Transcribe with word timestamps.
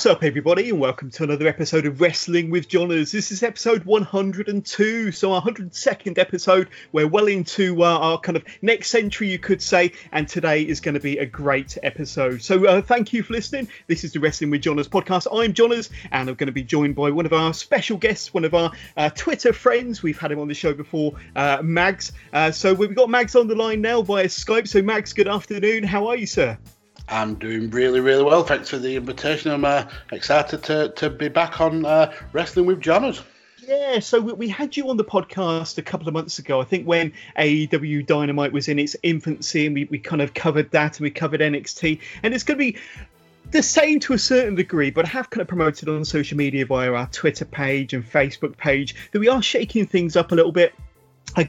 What's 0.00 0.06
up, 0.06 0.24
everybody, 0.24 0.70
and 0.70 0.80
welcome 0.80 1.10
to 1.10 1.24
another 1.24 1.46
episode 1.46 1.84
of 1.84 2.00
Wrestling 2.00 2.48
with 2.48 2.68
Johners. 2.68 3.12
This 3.12 3.30
is 3.30 3.42
episode 3.42 3.84
102, 3.84 5.12
so 5.12 5.34
our 5.34 5.42
102nd 5.42 6.16
episode. 6.16 6.70
We're 6.90 7.06
well 7.06 7.26
into 7.26 7.84
uh, 7.84 7.98
our 7.98 8.18
kind 8.18 8.36
of 8.36 8.44
next 8.62 8.88
century, 8.88 9.30
you 9.30 9.38
could 9.38 9.60
say, 9.60 9.92
and 10.10 10.26
today 10.26 10.62
is 10.62 10.80
going 10.80 10.94
to 10.94 11.00
be 11.00 11.18
a 11.18 11.26
great 11.26 11.76
episode. 11.82 12.42
So, 12.42 12.64
uh, 12.64 12.80
thank 12.80 13.12
you 13.12 13.22
for 13.22 13.34
listening. 13.34 13.68
This 13.88 14.02
is 14.02 14.14
the 14.14 14.20
Wrestling 14.20 14.48
with 14.48 14.62
Johners 14.62 14.88
podcast. 14.88 15.26
I'm 15.30 15.52
Johners, 15.52 15.90
and 16.10 16.30
I'm 16.30 16.34
going 16.34 16.46
to 16.46 16.52
be 16.52 16.64
joined 16.64 16.94
by 16.94 17.10
one 17.10 17.26
of 17.26 17.34
our 17.34 17.52
special 17.52 17.98
guests, 17.98 18.32
one 18.32 18.46
of 18.46 18.54
our 18.54 18.72
uh, 18.96 19.10
Twitter 19.10 19.52
friends. 19.52 20.02
We've 20.02 20.18
had 20.18 20.32
him 20.32 20.40
on 20.40 20.48
the 20.48 20.54
show 20.54 20.72
before, 20.72 21.16
uh, 21.36 21.58
Mags. 21.62 22.12
Uh, 22.32 22.52
so, 22.52 22.72
we've 22.72 22.94
got 22.94 23.10
Mags 23.10 23.36
on 23.36 23.48
the 23.48 23.54
line 23.54 23.82
now 23.82 24.00
via 24.00 24.28
Skype. 24.28 24.66
So, 24.66 24.80
Mags, 24.80 25.12
good 25.12 25.28
afternoon. 25.28 25.82
How 25.82 26.06
are 26.06 26.16
you, 26.16 26.26
sir? 26.26 26.56
I'm 27.10 27.34
doing 27.34 27.70
really, 27.70 28.00
really 28.00 28.22
well. 28.22 28.44
Thanks 28.44 28.68
for 28.68 28.78
the 28.78 28.94
invitation. 28.94 29.50
I'm 29.50 29.64
uh, 29.64 29.84
excited 30.12 30.62
to, 30.64 30.90
to 30.90 31.10
be 31.10 31.28
back 31.28 31.60
on 31.60 31.84
uh, 31.84 32.12
Wrestling 32.32 32.66
with 32.66 32.80
Johners. 32.80 33.20
Yeah, 33.66 33.98
so 33.98 34.20
we 34.20 34.48
had 34.48 34.76
you 34.76 34.88
on 34.90 34.96
the 34.96 35.04
podcast 35.04 35.78
a 35.78 35.82
couple 35.82 36.08
of 36.08 36.14
months 36.14 36.38
ago. 36.38 36.60
I 36.60 36.64
think 36.64 36.86
when 36.86 37.12
AEW 37.36 38.06
Dynamite 38.06 38.52
was 38.52 38.68
in 38.68 38.78
its 38.78 38.96
infancy, 39.02 39.66
and 39.66 39.74
we, 39.74 39.84
we 39.84 39.98
kind 39.98 40.22
of 40.22 40.34
covered 40.34 40.70
that 40.70 40.98
and 40.98 41.04
we 41.04 41.10
covered 41.10 41.40
NXT. 41.40 42.00
And 42.22 42.32
it's 42.32 42.44
going 42.44 42.58
to 42.58 42.72
be 42.72 42.78
the 43.50 43.62
same 43.62 43.98
to 44.00 44.12
a 44.12 44.18
certain 44.18 44.54
degree, 44.54 44.90
but 44.90 45.04
I 45.04 45.08
have 45.08 45.30
kind 45.30 45.42
of 45.42 45.48
promoted 45.48 45.88
on 45.88 46.04
social 46.04 46.38
media 46.38 46.64
via 46.64 46.92
our 46.92 47.08
Twitter 47.08 47.44
page 47.44 47.92
and 47.92 48.04
Facebook 48.04 48.56
page 48.56 48.94
that 49.12 49.18
we 49.18 49.28
are 49.28 49.42
shaking 49.42 49.86
things 49.86 50.16
up 50.16 50.30
a 50.30 50.34
little 50.34 50.52
bit 50.52 50.74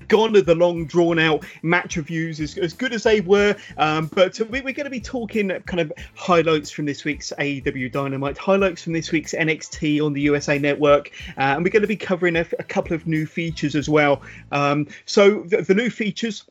gone 0.08 0.36
are 0.36 0.42
the 0.42 0.56
long 0.56 0.86
drawn 0.86 1.20
out 1.20 1.46
match 1.62 1.98
reviews 1.98 2.40
as, 2.40 2.58
as 2.58 2.74
good 2.74 2.94
as 2.94 3.04
they 3.04 3.22
were. 3.22 3.56
Um, 3.78 4.08
but 4.08 4.40
we, 4.50 4.60
are 4.60 4.64
going 4.64 4.84
to 4.86 4.90
be 4.90 5.02
talking 5.02 5.50
kind 5.66 5.80
of 5.80 5.92
highlights 6.16 6.72
from 6.72 6.86
this 6.86 7.04
week's 7.04 7.32
AEW 7.38 7.92
Dynamite 7.92 8.38
highlights 8.38 8.84
from 8.84 8.94
this 8.94 9.12
week's 9.12 9.34
NXT 9.34 10.04
on 10.04 10.14
the 10.14 10.22
USA 10.22 10.58
Network 10.58 11.12
uh, 11.38 11.42
and 11.42 11.64
we're 11.64 11.72
going 11.72 11.82
to 11.82 11.88
be 11.88 11.96
covering 11.96 12.36
a, 12.36 12.46
a, 12.60 12.64
couple 12.64 12.94
of 12.94 13.08
new 13.08 13.26
features 13.26 13.76
as 13.76 13.90
well. 13.90 14.22
Um, 14.52 14.88
so 15.06 15.42
the, 15.44 15.62
the 15.62 15.74
new 15.74 15.90
features 15.90 16.46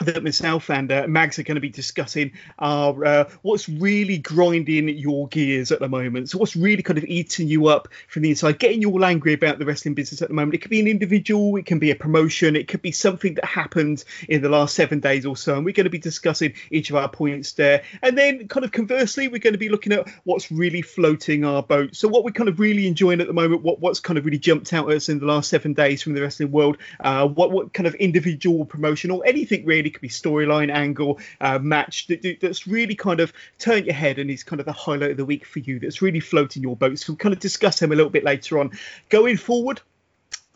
that 0.00 0.24
myself 0.24 0.70
and 0.70 0.90
uh, 0.90 1.06
Mags 1.06 1.38
are 1.38 1.44
going 1.44 1.54
to 1.54 1.60
be 1.60 1.68
discussing 1.68 2.32
are 2.58 3.04
uh, 3.04 3.30
what's 3.42 3.68
really 3.68 4.18
grinding 4.18 4.88
your 4.88 5.28
gears 5.28 5.70
at 5.70 5.78
the 5.78 5.88
moment. 5.88 6.30
So, 6.30 6.38
what's 6.38 6.56
really 6.56 6.82
kind 6.82 6.98
of 6.98 7.04
eating 7.04 7.46
you 7.46 7.68
up 7.68 7.88
from 8.08 8.22
the 8.22 8.30
inside, 8.30 8.58
getting 8.58 8.82
you 8.82 8.90
all 8.90 9.04
angry 9.04 9.34
about 9.34 9.58
the 9.58 9.64
wrestling 9.64 9.94
business 9.94 10.20
at 10.20 10.28
the 10.28 10.34
moment. 10.34 10.54
It 10.54 10.58
could 10.58 10.70
be 10.70 10.80
an 10.80 10.88
individual, 10.88 11.56
it 11.56 11.66
can 11.66 11.78
be 11.78 11.90
a 11.90 11.94
promotion, 11.94 12.56
it 12.56 12.66
could 12.66 12.82
be 12.82 12.90
something 12.90 13.34
that 13.34 13.44
happened 13.44 14.04
in 14.28 14.42
the 14.42 14.48
last 14.48 14.74
seven 14.74 14.98
days 14.98 15.24
or 15.24 15.36
so. 15.36 15.54
And 15.54 15.64
we're 15.64 15.72
going 15.72 15.84
to 15.84 15.90
be 15.90 15.98
discussing 15.98 16.54
each 16.70 16.90
of 16.90 16.96
our 16.96 17.08
points 17.08 17.52
there. 17.52 17.82
And 18.02 18.18
then, 18.18 18.48
kind 18.48 18.64
of 18.64 18.72
conversely, 18.72 19.28
we're 19.28 19.38
going 19.38 19.54
to 19.54 19.58
be 19.58 19.68
looking 19.68 19.92
at 19.92 20.08
what's 20.24 20.50
really 20.50 20.82
floating 20.82 21.44
our 21.44 21.62
boat. 21.62 21.94
So, 21.94 22.08
what 22.08 22.24
we're 22.24 22.32
kind 22.32 22.48
of 22.48 22.58
really 22.58 22.88
enjoying 22.88 23.20
at 23.20 23.28
the 23.28 23.32
moment, 23.32 23.62
what, 23.62 23.78
what's 23.78 24.00
kind 24.00 24.18
of 24.18 24.24
really 24.24 24.38
jumped 24.38 24.72
out 24.72 24.90
at 24.90 24.96
us 24.96 25.08
in 25.08 25.20
the 25.20 25.26
last 25.26 25.48
seven 25.48 25.72
days 25.72 26.02
from 26.02 26.14
the 26.14 26.22
wrestling 26.22 26.50
world, 26.50 26.78
uh, 27.00 27.28
what, 27.28 27.52
what 27.52 27.72
kind 27.72 27.86
of 27.86 27.94
individual 27.96 28.64
promotion 28.64 29.12
or 29.12 29.24
anything 29.24 29.64
really 29.64 29.83
could 29.90 30.00
be 30.00 30.08
storyline 30.08 30.72
angle 30.72 31.18
uh, 31.40 31.58
match 31.58 32.06
that, 32.08 32.38
that's 32.40 32.66
really 32.66 32.94
kind 32.94 33.20
of 33.20 33.32
turned 33.58 33.86
your 33.86 33.94
head 33.94 34.18
and 34.18 34.30
is 34.30 34.42
kind 34.42 34.60
of 34.60 34.66
the 34.66 34.72
highlight 34.72 35.12
of 35.12 35.16
the 35.16 35.24
week 35.24 35.44
for 35.44 35.58
you 35.60 35.78
that's 35.78 36.02
really 36.02 36.20
floating 36.20 36.62
your 36.62 36.76
boat 36.76 36.98
so 36.98 37.12
we'll 37.12 37.18
kind 37.18 37.32
of 37.32 37.40
discuss 37.40 37.78
them 37.78 37.92
a 37.92 37.94
little 37.94 38.10
bit 38.10 38.24
later 38.24 38.58
on. 38.58 38.70
Going 39.08 39.36
forward 39.36 39.80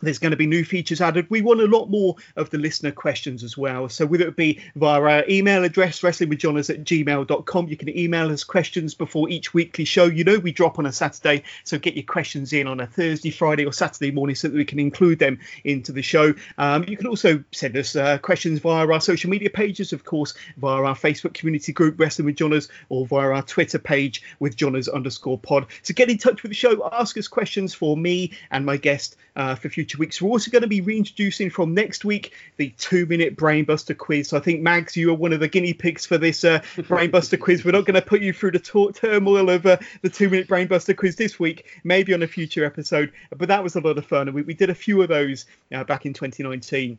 there's 0.01 0.19
going 0.19 0.31
to 0.31 0.37
be 0.37 0.47
new 0.47 0.63
features 0.63 1.01
added. 1.01 1.27
We 1.29 1.41
want 1.41 1.61
a 1.61 1.65
lot 1.65 1.89
more 1.89 2.15
of 2.35 2.49
the 2.49 2.57
listener 2.57 2.91
questions 2.91 3.43
as 3.43 3.57
well. 3.57 3.89
So 3.89 4.05
whether 4.05 4.27
it 4.27 4.35
be 4.35 4.59
via 4.75 5.01
our 5.01 5.25
email 5.29 5.63
address, 5.63 6.01
wrestlingwithjohners 6.01 6.69
at 6.69 6.83
gmail.com, 6.83 7.67
you 7.67 7.77
can 7.77 7.97
email 7.97 8.31
us 8.31 8.43
questions 8.43 8.93
before 8.93 9.29
each 9.29 9.53
weekly 9.53 9.85
show. 9.85 10.05
You 10.05 10.23
know 10.23 10.39
we 10.39 10.51
drop 10.51 10.79
on 10.79 10.85
a 10.85 10.91
Saturday, 10.91 11.43
so 11.63 11.77
get 11.77 11.95
your 11.95 12.03
questions 12.03 12.53
in 12.53 12.67
on 12.67 12.79
a 12.79 12.87
Thursday, 12.87 13.29
Friday 13.29 13.65
or 13.65 13.73
Saturday 13.73 14.11
morning 14.11 14.35
so 14.35 14.47
that 14.47 14.55
we 14.55 14.65
can 14.65 14.79
include 14.79 15.19
them 15.19 15.39
into 15.63 15.91
the 15.91 16.01
show. 16.01 16.33
Um, 16.57 16.85
you 16.87 16.97
can 16.97 17.07
also 17.07 17.43
send 17.51 17.75
us 17.77 17.95
uh, 17.95 18.17
questions 18.19 18.59
via 18.59 18.87
our 18.87 19.01
social 19.01 19.29
media 19.29 19.49
pages, 19.49 19.93
of 19.93 20.05
course, 20.05 20.33
via 20.57 20.83
our 20.83 20.95
Facebook 20.95 21.33
community 21.33 21.73
group, 21.73 21.99
Wrestling 21.99 22.25
with 22.25 22.35
Johners, 22.35 22.69
or 22.89 23.05
via 23.05 23.29
our 23.31 23.41
Twitter 23.41 23.79
page 23.79 24.21
with 24.39 24.55
Johners 24.55 24.87
underscore 24.87 25.37
pod. 25.37 25.65
So 25.83 25.93
get 25.93 26.09
in 26.09 26.17
touch 26.17 26.43
with 26.43 26.51
the 26.51 26.55
show, 26.55 26.89
ask 26.93 27.17
us 27.17 27.27
questions 27.27 27.73
for 27.73 27.97
me 27.97 28.31
and 28.51 28.65
my 28.65 28.77
guest 28.77 29.17
uh, 29.35 29.55
for 29.55 29.69
future 29.69 29.88
weeks. 29.97 30.21
We're 30.21 30.29
also 30.29 30.51
going 30.51 30.61
to 30.61 30.67
be 30.67 30.81
reintroducing 30.81 31.49
from 31.49 31.73
next 31.73 32.05
week 32.05 32.33
the 32.57 32.69
two 32.77 33.05
minute 33.05 33.35
brainbuster 33.35 33.97
quiz. 33.97 34.29
So 34.29 34.37
I 34.37 34.39
think, 34.39 34.61
Mags, 34.61 34.95
you 34.95 35.09
are 35.11 35.15
one 35.15 35.33
of 35.33 35.39
the 35.39 35.47
guinea 35.47 35.73
pigs 35.73 36.05
for 36.05 36.17
this 36.17 36.43
uh, 36.43 36.59
brainbuster 36.77 37.39
quiz. 37.39 37.65
We're 37.65 37.71
not 37.71 37.85
going 37.85 37.95
to 37.95 38.01
put 38.01 38.21
you 38.21 38.33
through 38.33 38.51
the 38.51 38.59
t- 38.59 38.91
turmoil 38.93 39.49
of 39.49 39.65
uh, 39.65 39.77
the 40.01 40.09
two 40.09 40.29
minute 40.29 40.47
brainbuster 40.47 40.95
quiz 40.95 41.15
this 41.15 41.39
week, 41.39 41.65
maybe 41.83 42.13
on 42.13 42.23
a 42.23 42.27
future 42.27 42.65
episode. 42.65 43.11
But 43.35 43.47
that 43.47 43.63
was 43.63 43.75
a 43.75 43.81
lot 43.81 43.97
of 43.97 44.05
fun. 44.05 44.27
And 44.27 44.35
we, 44.35 44.43
we 44.43 44.53
did 44.53 44.69
a 44.69 44.75
few 44.75 45.01
of 45.01 45.09
those 45.09 45.45
uh, 45.73 45.83
back 45.83 46.05
in 46.05 46.13
2019 46.13 46.97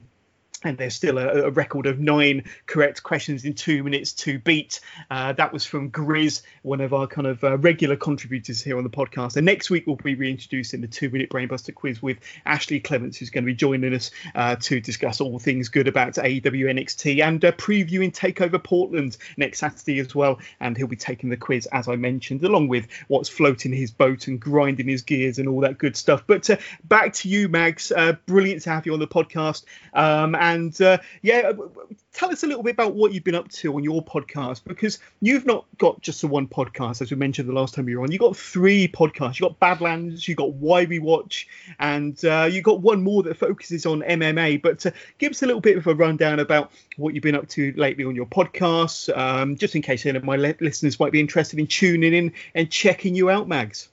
and 0.63 0.77
there's 0.77 0.95
still 0.95 1.19
a, 1.19 1.45
a, 1.45 1.51
record 1.51 1.87
of 1.87 1.99
nine 1.99 2.45
correct 2.67 3.03
questions 3.03 3.45
in 3.45 3.55
two 3.55 3.83
minutes 3.83 4.13
to 4.13 4.39
beat. 4.39 4.81
Uh, 5.11 5.33
that 5.33 5.53
was 5.53 5.65
from 5.65 5.91
Grizz, 5.91 6.43
one 6.63 6.81
of 6.81 6.93
our 6.93 7.07
kind 7.07 7.27
of 7.27 7.43
uh, 7.43 7.57
regular 7.59 7.97
contributors 7.97 8.63
here 8.63 8.77
on 8.77 8.85
the 8.85 8.91
podcast. 8.91 9.37
And 9.37 9.47
next 9.47 9.71
week 9.71 9.87
we'll 9.87 9.97
be 9.97 10.15
reintroducing 10.15 10.83
the 10.83 10.87
two-minute 10.87 11.31
brainbuster 11.31 11.75
quiz 11.75 12.03
with 12.03 12.19
Ashley 12.45 12.81
Clements, 12.81 13.19
who's 13.19 13.31
going 13.31 13.45
to 13.45 13.47
be 13.47 13.55
joining 13.55 13.95
us 13.95 14.11
uh, 14.35 14.57
to 14.57 14.81
discuss 14.81 15.21
all 15.21 15.39
things 15.39 15.69
good 15.71 15.89
about 15.89 16.15
AEW 16.15 16.43
NXT 16.43 17.23
and 17.23 17.43
uh, 17.45 17.53
previewing 17.53 18.13
Takeover 18.13 18.63
Portland 18.63 19.17
next 19.37 19.61
Saturday 19.61 19.99
as 19.99 20.15
well. 20.15 20.41
And 20.61 20.77
he'll 20.77 20.87
be 20.87 20.97
taking 20.97 21.31
the 21.31 21.37
quiz 21.37 21.67
as 21.73 21.89
I 21.89 21.97
mentioned, 21.97 22.45
along 22.45 22.69
with 22.69 22.87
what's 23.09 23.29
floating 23.29 23.73
his 23.73 23.91
boat 23.91 24.27
and 24.27 24.39
grinding 24.41 24.89
his 24.89 25.03
gears 25.03 25.39
and 25.39 25.49
all 25.49 25.61
that 25.61 25.79
good 25.79 25.97
stuff. 25.97 26.25
But 26.27 26.51
uh, 26.51 26.57
back 26.85 27.15
to 27.15 27.29
you, 27.29 27.49
Mags. 27.49 27.91
Uh, 27.91 28.13
brilliant 28.27 28.63
to 28.63 28.71
have 28.71 28.87
you 28.87 28.93
on 28.93 28.99
the 28.99 29.09
podcast. 29.09 29.65
Um, 29.95 30.35
and 30.35 30.50
and 30.55 30.81
uh, 30.81 30.99
yeah, 31.23 31.53
uh, 31.55 31.85
tell 32.13 32.31
us 32.31 32.43
a 32.43 32.47
little 32.47 32.63
bit 32.63 32.73
about 32.73 32.95
what 32.95 33.13
you've 33.13 33.25
been 33.25 33.35
up 33.35 33.49
to 33.49 33.75
on 33.75 33.85
your 33.85 34.05
podcast 34.05 34.63
because 34.65 34.99
you've 35.21 35.47
not 35.47 35.65
got 35.79 36.01
just 36.01 36.21
the 36.21 36.27
one 36.27 36.47
podcast, 36.47 37.01
as 37.01 37.11
we 37.11 37.17
mentioned 37.17 37.49
the 37.49 37.53
last 37.53 37.75
time 37.75 37.89
you 37.89 37.99
were 37.99 38.05
on. 38.05 38.13
You 38.13 38.19
got 38.19 38.37
three 38.37 38.89
podcasts. 38.89 39.39
You 39.39 39.47
got 39.47 39.59
Badlands, 39.61 40.27
you 40.27 40.35
got 40.35 40.53
Why 40.55 40.85
We 40.85 40.99
Watch, 40.99 41.49
and 41.79 42.23
uh, 42.25 42.49
you 42.51 42.63
got 42.63 42.81
one 42.81 43.03
more 43.03 43.23
that 43.23 43.37
focuses 43.37 43.87
on 43.87 44.03
MMA. 44.03 44.61
But 44.61 44.85
uh, 44.87 44.91
give 45.19 45.31
us 45.31 45.43
a 45.43 45.47
little 45.47 45.61
bit 45.61 45.77
of 45.77 45.87
a 45.87 45.95
rundown 45.95 46.41
about 46.41 46.73
what 46.97 47.15
you've 47.15 47.23
been 47.23 47.37
up 47.37 47.49
to 47.51 47.73
lately 47.77 48.05
on 48.05 48.17
your 48.17 48.27
podcasts, 48.27 49.17
um, 49.17 49.57
just 49.57 49.77
in 49.77 49.83
case 49.83 50.05
any 50.07 50.17
of 50.17 50.25
my 50.25 50.37
listeners 50.37 50.99
might 50.99 51.13
be 51.13 51.21
interested 51.21 51.59
in 51.59 51.67
tuning 51.67 52.15
in 52.15 52.33
and 52.55 52.71
checking 52.71 53.15
you 53.15 53.31
out, 53.31 53.49
Mags. 53.49 53.89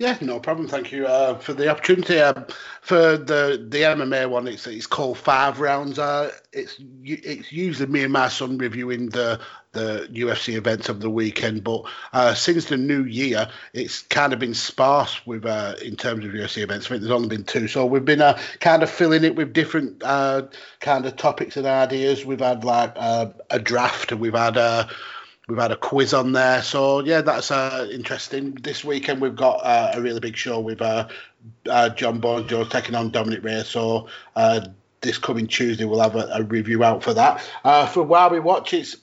Yeah, 0.00 0.16
no 0.22 0.40
problem. 0.40 0.66
Thank 0.66 0.92
you 0.92 1.06
uh, 1.06 1.36
for 1.36 1.52
the 1.52 1.68
opportunity. 1.68 2.18
Um, 2.18 2.46
for 2.80 3.18
the 3.18 3.66
the 3.68 3.82
MMA 3.82 4.30
one, 4.30 4.48
it's 4.48 4.66
it's 4.66 4.86
called 4.86 5.18
Five 5.18 5.60
Rounds. 5.60 5.98
Uh, 5.98 6.32
it's 6.54 6.80
it's 7.04 7.52
usually 7.52 7.86
me 7.86 8.04
and 8.04 8.12
my 8.12 8.28
son 8.28 8.56
reviewing 8.56 9.10
the 9.10 9.38
the 9.72 10.08
UFC 10.10 10.54
events 10.54 10.88
of 10.88 11.00
the 11.00 11.10
weekend, 11.10 11.64
but 11.64 11.82
uh, 12.14 12.32
since 12.32 12.64
the 12.64 12.78
new 12.78 13.04
year, 13.04 13.50
it's 13.74 14.00
kind 14.00 14.32
of 14.32 14.38
been 14.38 14.54
sparse 14.54 15.20
with 15.26 15.44
uh, 15.44 15.74
in 15.84 15.96
terms 15.96 16.24
of 16.24 16.30
UFC 16.30 16.62
events. 16.62 16.86
I 16.86 16.88
think 16.88 17.02
there's 17.02 17.12
only 17.12 17.28
been 17.28 17.44
two, 17.44 17.68
so 17.68 17.84
we've 17.84 18.02
been 18.02 18.22
uh, 18.22 18.38
kind 18.60 18.82
of 18.82 18.88
filling 18.88 19.22
it 19.22 19.36
with 19.36 19.52
different 19.52 20.02
uh, 20.02 20.46
kind 20.80 21.04
of 21.04 21.16
topics 21.16 21.58
and 21.58 21.66
ideas. 21.66 22.24
We've 22.24 22.40
had 22.40 22.64
like 22.64 22.94
uh, 22.96 23.26
a 23.50 23.58
draft, 23.58 24.12
and 24.12 24.20
we've 24.22 24.32
had 24.32 24.56
We've 25.50 25.58
had 25.58 25.72
a 25.72 25.76
quiz 25.76 26.14
on 26.14 26.30
there, 26.30 26.62
so 26.62 27.00
yeah, 27.00 27.22
that's 27.22 27.50
uh, 27.50 27.88
interesting. 27.90 28.52
This 28.52 28.84
weekend 28.84 29.20
we've 29.20 29.34
got 29.34 29.56
uh, 29.64 29.90
a 29.94 30.00
really 30.00 30.20
big 30.20 30.36
show 30.36 30.60
with 30.60 30.80
uh, 30.80 31.08
uh 31.68 31.88
Jon 31.88 32.20
Bones 32.20 32.48
Jones 32.48 32.68
taking 32.68 32.94
on 32.94 33.10
Dominick 33.10 33.42
Reyes. 33.42 33.68
So 33.68 34.06
uh, 34.36 34.60
this 35.00 35.18
coming 35.18 35.48
Tuesday 35.48 35.84
we'll 35.84 36.00
have 36.00 36.14
a, 36.14 36.28
a, 36.34 36.42
review 36.44 36.84
out 36.84 37.02
for 37.02 37.14
that. 37.14 37.42
Uh, 37.64 37.86
for 37.86 38.04
Why 38.04 38.28
We 38.28 38.38
Watch, 38.38 38.72
it's 38.72 38.96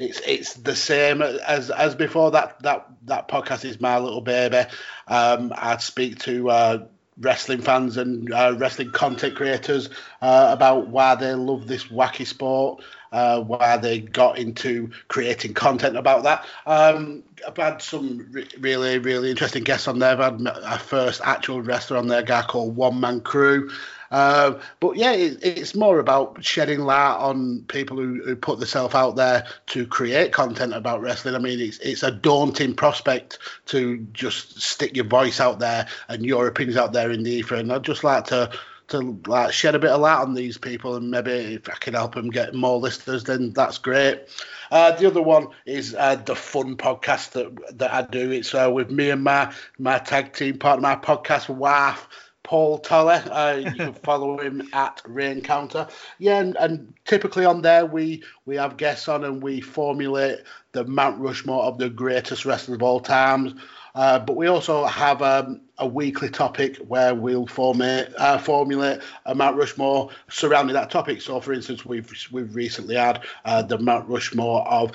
it's 0.00 0.20
it's 0.26 0.54
the 0.54 0.74
same 0.74 1.22
as 1.22 1.70
as 1.70 1.94
before. 1.94 2.32
That 2.32 2.60
that 2.64 2.88
that 3.04 3.28
podcast 3.28 3.64
is 3.64 3.80
my 3.80 3.98
little 3.98 4.22
baby. 4.22 4.68
Um, 5.06 5.52
I'd 5.56 5.82
speak 5.82 6.18
to 6.20 6.88
wrestling 7.18 7.60
fans 7.60 7.96
and 7.96 8.32
uh, 8.32 8.54
wrestling 8.56 8.90
content 8.90 9.36
creators 9.36 9.88
uh, 10.20 10.48
about 10.50 10.88
why 10.88 11.14
they 11.14 11.34
love 11.34 11.66
this 11.66 11.84
wacky 11.84 12.26
sport, 12.26 12.82
uh, 13.12 13.40
why 13.40 13.76
they 13.76 14.00
got 14.00 14.38
into 14.38 14.90
creating 15.08 15.54
content 15.54 15.96
about 15.96 16.24
that. 16.24 16.44
Um, 16.66 17.22
I've 17.46 17.56
had 17.56 17.82
some 17.82 18.26
re- 18.32 18.48
really, 18.58 18.98
really 18.98 19.30
interesting 19.30 19.62
guests 19.62 19.86
on 19.86 19.98
there. 19.98 20.20
I've 20.20 20.38
had 20.40 20.48
our 20.48 20.78
first 20.78 21.20
actual 21.22 21.60
wrestler 21.60 21.98
on 21.98 22.08
there, 22.08 22.20
a 22.20 22.24
guy 22.24 22.42
called 22.42 22.74
One 22.74 22.98
Man 23.00 23.20
Crew. 23.20 23.70
Uh, 24.10 24.60
but 24.78 24.96
yeah, 24.96 25.12
it, 25.12 25.38
it's 25.42 25.74
more 25.74 25.98
about 25.98 26.44
shedding 26.44 26.80
light 26.80 27.16
on 27.16 27.64
people 27.68 27.96
who, 27.96 28.22
who 28.22 28.36
put 28.36 28.58
themselves 28.58 28.94
out 28.94 29.16
there 29.16 29.46
to 29.66 29.86
create 29.86 30.32
content 30.32 30.74
about 30.74 31.00
wrestling. 31.00 31.34
I 31.34 31.38
mean, 31.38 31.58
it's 31.58 31.78
it's 31.78 32.02
a 32.02 32.10
daunting 32.10 32.74
prospect 32.74 33.38
to 33.66 34.06
just 34.12 34.60
stick 34.60 34.94
your 34.94 35.06
voice 35.06 35.40
out 35.40 35.60
there 35.60 35.86
and 36.08 36.26
your 36.26 36.46
opinions 36.46 36.76
out 36.76 36.92
there 36.92 37.10
in 37.10 37.22
the 37.22 37.30
ether. 37.30 37.54
And 37.54 37.72
I'd 37.72 37.84
just 37.84 38.04
like 38.04 38.26
to 38.26 38.50
to 38.92 39.20
like 39.26 39.52
shed 39.52 39.74
a 39.74 39.78
bit 39.78 39.90
of 39.90 40.00
light 40.00 40.20
on 40.20 40.34
these 40.34 40.56
people, 40.56 40.96
and 40.96 41.10
maybe 41.10 41.30
if 41.30 41.68
I 41.68 41.74
can 41.74 41.94
help 41.94 42.14
them 42.14 42.30
get 42.30 42.54
more 42.54 42.78
listeners, 42.78 43.24
then 43.24 43.50
that's 43.50 43.78
great. 43.78 44.22
Uh, 44.70 44.92
the 44.92 45.06
other 45.06 45.20
one 45.20 45.48
is 45.66 45.94
uh, 45.98 46.16
the 46.16 46.36
fun 46.36 46.76
podcast 46.76 47.32
that 47.32 47.78
that 47.78 47.92
I 47.92 48.02
do. 48.02 48.30
It's 48.30 48.54
uh, 48.54 48.70
with 48.72 48.90
me 48.90 49.10
and 49.10 49.22
my 49.22 49.52
my 49.78 49.98
tag 49.98 50.32
team 50.32 50.58
part 50.58 50.78
of 50.78 50.82
my 50.82 50.96
podcast, 50.96 51.48
wife. 51.48 52.08
Paul 52.44 52.78
Toller. 52.78 53.22
Uh, 53.30 53.62
you 53.64 53.72
can 53.72 53.92
follow 54.04 54.38
him 54.40 54.68
at 54.72 55.00
Reencounter. 55.04 55.88
Yeah, 56.18 56.40
and, 56.40 56.56
and, 56.56 56.92
typically 57.04 57.44
on 57.44 57.62
there 57.62 57.86
we 57.86 58.22
we 58.46 58.56
have 58.56 58.76
guests 58.76 59.08
on 59.08 59.24
and 59.24 59.42
we 59.42 59.60
formulate 59.60 60.40
the 60.72 60.84
Mount 60.84 61.20
Rushmore 61.20 61.64
of 61.64 61.78
the 61.78 61.88
greatest 61.88 62.44
wrestlers 62.44 62.76
of 62.76 62.82
all 62.82 63.00
times. 63.00 63.54
Uh, 63.94 64.18
but 64.18 64.36
we 64.36 64.46
also 64.46 64.84
have 64.86 65.20
um, 65.22 65.60
a 65.78 65.86
weekly 65.86 66.30
topic 66.30 66.76
where 66.88 67.14
we'll 67.14 67.46
formulate, 67.46 68.08
uh, 68.18 68.38
formulate 68.38 69.00
a 69.26 69.34
Mount 69.34 69.56
Rushmore 69.56 70.10
surrounding 70.28 70.74
that 70.74 70.90
topic. 70.90 71.20
So, 71.20 71.40
for 71.40 71.52
instance, 71.52 71.84
we've 71.84 72.10
we've 72.30 72.54
recently 72.54 72.96
had 72.96 73.22
uh, 73.44 73.62
the 73.62 73.78
Mount 73.78 74.08
Rushmore 74.08 74.66
of 74.66 74.92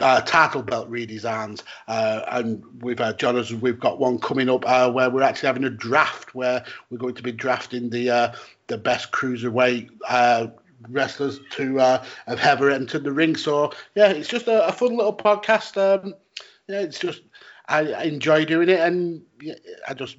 uh, 0.00 0.20
title 0.22 0.62
belt 0.62 0.90
redesigns, 0.90 1.62
uh, 1.86 2.22
and 2.32 2.62
we've 2.82 2.98
had 2.98 3.18
John, 3.18 3.42
we've 3.60 3.78
got 3.78 4.00
one 4.00 4.18
coming 4.18 4.48
up 4.48 4.68
uh, 4.68 4.90
where 4.90 5.10
we're 5.10 5.22
actually 5.22 5.46
having 5.46 5.64
a 5.64 5.70
draft 5.70 6.34
where 6.34 6.64
we're 6.90 6.98
going 6.98 7.14
to 7.14 7.22
be 7.22 7.32
drafting 7.32 7.90
the 7.90 8.10
uh, 8.10 8.32
the 8.66 8.78
best 8.78 9.12
cruiserweight 9.12 9.90
uh, 10.08 10.48
wrestlers 10.88 11.38
to 11.50 11.76
have 11.76 12.06
ever 12.26 12.70
entered 12.70 13.04
the 13.04 13.12
ring. 13.12 13.36
So 13.36 13.72
yeah, 13.94 14.08
it's 14.08 14.28
just 14.28 14.48
a, 14.48 14.66
a 14.66 14.72
fun 14.72 14.96
little 14.96 15.16
podcast. 15.16 15.76
Um, 15.76 16.14
yeah, 16.66 16.80
it's 16.80 16.98
just 16.98 17.20
I, 17.68 17.92
I 17.92 18.02
enjoy 18.04 18.44
doing 18.44 18.68
it, 18.68 18.80
and 18.80 19.22
I 19.88 19.94
just 19.94 20.16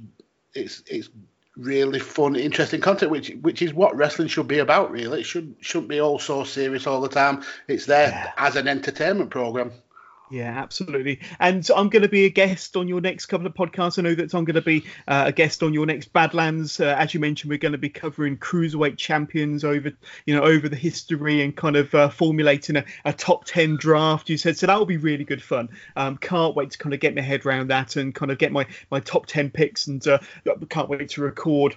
it's 0.54 0.84
it's 0.88 1.10
really 1.58 2.00
fun, 2.00 2.36
interesting 2.36 2.82
content, 2.82 3.12
which 3.12 3.30
which 3.42 3.62
is 3.62 3.74
what 3.74 3.96
wrestling 3.96 4.28
should 4.28 4.48
be 4.48 4.60
about. 4.60 4.92
Really, 4.92 5.22
it 5.22 5.26
should 5.26 5.56
shouldn't 5.62 5.90
be 5.90 6.00
all 6.02 6.20
so 6.20 6.44
serious 6.44 6.88
all 6.88 7.02
the 7.02 7.10
time. 7.10 7.44
It's 7.68 7.86
there 7.86 8.10
yeah. 8.10 8.32
as 8.38 8.56
an 8.56 8.68
entertainment 8.68 9.30
program. 9.30 9.72
Yeah, 10.32 10.58
absolutely. 10.58 11.20
And 11.40 11.68
I'm 11.76 11.90
going 11.90 12.02
to 12.02 12.10
be 12.10 12.26
a 12.26 12.30
guest 12.30 12.76
on 12.76 12.88
your 12.88 13.00
next 13.00 13.28
couple 13.28 13.46
of 13.46 13.54
podcasts. 13.54 14.00
I 14.00 14.02
know 14.02 14.16
that 14.16 14.34
I'm 14.34 14.44
going 14.44 14.56
to 14.56 14.62
be 14.62 14.84
uh, 15.08 15.26
a 15.28 15.32
guest 15.32 15.62
on 15.62 15.74
your 15.74 15.86
next 15.86 16.14
Badlands. 16.14 16.80
Uh, 16.80 16.96
as 16.98 17.14
you 17.14 17.20
mentioned, 17.20 17.50
we're 17.50 17.60
going 17.60 17.74
to 17.74 17.78
be 17.78 17.90
covering 17.90 18.38
cruiserweight 18.38 18.98
champions 18.98 19.64
over, 19.64 19.92
you 20.26 20.36
know, 20.36 20.42
over 20.42 20.68
the 20.68 20.76
history 20.76 21.44
and 21.44 21.56
kind 21.56 21.76
of 21.76 21.94
uh, 21.94 22.10
formulating 22.10 22.76
a, 22.78 22.86
a, 23.06 23.14
top 23.14 23.46
ten 23.46 23.76
draft. 23.76 24.28
You 24.30 24.38
said 24.38 24.58
so 24.58 24.66
that 24.66 24.80
will 24.80 24.86
be 24.88 24.98
really 24.98 25.24
good 25.24 25.44
fun. 25.44 25.70
Um, 25.96 26.18
can't 26.18 26.56
wait 26.56 26.72
to 26.72 26.78
kind 26.78 26.94
of 26.94 27.00
get 27.00 27.16
my 27.16 27.22
head 27.22 27.46
around 27.46 27.70
that 27.70 27.96
and 27.96 28.14
kind 28.14 28.32
of 28.32 28.40
get 28.40 28.52
my 28.52 28.66
my 28.90 29.00
top 29.00 29.28
ten 29.28 29.52
picks 29.52 29.86
and 29.88 30.06
uh, 30.08 30.18
can't 30.70 30.90
wait 30.90 31.08
to 31.10 31.22
record 31.22 31.76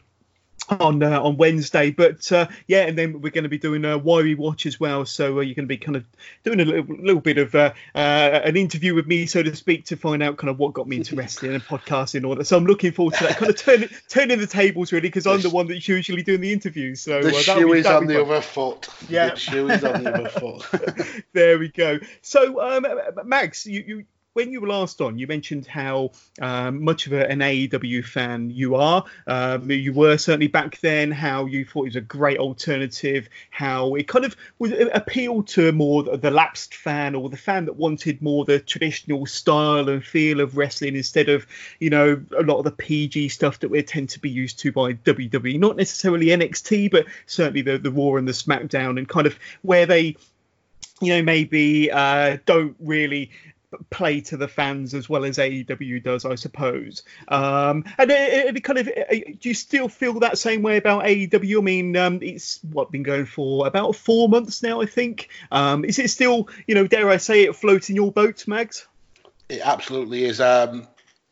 on 0.68 1.02
uh, 1.02 1.20
on 1.20 1.36
Wednesday. 1.36 1.90
But 1.90 2.30
uh, 2.32 2.48
yeah, 2.66 2.86
and 2.86 2.96
then 2.96 3.20
we're 3.20 3.30
going 3.30 3.44
to 3.44 3.48
be 3.48 3.58
doing 3.58 3.84
a 3.84 3.98
why 3.98 4.22
we 4.22 4.34
watch 4.34 4.66
as 4.66 4.78
well. 4.78 5.04
So 5.06 5.38
uh, 5.38 5.40
you're 5.40 5.54
going 5.54 5.66
to 5.66 5.74
be 5.74 5.78
kind 5.78 5.96
of 5.96 6.04
doing 6.44 6.60
a 6.60 6.64
little, 6.64 6.96
little 6.96 7.20
bit 7.20 7.38
of 7.38 7.54
uh, 7.54 7.72
uh, 7.94 7.98
an 7.98 8.56
interview 8.56 8.94
with 8.94 9.06
me, 9.06 9.26
so 9.26 9.42
to 9.42 9.54
speak, 9.56 9.86
to 9.86 9.96
find 9.96 10.22
out 10.22 10.36
kind 10.36 10.50
of 10.50 10.58
what 10.58 10.74
got 10.74 10.88
me 10.88 10.96
into 10.96 11.16
wrestling 11.16 11.54
and 11.54 11.62
podcasting 11.62 12.16
and 12.16 12.26
all 12.26 12.34
that. 12.36 12.46
So 12.46 12.56
I'm 12.56 12.66
looking 12.66 12.92
forward 12.92 13.14
to 13.14 13.24
that. 13.24 13.36
Kind 13.38 13.50
of 13.50 13.56
turning 13.56 13.88
turning 14.08 14.38
the 14.38 14.46
tables 14.46 14.92
really, 14.92 15.08
because 15.08 15.26
I'm 15.26 15.40
the 15.40 15.50
one 15.50 15.66
that's 15.66 15.88
usually 15.88 16.22
doing 16.22 16.40
the 16.40 16.52
interviews. 16.52 17.00
So 17.00 17.22
the 17.22 17.30
uh, 17.30 17.40
shoe 17.40 17.72
be, 17.72 17.78
is 17.78 17.86
on 17.86 18.06
the 18.06 18.22
other 18.22 18.40
foot. 18.40 18.88
Yeah, 19.08 19.30
the 19.30 19.36
shoe 19.36 19.70
is 19.70 19.84
on 19.84 20.02
the 20.02 20.14
other 20.14 20.28
foot. 20.28 21.24
there 21.32 21.58
we 21.58 21.68
go. 21.68 21.98
So 22.22 22.60
um, 22.60 22.86
Mags, 23.24 23.66
you, 23.66 23.84
you 23.86 24.04
when 24.38 24.52
you 24.52 24.60
were 24.60 24.68
last 24.68 25.00
on, 25.00 25.18
you 25.18 25.26
mentioned 25.26 25.66
how 25.66 26.12
um, 26.40 26.84
much 26.84 27.08
of 27.08 27.12
an 27.12 27.40
AEW 27.40 28.04
fan 28.04 28.50
you 28.50 28.76
are. 28.76 29.04
Um, 29.26 29.68
you 29.68 29.92
were 29.92 30.16
certainly 30.16 30.46
back 30.46 30.78
then. 30.78 31.10
How 31.10 31.46
you 31.46 31.64
thought 31.64 31.82
it 31.82 31.94
was 31.94 31.96
a 31.96 32.02
great 32.02 32.38
alternative. 32.38 33.28
How 33.50 33.96
it 33.96 34.06
kind 34.06 34.24
of 34.24 34.36
was 34.60 34.72
appealed 34.94 35.48
to 35.48 35.72
more 35.72 36.04
the 36.04 36.30
lapsed 36.30 36.76
fan 36.76 37.16
or 37.16 37.28
the 37.28 37.36
fan 37.36 37.64
that 37.64 37.74
wanted 37.74 38.22
more 38.22 38.44
the 38.44 38.60
traditional 38.60 39.26
style 39.26 39.88
and 39.88 40.04
feel 40.04 40.40
of 40.40 40.56
wrestling 40.56 40.94
instead 40.94 41.28
of 41.28 41.44
you 41.80 41.90
know 41.90 42.22
a 42.38 42.44
lot 42.44 42.58
of 42.58 42.64
the 42.64 42.70
PG 42.70 43.30
stuff 43.30 43.58
that 43.58 43.70
we 43.70 43.82
tend 43.82 44.08
to 44.10 44.20
be 44.20 44.30
used 44.30 44.60
to 44.60 44.70
by 44.70 44.92
WWE. 44.92 45.58
Not 45.58 45.76
necessarily 45.76 46.26
NXT, 46.26 46.92
but 46.92 47.06
certainly 47.26 47.62
the 47.62 47.76
the 47.76 47.90
Raw 47.90 48.14
and 48.14 48.28
the 48.28 48.32
SmackDown 48.32 48.98
and 48.98 49.08
kind 49.08 49.26
of 49.26 49.36
where 49.62 49.84
they 49.84 50.14
you 51.00 51.14
know 51.14 51.22
maybe 51.22 51.90
uh, 51.90 52.38
don't 52.46 52.76
really 52.78 53.32
play 53.90 54.20
to 54.22 54.36
the 54.36 54.48
fans 54.48 54.94
as 54.94 55.08
well 55.08 55.24
as 55.24 55.38
AEW 55.38 56.02
does, 56.02 56.24
I 56.24 56.34
suppose. 56.34 57.02
Um, 57.28 57.84
and 57.98 58.10
it, 58.10 58.56
it, 58.56 58.64
kind 58.64 58.78
of, 58.78 58.88
uh, 58.88 59.14
do 59.40 59.48
you 59.48 59.54
still 59.54 59.88
feel 59.88 60.20
that 60.20 60.38
same 60.38 60.62
way 60.62 60.76
about 60.76 61.04
AEW? 61.04 61.58
I 61.58 61.62
mean, 61.62 61.96
um, 61.96 62.20
it's 62.22 62.60
what 62.64 62.90
been 62.90 63.02
going 63.02 63.26
for 63.26 63.66
about 63.66 63.96
four 63.96 64.28
months 64.28 64.62
now, 64.62 64.80
I 64.80 64.86
think. 64.86 65.28
Um, 65.50 65.84
is 65.84 65.98
it 65.98 66.10
still, 66.10 66.48
you 66.66 66.74
know, 66.74 66.86
dare 66.86 67.10
I 67.10 67.18
say 67.18 67.44
it, 67.44 67.56
floating 67.56 67.96
your 67.96 68.12
boat, 68.12 68.46
Mags? 68.48 68.86
It 69.48 69.60
absolutely 69.62 70.24
is. 70.24 70.40
Um, 70.40 70.86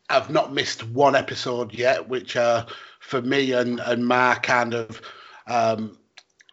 I've 0.09 0.29
not 0.29 0.53
missed 0.53 0.87
one 0.87 1.15
episode 1.15 1.73
yet, 1.73 2.07
which 2.07 2.35
uh, 2.35 2.65
for 2.99 3.21
me 3.21 3.51
and 3.51 3.79
and 3.79 4.07
my 4.07 4.35
kind 4.35 4.73
of 4.73 5.01
um, 5.47 5.97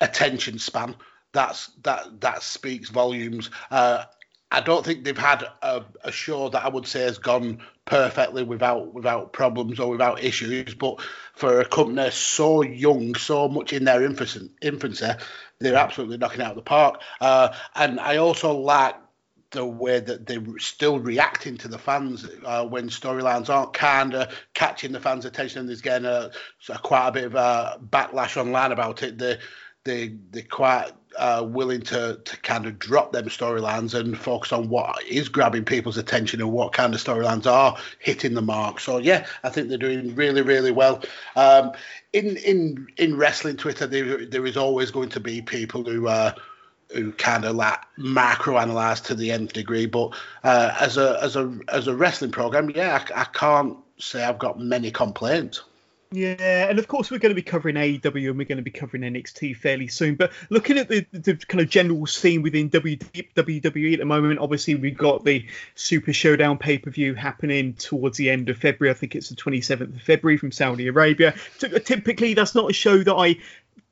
attention 0.00 0.58
span 0.58 0.96
that's 1.34 1.66
that 1.82 2.20
that 2.22 2.42
speaks 2.42 2.88
volumes. 2.88 3.50
Uh, 3.70 4.04
I 4.50 4.60
don't 4.60 4.84
think 4.84 5.04
they've 5.04 5.18
had 5.18 5.44
a, 5.62 5.84
a, 6.04 6.12
show 6.12 6.48
that 6.50 6.64
I 6.64 6.68
would 6.68 6.86
say 6.86 7.00
has 7.00 7.18
gone 7.18 7.58
perfectly 7.86 8.44
without 8.44 8.94
without 8.94 9.32
problems 9.32 9.80
or 9.80 9.90
without 9.90 10.22
issues. 10.22 10.74
But 10.74 11.00
for 11.34 11.60
a 11.60 11.64
company 11.64 12.10
so 12.12 12.62
young, 12.62 13.16
so 13.16 13.48
much 13.48 13.72
in 13.72 13.84
their 13.84 14.04
infancy, 14.04 15.08
they're 15.58 15.74
absolutely 15.74 16.18
knocking 16.18 16.42
out 16.42 16.54
the 16.54 16.62
park. 16.62 17.00
Uh, 17.20 17.48
and 17.74 17.98
I 17.98 18.18
also 18.18 18.52
like 18.52 18.94
the 19.54 19.64
way 19.64 20.00
that 20.00 20.26
they're 20.26 20.42
still 20.58 20.98
reacting 20.98 21.56
to 21.56 21.68
the 21.68 21.78
fans 21.78 22.26
uh, 22.44 22.66
when 22.66 22.88
storylines 22.88 23.48
aren't 23.48 23.72
kind 23.72 24.14
of 24.14 24.34
catching 24.52 24.92
the 24.92 25.00
fans' 25.00 25.24
attention 25.24 25.66
there's 25.66 25.80
getting 25.80 26.06
a, 26.06 26.30
a, 26.68 26.78
quite 26.78 27.08
a 27.08 27.12
bit 27.12 27.24
of 27.24 27.34
a 27.34 27.78
backlash 27.80 28.36
online 28.36 28.72
about 28.72 29.02
it. 29.02 29.16
They 29.16 29.38
they 29.84 30.14
they're 30.30 30.42
quite 30.42 30.92
uh, 31.18 31.46
willing 31.48 31.80
to 31.80 32.18
to 32.24 32.36
kind 32.38 32.66
of 32.66 32.78
drop 32.78 33.12
them 33.12 33.26
storylines 33.26 33.94
and 33.94 34.18
focus 34.18 34.52
on 34.52 34.68
what 34.68 35.02
is 35.04 35.28
grabbing 35.28 35.64
people's 35.64 35.96
attention 35.96 36.40
and 36.40 36.50
what 36.50 36.72
kind 36.72 36.94
of 36.94 37.02
storylines 37.02 37.46
are 37.46 37.76
hitting 38.00 38.34
the 38.34 38.42
mark. 38.42 38.80
So 38.80 38.98
yeah, 38.98 39.26
I 39.44 39.50
think 39.50 39.68
they're 39.68 39.78
doing 39.78 40.14
really 40.14 40.42
really 40.42 40.72
well. 40.72 41.02
Um, 41.36 41.72
in 42.12 42.36
in 42.38 42.88
in 42.96 43.16
wrestling 43.16 43.56
Twitter, 43.56 43.86
there 43.86 44.26
there 44.26 44.46
is 44.46 44.56
always 44.56 44.90
going 44.90 45.10
to 45.10 45.20
be 45.20 45.42
people 45.42 45.84
who. 45.84 46.08
Uh, 46.08 46.32
who 46.92 47.10
kind 47.12 47.44
of 47.44 47.56
like 47.56 47.80
macro 47.96 48.58
analyze 48.58 49.00
to 49.00 49.14
the 49.16 49.32
nth 49.32 49.52
degree, 49.54 49.86
but 49.86 50.14
uh, 50.44 50.76
as 50.78 50.96
a 50.96 51.18
as 51.22 51.34
a 51.34 51.58
as 51.68 51.88
a 51.88 51.96
wrestling 51.96 52.30
program, 52.30 52.70
yeah, 52.70 53.02
I, 53.16 53.22
I 53.22 53.24
can't 53.24 53.76
say 53.98 54.22
I've 54.22 54.38
got 54.38 54.60
many 54.60 54.92
complaints. 54.92 55.62
Yeah, 56.14 56.68
and 56.68 56.78
of 56.78 56.86
course 56.86 57.10
we're 57.10 57.18
going 57.18 57.30
to 57.30 57.34
be 57.34 57.42
covering 57.42 57.74
AEW 57.74 58.28
and 58.28 58.38
we're 58.38 58.46
going 58.46 58.58
to 58.58 58.62
be 58.62 58.70
covering 58.70 59.02
NXT 59.02 59.56
fairly 59.56 59.88
soon. 59.88 60.14
But 60.14 60.30
looking 60.48 60.78
at 60.78 60.88
the, 60.88 61.04
the 61.10 61.34
kind 61.34 61.60
of 61.60 61.68
general 61.68 62.06
scene 62.06 62.40
within 62.42 62.70
WWE 62.70 63.92
at 63.92 63.98
the 63.98 64.04
moment, 64.04 64.38
obviously 64.38 64.76
we've 64.76 64.96
got 64.96 65.24
the 65.24 65.44
Super 65.74 66.12
Showdown 66.12 66.56
pay 66.56 66.78
per 66.78 66.90
view 66.90 67.14
happening 67.14 67.74
towards 67.74 68.16
the 68.16 68.30
end 68.30 68.48
of 68.48 68.58
February. 68.58 68.94
I 68.94 68.98
think 68.98 69.16
it's 69.16 69.28
the 69.28 69.34
27th 69.34 69.96
of 69.96 70.02
February 70.02 70.36
from 70.36 70.52
Saudi 70.52 70.86
Arabia. 70.86 71.34
Typically, 71.58 72.34
that's 72.34 72.54
not 72.54 72.70
a 72.70 72.74
show 72.74 72.98
that 72.98 73.14
I 73.14 73.36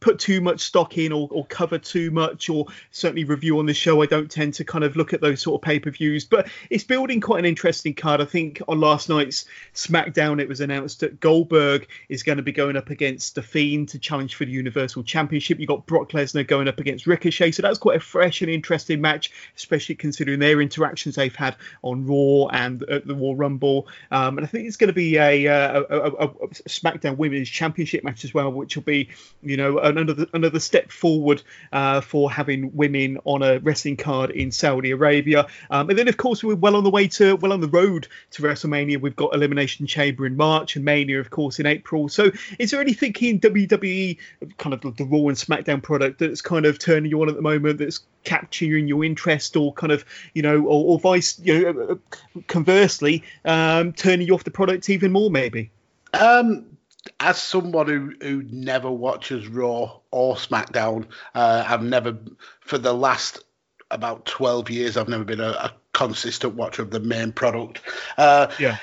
put 0.02 0.18
too 0.18 0.40
much 0.40 0.61
stock 0.61 0.99
in 0.99 1.12
or, 1.12 1.28
or 1.30 1.47
cover 1.47 1.78
too 1.78 2.11
much 2.11 2.50
or 2.50 2.66
certainly 2.90 3.25
review 3.25 3.59
on 3.59 3.66
the 3.66 3.73
show. 3.73 4.02
I 4.02 4.06
don't 4.06 4.30
tend 4.30 4.52
to 4.54 4.64
kind 4.64 4.85
of 4.85 4.97
look 4.97 5.14
at 5.14 5.21
those 5.21 5.40
sort 5.40 5.61
of 5.61 5.64
pay 5.64 5.78
per 5.78 5.90
views, 5.90 6.25
but 6.25 6.49
it's 6.68 6.85
building 6.85 7.21
quite 7.21 7.38
an 7.38 7.44
interesting 7.44 7.94
card. 7.94 8.21
I 8.21 8.25
think 8.25 8.61
on 8.68 8.80
last 8.80 9.09
night's 9.09 9.47
SmackDown, 9.75 10.40
it 10.40 10.49
was 10.49 10.61
announced 10.61 11.00
that 11.00 11.21
Goldberg 11.21 11.87
is 12.09 12.23
going 12.23 12.37
to 12.37 12.42
be 12.42 12.52
going 12.52 12.76
up 12.76 12.90
against 12.90 13.37
The 13.37 13.42
Fiend 13.42 13.88
to 13.90 13.99
challenge 13.99 14.35
for 14.35 14.44
the 14.44 14.50
Universal 14.50 15.04
Championship. 15.04 15.61
You 15.61 15.66
got 15.66 15.87
Brock 15.87 16.11
Lesnar 16.11 16.47
going 16.47 16.68
up 16.68 16.80
against 16.80 17.06
Ricochet, 17.06 17.52
so 17.52 17.62
that's 17.62 17.78
quite 17.78 17.97
a 17.97 18.00
fresh 18.00 18.42
and 18.42 18.50
interesting 18.50 19.00
match, 19.00 19.30
especially 19.56 19.94
considering 19.94 20.40
their 20.40 20.61
interactions 20.61 21.14
they've 21.14 21.35
had 21.35 21.56
on 21.82 22.04
Raw 22.04 22.49
and 22.49 22.82
at 22.85 23.06
the 23.06 23.14
Royal 23.14 23.37
Rumble. 23.37 23.87
Um, 24.11 24.38
and 24.38 24.44
I 24.44 24.49
think 24.49 24.66
it's 24.66 24.76
going 24.76 24.88
to 24.88 24.94
be 24.94 25.16
a, 25.16 25.47
uh, 25.47 25.85
a, 25.88 25.97
a, 25.97 26.25
a, 26.26 26.49
SmackDown 26.68 27.16
Women's 27.16 27.49
Championship 27.49 28.02
match 28.02 28.25
as 28.25 28.35
well, 28.35 28.50
which 28.50 28.75
will 28.76 28.82
be, 28.82 29.09
you 29.42 29.56
know, 29.56 29.78
another 29.99 30.26
another 30.32 30.61
step 30.61 30.90
forward 30.90 31.42
uh, 31.72 32.00
for 32.00 32.30
having 32.30 32.75
women 32.75 33.18
on 33.25 33.42
a 33.42 33.58
wrestling 33.61 33.96
card 33.96 34.30
in 34.30 34.50
Saudi 34.50 34.90
Arabia. 34.90 35.46
Um, 35.70 35.90
and 35.90 35.99
then, 35.99 36.08
of 36.08 36.16
course, 36.16 36.42
we're 36.42 36.56
well 36.56 36.76
on 36.76 36.84
the 36.84 36.90
way 36.90 37.08
to 37.08 37.37
well 37.37 37.52
on 37.52 37.61
the 37.61 37.68
road 37.68 38.08
to 38.32 38.42
WrestleMania. 38.42 39.00
We've 39.00 39.16
got 39.16 39.34
Elimination 39.34 39.87
Chamber 39.87 40.26
in 40.26 40.37
March 40.37 40.76
and 40.76 40.84
Mania, 40.84 41.20
of 41.20 41.30
course, 41.30 41.58
in 41.58 41.66
April. 41.66 42.08
So, 42.08 42.30
is 42.58 42.70
there 42.70 42.80
anything 42.80 43.14
in 43.20 43.40
WWE, 43.40 44.18
kind 44.58 44.75
of 44.75 44.80
the 44.80 45.04
Raw 45.04 45.28
and 45.28 45.37
SmackDown 45.37 45.82
product, 45.82 46.18
that's 46.18 46.42
kind 46.42 46.66
of 46.66 46.78
turning 46.78 47.11
you 47.11 47.20
on 47.22 47.28
at 47.28 47.37
the 47.37 47.42
moment? 47.42 47.78
That's 47.78 48.00
capturing 48.25 48.88
your 48.88 49.04
interest, 49.04 49.56
or 49.56 49.72
kind 49.72 49.92
of, 49.92 50.04
you 50.34 50.42
know, 50.42 50.58
or, 50.61 50.92
or 50.92 50.99
vice, 50.99 51.38
you 51.40 51.72
know, 51.72 51.99
conversely, 52.46 53.25
um, 53.44 53.92
turning 53.92 54.26
you 54.26 54.34
off 54.34 54.44
the 54.44 54.50
product 54.50 54.88
even 54.90 55.12
more, 55.12 55.30
maybe? 55.30 55.70
Um, 56.12 56.72
as 57.21 57.42
someone 57.42 57.88
who, 57.88 58.14
who 58.21 58.42
never 58.50 58.90
watches 58.90 59.49
Raw 59.49 60.00
or 60.11 60.37
SmackDown, 60.37 61.06
uh, 61.35 61.64
I've 61.66 61.82
never, 61.82 62.16
for 62.61 62.78
the 62.78 62.92
last 62.92 63.42
about 63.90 64.25
12 64.26 64.71
years, 64.71 64.97
I've 64.97 65.09
never 65.09 65.25
been 65.25 65.40
a, 65.40 65.50
a 65.50 65.73
consistent 65.92 66.54
watcher 66.54 66.82
of 66.82 66.90
the 66.90 67.00
main 67.00 67.32
product. 67.32 67.80
Uh, 68.16 68.49
yeah. 68.59 68.78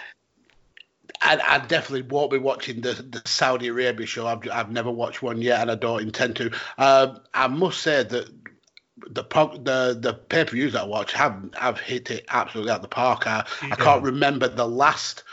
I, 1.21 1.39
I, 1.45 1.59
definitely 1.59 2.03
won't 2.03 2.31
be 2.31 2.37
watching 2.37 2.81
the, 2.81 2.93
the 2.93 3.21
Saudi 3.25 3.67
Arabia 3.67 4.05
show. 4.05 4.25
I've, 4.25 4.47
I've 4.49 4.71
never 4.71 4.91
watched 4.91 5.21
one 5.21 5.41
yet, 5.41 5.61
and 5.61 5.71
I 5.71 5.75
don't 5.75 6.01
intend 6.01 6.37
to. 6.37 6.51
Uh, 6.77 7.19
I 7.33 7.47
must 7.47 7.81
say 7.81 8.03
that 8.03 8.29
the 9.11 9.23
the 9.23 9.97
the 9.99 10.13
pay 10.13 10.45
per 10.45 10.51
views 10.51 10.75
I 10.75 10.83
watch 10.83 11.13
have 11.13 11.49
have 11.57 11.79
hit 11.79 12.11
it 12.11 12.25
absolutely 12.29 12.71
out 12.71 12.81
the 12.81 12.87
park. 12.87 13.27
I, 13.27 13.45
yeah. 13.61 13.69
I 13.73 13.75
can't 13.75 14.03
remember 14.03 14.47
the 14.47 14.67
last 14.67 15.23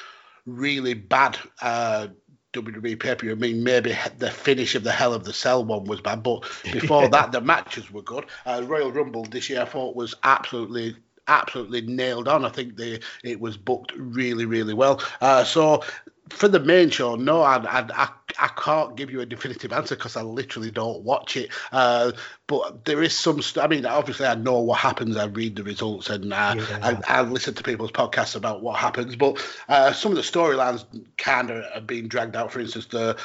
really 0.45 0.95
bad 0.95 1.39
uh, 1.61 2.09
WWE 2.57 2.99
pay 2.99 3.15
per 3.15 3.21
view. 3.23 3.33
I 3.33 3.35
mean, 3.35 3.63
maybe 3.63 3.97
the 4.19 4.31
finish 4.31 4.75
of 4.75 4.85
the 4.85 4.93
Hell 4.93 5.15
in 5.15 5.23
a 5.23 5.33
Cell 5.33 5.65
one 5.65 5.85
was 5.85 6.01
bad, 6.01 6.23
but 6.23 6.43
before 6.73 7.09
that, 7.09 7.33
the 7.33 7.41
matches 7.41 7.91
were 7.91 8.03
good. 8.03 8.27
Uh, 8.45 8.63
Royal 8.65 8.93
Rumble 8.93 9.25
this 9.25 9.51
year, 9.51 9.63
I 9.63 9.65
thought 9.65 9.97
was 9.97 10.15
absolutely 10.23 10.97
absolutely 11.29 11.81
nailed 11.83 12.29
on. 12.29 12.45
I 12.45 12.49
think 12.49 12.77
they 12.77 13.01
it 13.25 13.41
was 13.41 13.57
booked 13.57 13.93
really, 13.97 14.45
really 14.45 14.75
well. 14.75 15.01
Uh, 15.21 15.45
so 15.45 15.83
for 16.31 16.49
the 16.49 16.61
main 16.61 16.91
show, 16.91 17.15
no, 17.15 17.43
I, 17.43 17.57
I, 17.57 18.09
I, 18.39 18.49
can't 18.49 18.97
give 18.97 19.11
you 19.11 19.21
a 19.21 19.27
definitive 19.27 19.73
answer 19.73 19.95
because 19.95 20.17
I 20.17 20.23
literally 20.23 20.71
don't 20.71 21.03
watch 21.03 21.37
it. 21.37 21.51
Uh, 21.71 22.13
but 22.47 22.85
there 22.85 23.03
is 23.03 23.17
some. 23.17 23.41
St- 23.43 23.65
I 23.65 23.69
mean, 23.69 23.87
obviously, 23.87 24.27
I 24.27 24.35
know 24.35 24.59
what 24.61 24.79
happens. 24.79 25.17
I 25.17 25.27
read 25.27 25.57
the 25.57 25.63
results 25.63 26.11
and 26.11 26.33
uh, 26.33 26.55
yeah. 26.57 26.99
I, 27.09 27.19
I, 27.19 27.23
listen 27.23 27.55
to 27.55 27.63
people's 27.63 27.93
podcasts 27.93 28.35
about 28.35 28.63
what 28.63 28.77
happens. 28.77 29.15
But 29.15 29.45
uh, 29.69 29.93
some 29.93 30.13
of 30.13 30.17
the 30.17 30.23
storylines 30.23 30.85
kind 31.17 31.51
of 31.51 31.65
are 31.75 31.81
being 31.81 32.09
dragged 32.09 32.35
out. 32.35 32.53
For 32.53 32.61
instance, 32.61 32.87
the 32.87 33.17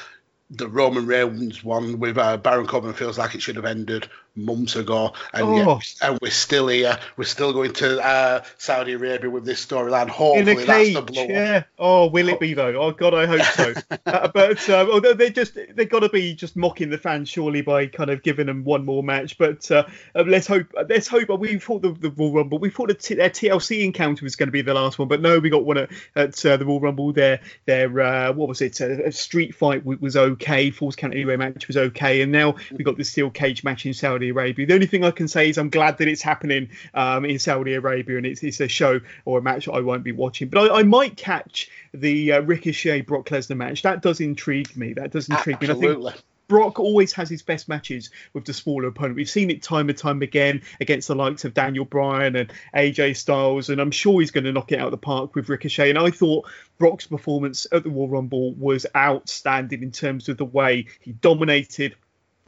the 0.52 0.68
Roman 0.68 1.08
Reigns 1.08 1.64
one 1.64 2.00
with 2.00 2.18
uh, 2.18 2.38
Baron 2.38 2.68
Corbin 2.68 2.94
feels 2.94 3.18
like 3.18 3.34
it 3.34 3.42
should 3.42 3.56
have 3.56 3.66
ended 3.66 4.10
months 4.36 4.76
ago, 4.76 5.14
and 5.34 5.44
oh. 5.44 5.56
yet, 5.56 5.96
and 6.02 6.20
we're 6.22 6.32
still 6.32 6.68
here. 6.68 6.98
We're 7.18 7.26
still 7.26 7.54
going 7.54 7.74
to 7.74 8.04
uh, 8.04 8.44
Saudi 8.58 8.94
Arabia 8.94 9.30
with 9.30 9.46
this 9.46 9.66
storyline. 9.66 10.10
Hopefully, 10.10 10.66
that's 10.66 10.94
the 10.94 11.02
blow. 11.02 11.24
Yeah. 11.24 11.64
Oh, 11.78 12.08
will 12.08 12.30
it 12.30 12.40
be 12.40 12.54
though? 12.54 12.76
Oh 12.76 12.92
God, 12.92 13.14
I 13.14 13.26
hope 13.26 13.42
so. 13.42 13.74
uh, 14.06 14.28
but 14.30 14.70
um, 14.70 14.92
although 14.92 15.14
they 15.14 15.30
just 15.30 15.58
they 15.76 15.86
got 15.86 16.00
to 16.00 16.10
be 16.10 16.34
just 16.34 16.56
mocking 16.56 16.90
the 16.90 16.98
fans 16.98 17.30
surely 17.30 17.62
by 17.62 17.88
kind 17.88 18.10
of 18.10 18.24
giving 18.24 18.48
them 18.48 18.64
one 18.64 18.86
more 18.86 19.04
match. 19.04 19.38
But 19.38 19.70
uh, 19.72 19.86
uh 20.16 20.24
let's 20.26 20.48
hope. 20.48 20.68
Let's 20.88 21.08
hope. 21.08 21.30
We 21.40 21.60
thought 21.60 21.82
the, 21.82 21.92
the 21.92 22.12
Royal 22.12 22.34
Rumble. 22.34 22.60
We 22.60 22.70
thought 22.70 22.88
the 22.88 22.94
t- 22.94 23.16
their 23.16 23.30
TLC 23.30 23.84
encounter 23.84 24.24
was 24.24 24.36
going 24.36 24.48
to 24.48 24.54
be 24.54 24.62
the 24.62 24.74
last 24.74 25.00
one, 25.00 25.08
but 25.08 25.22
no, 25.22 25.40
we 25.40 25.50
got 25.50 25.66
one 25.66 25.78
at, 25.78 25.90
at 26.16 26.46
uh, 26.46 26.58
the 26.58 26.66
Royal 26.66 26.80
Rumble. 26.80 27.14
Their 27.14 27.42
their 27.66 28.00
uh, 28.00 28.34
what 28.34 28.48
was 28.48 28.62
it? 28.62 28.80
a 28.82 29.12
street 29.12 29.56
fight 29.56 29.86
was 29.86 30.16
okay. 30.16 30.72
Falls 30.72 30.96
Count 30.96 31.14
Anywhere 31.14 31.38
match 31.38 31.68
was 31.68 31.78
okay, 31.78 32.22
and 32.22 32.32
now 32.32 32.56
we 32.72 32.84
got 32.84 32.98
the 32.98 33.04
steel 33.04 33.30
cage 33.30 33.64
match 33.64 33.86
in 33.86 33.94
Saudi. 33.94 34.21
Saudi 34.22 34.30
Arabia. 34.30 34.68
The 34.68 34.74
only 34.76 34.86
thing 34.86 35.04
I 35.04 35.10
can 35.10 35.28
say 35.28 35.50
is 35.50 35.58
I'm 35.58 35.72
glad 35.72 35.98
that 35.98 36.08
it's 36.08 36.22
happening 36.22 36.70
um, 36.94 37.26
in 37.26 37.40
Saudi 37.40 37.74
Arabia 37.74 38.18
and 38.18 38.26
it's, 38.26 38.44
it's 38.44 38.60
a 38.60 38.68
show 38.68 39.00
or 39.26 39.40
a 39.40 39.42
match 39.42 39.68
I 39.68 39.80
won't 39.80 40.04
be 40.04 40.12
watching. 40.12 40.48
But 40.48 40.72
I, 40.72 40.80
I 40.80 40.84
might 40.84 41.18
catch 41.18 41.72
the 41.92 42.34
uh, 42.34 42.42
Ricochet 42.42 43.02
Brock 43.02 43.26
Lesnar 43.30 43.58
match. 43.58 43.82
That 43.82 44.04
does 44.04 44.22
intrigue 44.22 44.78
me. 44.78 44.94
That 44.94 45.12
does 45.12 45.28
intrigue 45.28 45.58
Absolutely. 45.62 46.04
me. 46.04 46.08
I 46.10 46.12
think 46.12 46.24
Brock 46.48 46.80
always 46.80 47.14
has 47.14 47.30
his 47.30 47.42
best 47.42 47.68
matches 47.68 48.12
with 48.34 48.46
the 48.46 48.54
smaller 48.54 48.90
opponent. 48.90 49.16
We've 49.16 49.30
seen 49.30 49.50
it 49.50 49.64
time 49.64 49.90
and 49.90 49.98
time 49.98 50.22
again 50.22 50.62
against 50.80 51.08
the 51.08 51.16
likes 51.16 51.46
of 51.46 51.56
Daniel 51.56 51.86
Bryan 51.86 52.36
and 52.36 52.54
AJ 52.76 53.18
Styles, 53.18 53.70
and 53.70 53.82
I'm 53.82 53.90
sure 53.90 54.20
he's 54.20 54.32
going 54.32 54.44
to 54.44 54.52
knock 54.52 54.72
it 54.72 54.80
out 54.80 54.86
of 54.86 54.92
the 54.92 54.98
park 54.98 55.34
with 55.34 55.50
Ricochet. 55.50 55.90
And 55.90 55.98
I 55.98 56.12
thought 56.12 56.48
Brock's 56.78 57.08
performance 57.08 57.66
at 57.72 57.84
the 57.84 57.90
Royal 57.90 58.10
Rumble 58.10 58.54
was 58.54 58.86
outstanding 58.96 59.82
in 59.82 59.92
terms 59.92 60.30
of 60.30 60.38
the 60.38 60.46
way 60.46 60.86
he 61.00 61.14
dominated 61.14 61.96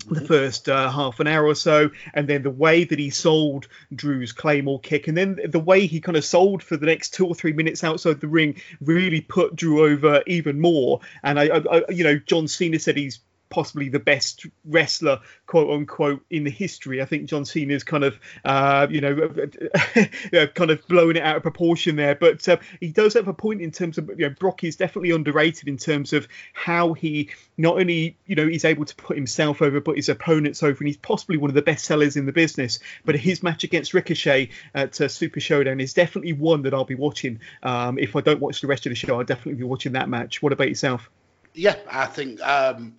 the 0.03 0.15
mm-hmm. 0.15 0.25
first 0.25 0.69
uh, 0.69 0.89
half 0.91 1.19
an 1.19 1.27
hour 1.27 1.45
or 1.45 1.55
so, 1.55 1.89
and 2.13 2.27
then 2.27 2.43
the 2.43 2.49
way 2.49 2.83
that 2.83 2.99
he 2.99 3.09
sold 3.09 3.67
Drew's 3.93 4.31
Claymore 4.31 4.79
kick, 4.79 5.07
and 5.07 5.17
then 5.17 5.39
the 5.45 5.59
way 5.59 5.85
he 5.85 6.01
kind 6.01 6.17
of 6.17 6.25
sold 6.25 6.63
for 6.63 6.77
the 6.77 6.85
next 6.85 7.13
two 7.13 7.25
or 7.25 7.35
three 7.35 7.53
minutes 7.53 7.83
outside 7.83 8.19
the 8.21 8.27
ring 8.27 8.61
really 8.81 9.21
put 9.21 9.55
Drew 9.55 9.85
over 9.85 10.23
even 10.27 10.59
more. 10.59 11.01
And 11.23 11.39
I, 11.39 11.45
I, 11.45 11.77
I 11.77 11.83
you 11.89 12.03
know, 12.03 12.17
John 12.17 12.47
Cena 12.47 12.79
said 12.79 12.97
he's 12.97 13.19
possibly 13.53 13.87
the 13.87 13.99
best 13.99 14.47
wrestler, 14.65 15.19
quote 15.45 15.69
unquote, 15.69 16.25
in 16.31 16.43
the 16.43 16.49
history. 16.49 17.03
I 17.03 17.05
think 17.05 17.29
John 17.29 17.45
Cena's 17.45 17.83
kind 17.83 18.03
of, 18.03 18.19
uh, 18.43 18.87
you 18.89 18.99
know, 18.99 19.15
kind 20.55 20.71
of 20.71 20.87
blowing 20.87 21.17
it 21.17 21.23
out 21.23 21.37
of 21.37 21.43
proportion 21.43 21.95
there. 21.95 22.15
But 22.15 22.49
uh, 22.49 22.57
he 22.79 22.91
does 22.91 23.13
have 23.13 23.27
a 23.27 23.33
point 23.33 23.61
in 23.61 23.69
terms 23.69 23.99
of, 23.99 24.09
you 24.09 24.27
know, 24.27 24.35
Brock 24.39 24.63
is 24.63 24.75
definitely 24.75 25.11
underrated 25.11 25.67
in 25.67 25.77
terms 25.77 26.13
of 26.13 26.27
how 26.53 26.93
he 26.93 27.29
not 27.55 27.79
only, 27.79 28.17
you 28.25 28.35
know, 28.35 28.47
he's 28.47 28.65
able 28.65 28.85
to 28.85 28.95
put 28.95 29.15
himself 29.15 29.61
over, 29.61 29.79
but 29.79 29.97
his 29.97 30.09
opponents 30.09 30.63
over. 30.63 30.79
And 30.79 30.87
he's 30.87 30.97
possibly 30.97 31.37
one 31.37 31.51
of 31.51 31.55
the 31.55 31.61
best 31.61 31.85
sellers 31.85 32.17
in 32.17 32.25
the 32.25 32.31
business. 32.31 32.79
But 33.05 33.15
his 33.15 33.43
match 33.43 33.63
against 33.63 33.93
Ricochet 33.93 34.49
at 34.73 34.99
uh, 34.99 35.07
Super 35.07 35.39
Showdown 35.39 35.79
is 35.79 35.93
definitely 35.93 36.33
one 36.33 36.63
that 36.63 36.73
I'll 36.73 36.85
be 36.85 36.95
watching. 36.95 37.39
Um, 37.61 37.99
if 37.99 38.15
I 38.15 38.21
don't 38.21 38.39
watch 38.39 38.61
the 38.61 38.67
rest 38.67 38.87
of 38.87 38.89
the 38.89 38.95
show, 38.95 39.19
I'll 39.19 39.23
definitely 39.23 39.59
be 39.59 39.63
watching 39.63 39.91
that 39.91 40.09
match. 40.09 40.41
What 40.41 40.53
about 40.53 40.69
yourself? 40.69 41.11
Yeah, 41.53 41.75
I 41.87 42.07
think 42.07 42.41
um, 42.41 42.95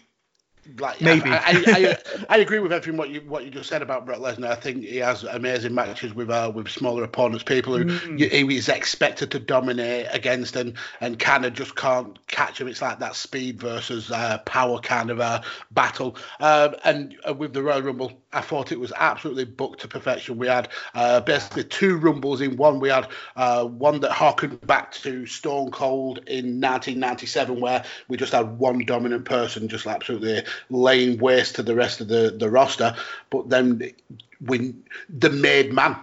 like 0.78 1.00
maybe 1.00 1.30
I, 1.30 1.36
I, 1.36 1.64
I, 1.66 1.96
I, 2.28 2.38
agree 2.38 2.58
with 2.58 2.72
everything 2.72 2.96
what 2.96 3.10
you 3.10 3.20
what 3.22 3.44
you 3.44 3.50
just 3.50 3.68
said 3.68 3.82
about 3.82 4.06
Brock 4.06 4.18
Lesnar. 4.18 4.48
I 4.48 4.54
think 4.54 4.84
he 4.84 4.96
has 4.98 5.24
amazing 5.24 5.74
matches 5.74 6.14
with 6.14 6.30
uh, 6.30 6.50
with 6.54 6.68
smaller 6.68 7.04
opponents, 7.04 7.44
people 7.44 7.76
who 7.76 7.84
mm. 7.84 8.18
he 8.18 8.56
is 8.56 8.68
expected 8.68 9.30
to 9.32 9.38
dominate 9.38 10.06
against 10.10 10.56
and 10.56 10.74
and 11.00 11.18
kind 11.18 11.44
of 11.44 11.52
just 11.52 11.76
can't 11.76 12.24
catch 12.26 12.60
him. 12.60 12.68
It's 12.68 12.82
like 12.82 12.98
that 13.00 13.14
speed 13.14 13.60
versus 13.60 14.10
uh, 14.10 14.38
power 14.38 14.78
kind 14.78 15.10
of 15.10 15.20
a 15.20 15.42
battle. 15.70 16.16
Um, 16.40 16.74
and 16.84 17.16
uh, 17.28 17.34
with 17.34 17.52
the 17.52 17.62
Royal 17.62 17.82
Rumble, 17.82 18.12
I 18.32 18.40
thought 18.40 18.72
it 18.72 18.80
was 18.80 18.92
absolutely 18.96 19.44
booked 19.44 19.80
to 19.80 19.88
perfection. 19.88 20.38
We 20.38 20.48
had 20.48 20.68
uh, 20.94 21.20
basically 21.20 21.64
two 21.64 21.96
rumbles 21.96 22.40
in 22.40 22.56
one. 22.56 22.80
We 22.80 22.88
had 22.88 23.08
uh, 23.36 23.64
one 23.64 24.00
that 24.00 24.12
harkened 24.12 24.60
back 24.66 24.92
to 24.92 25.26
Stone 25.26 25.70
Cold 25.70 26.18
in 26.26 26.60
1997, 26.60 27.60
where 27.60 27.84
we 28.08 28.16
just 28.16 28.32
had 28.32 28.58
one 28.58 28.84
dominant 28.84 29.24
person 29.24 29.68
just 29.68 29.86
absolutely 29.86 30.42
laying 30.70 31.18
waste 31.18 31.56
to 31.56 31.62
the 31.62 31.74
rest 31.74 32.00
of 32.00 32.08
the, 32.08 32.34
the 32.36 32.50
roster. 32.50 32.94
But 33.30 33.48
then 33.48 33.92
when 34.40 34.84
the 35.08 35.30
made 35.30 35.72
man 35.72 35.96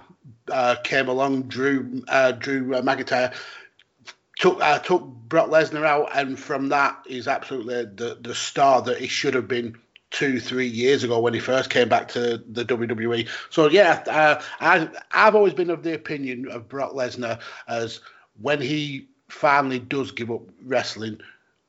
uh, 0.50 0.76
came 0.84 1.08
along, 1.08 1.44
Drew 1.44 2.04
uh, 2.08 2.34
Drew 2.34 2.76
uh, 2.76 2.82
McIntyre 2.82 3.34
took 4.38 4.62
uh, 4.62 4.80
took 4.80 5.04
Brock 5.04 5.50
Lesnar 5.50 5.86
out, 5.86 6.10
and 6.16 6.38
from 6.38 6.70
that 6.70 6.98
he's 7.08 7.28
absolutely 7.28 7.86
the 7.86 8.18
the 8.20 8.36
star 8.36 8.82
that 8.82 8.98
he 8.98 9.08
should 9.08 9.34
have 9.34 9.48
been 9.48 9.78
two, 10.12 10.40
three 10.40 10.68
years 10.68 11.04
ago 11.04 11.20
when 11.20 11.34
he 11.34 11.40
first 11.40 11.70
came 11.70 11.88
back 11.88 12.10
to 12.10 12.44
the 12.50 12.66
WWE. 12.66 13.28
So 13.50 13.70
yeah, 13.70 14.04
uh, 14.08 14.42
I 14.60 14.90
I've 15.12 15.36
always 15.36 15.54
been 15.54 15.70
of 15.70 15.84
the 15.84 15.94
opinion 15.94 16.50
of 16.50 16.68
Brock 16.68 16.94
Lesnar 16.94 17.40
as 17.68 18.02
when 18.42 18.62
he 18.62 19.08
finally 19.30 19.80
does 19.80 20.12
give 20.12 20.30
up 20.30 20.42
wrestling, 20.66 21.20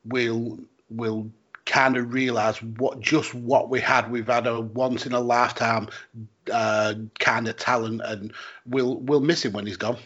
will 0.05 0.59
will 0.89 1.29
kind 1.65 1.97
of 1.97 2.13
realize 2.13 2.61
what 2.61 2.99
just 2.99 3.33
what 3.33 3.69
we 3.69 3.79
had. 3.79 4.11
We've 4.11 4.27
had 4.27 4.47
a 4.47 4.59
once 4.59 5.05
in 5.05 5.13
a 5.13 5.19
lifetime 5.19 5.89
uh, 6.51 6.95
kind 7.19 7.47
of 7.47 7.57
talent, 7.57 8.01
and 8.03 8.33
we'll 8.65 8.97
we'll 8.97 9.21
miss 9.21 9.45
him 9.45 9.53
when 9.53 9.65
he's 9.65 9.77
gone. 9.77 9.97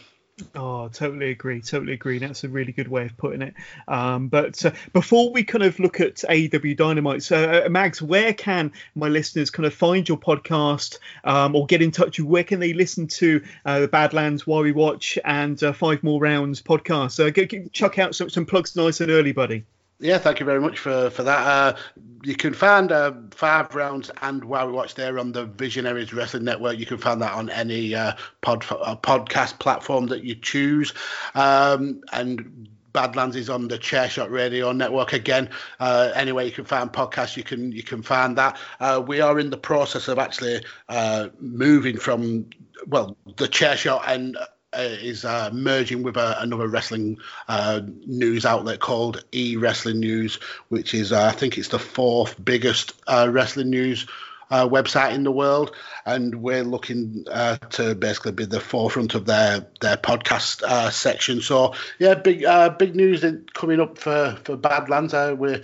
Oh, 0.54 0.88
totally 0.88 1.30
agree. 1.30 1.60
Totally 1.60 1.94
agree. 1.94 2.18
That's 2.18 2.44
a 2.44 2.48
really 2.48 2.72
good 2.72 2.88
way 2.88 3.06
of 3.06 3.16
putting 3.16 3.42
it. 3.42 3.54
Um, 3.88 4.28
but 4.28 4.64
uh, 4.64 4.70
before 4.92 5.32
we 5.32 5.42
kind 5.42 5.64
of 5.64 5.78
look 5.80 6.00
at 6.00 6.16
AEW 6.16 6.76
Dynamite, 6.76 7.22
so 7.22 7.64
uh, 7.66 7.68
Mags, 7.68 8.00
where 8.00 8.32
can 8.32 8.72
my 8.94 9.08
listeners 9.08 9.50
kind 9.50 9.66
of 9.66 9.74
find 9.74 10.08
your 10.08 10.18
podcast 10.18 10.98
um, 11.24 11.56
or 11.56 11.66
get 11.66 11.82
in 11.82 11.90
touch 11.90 12.18
with? 12.18 12.28
Where 12.28 12.44
can 12.44 12.60
they 12.60 12.72
listen 12.72 13.08
to 13.08 13.42
uh, 13.64 13.80
the 13.80 13.88
Badlands, 13.88 14.46
Why 14.46 14.60
We 14.60 14.72
Watch, 14.72 15.18
and 15.24 15.60
uh, 15.62 15.72
Five 15.72 16.02
More 16.02 16.20
Rounds 16.20 16.62
podcast? 16.62 17.12
So 17.12 17.30
get, 17.30 17.72
chuck 17.72 17.98
out 17.98 18.14
some, 18.14 18.30
some 18.30 18.46
plugs 18.46 18.76
nice 18.76 19.00
and 19.00 19.10
early, 19.10 19.32
buddy. 19.32 19.64
Yeah, 20.00 20.18
thank 20.18 20.38
you 20.38 20.46
very 20.46 20.60
much 20.60 20.78
for 20.78 21.10
for 21.10 21.24
that. 21.24 21.46
Uh, 21.46 21.76
you 22.22 22.36
can 22.36 22.54
find 22.54 22.92
uh, 22.92 23.12
five 23.32 23.74
rounds 23.74 24.10
and 24.22 24.44
Why 24.44 24.64
We 24.64 24.72
Watch 24.72 24.94
there 24.94 25.18
on 25.18 25.32
the 25.32 25.46
Visionaries 25.46 26.12
Wrestling 26.12 26.44
Network. 26.44 26.78
You 26.78 26.86
can 26.86 26.98
find 26.98 27.20
that 27.20 27.32
on 27.32 27.50
any 27.50 27.94
uh, 27.96 28.12
pod 28.40 28.64
uh, 28.70 28.94
podcast 28.96 29.58
platform 29.58 30.06
that 30.06 30.22
you 30.22 30.36
choose, 30.36 30.94
um, 31.34 32.00
and 32.12 32.68
Badlands 32.92 33.34
is 33.34 33.50
on 33.50 33.66
the 33.66 33.78
Chairshot 33.78 34.30
Radio 34.30 34.70
Network 34.70 35.12
again. 35.12 35.50
Uh, 35.80 36.12
anyway, 36.14 36.46
you 36.46 36.52
can 36.52 36.64
find 36.64 36.92
podcasts. 36.92 37.36
You 37.36 37.42
can 37.42 37.72
you 37.72 37.82
can 37.82 38.02
find 38.02 38.38
that. 38.38 38.56
Uh, 38.78 39.02
we 39.04 39.20
are 39.20 39.40
in 39.40 39.50
the 39.50 39.58
process 39.58 40.06
of 40.06 40.20
actually 40.20 40.64
uh, 40.88 41.28
moving 41.40 41.96
from 41.96 42.46
well 42.86 43.16
the 43.36 43.48
Chairshot 43.48 44.02
and 44.06 44.36
is 44.74 45.24
uh, 45.24 45.50
merging 45.52 46.02
with 46.02 46.16
uh, 46.16 46.36
another 46.38 46.68
wrestling 46.68 47.18
uh, 47.48 47.80
news 48.06 48.44
outlet 48.44 48.80
called 48.80 49.24
E 49.32 49.56
Wrestling 49.56 50.00
News, 50.00 50.38
which 50.68 50.94
is 50.94 51.12
uh, 51.12 51.24
I 51.24 51.32
think 51.32 51.56
it's 51.56 51.68
the 51.68 51.78
fourth 51.78 52.42
biggest 52.42 52.92
uh, 53.06 53.28
wrestling 53.30 53.70
news 53.70 54.06
uh, 54.50 54.68
website 54.68 55.14
in 55.14 55.24
the 55.24 55.30
world, 55.30 55.74
and 56.06 56.42
we're 56.42 56.64
looking 56.64 57.24
uh, 57.30 57.56
to 57.56 57.94
basically 57.94 58.32
be 58.32 58.44
the 58.44 58.60
forefront 58.60 59.14
of 59.14 59.26
their 59.26 59.66
their 59.80 59.96
podcast 59.96 60.62
uh, 60.62 60.90
section. 60.90 61.40
So 61.40 61.74
yeah, 61.98 62.14
big 62.14 62.44
uh, 62.44 62.70
big 62.70 62.96
news 62.96 63.24
coming 63.54 63.80
up 63.80 63.98
for 63.98 64.38
for 64.44 64.56
Badlands. 64.56 65.14
Uh, 65.14 65.34
we're 65.36 65.62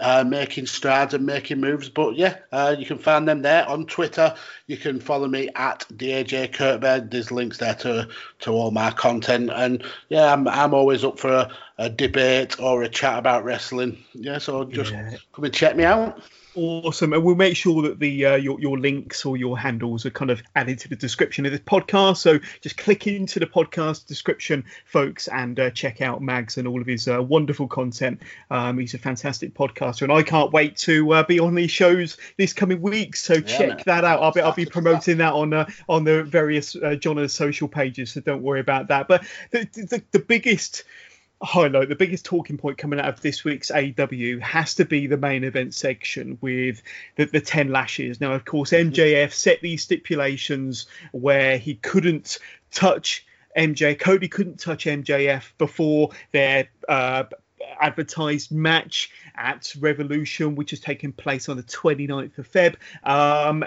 uh, 0.00 0.24
making 0.26 0.66
strides 0.66 1.14
and 1.14 1.26
making 1.26 1.60
moves, 1.60 1.88
but 1.88 2.16
yeah, 2.16 2.70
you 2.70 2.86
can 2.86 2.98
find 2.98 3.28
them 3.28 3.42
there 3.42 3.68
on 3.68 3.86
Twitter. 3.86 4.34
You 4.66 4.76
can 4.76 5.00
follow 5.00 5.28
me 5.28 5.50
at 5.54 5.84
DAJ 5.92 6.54
Kurtbed. 6.54 7.10
There's 7.10 7.30
links 7.30 7.58
there 7.58 7.74
to 7.74 8.08
to 8.40 8.50
all 8.50 8.70
my 8.70 8.90
content, 8.90 9.50
and 9.52 9.84
yeah, 10.08 10.32
I'm 10.32 10.48
I'm 10.48 10.72
always 10.72 11.04
up 11.04 11.18
for 11.18 11.30
a, 11.30 11.50
a 11.78 11.90
debate 11.90 12.58
or 12.58 12.82
a 12.82 12.88
chat 12.88 13.18
about 13.18 13.44
wrestling. 13.44 14.02
Yeah, 14.14 14.38
so 14.38 14.64
just 14.64 14.92
yeah. 14.92 15.16
come 15.32 15.44
and 15.44 15.54
check 15.54 15.76
me 15.76 15.84
out. 15.84 16.22
Awesome, 16.54 17.14
and 17.14 17.24
we'll 17.24 17.34
make 17.34 17.56
sure 17.56 17.80
that 17.80 17.98
the 17.98 18.26
uh, 18.26 18.36
your 18.36 18.60
your 18.60 18.78
links 18.78 19.24
or 19.24 19.38
your 19.38 19.58
handles 19.58 20.04
are 20.04 20.10
kind 20.10 20.30
of 20.30 20.42
added 20.54 20.78
to 20.80 20.88
the 20.88 20.96
description 20.96 21.46
of 21.46 21.52
this 21.52 21.62
podcast. 21.62 22.18
So 22.18 22.40
just 22.60 22.76
click 22.76 23.06
into 23.06 23.40
the 23.40 23.46
podcast 23.46 24.06
description, 24.06 24.64
folks, 24.84 25.28
and 25.28 25.58
uh, 25.58 25.70
check 25.70 26.02
out 26.02 26.20
Mags 26.20 26.58
and 26.58 26.68
all 26.68 26.82
of 26.82 26.86
his 26.86 27.08
uh, 27.08 27.22
wonderful 27.22 27.68
content. 27.68 28.20
Um, 28.50 28.78
he's 28.78 28.92
a 28.92 28.98
fantastic 28.98 29.54
podcaster, 29.54 30.02
and 30.02 30.12
I 30.12 30.22
can't 30.22 30.52
wait 30.52 30.76
to 30.78 31.10
uh, 31.14 31.22
be 31.22 31.40
on 31.40 31.54
these 31.54 31.70
shows 31.70 32.18
this 32.36 32.52
coming 32.52 32.82
week. 32.82 33.16
So 33.16 33.34
yeah, 33.34 33.40
check 33.40 33.68
man. 33.68 33.82
that 33.86 34.04
out. 34.04 34.22
I'll 34.22 34.32
be 34.32 34.42
I'll 34.42 34.52
be 34.52 34.66
promoting 34.66 35.16
that 35.18 35.32
on 35.32 35.54
uh, 35.54 35.66
on 35.88 36.04
the 36.04 36.22
various 36.22 36.76
uh, 36.76 36.96
John's 36.96 37.32
social 37.32 37.66
pages. 37.66 38.12
So 38.12 38.20
don't 38.20 38.42
worry 38.42 38.60
about 38.60 38.88
that. 38.88 39.08
But 39.08 39.24
the 39.52 39.66
the, 39.72 40.02
the 40.10 40.18
biggest 40.18 40.84
highlight 41.42 41.88
the 41.88 41.96
biggest 41.96 42.24
talking 42.24 42.56
point 42.56 42.78
coming 42.78 43.00
out 43.00 43.08
of 43.08 43.20
this 43.20 43.44
week's 43.44 43.70
AW 43.70 44.38
has 44.40 44.74
to 44.76 44.84
be 44.84 45.06
the 45.06 45.16
main 45.16 45.44
event 45.44 45.74
section 45.74 46.38
with 46.40 46.82
the, 47.16 47.24
the 47.24 47.40
10 47.40 47.70
lashes. 47.70 48.20
Now, 48.20 48.32
of 48.32 48.44
course, 48.44 48.70
MJF 48.70 48.92
mm-hmm. 48.92 49.32
set 49.32 49.60
these 49.60 49.82
stipulations 49.82 50.86
where 51.10 51.58
he 51.58 51.74
couldn't 51.74 52.38
touch 52.70 53.26
MJ, 53.56 53.98
Cody 53.98 54.28
couldn't 54.28 54.58
touch 54.58 54.86
MJF 54.86 55.52
before 55.58 56.10
their 56.32 56.68
uh, 56.88 57.24
advertised 57.80 58.52
match 58.52 59.10
at 59.34 59.74
Revolution, 59.78 60.54
which 60.54 60.70
has 60.70 60.80
taken 60.80 61.12
place 61.12 61.48
on 61.48 61.56
the 61.56 61.62
29th 61.62 62.38
of 62.38 62.50
Feb. 62.50 62.76
Um, 63.04 63.64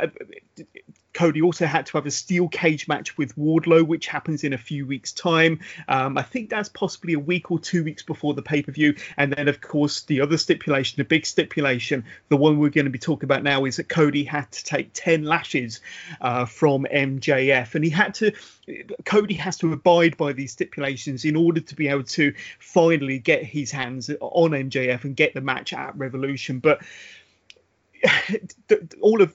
Cody 1.16 1.42
also 1.42 1.66
had 1.66 1.86
to 1.88 1.94
have 1.94 2.06
a 2.06 2.12
steel 2.12 2.50
cage 2.50 2.88
match 2.88 3.18
with 3.18 3.36
Wardlow, 3.38 3.88
which 3.88 4.06
happens 4.06 4.44
in 4.44 4.52
a 4.52 4.58
few 4.58 4.86
weeks' 4.86 5.14
time. 5.14 5.62
Um, 5.88 6.18
I 6.18 6.22
think 6.22 6.50
that's 6.50 6.68
possibly 6.68 7.14
a 7.14 7.20
week 7.20 7.50
or 7.50 7.58
two 7.58 7.86
weeks 7.86 8.04
before 8.04 8.34
the 8.34 8.42
pay 8.42 8.62
per 8.62 8.74
view. 8.74 8.96
And 9.16 9.32
then, 9.32 9.48
of 9.48 9.62
course, 9.62 10.02
the 10.02 10.20
other 10.20 10.38
stipulation, 10.38 10.98
the 10.98 11.06
big 11.06 11.26
stipulation, 11.26 12.04
the 12.28 12.36
one 12.36 12.60
we're 12.60 12.70
going 12.70 12.86
to 12.86 12.92
be 12.92 13.00
talking 13.00 13.26
about 13.26 13.44
now, 13.44 13.64
is 13.64 13.78
that 13.78 13.88
Cody 13.88 14.26
had 14.26 14.52
to 14.52 14.64
take 14.66 14.92
10 14.94 15.24
lashes 15.24 15.80
uh, 16.20 16.46
from 16.46 16.86
MJF. 16.94 17.76
And 17.76 17.86
he 17.86 17.90
had 17.90 18.14
to, 18.16 18.34
Cody 19.06 19.36
has 19.36 19.58
to 19.60 19.72
abide 19.72 20.18
by 20.18 20.34
these 20.34 20.52
stipulations 20.52 21.24
in 21.24 21.38
order 21.38 21.62
to 21.62 21.76
be 21.76 21.88
able 21.88 22.04
to 22.04 22.34
finally 22.60 23.20
get 23.20 23.42
his 23.42 23.72
hands 23.72 24.10
on 24.20 24.52
MJF 24.52 25.06
and 25.06 25.16
get 25.16 25.34
the 25.34 25.42
match 25.42 25.72
at 25.72 25.98
Revolution. 25.98 26.60
But 26.60 26.82
all 29.02 29.22
of 29.22 29.34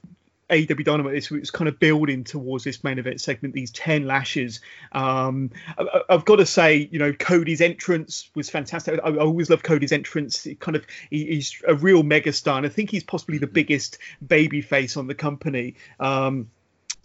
AEW 0.50 0.84
Dynamite 0.84 1.14
this 1.14 1.30
was 1.30 1.50
kind 1.50 1.68
of 1.68 1.78
building 1.78 2.24
towards 2.24 2.64
this 2.64 2.82
main 2.84 2.98
event 2.98 3.20
segment, 3.20 3.54
these 3.54 3.70
10 3.70 4.06
lashes. 4.06 4.60
Um, 4.92 5.50
I, 5.78 6.02
have 6.10 6.24
got 6.24 6.36
to 6.36 6.46
say, 6.46 6.88
you 6.90 6.98
know, 6.98 7.12
Cody's 7.12 7.60
entrance 7.60 8.30
was 8.34 8.50
fantastic. 8.50 9.00
I, 9.02 9.08
I 9.08 9.16
always 9.18 9.50
love 9.50 9.62
Cody's 9.62 9.92
entrance. 9.92 10.44
He 10.44 10.54
kind 10.54 10.76
of 10.76 10.86
he, 11.10 11.26
he's 11.26 11.60
a 11.66 11.74
real 11.74 12.02
megastar, 12.02 12.56
and 12.56 12.66
I 12.66 12.68
think 12.68 12.90
he's 12.90 13.04
possibly 13.04 13.38
the 13.38 13.46
biggest 13.46 13.98
baby 14.26 14.60
face 14.60 14.96
on 14.96 15.06
the 15.06 15.14
company. 15.14 15.76
Um, 15.98 16.50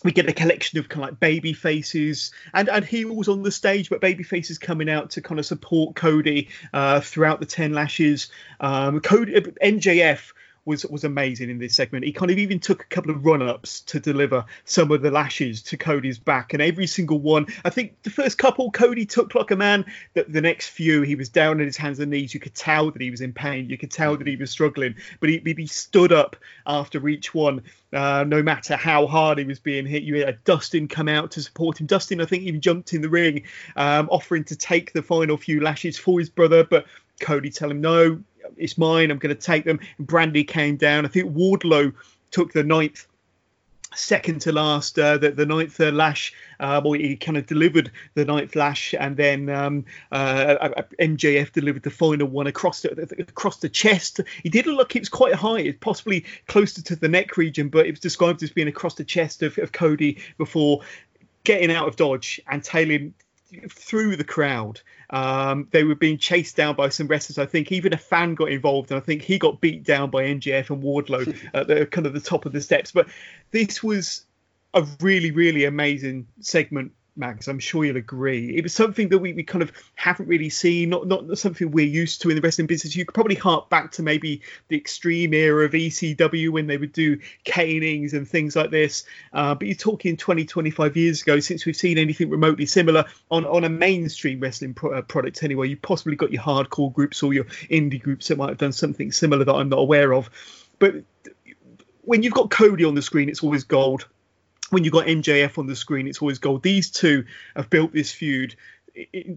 we 0.04 0.12
get 0.12 0.30
a 0.30 0.34
collection 0.34 0.78
of 0.78 0.88
kind 0.88 1.04
of 1.04 1.10
like 1.12 1.20
baby 1.20 1.54
faces 1.54 2.32
and 2.54 2.70
and 2.70 2.86
heels 2.86 3.28
on 3.28 3.44
the 3.44 3.52
stage, 3.52 3.90
but 3.90 4.02
baby 4.02 4.24
faces 4.24 4.58
coming 4.58 4.90
out 4.90 5.12
to 5.12 5.22
kind 5.22 5.40
of 5.40 5.46
support 5.46 5.96
Cody 5.96 6.50
uh, 6.74 7.00
throughout 7.00 7.40
the 7.40 7.46
ten 7.46 7.74
lashes. 7.74 8.30
Um, 8.60 9.00
Cody 9.00 9.34
MJF 9.34 10.32
was 10.66 10.86
was 10.88 11.04
amazing 11.04 11.50
in 11.50 11.60
this 11.60 11.76
segment. 11.76 12.06
He 12.06 12.12
kind 12.12 12.32
of 12.32 12.38
even 12.38 12.60
took 12.60 12.82
a 12.82 12.88
couple 12.88 13.12
of 13.12 13.26
run 13.26 13.42
ups 13.42 13.82
to 13.82 14.00
deliver 14.00 14.46
some 14.66 14.92
of 14.92 15.02
the 15.02 15.12
lashes 15.12 15.62
to 15.64 15.78
Cody's 15.78 16.18
back, 16.18 16.54
and 16.54 16.62
every 16.62 16.88
single 16.88 17.20
one. 17.20 17.46
I 17.64 17.70
think 17.70 18.02
the 18.04 18.10
first 18.10 18.38
couple 18.38 18.72
Cody 18.72 19.06
took 19.06 19.36
like 19.36 19.52
a 19.52 19.56
man. 19.56 19.86
That 20.16 20.32
the 20.32 20.42
next 20.42 20.70
few 20.70 21.04
he 21.04 21.16
was 21.16 21.30
down 21.30 21.60
on 21.60 21.66
his 21.66 21.78
hands 21.78 22.00
and 22.00 22.12
knees. 22.12 22.34
You 22.34 22.40
could 22.40 22.56
tell 22.56 22.92
that 22.92 23.02
he 23.02 23.12
was 23.12 23.22
in 23.22 23.34
pain. 23.34 23.70
You 23.70 23.78
could 23.78 23.92
tell 23.92 24.18
that 24.18 24.28
he 24.28 24.36
was 24.36 24.52
struggling, 24.52 24.96
but 25.20 25.30
he, 25.30 25.42
he 25.46 25.68
stood 25.68 26.12
up 26.12 26.36
after 26.66 27.08
each 27.08 27.34
one. 27.34 27.62
Uh, 27.94 28.26
no 28.28 28.44
matter 28.44 28.76
how 28.76 29.08
hard 29.08 29.38
he 29.38 29.46
was 29.46 29.60
being 29.60 29.86
hit, 29.86 30.04
you 30.04 30.26
had 30.26 30.44
Dustin 30.44 30.88
come 30.88 31.08
out 31.08 31.32
to 31.32 31.42
support 31.42 31.80
him. 31.80 31.88
Dustin, 31.88 32.20
I 32.20 32.26
think, 32.26 32.44
even 32.44 32.60
jumped 32.60 32.94
in 32.94 33.02
the 33.02 33.10
ring, 33.10 33.44
um, 33.78 34.10
offering 34.12 34.44
to 34.46 34.56
take 34.56 34.92
the 34.92 35.02
final 35.02 35.38
few 35.38 35.62
lashes 35.62 35.98
for 35.98 36.20
his 36.20 36.30
brother, 36.30 36.64
but 36.64 36.86
Cody 37.22 37.50
tell 37.50 37.72
him 37.72 37.80
no, 37.82 38.22
it's 38.58 38.78
mine. 38.78 39.12
I'm 39.12 39.18
going 39.18 39.36
to 39.36 39.42
take 39.42 39.66
them. 39.66 39.80
And 39.98 40.08
Brandi 40.08 40.48
came 40.48 40.78
down. 40.78 41.06
I 41.06 41.10
think 41.10 41.34
Wardlow 41.34 41.94
took 42.32 42.54
the 42.54 42.64
ninth 42.64 43.08
second 43.96 44.42
to 44.42 44.52
last, 44.52 45.00
uh, 45.00 45.18
the, 45.18 45.32
the 45.32 45.46
ninth 45.46 45.80
uh, 45.80 45.92
lash, 45.92 46.34
uh, 46.60 46.82
or 46.84 46.96
he 46.96 47.16
kind 47.16 47.38
of 47.38 47.48
delivered 47.48 47.92
the 48.14 48.26
ninth 48.26 48.56
lash, 48.56 48.94
and 49.00 49.18
then 49.18 49.50
um, 49.50 49.86
uh, 50.12 50.56
uh, 50.62 50.74
uh 50.78 50.82
MJF 51.00 51.52
delivered 51.52 51.84
the 51.84 51.90
final 51.90 52.28
one 52.28 52.48
across 52.48 52.82
the 52.82 52.92
across 53.20 53.58
the 53.58 53.70
chest. 53.70 54.20
He 54.44 54.50
did 54.50 54.68
look 54.68 54.96
it 54.96 55.00
was 55.00 55.10
quite 55.10 55.34
high, 55.34 55.60
it's 55.60 55.78
possibly 55.80 56.26
closer 56.48 56.82
to 56.84 56.96
the 56.96 57.08
neck 57.08 57.38
region, 57.38 57.70
but 57.70 57.86
it 57.86 57.92
was 57.92 58.00
described 58.00 58.44
as 58.44 58.52
being 58.52 58.68
across 58.68 58.96
the 58.96 59.06
chest 59.06 59.42
of, 59.44 59.58
of 59.58 59.72
Cody 59.72 60.22
before 60.38 60.82
getting 61.44 61.72
out 61.72 61.88
of 61.88 61.96
dodge 61.96 62.42
and 62.50 62.64
tailing 62.64 63.14
through 63.70 64.16
the 64.16 64.24
crowd. 64.24 64.82
Um, 65.10 65.68
they 65.72 65.84
were 65.84 65.96
being 65.96 66.18
chased 66.18 66.56
down 66.56 66.76
by 66.76 66.90
some 66.90 67.08
wrestlers. 67.08 67.38
I 67.38 67.46
think 67.46 67.72
even 67.72 67.94
a 67.94 67.98
fan 67.98 68.36
got 68.36 68.50
involved, 68.50 68.92
and 68.92 69.00
I 69.00 69.04
think 69.04 69.22
he 69.22 69.38
got 69.38 69.62
beat 69.62 69.84
down 69.84 70.10
by 70.10 70.24
MJF 70.24 70.70
and 70.70 70.84
Wardlow 70.84 71.36
at 71.54 71.68
the 71.68 71.86
kind 71.86 72.08
of 72.08 72.14
the 72.14 72.22
top 72.22 72.46
of 72.46 72.52
the 72.52 72.62
steps. 72.62 72.92
But 72.92 73.08
this 73.52 73.84
was 73.84 74.26
a 74.74 74.86
really, 75.00 75.32
really 75.32 75.66
amazing 75.66 76.28
segment 76.40 76.92
Mags. 77.18 77.48
I'm 77.48 77.60
sure 77.60 77.86
you'll 77.86 77.96
agree. 77.96 78.58
It 78.58 78.64
was 78.64 78.74
something 78.74 79.08
that 79.10 79.20
we, 79.20 79.32
we 79.32 79.44
kind 79.44 79.62
of 79.62 79.72
haven't 79.96 80.28
really 80.28 80.50
seen, 80.50 80.90
not 80.90 81.08
not 81.08 81.38
something 81.38 81.72
we're 81.72 81.86
used 81.86 82.22
to 82.22 82.30
in 82.30 82.36
the 82.36 82.42
wrestling 82.42 82.68
business. 82.68 82.96
You 82.96 83.06
could 83.06 83.14
probably 83.14 83.36
hark 83.36 83.70
back 83.70 83.94
to 83.94 84.04
maybe 84.04 84.42
the 84.68 84.76
extreme 84.76 85.34
era 85.34 85.64
of 85.66 85.72
ECW 85.72 86.50
when 86.50 86.68
they 86.68 86.78
would 86.78 86.92
do 86.92 87.20
canings 87.46 88.14
and 88.14 88.28
things 88.28 88.56
like 88.56 88.70
this. 88.70 89.06
Uh, 89.32 89.56
but 89.56 89.68
you're 89.68 89.76
talking 89.76 90.18
20, 90.18 90.46
25 90.46 90.98
years 90.98 91.22
ago 91.22 91.40
since 91.40 91.66
we've 91.66 91.76
seen 91.76 91.98
anything 91.98 92.30
remotely 92.30 92.66
similar 92.66 93.06
on, 93.32 93.46
on 93.46 93.64
a 93.64 93.70
mainstream 93.70 94.42
wrestling 94.42 94.74
pro- 94.74 94.98
uh, 94.98 95.02
product 95.02 95.42
anyway. 95.44 95.70
You 95.70 95.78
possibly 95.78 96.18
got 96.18 96.32
your 96.32 96.44
hardcore 96.44 96.92
groups 96.92 97.24
or 97.24 97.34
your 97.34 97.46
indie 97.72 98.02
groups 98.02 98.28
that 98.28 98.38
might 98.38 98.50
have 98.50 98.58
done 98.58 98.74
something 98.74 99.14
similar 99.14 99.46
that 99.46 99.56
I'm 99.56 99.70
not 99.70 99.80
aware 99.80 100.14
of. 100.14 100.30
But 100.80 100.96
when 102.02 102.24
you've 102.24 102.34
got 102.34 102.52
Cody 102.52 102.84
on 102.84 102.96
the 102.96 103.02
screen, 103.02 103.30
it's 103.30 103.42
always 103.42 103.64
gold 103.64 104.08
when 104.70 104.84
you've 104.84 104.94
got 104.94 105.06
MJF 105.06 105.58
on 105.58 105.68
the 105.68 105.76
screen, 105.76 106.08
it's 106.08 106.22
always 106.22 106.40
gold. 106.40 106.64
These 106.64 106.92
two 106.92 107.26
have 107.56 107.70
built 107.70 107.94
this 107.94 108.12
feud 108.12 108.56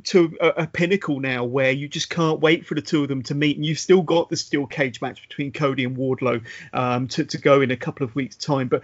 to 0.05 0.37
a, 0.41 0.49
a, 0.49 0.67
pinnacle 0.69 1.19
now 1.19 1.43
where 1.43 1.73
you 1.73 1.89
just 1.89 2.09
can't 2.09 2.39
wait 2.39 2.65
for 2.65 2.77
the 2.77 2.81
two 2.81 3.03
of 3.03 3.09
them 3.09 3.25
to 3.25 3.35
meet 3.35 3.57
and 3.57 3.67
you've 3.67 3.81
still 3.81 4.03
got 4.03 4.29
the 4.29 4.37
steel 4.37 4.67
cage 4.67 5.01
match 5.01 5.21
between 5.29 5.51
Cody 5.51 5.83
and 5.83 5.97
Wardlow 5.97 6.45
um, 6.73 7.09
to, 7.09 7.25
to 7.25 7.39
go 7.39 7.61
in 7.61 7.73
a 7.73 7.77
couple 7.77 8.05
of 8.05 8.15
weeks 8.15 8.37
time 8.37 8.69
but 8.69 8.83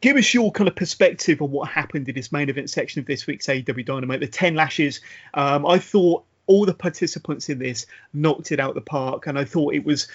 give 0.00 0.16
us 0.16 0.32
your 0.32 0.50
kind 0.52 0.68
of 0.68 0.74
perspective 0.74 1.42
on 1.42 1.50
what 1.50 1.68
happened 1.68 2.08
in 2.08 2.14
this 2.14 2.32
main 2.32 2.48
event 2.48 2.70
section 2.70 3.00
of 3.00 3.06
this 3.06 3.26
week's 3.26 3.46
AEW 3.46 3.84
Dynamite. 3.84 4.20
The 4.20 4.26
ten 4.26 4.54
lashes. 4.54 5.00
Um, 5.34 5.66
I 5.66 5.78
thought 5.78 6.24
all 6.46 6.66
the 6.66 6.74
participants 6.74 7.48
in 7.48 7.58
this 7.58 7.86
knocked 8.12 8.50
it 8.50 8.60
out 8.60 8.74
the 8.74 8.80
park, 8.80 9.26
and 9.26 9.38
I 9.38 9.44
thought 9.44 9.74
it 9.74 9.84
was. 9.84 10.08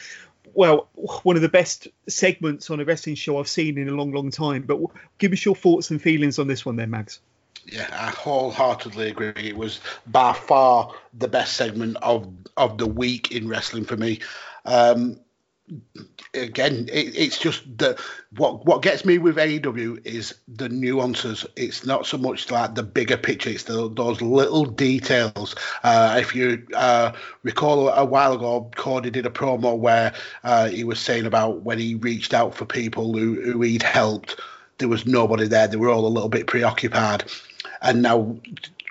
Well, 0.56 0.88
one 1.24 1.36
of 1.36 1.42
the 1.42 1.50
best 1.50 1.90
segments 2.08 2.70
on 2.70 2.80
a 2.80 2.86
wrestling 2.86 3.16
show 3.16 3.38
I've 3.40 3.48
seen 3.48 3.78
in 3.78 3.90
a 3.90 3.92
long, 3.92 4.14
long 4.14 4.32
time. 4.32 4.64
But 4.64 4.80
give 5.18 5.34
us 5.34 5.44
your 5.44 5.56
thoughts 5.56 5.92
and 5.92 6.02
feelings 6.02 6.40
on 6.40 6.48
this 6.48 6.66
one, 6.66 6.78
then, 6.78 6.90
Mags. 6.90 7.20
Yeah, 7.68 7.88
I 7.92 8.10
wholeheartedly 8.10 9.10
agree. 9.10 9.34
It 9.36 9.58
was 9.58 9.82
by 10.08 10.34
far 10.34 10.94
the 11.14 11.28
best 11.28 11.58
segment 11.58 11.98
of 12.02 12.32
of 12.58 12.78
the 12.78 12.88
week 12.88 13.32
in 13.32 13.48
wrestling 13.48 13.86
for 13.86 13.98
me. 13.98 14.20
Um, 14.66 15.20
again, 16.34 16.90
it, 16.92 17.18
it's 17.18 17.38
just 17.38 17.64
the 17.78 18.00
what 18.38 18.66
what 18.66 18.82
gets 18.82 19.06
me 19.06 19.18
with 19.18 19.38
AEW 19.38 20.06
is 20.06 20.36
the 20.48 20.70
nuances. 20.70 21.46
It's 21.56 21.86
not 21.86 22.06
so 22.06 22.18
much 22.18 22.52
like 22.52 22.76
the 22.76 22.84
bigger 22.84 23.18
picture; 23.18 23.50
it's 23.50 23.64
the, 23.64 23.90
those 23.90 24.22
little 24.22 24.66
details. 24.66 25.56
Uh, 25.84 26.18
if 26.20 26.36
you 26.36 26.66
uh, 26.76 27.14
recall 27.44 27.90
a 27.90 28.06
while 28.06 28.34
ago, 28.34 28.70
Cody 28.76 29.10
did 29.10 29.26
a 29.26 29.30
promo 29.32 29.78
where 29.78 30.14
uh, 30.44 30.70
he 30.70 30.84
was 30.84 31.00
saying 31.00 31.26
about 31.26 31.62
when 31.62 31.80
he 31.80 31.96
reached 31.96 32.34
out 32.34 32.56
for 32.56 32.66
people 32.66 33.14
who, 33.14 33.42
who 33.42 33.62
he'd 33.62 33.84
helped, 33.84 34.40
there 34.78 34.90
was 34.90 35.06
nobody 35.06 35.48
there. 35.48 35.68
They 35.68 35.78
were 35.78 35.90
all 35.90 36.08
a 36.08 36.10
little 36.10 36.30
bit 36.30 36.48
preoccupied. 36.48 37.26
And 37.82 38.02
now 38.02 38.38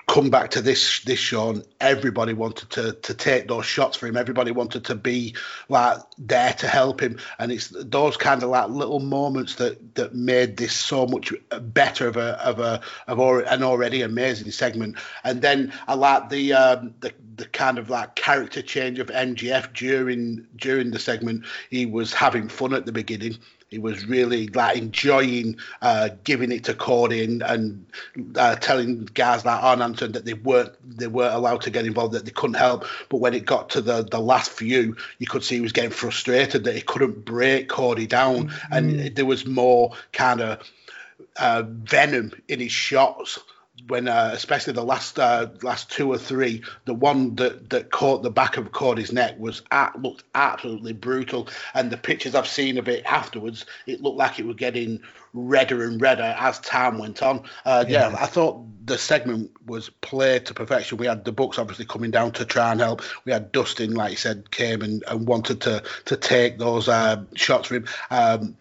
come 0.07 0.29
back 0.29 0.51
to 0.51 0.61
this 0.61 1.01
this 1.05 1.19
show 1.19 1.51
and 1.51 1.65
everybody 1.81 2.35
wanted 2.35 2.69
to 2.71 2.93
to 2.93 3.15
take 3.15 3.49
those 3.49 3.65
shots 3.65 3.97
for 3.97 4.07
him. 4.07 4.17
Everybody 4.17 4.51
wanted 4.51 4.85
to 4.87 4.95
be 4.95 5.35
like 5.69 5.99
there 6.19 6.53
to 6.55 6.69
help 6.69 7.01
him. 7.01 7.19
And 7.39 7.51
it's 7.51 7.73
those 7.75 8.17
kind 8.17 8.43
of 8.43 8.51
like 8.51 8.69
little 8.69 9.01
moments 9.01 9.57
that 9.57 9.95
that 9.95 10.15
made 10.15 10.57
this 10.57 10.75
so 10.75 11.07
much 11.07 11.33
better 11.61 12.07
of 12.09 12.17
a 12.17 12.39
of 12.45 12.59
a 12.59 12.81
of 13.09 13.19
an 13.19 13.63
already 13.63 14.03
amazing 14.03 14.51
segment. 14.51 14.99
And 15.25 15.41
then 15.43 15.73
i 15.89 15.95
like 15.95 16.29
the 16.29 16.53
um 16.53 16.95
the 17.01 17.13
the 17.37 17.47
kind 17.47 17.79
of 17.79 17.91
like 17.91 18.15
character 18.15 18.63
change 18.63 18.99
of 18.99 19.09
MJF 19.09 19.73
during 19.73 20.47
during 20.57 20.91
the 20.91 20.99
segment. 20.99 21.45
He 21.71 21.87
was 21.87 22.13
having 22.13 22.49
fun 22.49 22.75
at 22.75 22.87
the 22.87 22.93
beginning 22.93 23.39
he 23.71 23.79
was 23.79 24.07
really 24.07 24.49
like 24.49 24.77
enjoying 24.77 25.57
uh, 25.83 26.11
giving 26.23 26.53
it 26.53 26.65
to 26.65 26.75
Cody 26.75 27.25
and, 27.25 27.43
and 27.43 27.87
uh, 28.37 28.57
telling 28.57 29.05
guys 29.15 29.45
like 29.45 29.63
Arn 29.63 29.83
Anderson 29.83 30.13
that 30.13 30.25
they 30.25 30.35
weren't 30.35 30.73
they 30.99 31.07
weren't 31.07 31.35
allowed 31.35 31.63
to 31.63 31.71
get 31.71 31.87
involved, 31.87 32.15
that 32.15 32.25
they 32.25 32.31
couldn't 32.31 32.55
help. 32.55 32.85
But 33.09 33.19
when 33.19 33.35
it 33.35 33.47
got 33.47 33.71
to 33.71 33.81
the 33.81 34.03
the 34.03 34.21
last 34.21 34.51
few, 34.51 34.97
you 35.19 35.27
could 35.27 35.45
see 35.45 35.57
he 35.57 35.61
was 35.61 35.73
getting 35.73 35.91
frustrated 35.91 36.65
that 36.65 36.75
he 36.75 36.83
couldn't 36.83 37.25
break 37.25 37.69
Cody 37.69 38.07
down, 38.07 38.49
mm-hmm. 38.49 38.73
and 38.73 39.17
there 39.17 39.27
was 39.27 39.47
more 39.47 39.93
kind 40.13 40.41
of 40.41 40.71
uh, 41.39 41.65
venom 41.67 42.33
in 42.49 42.61
his 42.61 42.73
shots 42.73 43.39
when 43.87 44.09
uh, 44.09 44.31
especially 44.33 44.73
the 44.73 44.85
last 44.85 45.19
uh, 45.19 45.49
last 45.63 45.91
two 45.91 46.11
or 46.11 46.19
three, 46.19 46.63
the 46.85 46.95
one 46.95 47.35
that, 47.37 47.71
that 47.71 47.91
caught 47.91 48.23
the 48.23 48.31
back 48.31 48.57
of 48.57 48.73
Cody's 48.73 49.13
neck 49.13 49.39
was 49.39 49.63
at, 49.71 50.01
looked 50.01 50.25
absolutely 50.35 50.93
brutal. 50.93 51.49
And 51.75 51.91
the 51.91 51.97
pictures 51.97 52.35
I've 52.35 52.47
seen 52.47 52.79
of 52.79 52.89
it 52.89 53.05
afterwards, 53.05 53.67
it 53.87 54.01
looked 54.01 54.17
like 54.17 54.39
it 54.39 54.47
was 54.47 54.57
getting 54.57 55.01
redder 55.33 55.85
and 55.85 56.01
redder 56.01 56.35
as 56.39 56.61
time 56.61 56.99
went 56.99 57.23
on. 57.23 57.45
Uh, 57.65 57.85
yeah. 57.87 58.11
yeah. 58.11 58.17
I 58.19 58.27
thought 58.27 58.65
the 58.87 58.97
segment 58.97 59.51
was 59.67 59.91
played 59.91 60.47
to 60.47 60.55
perfection. 60.55 60.99
We 60.99 61.07
had 61.07 61.25
the 61.25 61.33
Bucks 61.33 61.59
obviously 61.59 61.87
coming 61.87 62.11
down 62.11 62.33
to 62.33 62.45
try 62.45 62.71
and 62.73 62.81
help. 62.81 63.03
We 63.25 63.33
had 63.33 63.53
Dustin, 63.53 63.95
like 63.95 64.13
you 64.13 64.17
said, 64.17 64.51
came 64.51 64.83
and, 64.83 65.05
and 65.07 65.27
wanted 65.27 65.61
to 65.63 65.83
to 66.07 66.17
take 66.17 66.59
those 66.59 66.89
uh, 66.89 67.25
shots 67.35 67.69
for 67.69 67.77
him. 67.77 67.87
Um, 68.11 68.57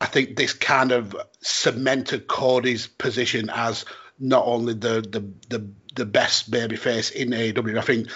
I 0.00 0.06
think 0.06 0.36
this 0.36 0.52
kind 0.52 0.92
of 0.92 1.16
cemented 1.40 2.26
Cody's 2.26 2.86
position 2.86 3.50
as 3.52 3.84
not 4.18 4.44
only 4.46 4.74
the 4.74 5.00
the 5.00 5.24
the, 5.48 5.68
the 5.94 6.06
best 6.06 6.50
babyface 6.50 7.12
in 7.12 7.30
AEW, 7.30 7.78
I 7.78 7.82
think 7.82 8.08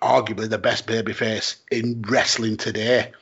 arguably 0.00 0.48
the 0.48 0.58
best 0.58 0.86
babyface 0.86 1.56
in 1.70 2.02
wrestling 2.02 2.56
today. 2.56 3.12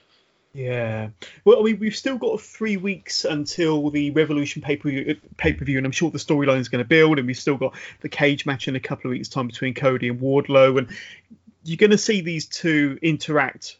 Yeah. 0.52 1.11
Well, 1.44 1.61
I 1.61 1.62
mean, 1.62 1.78
we've 1.78 1.94
still 1.94 2.18
got 2.18 2.40
three 2.40 2.76
weeks 2.76 3.24
until 3.24 3.90
the 3.90 4.11
Revolution 4.11 4.62
pay 4.62 4.76
per 4.76 4.90
view, 4.90 5.76
and 5.76 5.87
I'm 5.87 5.92
sure 5.92 6.11
the 6.11 6.18
storyline 6.18 6.59
is 6.59 6.68
going 6.68 6.83
to 6.83 6.88
build. 6.88 7.18
And 7.18 7.26
we've 7.26 7.37
still 7.37 7.56
got 7.56 7.74
the 8.00 8.09
cage 8.09 8.46
match 8.46 8.66
in 8.66 8.74
a 8.74 8.80
couple 8.80 9.11
of 9.11 9.12
weeks' 9.12 9.28
time 9.28 9.46
between 9.46 9.74
Cody 9.74 10.09
and 10.09 10.20
Wardlow, 10.20 10.78
and 10.78 10.88
you're 11.62 11.76
going 11.76 11.90
to 11.90 11.98
see 11.98 12.20
these 12.20 12.46
two 12.46 12.98
interact 13.00 13.76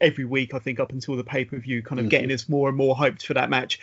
every 0.00 0.24
week, 0.24 0.54
I 0.54 0.58
think, 0.58 0.80
up 0.80 0.92
until 0.92 1.16
the 1.16 1.24
pay 1.24 1.44
per 1.44 1.58
view, 1.58 1.82
kind 1.82 1.98
of 1.98 2.04
mm-hmm. 2.04 2.10
getting 2.10 2.32
us 2.32 2.48
more 2.48 2.68
and 2.68 2.76
more 2.76 2.96
hyped 2.96 3.22
for 3.22 3.34
that 3.34 3.50
match. 3.50 3.80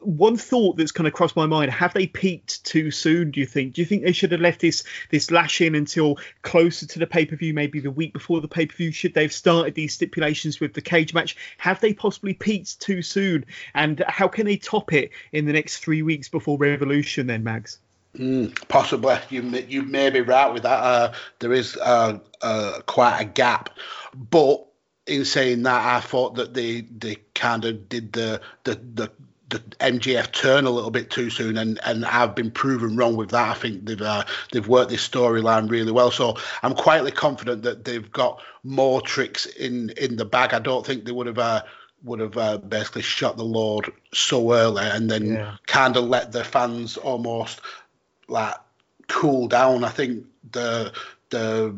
One 0.00 0.36
thought 0.36 0.76
that's 0.76 0.92
kind 0.92 1.06
of 1.06 1.12
crossed 1.12 1.36
my 1.36 1.46
mind: 1.46 1.70
Have 1.70 1.94
they 1.94 2.06
peaked 2.06 2.64
too 2.64 2.90
soon? 2.90 3.30
Do 3.30 3.40
you 3.40 3.46
think? 3.46 3.74
Do 3.74 3.80
you 3.80 3.86
think 3.86 4.04
they 4.04 4.12
should 4.12 4.32
have 4.32 4.40
left 4.40 4.60
this 4.60 4.84
this 5.10 5.30
lash 5.30 5.60
in 5.60 5.74
until 5.74 6.18
closer 6.42 6.86
to 6.86 6.98
the 6.98 7.06
pay 7.06 7.26
per 7.26 7.36
view, 7.36 7.54
maybe 7.54 7.80
the 7.80 7.90
week 7.90 8.12
before 8.12 8.40
the 8.40 8.48
pay 8.48 8.66
per 8.66 8.74
view? 8.74 8.92
Should 8.92 9.14
they 9.14 9.22
have 9.22 9.32
started 9.32 9.74
these 9.74 9.94
stipulations 9.94 10.60
with 10.60 10.74
the 10.74 10.82
cage 10.82 11.14
match? 11.14 11.36
Have 11.58 11.80
they 11.80 11.92
possibly 11.92 12.34
peaked 12.34 12.80
too 12.80 13.02
soon? 13.02 13.44
And 13.74 14.02
how 14.08 14.28
can 14.28 14.46
they 14.46 14.56
top 14.56 14.92
it 14.92 15.10
in 15.32 15.46
the 15.46 15.52
next 15.52 15.78
three 15.78 16.02
weeks 16.02 16.28
before 16.28 16.58
Revolution? 16.58 17.26
Then, 17.26 17.44
Mags. 17.44 17.78
Mm, 18.16 18.68
possibly, 18.68 19.16
you 19.28 19.42
you 19.68 19.82
may 19.82 20.10
be 20.10 20.20
right 20.20 20.52
with 20.52 20.62
that. 20.62 20.82
Uh, 20.82 21.12
there 21.38 21.52
is 21.52 21.76
uh, 21.76 22.18
uh, 22.42 22.80
quite 22.86 23.20
a 23.20 23.24
gap, 23.24 23.70
but 24.30 24.67
in 25.08 25.24
saying 25.24 25.62
that, 25.64 25.96
I 25.96 26.00
thought 26.00 26.34
that 26.36 26.54
they 26.54 26.82
they 26.82 27.16
kind 27.34 27.64
of 27.64 27.88
did 27.88 28.12
the 28.12 28.40
the 28.64 28.74
the 28.94 29.10
the 29.48 29.60
MJF 29.80 30.32
turn 30.32 30.66
a 30.66 30.70
little 30.70 30.90
bit 30.90 31.10
too 31.10 31.30
soon, 31.30 31.56
and, 31.56 31.80
and 31.84 32.04
I've 32.04 32.34
been 32.34 32.50
proven 32.50 32.96
wrong 32.96 33.16
with 33.16 33.30
that. 33.30 33.48
I 33.48 33.54
think 33.54 33.86
they've 33.86 34.00
uh, 34.00 34.24
they've 34.52 34.68
worked 34.68 34.90
this 34.90 35.08
storyline 35.08 35.70
really 35.70 35.92
well, 35.92 36.10
so 36.10 36.36
I'm 36.62 36.74
quietly 36.74 37.12
confident 37.12 37.62
that 37.62 37.84
they've 37.84 38.10
got 38.12 38.42
more 38.62 39.00
tricks 39.00 39.46
in 39.46 39.90
in 39.90 40.16
the 40.16 40.24
bag. 40.24 40.52
I 40.52 40.58
don't 40.58 40.84
think 40.84 41.04
they 41.04 41.12
would 41.12 41.26
have 41.26 41.38
uh, 41.38 41.62
would 42.04 42.20
have 42.20 42.36
uh, 42.36 42.58
basically 42.58 43.02
shot 43.02 43.36
the 43.36 43.44
Lord 43.44 43.90
so 44.12 44.52
early, 44.52 44.84
and 44.84 45.10
then 45.10 45.32
yeah. 45.32 45.56
kind 45.66 45.96
of 45.96 46.04
let 46.04 46.32
the 46.32 46.44
fans 46.44 46.98
almost 46.98 47.62
like 48.28 48.54
cool 49.08 49.48
down. 49.48 49.82
I 49.82 49.88
think 49.88 50.26
the 50.52 50.92
the 51.30 51.74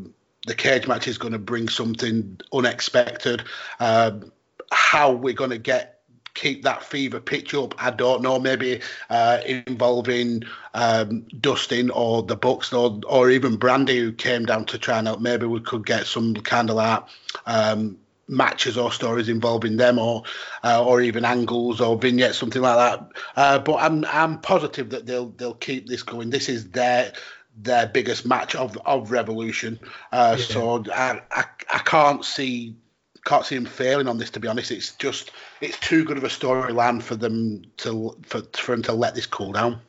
the 0.50 0.56
cage 0.56 0.88
match 0.88 1.06
is 1.06 1.16
going 1.16 1.32
to 1.32 1.38
bring 1.38 1.68
something 1.68 2.40
unexpected. 2.52 3.44
Um, 3.78 4.32
how 4.72 5.12
we're 5.12 5.32
going 5.32 5.50
to 5.50 5.58
get 5.58 6.00
keep 6.34 6.64
that 6.64 6.82
fever 6.82 7.20
pitch 7.20 7.54
up, 7.54 7.72
I 7.80 7.92
don't 7.92 8.20
know. 8.20 8.36
Maybe 8.40 8.80
uh, 9.10 9.38
involving 9.46 10.42
um, 10.74 11.24
Dustin 11.40 11.90
or 11.90 12.24
the 12.24 12.34
Bucks 12.34 12.72
or 12.72 13.00
or 13.06 13.30
even 13.30 13.58
Brandi 13.58 13.96
who 13.96 14.10
came 14.10 14.44
down 14.44 14.64
to 14.66 14.78
try 14.78 14.98
and 14.98 15.06
help. 15.06 15.20
Maybe 15.20 15.46
we 15.46 15.60
could 15.60 15.86
get 15.86 16.06
some 16.06 16.34
kind 16.34 16.68
of 16.68 16.76
that. 16.76 17.08
Um, 17.46 17.96
matches 18.26 18.78
or 18.78 18.92
stories 18.92 19.28
involving 19.28 19.76
them 19.76 19.98
or 19.98 20.22
uh, 20.64 20.84
or 20.84 21.00
even 21.00 21.24
angles 21.24 21.80
or 21.80 21.98
vignettes 21.98 22.38
something 22.38 22.62
like 22.62 22.76
that 22.76 23.08
uh, 23.34 23.58
but 23.58 23.74
I'm 23.74 24.04
I'm 24.04 24.38
positive 24.38 24.90
that 24.90 25.04
they'll 25.04 25.30
they'll 25.30 25.54
keep 25.54 25.88
this 25.88 26.04
going 26.04 26.30
this 26.30 26.48
is 26.48 26.70
their 26.70 27.12
their 27.62 27.86
biggest 27.86 28.26
match 28.26 28.54
of 28.54 28.76
of 28.86 29.10
Revolution. 29.10 29.78
Uh, 30.12 30.36
yeah. 30.38 30.44
So 30.44 30.84
I, 30.92 31.20
I 31.30 31.44
I 31.72 31.78
can't 31.78 32.24
see 32.24 32.76
can't 33.24 33.44
see 33.44 33.56
him 33.56 33.66
failing 33.66 34.08
on 34.08 34.18
this. 34.18 34.30
To 34.30 34.40
be 34.40 34.48
honest, 34.48 34.70
it's 34.70 34.94
just 34.96 35.32
it's 35.60 35.78
too 35.78 36.04
good 36.04 36.16
of 36.16 36.24
a 36.24 36.28
storyline 36.28 37.02
for 37.02 37.16
them 37.16 37.62
to 37.78 38.16
for 38.22 38.42
for 38.54 38.72
him 38.72 38.82
to 38.82 38.92
let 38.92 39.14
this 39.14 39.26
cool 39.26 39.52
down. 39.52 39.80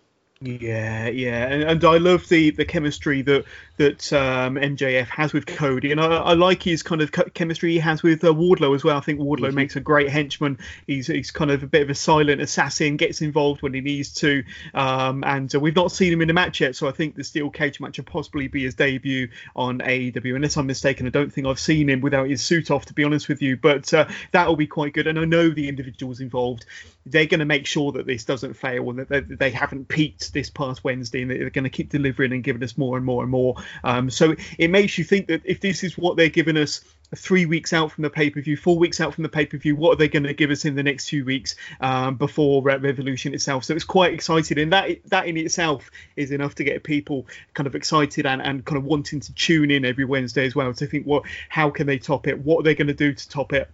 Yeah, 0.44 1.08
yeah, 1.08 1.48
and, 1.48 1.64
and 1.64 1.86
I 1.86 1.98
love 1.98 2.28
the 2.28 2.50
the 2.50 2.66
chemistry 2.66 3.22
that 3.24 3.46
that 3.82 4.14
um, 4.14 4.58
MJF 4.58 5.08
has 5.08 5.34
with 5.34 5.48
Cody, 5.48 5.92
and 5.92 6.00
I, 6.00 6.06
I, 6.06 6.34
like 6.34 6.62
his 6.62 6.84
kind 6.84 7.02
of 7.02 7.12
chemistry 7.34 7.72
he 7.72 7.80
has 7.80 8.04
with 8.04 8.24
uh, 8.24 8.28
Wardlow 8.28 8.76
as 8.76 8.84
well. 8.84 8.96
I 8.96 9.00
think 9.00 9.20
Wardlow 9.20 9.48
mm-hmm. 9.48 9.56
makes 9.56 9.76
a 9.76 9.80
great 9.80 10.08
henchman. 10.08 10.60
He's 10.86 11.08
he's 11.08 11.32
kind 11.32 11.50
of 11.50 11.64
a 11.64 11.68
bit 11.68 11.82
of 11.82 11.90
a 11.90 11.96
silent 11.96 12.42
assassin, 12.42 12.98
gets 12.98 13.22
involved 13.22 13.64
when 13.64 13.74
he 13.74 13.82
needs 13.82 14.14
to, 14.16 14.44
um, 14.76 15.24
and 15.24 15.54
uh, 15.56 15.60
we've 15.60 15.76
not 15.76 15.92
seen 15.92 16.14
him 16.14 16.22
in 16.22 16.30
a 16.30 16.34
match 16.34 16.62
yet. 16.62 16.76
So 16.76 16.88
I 16.88 16.92
think 16.92 17.16
the 17.16 17.24
steel 17.24 17.50
cage 17.50 17.80
match 17.80 17.98
will 17.98 18.06
possibly 18.06 18.48
be 18.48 18.66
his 18.66 18.76
debut 18.76 19.30
on 19.56 19.80
AEW. 19.80 20.36
Unless 20.36 20.58
I'm 20.58 20.68
mistaken, 20.68 21.08
I 21.08 21.10
don't 21.10 21.34
think 21.34 21.48
I've 21.48 21.60
seen 21.60 21.90
him 21.90 22.02
without 22.02 22.30
his 22.30 22.44
suit 22.44 22.70
off, 22.70 22.86
to 22.86 22.94
be 22.94 23.04
honest 23.04 23.30
with 23.30 23.42
you. 23.42 23.58
But 23.58 23.92
uh, 23.96 24.08
that 24.32 24.48
will 24.48 24.58
be 24.58 24.68
quite 24.68 24.94
good, 24.94 25.08
and 25.08 25.18
I 25.18 25.26
know 25.26 25.50
the 25.50 25.70
individuals 25.70 26.20
involved. 26.20 26.68
They're 27.08 27.26
going 27.26 27.40
to 27.40 27.46
make 27.46 27.66
sure 27.66 27.94
that 27.94 28.06
this 28.06 28.26
doesn't 28.26 28.54
fail 28.54 28.88
and 28.92 29.00
that 29.00 29.10
they, 29.10 29.22
they 29.22 29.50
haven't 29.50 29.88
peaked 29.88 30.34
this 30.34 30.52
past 30.52 30.84
Wednesday, 30.84 31.24
and 31.24 31.32
they're 31.32 31.50
going 31.50 31.64
to 31.64 31.72
keep 31.72 31.90
delivering 31.90 32.32
and 32.32 32.44
giving 32.44 32.62
us 32.62 32.78
more 32.78 32.96
and 32.96 33.04
more 33.04 33.24
and 33.24 33.32
more. 33.32 33.56
Um, 33.84 34.10
so 34.10 34.36
it 34.58 34.70
makes 34.70 34.98
you 34.98 35.04
think 35.04 35.28
that 35.28 35.42
if 35.46 35.60
this 35.60 35.84
is 35.84 35.98
what 35.98 36.18
they're 36.18 36.30
giving 36.30 36.58
us 36.58 36.82
three 37.16 37.46
weeks 37.46 37.74
out 37.74 37.92
from 37.92 38.04
the 38.04 38.10
pay 38.10 38.30
per 38.30 38.42
view, 38.42 38.56
four 38.56 38.78
weeks 38.78 39.02
out 39.02 39.14
from 39.14 39.24
the 39.24 39.30
pay 39.30 39.46
per 39.46 39.58
view, 39.58 39.76
what 39.76 39.94
are 39.94 39.96
they 39.98 40.08
going 40.08 40.24
to 40.24 40.34
give 40.34 40.50
us 40.50 40.66
in 40.66 40.76
the 40.76 40.84
next 40.84 41.10
few 41.10 41.26
weeks 41.26 41.56
um, 41.82 42.16
before 42.16 42.62
Revolution 42.64 43.34
itself? 43.34 43.66
So 43.66 43.76
it's 43.76 43.84
quite 43.84 44.14
exciting, 44.14 44.60
and 44.60 44.72
that 44.74 44.90
that 45.06 45.28
in 45.28 45.38
itself 45.38 45.92
is 46.16 46.32
enough 46.32 46.56
to 46.56 46.64
get 46.64 46.84
people 46.84 47.28
kind 47.54 47.68
of 47.68 47.76
excited 47.76 48.26
and, 48.26 48.42
and 48.42 48.64
kind 48.66 48.78
of 48.78 48.84
wanting 48.86 49.20
to 49.20 49.34
tune 49.34 49.72
in 49.72 49.86
every 49.86 50.06
Wednesday 50.06 50.46
as 50.46 50.56
well 50.56 50.74
to 50.74 50.86
think, 50.86 51.06
what, 51.06 51.24
well, 51.24 51.32
how 51.50 51.70
can 51.70 51.88
they 51.88 51.98
top 51.98 52.28
it? 52.28 52.40
What 52.40 52.60
are 52.60 52.64
they 52.64 52.76
going 52.76 52.88
to 52.88 52.94
do 52.94 53.14
to 53.14 53.30
top 53.30 53.54
it? 53.54 53.70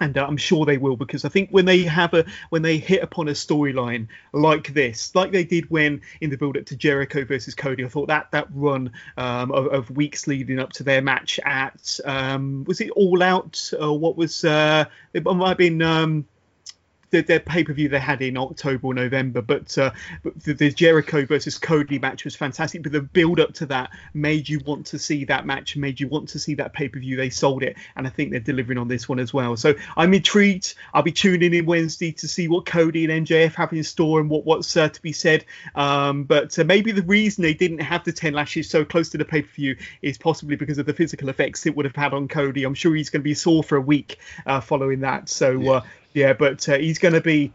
And 0.00 0.16
uh, 0.16 0.26
I'm 0.26 0.36
sure 0.36 0.64
they 0.64 0.78
will 0.78 0.96
because 0.96 1.24
I 1.24 1.28
think 1.28 1.50
when 1.50 1.66
they 1.66 1.82
have 1.82 2.14
a 2.14 2.24
when 2.48 2.62
they 2.62 2.78
hit 2.78 3.02
upon 3.02 3.28
a 3.28 3.32
storyline 3.32 4.08
like 4.32 4.72
this, 4.72 5.14
like 5.14 5.30
they 5.30 5.44
did 5.44 5.70
when 5.70 6.00
in 6.20 6.30
the 6.30 6.36
build 6.36 6.56
up 6.56 6.66
to 6.66 6.76
Jericho 6.76 7.24
versus 7.24 7.54
Cody, 7.54 7.84
I 7.84 7.88
thought 7.88 8.08
that 8.08 8.30
that 8.32 8.48
run 8.52 8.92
um, 9.16 9.52
of, 9.52 9.66
of, 9.66 9.90
weeks 9.90 10.26
leading 10.26 10.58
up 10.58 10.72
to 10.74 10.82
their 10.82 11.02
match 11.02 11.38
at 11.44 11.98
um, 12.04 12.64
was 12.64 12.80
it 12.80 12.90
All 12.90 13.22
Out 13.22 13.72
or 13.78 13.98
what 13.98 14.16
was 14.16 14.44
uh, 14.44 14.86
it 15.12 15.24
might 15.24 15.48
have 15.48 15.58
been 15.58 15.82
um, 15.82 16.26
the, 17.10 17.22
their 17.22 17.40
pay 17.40 17.64
per 17.64 17.72
view 17.72 17.88
they 17.88 17.98
had 17.98 18.22
in 18.22 18.36
October 18.36 18.88
or 18.88 18.94
November, 18.94 19.42
but, 19.42 19.76
uh, 19.78 19.90
but 20.22 20.42
the, 20.42 20.52
the, 20.54 20.70
Jericho 20.70 21.26
versus 21.26 21.58
Cody 21.58 21.98
match 21.98 22.24
was 22.24 22.36
fantastic. 22.36 22.82
But 22.82 22.92
the 22.92 23.02
build 23.02 23.40
up 23.40 23.52
to 23.54 23.66
that 23.66 23.90
made 24.14 24.48
you 24.48 24.60
want 24.60 24.86
to 24.86 24.98
see 24.98 25.24
that 25.26 25.46
match, 25.46 25.76
made 25.76 26.00
you 26.00 26.08
want 26.08 26.28
to 26.30 26.38
see 26.38 26.54
that 26.54 26.72
pay 26.72 26.88
per 26.88 26.98
view. 26.98 27.16
They 27.16 27.30
sold 27.30 27.62
it, 27.62 27.76
and 27.96 28.06
I 28.06 28.10
think 28.10 28.30
they're 28.30 28.40
delivering 28.40 28.78
on 28.78 28.88
this 28.88 29.08
one 29.08 29.18
as 29.18 29.34
well. 29.34 29.56
So 29.56 29.74
I'm 29.96 30.14
intrigued. 30.14 30.74
I'll 30.94 31.02
be 31.02 31.12
tuning 31.12 31.54
in 31.54 31.66
Wednesday 31.66 32.12
to 32.12 32.28
see 32.28 32.48
what 32.48 32.66
Cody 32.66 33.04
and 33.04 33.26
MJF 33.26 33.54
have 33.54 33.72
in 33.72 33.84
store 33.84 34.20
and 34.20 34.30
what 34.30 34.44
what's 34.44 34.76
uh, 34.76 34.88
to 34.88 35.02
be 35.02 35.12
said. 35.12 35.44
Um, 35.74 36.24
but 36.24 36.58
uh, 36.58 36.64
maybe 36.64 36.92
the 36.92 37.02
reason 37.02 37.42
they 37.42 37.54
didn't 37.54 37.80
have 37.80 38.04
the 38.04 38.12
10 38.12 38.32
lashes 38.32 38.68
so 38.68 38.84
close 38.84 39.10
to 39.10 39.18
the 39.18 39.24
pay 39.24 39.42
per 39.42 39.48
view 39.48 39.76
is 40.02 40.18
possibly 40.18 40.56
because 40.56 40.78
of 40.78 40.86
the 40.86 40.94
physical 40.94 41.28
effects 41.28 41.66
it 41.66 41.76
would 41.76 41.84
have 41.84 41.96
had 41.96 42.14
on 42.14 42.28
Cody. 42.28 42.64
I'm 42.64 42.74
sure 42.74 42.94
he's 42.94 43.10
going 43.10 43.20
to 43.20 43.24
be 43.24 43.34
sore 43.34 43.62
for 43.62 43.76
a 43.76 43.80
week 43.80 44.18
uh, 44.46 44.60
following 44.60 45.00
that. 45.00 45.28
So 45.28 45.60
yeah. 45.60 45.70
Uh, 45.70 45.82
yeah, 46.14 46.32
but 46.32 46.68
uh, 46.68 46.78
he's 46.78 46.98
going 46.98 47.14
to 47.14 47.20
be 47.20 47.52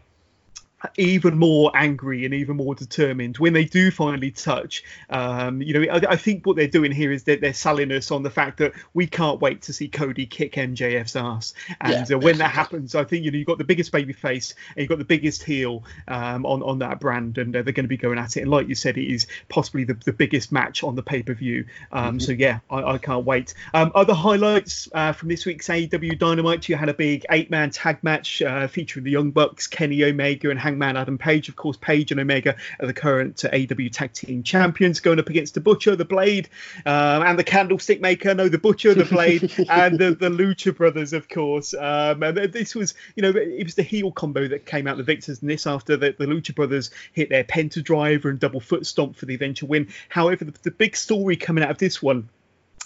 even 0.96 1.38
more 1.38 1.70
angry 1.74 2.24
and 2.24 2.34
even 2.34 2.56
more 2.56 2.74
determined 2.74 3.38
when 3.38 3.52
they 3.52 3.64
do 3.64 3.90
finally 3.90 4.30
touch. 4.30 4.84
Um, 5.08 5.62
you 5.62 5.74
know, 5.74 5.92
I, 5.92 6.12
I, 6.12 6.16
think 6.16 6.46
what 6.46 6.56
they're 6.56 6.66
doing 6.66 6.92
here 6.92 7.10
is 7.10 7.24
that 7.24 7.40
they're 7.40 7.54
selling 7.54 7.90
us 7.92 8.10
on 8.10 8.22
the 8.22 8.30
fact 8.30 8.58
that 8.58 8.74
we 8.92 9.06
can't 9.06 9.40
wait 9.40 9.62
to 9.62 9.72
see 9.72 9.88
Cody 9.88 10.26
kick 10.26 10.52
MJF's 10.52 11.16
ass. 11.16 11.54
And 11.80 12.08
yeah, 12.08 12.16
uh, 12.16 12.18
when 12.18 12.38
that 12.38 12.50
happens, 12.50 12.94
I 12.94 13.04
think 13.04 13.24
you 13.24 13.30
know 13.30 13.38
you've 13.38 13.46
got 13.46 13.58
the 13.58 13.64
biggest 13.64 13.90
baby 13.90 14.12
face 14.12 14.54
and 14.70 14.82
you've 14.82 14.88
got 14.88 14.98
the 14.98 15.04
biggest 15.04 15.42
heel 15.42 15.84
um, 16.08 16.44
on 16.44 16.62
on 16.62 16.78
that 16.80 17.00
brand, 17.00 17.38
and 17.38 17.56
uh, 17.56 17.62
they're 17.62 17.72
going 17.72 17.84
to 17.84 17.88
be 17.88 17.96
going 17.96 18.18
at 18.18 18.36
it. 18.36 18.42
And 18.42 18.50
like 18.50 18.68
you 18.68 18.74
said, 18.74 18.98
it 18.98 19.10
is 19.10 19.26
possibly 19.48 19.84
the, 19.84 19.94
the 19.94 20.12
biggest 20.12 20.52
match 20.52 20.84
on 20.84 20.94
the 20.94 21.02
pay 21.02 21.22
per 21.22 21.34
view. 21.34 21.64
Um, 21.90 22.04
mm-hmm. 22.04 22.18
So 22.18 22.32
yeah, 22.32 22.60
I, 22.70 22.82
I 22.82 22.98
can't 22.98 23.24
wait. 23.24 23.54
Um, 23.72 23.92
other 23.94 24.14
highlights 24.14 24.88
uh, 24.92 25.12
from 25.12 25.28
this 25.30 25.46
week's 25.46 25.68
AEW 25.68 26.18
Dynamite: 26.18 26.68
you 26.68 26.76
had 26.76 26.90
a 26.90 26.94
big 26.94 27.24
eight 27.30 27.50
man 27.50 27.70
tag 27.70 28.02
match 28.02 28.42
uh, 28.42 28.68
featuring 28.68 29.04
the 29.04 29.10
Young 29.10 29.30
Bucks, 29.30 29.66
Kenny 29.66 30.04
Omega, 30.04 30.50
and 30.50 30.65
Hangman 30.66 30.96
Adam 30.96 31.16
Page. 31.16 31.48
Of 31.48 31.54
course, 31.54 31.76
Page 31.76 32.10
and 32.10 32.20
Omega 32.20 32.56
are 32.80 32.86
the 32.88 32.92
current 32.92 33.36
AEW 33.36 33.92
Tag 33.92 34.12
Team 34.12 34.42
Champions, 34.42 34.98
going 34.98 35.20
up 35.20 35.28
against 35.28 35.54
the 35.54 35.60
Butcher, 35.60 35.94
the 35.94 36.04
Blade, 36.04 36.48
um, 36.84 37.22
and 37.22 37.38
the 37.38 37.44
Candlestick 37.44 38.00
Maker. 38.00 38.34
No, 38.34 38.48
the 38.48 38.58
Butcher, 38.58 38.92
the 38.92 39.04
Blade, 39.04 39.42
and 39.70 39.96
the, 39.96 40.16
the 40.16 40.28
Lucha 40.28 40.76
Brothers, 40.76 41.12
of 41.12 41.28
course. 41.28 41.72
Um, 41.72 42.24
and 42.24 42.36
this 42.52 42.74
was, 42.74 42.94
you 43.14 43.22
know, 43.22 43.30
it 43.30 43.62
was 43.62 43.76
the 43.76 43.84
heel 43.84 44.10
combo 44.10 44.48
that 44.48 44.66
came 44.66 44.88
out 44.88 44.96
the 44.96 45.04
victors 45.04 45.40
in 45.40 45.46
this 45.46 45.68
after 45.68 45.96
the, 45.96 46.16
the 46.18 46.26
Lucha 46.26 46.52
Brothers 46.52 46.90
hit 47.12 47.28
their 47.28 47.44
Penta 47.44 47.80
Driver 47.80 48.28
and 48.28 48.40
double 48.40 48.58
foot 48.58 48.86
stomp 48.86 49.14
for 49.14 49.26
the 49.26 49.34
eventual 49.34 49.68
win. 49.68 49.86
However, 50.08 50.44
the, 50.44 50.54
the 50.64 50.72
big 50.72 50.96
story 50.96 51.36
coming 51.36 51.62
out 51.62 51.70
of 51.70 51.78
this 51.78 52.02
one 52.02 52.28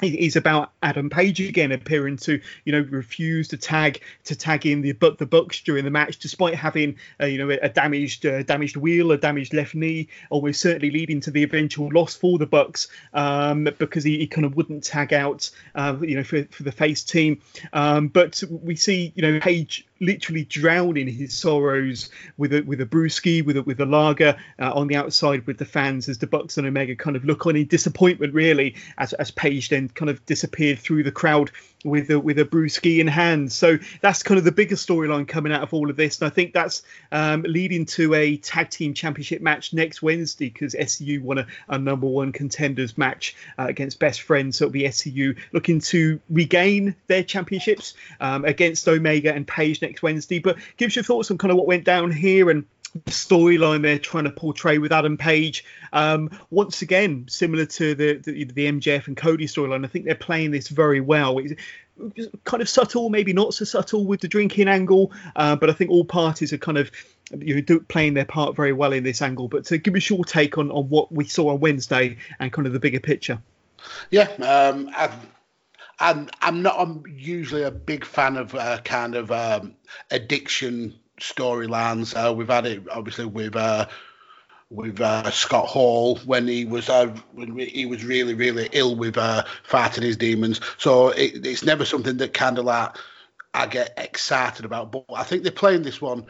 is 0.02 0.36
about 0.36 0.72
Adam 0.82 1.10
Page 1.10 1.40
again 1.40 1.72
appearing 1.72 2.16
to 2.18 2.40
you 2.64 2.72
know 2.72 2.86
refuse 2.90 3.48
to 3.48 3.56
tag 3.56 4.00
to 4.24 4.36
tag 4.36 4.66
in 4.66 4.80
the 4.80 4.92
but 4.92 5.18
the 5.18 5.26
Bucks 5.26 5.60
during 5.60 5.84
the 5.84 5.90
match 5.90 6.18
despite 6.18 6.54
having 6.54 6.96
uh, 7.20 7.26
you 7.26 7.38
know 7.38 7.56
a 7.62 7.68
damaged 7.68 8.26
uh, 8.26 8.42
damaged 8.42 8.76
wheel 8.76 9.12
a 9.12 9.18
damaged 9.18 9.54
left 9.54 9.74
knee 9.74 10.08
almost 10.30 10.60
certainly 10.60 10.90
leading 10.90 11.20
to 11.20 11.30
the 11.30 11.42
eventual 11.42 11.90
loss 11.92 12.16
for 12.16 12.38
the 12.38 12.46
Bucks 12.46 12.88
um, 13.12 13.68
because 13.78 14.04
he, 14.04 14.18
he, 14.18 14.26
kind 14.26 14.44
of 14.44 14.56
wouldn't 14.56 14.84
tag 14.84 15.12
out 15.12 15.50
uh, 15.74 15.96
you 16.00 16.16
know 16.16 16.24
for, 16.24 16.44
for 16.44 16.62
the 16.62 16.72
face 16.72 17.02
team. 17.02 17.40
Um, 17.72 18.08
but 18.08 18.42
we 18.50 18.76
see 18.76 19.12
you 19.14 19.22
know 19.22 19.40
Page 19.40 19.86
literally 20.00 20.44
drowning 20.44 21.06
his 21.06 21.36
sorrows 21.36 22.10
with 22.38 22.52
a 22.54 22.62
with 22.62 22.80
a 22.80 22.86
brewski, 22.86 23.44
with 23.44 23.56
a 23.56 23.62
with 23.62 23.80
a 23.80 23.86
lager 23.86 24.36
uh, 24.58 24.72
on 24.72 24.86
the 24.88 24.96
outside 24.96 25.46
with 25.46 25.58
the 25.58 25.64
fans 25.64 26.08
as 26.08 26.18
the 26.18 26.26
Bucks 26.26 26.58
and 26.58 26.66
Omega 26.66 26.96
kind 26.96 27.16
of 27.16 27.24
look 27.24 27.46
on 27.46 27.56
in 27.56 27.66
disappointment, 27.66 28.34
really, 28.34 28.74
as 28.98 29.12
as 29.14 29.30
Page 29.30 29.68
then 29.68 29.88
kind 29.88 30.10
of 30.10 30.24
disappeared 30.26 30.78
through 30.78 31.02
the 31.02 31.12
crowd 31.12 31.50
with 31.84 32.10
a 32.10 32.18
with 32.18 32.38
a 32.38 32.44
brewski 32.44 32.98
in 32.98 33.06
hand. 33.06 33.52
So 33.52 33.78
that's 34.00 34.22
kind 34.22 34.38
of 34.38 34.44
the 34.44 34.52
biggest 34.52 34.86
storyline 34.88 35.26
coming 35.26 35.52
out 35.52 35.62
of 35.62 35.72
all 35.72 35.90
of 35.90 35.96
this, 35.96 36.20
and 36.20 36.30
I 36.30 36.34
think 36.34 36.52
that's 36.52 36.82
um, 37.12 37.42
leading 37.42 37.86
to 37.86 38.14
a 38.14 38.36
tag 38.36 38.70
team 38.70 38.94
championship 38.94 39.42
match 39.42 39.72
next 39.72 40.02
Wednesday 40.02 40.50
because 40.50 40.74
SCU 40.74 41.22
won 41.22 41.38
a, 41.38 41.46
a, 41.68 41.78
number 41.78 42.06
one 42.06 42.32
contenders 42.32 42.98
match 42.98 43.34
uh, 43.58 43.66
against 43.68 43.98
Best 43.98 44.22
Friends. 44.22 44.58
So 44.58 44.66
it'll 44.66 44.72
be 44.72 44.82
SCU 44.82 45.36
looking 45.52 45.80
to 45.80 46.20
regain 46.28 46.94
their 47.06 47.22
championships 47.22 47.94
um, 48.20 48.44
against 48.44 48.86
Omega 48.86 49.32
and 49.32 49.46
Page 49.46 49.82
next 49.82 50.02
Wednesday. 50.02 50.38
But 50.38 50.56
give 50.76 50.88
us 50.88 50.96
your 50.96 51.04
thoughts 51.04 51.30
on 51.30 51.38
kind 51.38 51.50
of 51.50 51.56
what 51.56 51.66
went 51.66 51.84
down 51.84 52.10
here 52.10 52.50
and 52.50 52.64
storyline 53.06 53.82
they're 53.82 53.98
trying 53.98 54.24
to 54.24 54.30
portray 54.30 54.78
with 54.78 54.92
Adam 54.92 55.16
Page. 55.16 55.64
Um, 55.92 56.30
once 56.50 56.82
again, 56.82 57.26
similar 57.28 57.66
to 57.66 57.94
the, 57.94 58.14
the, 58.14 58.44
the 58.44 58.66
MJF 58.66 59.06
and 59.06 59.16
Cody 59.16 59.46
storyline, 59.46 59.84
I 59.84 59.88
think 59.88 60.04
they're 60.04 60.14
playing 60.14 60.50
this 60.50 60.68
very 60.68 61.00
well. 61.00 61.38
It's 61.38 61.54
kind 62.44 62.62
of 62.62 62.68
subtle, 62.68 63.10
maybe 63.10 63.32
not 63.32 63.54
so 63.54 63.64
subtle 63.64 64.06
with 64.06 64.20
the 64.20 64.28
drinking 64.28 64.68
angle, 64.68 65.12
uh, 65.36 65.56
but 65.56 65.70
I 65.70 65.72
think 65.72 65.90
all 65.90 66.04
parties 66.04 66.52
are 66.52 66.58
kind 66.58 66.78
of 66.78 66.90
you 67.38 67.62
know, 67.62 67.80
playing 67.88 68.14
their 68.14 68.24
part 68.24 68.56
very 68.56 68.72
well 68.72 68.92
in 68.92 69.04
this 69.04 69.22
angle. 69.22 69.48
But 69.48 69.64
to 69.66 69.78
give 69.78 69.94
us 69.94 70.08
your 70.08 70.24
take 70.24 70.58
on, 70.58 70.70
on 70.70 70.88
what 70.88 71.12
we 71.12 71.26
saw 71.26 71.50
on 71.50 71.60
Wednesday 71.60 72.16
and 72.38 72.52
kind 72.52 72.66
of 72.66 72.72
the 72.72 72.80
bigger 72.80 73.00
picture. 73.00 73.40
Yeah, 74.10 74.28
um, 74.42 74.90
I've 74.96 75.14
I'm 76.00 76.30
I'm 76.40 76.62
not 76.62 76.76
I'm 76.78 77.04
usually 77.06 77.62
a 77.62 77.70
big 77.70 78.04
fan 78.04 78.36
of 78.36 78.54
uh, 78.54 78.78
kind 78.84 79.14
of 79.14 79.30
um, 79.30 79.74
addiction 80.10 80.98
storylines. 81.20 82.14
Uh, 82.14 82.32
we've 82.32 82.48
had 82.48 82.66
it 82.66 82.82
obviously 82.90 83.26
with 83.26 83.56
uh, 83.56 83.86
with 84.70 85.00
uh, 85.00 85.30
Scott 85.30 85.66
Hall 85.66 86.16
when 86.24 86.46
he 86.46 86.64
was 86.64 86.88
uh, 86.88 87.14
when 87.32 87.58
he 87.58 87.86
was 87.86 88.04
really 88.04 88.34
really 88.34 88.68
ill 88.72 88.96
with 88.96 89.18
uh, 89.18 89.44
fighting 89.62 90.04
his 90.04 90.16
demons. 90.16 90.60
So 90.78 91.08
it, 91.10 91.46
it's 91.46 91.64
never 91.64 91.84
something 91.84 92.16
that 92.18 92.34
kind 92.34 92.58
of 92.58 92.64
like 92.64 92.96
I 93.52 93.66
get 93.66 93.94
excited 93.96 94.64
about. 94.64 94.92
But 94.92 95.04
I 95.14 95.24
think 95.24 95.42
they're 95.42 95.52
playing 95.52 95.82
this 95.82 96.00
one 96.00 96.26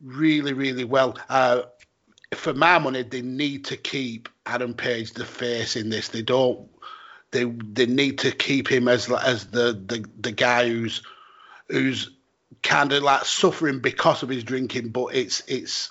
really 0.00 0.52
really 0.52 0.84
well. 0.84 1.16
Uh, 1.28 1.62
for 2.34 2.52
my 2.52 2.78
money, 2.78 3.02
they 3.02 3.22
need 3.22 3.66
to 3.66 3.76
keep 3.76 4.28
Adam 4.44 4.74
Page 4.74 5.12
the 5.12 5.24
face 5.24 5.76
in 5.76 5.88
this. 5.88 6.08
They 6.08 6.22
don't. 6.22 6.68
They 7.30 7.44
they 7.44 7.86
need 7.86 8.18
to 8.18 8.30
keep 8.32 8.70
him 8.70 8.88
as 8.88 9.10
as 9.10 9.46
the 9.46 9.72
the, 9.86 10.04
the 10.20 10.32
guy 10.32 10.68
who's 10.68 11.02
who's 11.68 12.10
kind 12.64 12.92
of 12.92 13.02
like 13.02 13.24
suffering 13.26 13.78
because 13.78 14.22
of 14.24 14.30
his 14.30 14.42
drinking, 14.42 14.88
but 14.88 15.14
it's 15.14 15.42
it's 15.46 15.90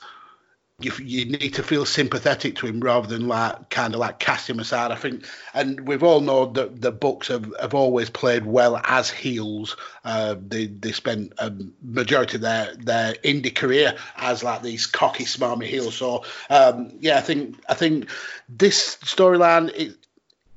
you, 0.79 0.91
you 0.99 1.25
need 1.25 1.53
to 1.53 1.63
feel 1.63 1.85
sympathetic 1.85 2.55
to 2.55 2.65
him 2.65 2.79
rather 2.79 3.07
than 3.07 3.27
like 3.27 3.69
kind 3.69 3.93
of 3.93 3.99
like 3.99 4.19
cast 4.19 4.49
him 4.49 4.59
aside. 4.59 4.91
I 4.91 4.95
think, 4.95 5.25
and 5.53 5.87
we've 5.87 6.03
all 6.03 6.19
known 6.19 6.53
that 6.53 6.81
the 6.81 6.91
Bucks 6.91 7.27
have, 7.27 7.53
have 7.61 7.75
always 7.75 8.09
played 8.09 8.45
well 8.45 8.81
as 8.83 9.09
heels. 9.09 9.77
Uh, 10.03 10.35
they 10.45 10.65
they 10.65 10.91
spent 10.91 11.33
a 11.37 11.53
majority 11.81 12.35
of 12.35 12.41
their 12.41 12.75
their 12.75 13.13
indie 13.13 13.55
career 13.55 13.95
as 14.17 14.43
like 14.43 14.63
these 14.63 14.87
cocky, 14.87 15.25
smarmy 15.25 15.65
heels. 15.65 15.95
So 15.95 16.25
um, 16.49 16.91
yeah, 16.99 17.17
I 17.17 17.21
think 17.21 17.63
I 17.69 17.75
think 17.75 18.09
this 18.49 18.97
storyline 19.03 19.69
it, 19.75 19.95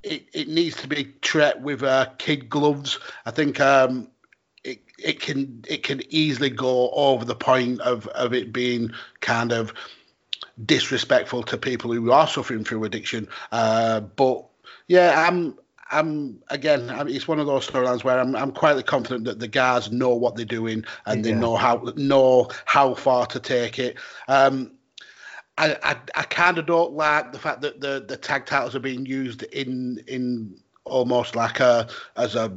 it 0.02 0.26
it 0.32 0.48
needs 0.48 0.76
to 0.76 0.88
be 0.88 1.12
treated 1.20 1.62
with 1.62 1.82
uh, 1.82 2.06
kid 2.18 2.48
gloves. 2.48 2.98
I 3.26 3.30
think. 3.30 3.60
Um, 3.60 4.08
it 4.98 5.20
can 5.20 5.64
it 5.68 5.82
can 5.82 6.02
easily 6.08 6.50
go 6.50 6.90
over 6.90 7.24
the 7.24 7.34
point 7.34 7.80
of 7.80 8.06
of 8.08 8.32
it 8.32 8.52
being 8.52 8.90
kind 9.20 9.52
of 9.52 9.72
disrespectful 10.64 11.42
to 11.42 11.58
people 11.58 11.92
who 11.92 12.10
are 12.10 12.26
suffering 12.26 12.64
through 12.64 12.84
addiction. 12.84 13.28
Uh, 13.52 14.00
but 14.00 14.44
yeah, 14.88 15.26
I'm 15.26 15.56
I'm 15.90 16.42
again. 16.48 16.90
It's 17.08 17.28
one 17.28 17.38
of 17.38 17.46
those 17.46 17.68
storylines 17.68 18.04
where 18.04 18.18
I'm 18.18 18.34
I'm 18.34 18.52
quietly 18.52 18.82
confident 18.82 19.24
that 19.24 19.38
the 19.38 19.48
guys 19.48 19.92
know 19.92 20.14
what 20.14 20.36
they're 20.36 20.44
doing 20.44 20.84
and 21.06 21.24
yeah. 21.24 21.32
they 21.32 21.38
know 21.38 21.56
how 21.56 21.92
know 21.96 22.48
how 22.64 22.94
far 22.94 23.26
to 23.26 23.40
take 23.40 23.78
it. 23.78 23.96
Um, 24.28 24.72
I 25.58 25.76
I, 25.82 25.96
I 26.14 26.22
kind 26.24 26.58
of 26.58 26.66
don't 26.66 26.92
like 26.92 27.32
the 27.32 27.38
fact 27.38 27.60
that 27.60 27.80
the 27.80 28.04
the 28.06 28.16
tag 28.16 28.46
titles 28.46 28.74
are 28.74 28.80
being 28.80 29.06
used 29.06 29.42
in 29.44 30.02
in 30.06 30.56
almost 30.84 31.36
like 31.36 31.60
a 31.60 31.88
as 32.16 32.34
a 32.34 32.56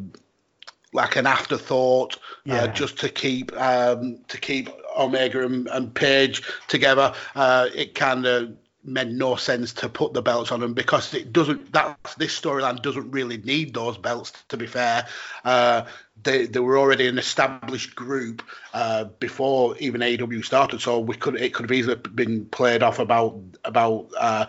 like 0.93 1.15
an 1.15 1.27
afterthought, 1.27 2.15
uh, 2.15 2.19
yeah. 2.45 2.63
uh, 2.63 2.67
just 2.67 2.99
to 2.99 3.09
keep 3.09 3.55
um, 3.59 4.19
to 4.27 4.39
keep 4.39 4.69
Omega 4.97 5.45
and, 5.45 5.67
and 5.67 5.93
Page 5.93 6.43
together. 6.67 7.13
Uh, 7.35 7.69
it 7.75 7.95
kind 7.95 8.25
of 8.25 8.55
made 8.83 9.11
no 9.11 9.35
sense 9.35 9.73
to 9.73 9.89
put 9.89 10.13
the 10.13 10.21
belts 10.21 10.51
on 10.51 10.59
them 10.59 10.73
because 10.73 11.13
it 11.13 11.31
doesn't. 11.31 11.71
That 11.73 12.15
this 12.17 12.39
storyline 12.39 12.81
doesn't 12.81 13.11
really 13.11 13.37
need 13.37 13.73
those 13.73 13.97
belts. 13.97 14.31
To 14.49 14.57
be 14.57 14.67
fair, 14.67 15.05
uh, 15.45 15.85
they 16.23 16.45
they 16.45 16.59
were 16.59 16.77
already 16.77 17.07
an 17.07 17.17
established 17.17 17.95
group 17.95 18.43
uh, 18.73 19.05
before 19.05 19.77
even 19.77 20.01
AEW 20.01 20.43
started, 20.43 20.81
so 20.81 20.99
we 20.99 21.15
could 21.15 21.35
it 21.35 21.53
could 21.53 21.65
have 21.65 21.77
easily 21.77 21.95
been 21.95 22.45
played 22.45 22.83
off 22.83 22.99
about 22.99 23.39
about 23.63 24.09
uh, 24.17 24.45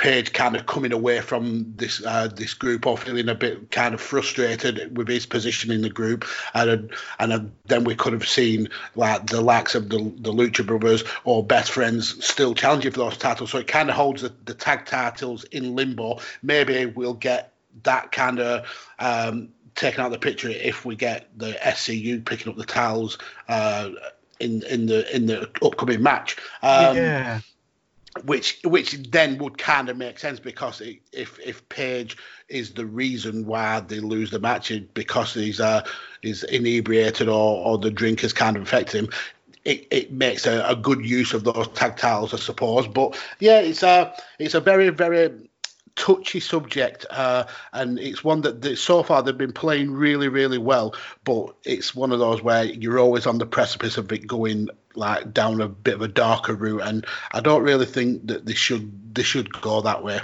Page 0.00 0.32
kind 0.32 0.56
of 0.56 0.64
coming 0.64 0.94
away 0.94 1.20
from 1.20 1.74
this 1.76 2.02
uh, 2.06 2.26
this 2.26 2.54
group 2.54 2.86
or 2.86 2.96
feeling 2.96 3.28
a 3.28 3.34
bit 3.34 3.70
kind 3.70 3.92
of 3.92 4.00
frustrated 4.00 4.96
with 4.96 5.08
his 5.08 5.26
position 5.26 5.70
in 5.70 5.82
the 5.82 5.90
group, 5.90 6.24
and 6.54 6.90
and 7.18 7.52
then 7.66 7.84
we 7.84 7.94
could 7.94 8.14
have 8.14 8.26
seen 8.26 8.70
like 8.94 9.26
the 9.26 9.42
likes 9.42 9.74
of 9.74 9.90
the 9.90 9.98
the 9.98 10.32
Lucha 10.32 10.66
Brothers 10.66 11.04
or 11.24 11.44
Best 11.44 11.72
Friends 11.72 12.24
still 12.24 12.54
challenging 12.54 12.92
for 12.92 13.00
those 13.00 13.18
titles. 13.18 13.50
So 13.50 13.58
it 13.58 13.66
kind 13.66 13.90
of 13.90 13.94
holds 13.94 14.22
the, 14.22 14.32
the 14.46 14.54
tag 14.54 14.86
titles 14.86 15.44
in 15.44 15.74
limbo. 15.76 16.20
Maybe 16.42 16.86
we'll 16.86 17.12
get 17.12 17.52
that 17.82 18.10
kind 18.10 18.40
of 18.40 18.66
um, 18.98 19.50
taken 19.74 20.00
out 20.00 20.12
the 20.12 20.18
picture 20.18 20.48
if 20.48 20.86
we 20.86 20.96
get 20.96 21.28
the 21.36 21.52
SCU 21.52 22.24
picking 22.24 22.50
up 22.50 22.56
the 22.56 22.64
titles 22.64 23.18
uh, 23.48 23.90
in 24.38 24.62
in 24.62 24.86
the 24.86 25.14
in 25.14 25.26
the 25.26 25.50
upcoming 25.62 26.02
match. 26.02 26.38
Um, 26.62 26.96
yeah 26.96 27.40
which 28.24 28.60
which 28.64 28.92
then 29.10 29.38
would 29.38 29.56
kind 29.56 29.88
of 29.88 29.96
make 29.96 30.18
sense 30.18 30.40
because 30.40 30.80
it, 30.80 30.98
if 31.12 31.38
if 31.40 31.66
Page 31.68 32.16
is 32.48 32.72
the 32.72 32.84
reason 32.84 33.46
why 33.46 33.80
they 33.80 34.00
lose 34.00 34.30
the 34.30 34.40
match 34.40 34.72
because 34.94 35.34
he's 35.34 35.60
uh 35.60 35.84
he's 36.20 36.42
inebriated 36.44 37.28
or 37.28 37.64
or 37.64 37.78
the 37.78 37.90
drink 37.90 38.20
has 38.20 38.32
kind 38.32 38.56
of 38.56 38.62
affected 38.62 39.04
him, 39.04 39.10
it, 39.64 39.86
it 39.90 40.12
makes 40.12 40.46
a, 40.46 40.64
a 40.66 40.74
good 40.74 41.04
use 41.04 41.32
of 41.34 41.44
those 41.44 41.68
tag 41.68 41.96
titles, 41.96 42.34
I 42.34 42.38
suppose. 42.38 42.88
But 42.88 43.18
yeah, 43.38 43.60
it's 43.60 43.82
a 43.82 44.14
it's 44.38 44.54
a 44.54 44.60
very 44.60 44.90
very 44.90 45.30
touchy 45.96 46.40
subject, 46.40 47.06
uh, 47.10 47.44
and 47.72 47.98
it's 47.98 48.24
one 48.24 48.40
that 48.40 48.62
they, 48.62 48.74
so 48.74 49.02
far 49.02 49.22
they've 49.22 49.36
been 49.36 49.52
playing 49.52 49.92
really, 49.92 50.28
really 50.28 50.58
well. 50.58 50.94
But 51.24 51.54
it's 51.64 51.94
one 51.94 52.10
of 52.10 52.18
those 52.18 52.42
where 52.42 52.64
you're 52.64 52.98
always 52.98 53.26
on 53.26 53.38
the 53.38 53.46
precipice 53.46 53.98
of 53.98 54.10
it 54.12 54.26
going 54.26 54.68
like 55.00 55.34
down 55.34 55.60
a 55.60 55.68
bit 55.68 55.94
of 55.94 56.02
a 56.02 56.08
darker 56.08 56.54
route, 56.54 56.82
and 56.82 57.04
I 57.32 57.40
don't 57.40 57.64
really 57.64 57.86
think 57.86 58.28
that 58.28 58.46
they 58.46 58.54
should 58.54 59.14
they 59.14 59.24
should 59.24 59.50
go 59.60 59.80
that 59.80 60.04
way. 60.04 60.20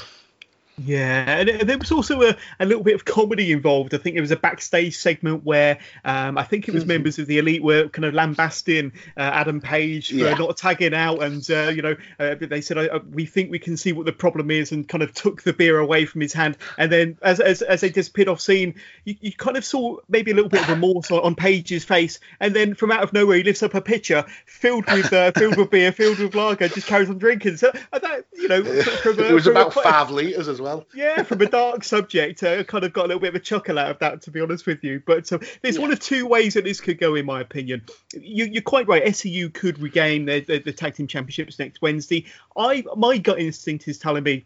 Yeah, 0.84 1.38
and 1.38 1.48
there 1.66 1.78
was 1.78 1.90
also 1.90 2.20
a, 2.20 2.36
a 2.60 2.66
little 2.66 2.82
bit 2.82 2.94
of 2.94 3.06
comedy 3.06 3.50
involved. 3.50 3.94
I 3.94 3.98
think 3.98 4.14
there 4.14 4.22
was 4.22 4.30
a 4.30 4.36
backstage 4.36 4.98
segment 4.98 5.42
where 5.42 5.78
um, 6.04 6.36
I 6.36 6.42
think 6.42 6.68
it 6.68 6.74
was 6.74 6.82
mm-hmm. 6.82 6.88
members 6.88 7.18
of 7.18 7.26
the 7.26 7.38
elite 7.38 7.62
were 7.62 7.88
kind 7.88 8.04
of 8.04 8.12
lambasting 8.12 8.92
uh, 9.16 9.20
Adam 9.20 9.62
Page 9.62 10.10
for 10.10 10.16
yeah. 10.16 10.34
not 10.34 10.54
tagging 10.58 10.92
out, 10.92 11.22
and 11.22 11.50
uh, 11.50 11.68
you 11.74 11.80
know 11.80 11.96
uh, 12.18 12.34
they 12.38 12.60
said 12.60 12.76
we 13.10 13.24
think 13.24 13.50
we 13.50 13.58
can 13.58 13.78
see 13.78 13.94
what 13.94 14.04
the 14.04 14.12
problem 14.12 14.50
is, 14.50 14.70
and 14.70 14.86
kind 14.86 15.02
of 15.02 15.14
took 15.14 15.42
the 15.42 15.54
beer 15.54 15.78
away 15.78 16.04
from 16.04 16.20
his 16.20 16.34
hand. 16.34 16.58
And 16.76 16.92
then 16.92 17.16
as 17.22 17.40
as, 17.40 17.62
as 17.62 17.80
they 17.80 17.88
disappeared 17.88 18.28
off 18.28 18.42
scene, 18.42 18.74
you, 19.04 19.16
you 19.22 19.32
kind 19.32 19.56
of 19.56 19.64
saw 19.64 19.96
maybe 20.10 20.30
a 20.30 20.34
little 20.34 20.50
bit 20.50 20.60
of 20.60 20.68
remorse 20.68 21.10
on, 21.10 21.20
on 21.20 21.34
Page's 21.36 21.86
face, 21.86 22.20
and 22.38 22.54
then 22.54 22.74
from 22.74 22.92
out 22.92 23.02
of 23.02 23.14
nowhere 23.14 23.38
he 23.38 23.44
lifts 23.44 23.62
up 23.62 23.72
a 23.72 23.80
pitcher 23.80 24.26
filled 24.44 24.84
with 24.92 25.10
uh, 25.10 25.32
filled 25.32 25.56
with 25.56 25.70
beer, 25.70 25.90
filled 25.90 26.18
with 26.18 26.34
lager, 26.34 26.68
just 26.68 26.86
carries 26.86 27.08
on 27.08 27.16
drinking. 27.16 27.56
So 27.56 27.72
uh, 27.94 27.98
that 27.98 28.26
you 28.34 28.48
know, 28.48 28.62
from, 28.62 29.18
it 29.20 29.32
was 29.32 29.46
about 29.46 29.72
five 29.72 30.10
liters 30.10 30.48
as 30.48 30.60
well 30.60 30.65
well. 30.66 30.86
Yeah, 30.94 31.22
from 31.22 31.40
a 31.40 31.46
dark 31.46 31.84
subject, 31.84 32.42
I 32.42 32.62
kind 32.64 32.84
of 32.84 32.92
got 32.92 33.04
a 33.04 33.08
little 33.08 33.20
bit 33.20 33.28
of 33.28 33.34
a 33.36 33.40
chuckle 33.40 33.78
out 33.78 33.90
of 33.90 33.98
that, 34.00 34.22
to 34.22 34.30
be 34.30 34.40
honest 34.40 34.66
with 34.66 34.82
you. 34.82 35.00
But 35.04 35.32
uh, 35.32 35.38
there's 35.62 35.76
yeah. 35.76 35.82
one 35.82 35.92
of 35.92 36.00
two 36.00 36.26
ways 36.26 36.54
that 36.54 36.64
this 36.64 36.80
could 36.80 36.98
go, 36.98 37.14
in 37.14 37.26
my 37.26 37.40
opinion. 37.40 37.82
You, 38.12 38.58
are 38.58 38.62
quite 38.62 38.88
right. 38.88 39.04
SCU 39.04 39.52
could 39.52 39.78
regain 39.78 40.26
the, 40.26 40.40
the, 40.40 40.58
the 40.58 40.72
tag 40.72 40.94
team 40.94 41.06
championships 41.06 41.58
next 41.58 41.80
Wednesday. 41.80 42.26
I 42.56 42.84
my 42.96 43.18
gut 43.18 43.38
instinct 43.38 43.86
is 43.88 43.98
telling 43.98 44.24
me 44.24 44.44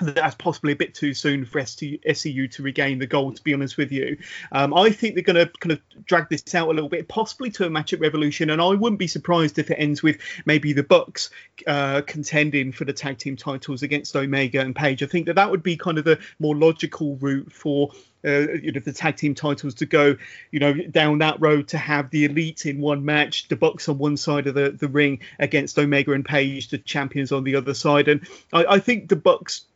that's 0.00 0.34
possibly 0.34 0.72
a 0.72 0.76
bit 0.76 0.94
too 0.94 1.14
soon 1.14 1.44
for 1.44 1.60
SCU 1.60 2.50
to 2.50 2.62
regain 2.62 2.98
the 2.98 3.06
gold. 3.06 3.36
To 3.36 3.42
be 3.42 3.54
honest 3.54 3.76
with 3.76 3.92
you, 3.92 4.16
um, 4.52 4.74
I 4.74 4.90
think 4.90 5.14
they're 5.14 5.22
going 5.22 5.46
to 5.46 5.50
kind 5.58 5.72
of 5.72 5.80
drag 6.04 6.28
this 6.28 6.54
out 6.54 6.68
a 6.68 6.72
little 6.72 6.88
bit, 6.88 7.08
possibly 7.08 7.50
to 7.52 7.66
a 7.66 7.70
match 7.70 7.92
at 7.92 8.00
Revolution, 8.00 8.50
and 8.50 8.60
I 8.60 8.68
wouldn't 8.68 8.98
be 8.98 9.06
surprised 9.06 9.58
if 9.58 9.70
it 9.70 9.76
ends 9.78 10.02
with 10.02 10.18
maybe 10.44 10.72
the 10.72 10.82
Bucks 10.82 11.30
uh, 11.66 12.02
contending 12.06 12.72
for 12.72 12.84
the 12.84 12.92
tag 12.92 13.18
team 13.18 13.36
titles 13.36 13.82
against 13.82 14.14
Omega 14.14 14.60
and 14.60 14.74
Page. 14.74 15.02
I 15.02 15.06
think 15.06 15.26
that 15.26 15.34
that 15.34 15.50
would 15.50 15.62
be 15.62 15.76
kind 15.76 15.98
of 15.98 16.04
the 16.04 16.18
more 16.38 16.54
logical 16.54 17.16
route 17.16 17.52
for 17.52 17.90
uh, 18.26 18.52
you 18.54 18.72
know 18.72 18.80
the 18.80 18.92
tag 18.92 19.16
team 19.16 19.34
titles 19.34 19.74
to 19.74 19.86
go 19.86 20.16
you 20.50 20.58
know 20.58 20.74
down 20.74 21.18
that 21.18 21.40
road 21.40 21.68
to 21.68 21.78
have 21.78 22.10
the 22.10 22.24
elite 22.24 22.66
in 22.66 22.80
one 22.80 23.04
match 23.04 23.46
the 23.48 23.56
bucks 23.56 23.88
on 23.88 23.98
one 23.98 24.16
side 24.16 24.46
of 24.46 24.54
the, 24.54 24.70
the 24.70 24.88
ring 24.88 25.20
against 25.38 25.78
omega 25.78 26.12
and 26.12 26.24
page 26.24 26.68
the 26.68 26.78
champions 26.78 27.30
on 27.30 27.44
the 27.44 27.54
other 27.54 27.74
side 27.74 28.08
and 28.08 28.26
i, 28.52 28.64
I 28.64 28.78
think 28.80 29.08
the 29.08 29.16
bucks 29.16 29.66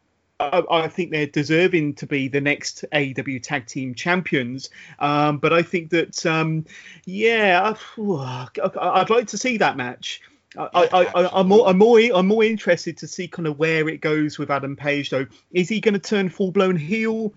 I, 0.40 0.62
I, 0.70 0.88
think 0.88 1.10
they're 1.10 1.26
deserving 1.26 1.94
to 1.96 2.06
be 2.06 2.26
the 2.28 2.40
next 2.40 2.84
AEW 2.92 3.42
Tag 3.42 3.66
Team 3.66 3.94
Champions. 3.94 4.70
Um, 4.98 5.38
but 5.38 5.52
I 5.52 5.62
think 5.62 5.90
that, 5.90 6.24
um, 6.24 6.64
yeah, 7.04 7.74
I, 7.96 8.98
would 8.98 9.10
like 9.10 9.26
to 9.28 9.38
see 9.38 9.58
that 9.58 9.76
match. 9.76 10.22
I, 10.56 11.30
am 11.32 11.48
more, 11.48 11.68
I'm 11.68 11.78
more, 11.78 12.00
I'm 12.00 12.26
more 12.26 12.42
interested 12.42 12.96
to 12.98 13.06
see 13.06 13.28
kind 13.28 13.46
of 13.46 13.58
where 13.58 13.88
it 13.88 14.00
goes 14.00 14.38
with 14.38 14.50
Adam 14.50 14.74
Page. 14.74 15.10
Though, 15.10 15.26
is 15.52 15.68
he 15.68 15.80
going 15.80 15.94
to 15.94 16.00
turn 16.00 16.28
full 16.28 16.50
blown 16.50 16.76
heel? 16.76 17.32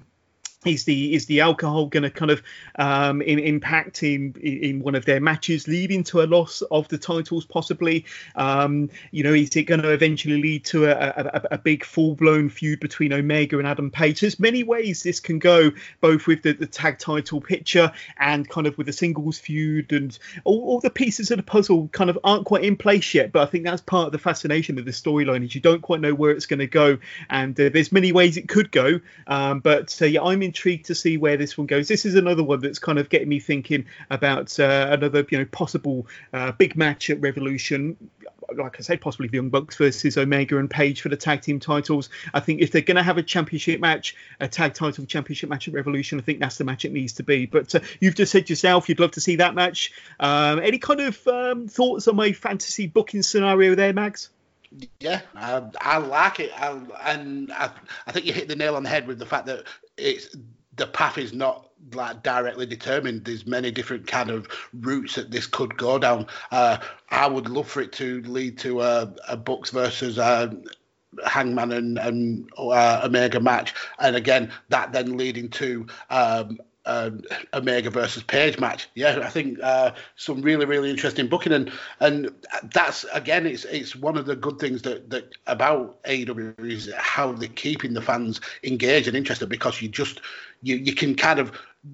Is 0.65 0.86
the 0.86 1.13
is 1.13 1.26
the 1.26 1.41
alcohol 1.41 1.88
going 1.88 2.04
to 2.04 2.10
kind 2.10 2.32
of 2.32 2.41
um, 2.76 3.21
in, 3.21 3.39
impact 3.39 4.04
in 4.04 4.34
in 4.41 4.80
one 4.82 4.95
of 4.95 5.06
their 5.06 5.19
matches, 5.19 5.67
leading 5.67 6.04
to 6.06 6.21
a 6.21 6.26
loss 6.26 6.62
of 6.71 6.88
the 6.88 6.97
titles 6.97 7.45
possibly? 7.45 8.06
Um, 8.36 8.89
you 9.12 9.23
know, 9.23 9.34
is 9.34 9.56
it 9.56 9.63
going 9.63 9.82
to 9.82 9.89
eventually 9.89 10.41
lead 10.41 10.65
to 10.65 10.86
a, 10.86 10.91
a, 10.91 11.47
a 11.52 11.58
big 11.58 11.84
full 11.84 12.15
blown 12.15 12.49
feud 12.49 12.80
between 12.80 13.13
Omega 13.13 13.58
and 13.58 13.67
Adam 13.67 13.91
Page? 13.91 14.21
There's 14.21 14.39
many 14.39 14.63
ways 14.63 15.04
this 15.04 15.19
can 15.19 15.39
go, 15.39 15.71
both 16.02 16.28
with 16.28 16.43
the, 16.43 16.54
the 16.54 16.67
tag 16.67 16.99
title 16.99 17.41
picture 17.41 17.91
and 18.17 18.49
kind 18.49 18.67
of 18.67 18.78
with 18.78 18.88
the 18.88 18.93
singles 18.93 19.38
feud, 19.38 19.91
and 19.91 20.17
all, 20.43 20.63
all, 20.63 20.80
the 20.80 20.89
pieces 20.89 21.32
of 21.32 21.38
the 21.38 21.43
puzzle 21.43 21.89
kind 21.89 22.10
of 22.10 22.17
aren't 22.23 22.45
quite 22.45 22.63
in 22.63 22.76
place 22.76 23.13
yet. 23.13 23.32
But 23.32 23.43
I 23.43 23.45
think 23.52 23.65
that's 23.65 23.82
part 23.82 24.08
of 24.08 24.12
the 24.12 24.19
fascination 24.19 24.80
of 24.80 24.86
the 24.86 24.91
storyline 24.91 25.43
is 25.43 25.56
you 25.56 25.62
don't 25.62 25.82
quite 25.82 26.02
know 26.02 26.13
where 26.13 26.32
it's 26.32 26.45
going 26.45 26.60
to 26.60 26.67
go, 26.67 26.97
and 27.30 27.60
uh, 27.60 27.69
there's 27.69 27.91
many 27.91 28.12
ways 28.12 28.38
it 28.38 28.47
could 28.47 28.71
go. 28.71 28.99
Um, 29.28 29.60
but 29.60 29.97
uh, 30.02 30.06
yeah, 30.06 30.21
I'm 30.21 30.41
in 30.41 30.53
intrigued 30.54 30.86
to 30.86 30.94
see 30.94 31.18
where 31.18 31.36
this 31.36 31.58
one 31.58 31.66
goes. 31.66 31.88
This 31.88 32.06
is 32.06 32.13
another 32.13 32.44
one 32.44 32.60
that's 32.60 32.78
kind 32.78 33.00
of 33.00 33.10
getting 33.10 33.28
me 33.28 33.39
thinking 33.39 33.86
about 34.12 34.60
uh, 34.60 34.88
another, 34.92 35.26
you 35.32 35.39
know, 35.39 35.46
possible 35.46 36.06
uh, 36.32 36.52
big 36.52 36.78
match 36.78 37.10
at 37.10 37.20
Revolution. 37.20 37.98
Like 38.56 38.76
I 38.78 38.84
said, 38.84 39.02
possibly 39.02 39.30
the 39.30 39.38
Young 39.38 39.50
Bucks 39.50 39.78
versus 39.78 40.16
Omega 40.16 40.60
and 40.60 40.70
Page 40.70 41.02
for 41.02 41.10
the 41.10 41.18
tag 41.18 41.42
team 41.42 41.60
titles. 41.60 42.10
I 42.36 42.39
think 42.39 42.62
if 42.62 42.72
they're 42.72 42.84
going 42.84 42.98
to 42.98 43.04
have 43.04 43.18
a 43.18 43.24
championship 43.24 43.80
match, 43.80 44.16
a 44.39 44.48
tag 44.48 44.76
title 44.76 45.06
championship 45.08 45.50
match 45.50 45.68
at 45.68 45.74
Revolution, 45.74 46.20
I 46.20 46.22
think 46.22 46.39
that's 46.39 46.60
the 46.60 46.63
match 46.63 46.86
it 46.86 46.94
needs 46.94 47.13
to 47.13 47.24
be. 47.24 47.48
But 47.48 47.74
uh, 47.74 47.80
you've 48.00 48.16
just 48.16 48.32
said 48.32 48.48
yourself 48.48 48.88
you'd 48.88 49.00
love 49.00 49.12
to 49.12 49.22
see 49.22 49.38
that 49.38 49.56
match. 49.56 49.92
Um, 50.20 50.60
any 50.60 50.78
kind 50.78 51.02
of 51.02 51.28
um, 51.28 51.68
thoughts 51.68 52.08
on 52.08 52.16
my 52.16 52.32
fantasy 52.32 52.86
booking 52.86 53.24
scenario 53.24 53.74
there, 53.74 53.94
Mags? 53.94 54.30
Yeah, 55.00 55.22
I, 55.36 55.63
I 55.80 55.98
like 55.98 56.39
it, 56.39 56.52
I, 56.56 56.80
and 57.04 57.52
I, 57.52 57.70
I 58.08 58.12
think 58.12 58.26
you 58.26 58.34
hit 58.34 58.48
the 58.48 58.56
nail 58.56 58.76
on 58.76 58.84
the 58.84 58.89
head 58.89 59.06
with 59.06 59.20
the 59.20 59.26
fact 59.26 59.46
that 59.46 59.66
it's 59.98 60.36
the 60.76 60.88
path 60.88 61.18
is 61.18 61.34
not 61.34 61.70
like 61.94 62.24
directly 62.24 62.66
determined. 62.66 63.26
There's 63.26 63.46
many 63.46 63.72
different 63.72 64.08
kind 64.08 64.30
of 64.30 64.48
routes 64.74 65.16
that 65.16 65.32
this 65.32 65.46
could 65.46 65.78
go 65.78 66.00
down. 66.00 66.28
Uh, 66.52 66.78
I 67.10 67.28
would 67.28 67.50
love 67.50 67.68
for 67.68 67.82
it 67.82 67.92
to 67.94 68.22
lead 68.24 68.58
to 68.60 68.82
a, 68.82 69.14
a 69.28 69.38
Bucks 69.38 69.70
versus 69.70 70.18
uh, 70.18 70.54
Hangman 71.26 71.72
and, 71.72 71.98
and 72.00 72.50
uh, 72.58 73.02
Omega 73.04 73.40
match, 73.40 73.74
and 74.00 74.16
again 74.16 74.52
that 74.70 74.94
then 74.94 75.18
leading 75.18 75.50
to 75.50 75.86
um, 76.10 76.60
um, 76.86 77.22
Omega 77.54 77.89
versus 77.89 78.24
Page 78.24 78.60
match. 78.60 78.88
Yeah, 78.96 79.19
I 79.24 79.30
think 79.30 79.60
uh, 79.62 79.91
some 80.15 80.41
really 80.41 80.65
really 80.65 80.89
interesting 80.89 81.28
booking, 81.28 81.54
and 81.54 81.72
and 82.00 82.30
that's 82.74 83.06
again 83.13 83.46
it's 83.46 83.65
it's 83.65 83.96
one 83.96 84.17
of 84.17 84.26
the 84.26 84.36
good 84.36 84.60
things 84.60 84.82
that 84.84 85.10
that 85.10 85.34
about 85.48 86.02
AEW 86.04 86.60
is 86.60 86.91
how 86.98 87.32
they're 87.32 87.50
keeping 87.50 87.93
the 87.93 88.02
fans 88.02 88.41
engaged 88.63 89.08
and 89.08 89.17
interested 89.17 89.48
because 89.50 89.82
you 89.82 89.88
just 89.88 90.22
you 90.62 90.76
you 90.76 90.93
can 90.93 91.15
kind 91.15 91.39
of 91.39 91.52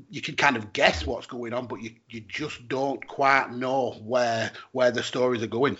you 0.09 0.21
can 0.21 0.35
kind 0.35 0.55
of 0.55 0.73
guess 0.73 1.05
what's 1.05 1.27
going 1.27 1.53
on, 1.53 1.67
but 1.67 1.81
you 1.81 1.91
you 2.09 2.21
just 2.21 2.67
don't 2.67 3.05
quite 3.07 3.51
know 3.51 3.91
where 4.03 4.51
where 4.71 4.91
the 4.91 5.03
stories 5.03 5.43
are 5.43 5.47
going. 5.47 5.77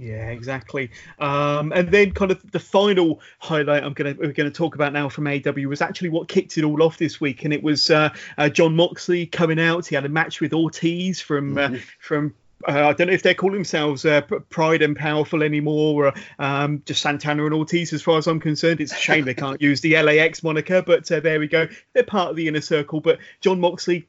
Yeah, 0.00 0.30
exactly. 0.30 0.90
Um, 1.18 1.72
and 1.72 1.90
then 1.90 2.12
kind 2.12 2.30
of 2.30 2.50
the 2.52 2.58
final 2.58 3.20
highlight 3.38 3.84
I'm 3.84 3.92
gonna 3.92 4.14
we're 4.18 4.32
gonna 4.32 4.50
talk 4.50 4.74
about 4.74 4.94
now 4.94 5.10
from 5.10 5.26
AW 5.26 5.68
was 5.68 5.82
actually 5.82 6.08
what 6.08 6.26
kicked 6.26 6.56
it 6.56 6.64
all 6.64 6.82
off 6.82 6.96
this 6.96 7.20
week, 7.20 7.44
and 7.44 7.52
it 7.52 7.62
was 7.62 7.90
uh, 7.90 8.08
uh, 8.38 8.48
Jon 8.48 8.74
Moxley 8.74 9.26
coming 9.26 9.60
out. 9.60 9.86
He 9.86 9.94
had 9.94 10.06
a 10.06 10.08
match 10.08 10.40
with 10.40 10.54
Ortiz 10.54 11.20
from 11.20 11.58
uh, 11.58 11.68
mm-hmm. 11.68 11.76
from 11.98 12.34
uh, 12.66 12.88
I 12.88 12.92
don't 12.94 13.08
know 13.08 13.12
if 13.12 13.22
they 13.22 13.34
call 13.34 13.52
themselves 13.52 14.06
uh, 14.06 14.22
Pride 14.22 14.80
and 14.80 14.96
Powerful 14.96 15.42
anymore, 15.42 16.06
or 16.06 16.14
um, 16.38 16.82
just 16.86 17.02
Santana 17.02 17.44
and 17.44 17.54
Ortiz, 17.54 17.92
as 17.92 18.00
far 18.00 18.16
as 18.16 18.26
I'm 18.26 18.40
concerned. 18.40 18.80
It's 18.80 18.92
a 18.92 18.96
shame 18.96 19.26
they 19.26 19.34
can't 19.34 19.60
use 19.62 19.82
the 19.82 20.00
LAX 20.00 20.42
moniker, 20.42 20.80
but 20.80 21.12
uh, 21.12 21.20
there 21.20 21.40
we 21.40 21.46
go. 21.46 21.68
They're 21.92 22.04
part 22.04 22.30
of 22.30 22.36
the 22.36 22.48
inner 22.48 22.62
circle. 22.62 23.00
But 23.00 23.18
Jon 23.42 23.60
Moxley 23.60 24.08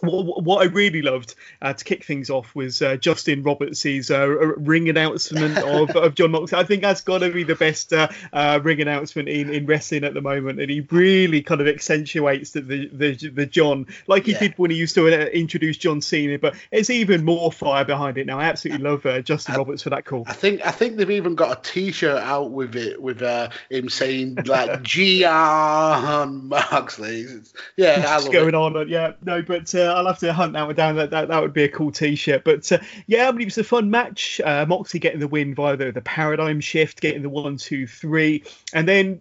what, 0.00 0.42
what 0.42 0.62
I 0.62 0.70
really 0.70 1.02
loved 1.02 1.34
uh, 1.62 1.72
to 1.72 1.84
kick 1.84 2.04
things 2.04 2.30
off 2.30 2.54
was 2.54 2.82
uh, 2.82 2.96
Justin 2.96 3.42
Roberts' 3.42 4.10
uh, 4.10 4.28
ring 4.28 4.88
announcement 4.88 5.58
of, 5.58 5.90
of 5.90 6.14
Jon 6.14 6.32
Moxley. 6.32 6.58
I 6.58 6.64
think 6.64 6.82
that's 6.82 7.00
got 7.00 7.18
to 7.18 7.30
be 7.30 7.44
the 7.44 7.54
best 7.54 7.92
uh, 7.92 8.08
uh, 8.32 8.60
ring 8.62 8.80
announcement 8.80 9.28
in, 9.28 9.50
in 9.50 9.66
wrestling 9.66 10.04
at 10.04 10.14
the 10.14 10.20
moment, 10.20 10.60
and 10.60 10.70
he 10.70 10.80
really 10.90 11.42
kind 11.42 11.60
of 11.60 11.68
accentuates 11.68 12.52
the 12.52 12.60
the, 12.60 12.86
the, 12.88 13.28
the 13.28 13.46
Jon 13.46 13.86
like 14.06 14.26
he 14.26 14.32
yeah. 14.32 14.40
did 14.40 14.54
when 14.58 14.70
he 14.70 14.76
used 14.76 14.94
to 14.96 15.06
uh, 15.06 15.26
introduce 15.26 15.76
John 15.76 16.00
Cena, 16.00 16.38
but 16.38 16.54
it's 16.70 16.90
even 16.90 17.24
more 17.24 17.50
fire 17.52 17.84
behind 17.84 18.18
it 18.18 18.26
now. 18.26 18.38
I 18.38 18.44
absolutely 18.44 18.84
love 18.84 19.24
Justin 19.24 19.54
I, 19.54 19.58
Roberts 19.58 19.82
for 19.82 19.90
that 19.90 20.04
call. 20.04 20.24
I 20.26 20.32
think 20.32 20.66
I 20.66 20.70
think 20.70 20.96
they've 20.96 21.10
even 21.10 21.34
got 21.34 21.58
a 21.58 21.62
T-shirt 21.62 22.22
out 22.22 22.50
with 22.50 22.76
it 22.76 23.00
with 23.00 23.20
him 23.70 23.88
saying 23.88 24.36
like 24.44 24.82
Jon 24.84 26.48
Moxley. 26.48 27.26
Yeah, 27.76 28.16
what's 28.16 28.28
going 28.28 28.54
on? 28.54 28.88
Yeah, 28.88 29.12
no, 29.24 29.42
but 29.42 29.74
I'll 29.90 30.06
have 30.06 30.18
to 30.20 30.32
hunt 30.32 30.52
that 30.54 30.66
one 30.66 30.74
down. 30.74 30.96
That 30.96 31.10
that, 31.10 31.28
that 31.28 31.42
would 31.42 31.52
be 31.52 31.64
a 31.64 31.68
cool 31.68 31.92
T-shirt. 31.92 32.44
But 32.44 32.70
uh, 32.70 32.78
yeah, 33.06 33.28
I 33.28 33.32
mean, 33.32 33.42
it 33.42 33.46
was 33.46 33.58
a 33.58 33.64
fun 33.64 33.90
match. 33.90 34.40
Uh, 34.44 34.66
Moxley 34.66 35.00
getting 35.00 35.20
the 35.20 35.28
win 35.28 35.54
via 35.54 35.76
the, 35.76 35.92
the 35.92 36.00
paradigm 36.00 36.60
shift, 36.60 37.00
getting 37.00 37.22
the 37.22 37.28
one, 37.28 37.56
two, 37.56 37.86
three, 37.86 38.44
and 38.72 38.88
then 38.88 39.20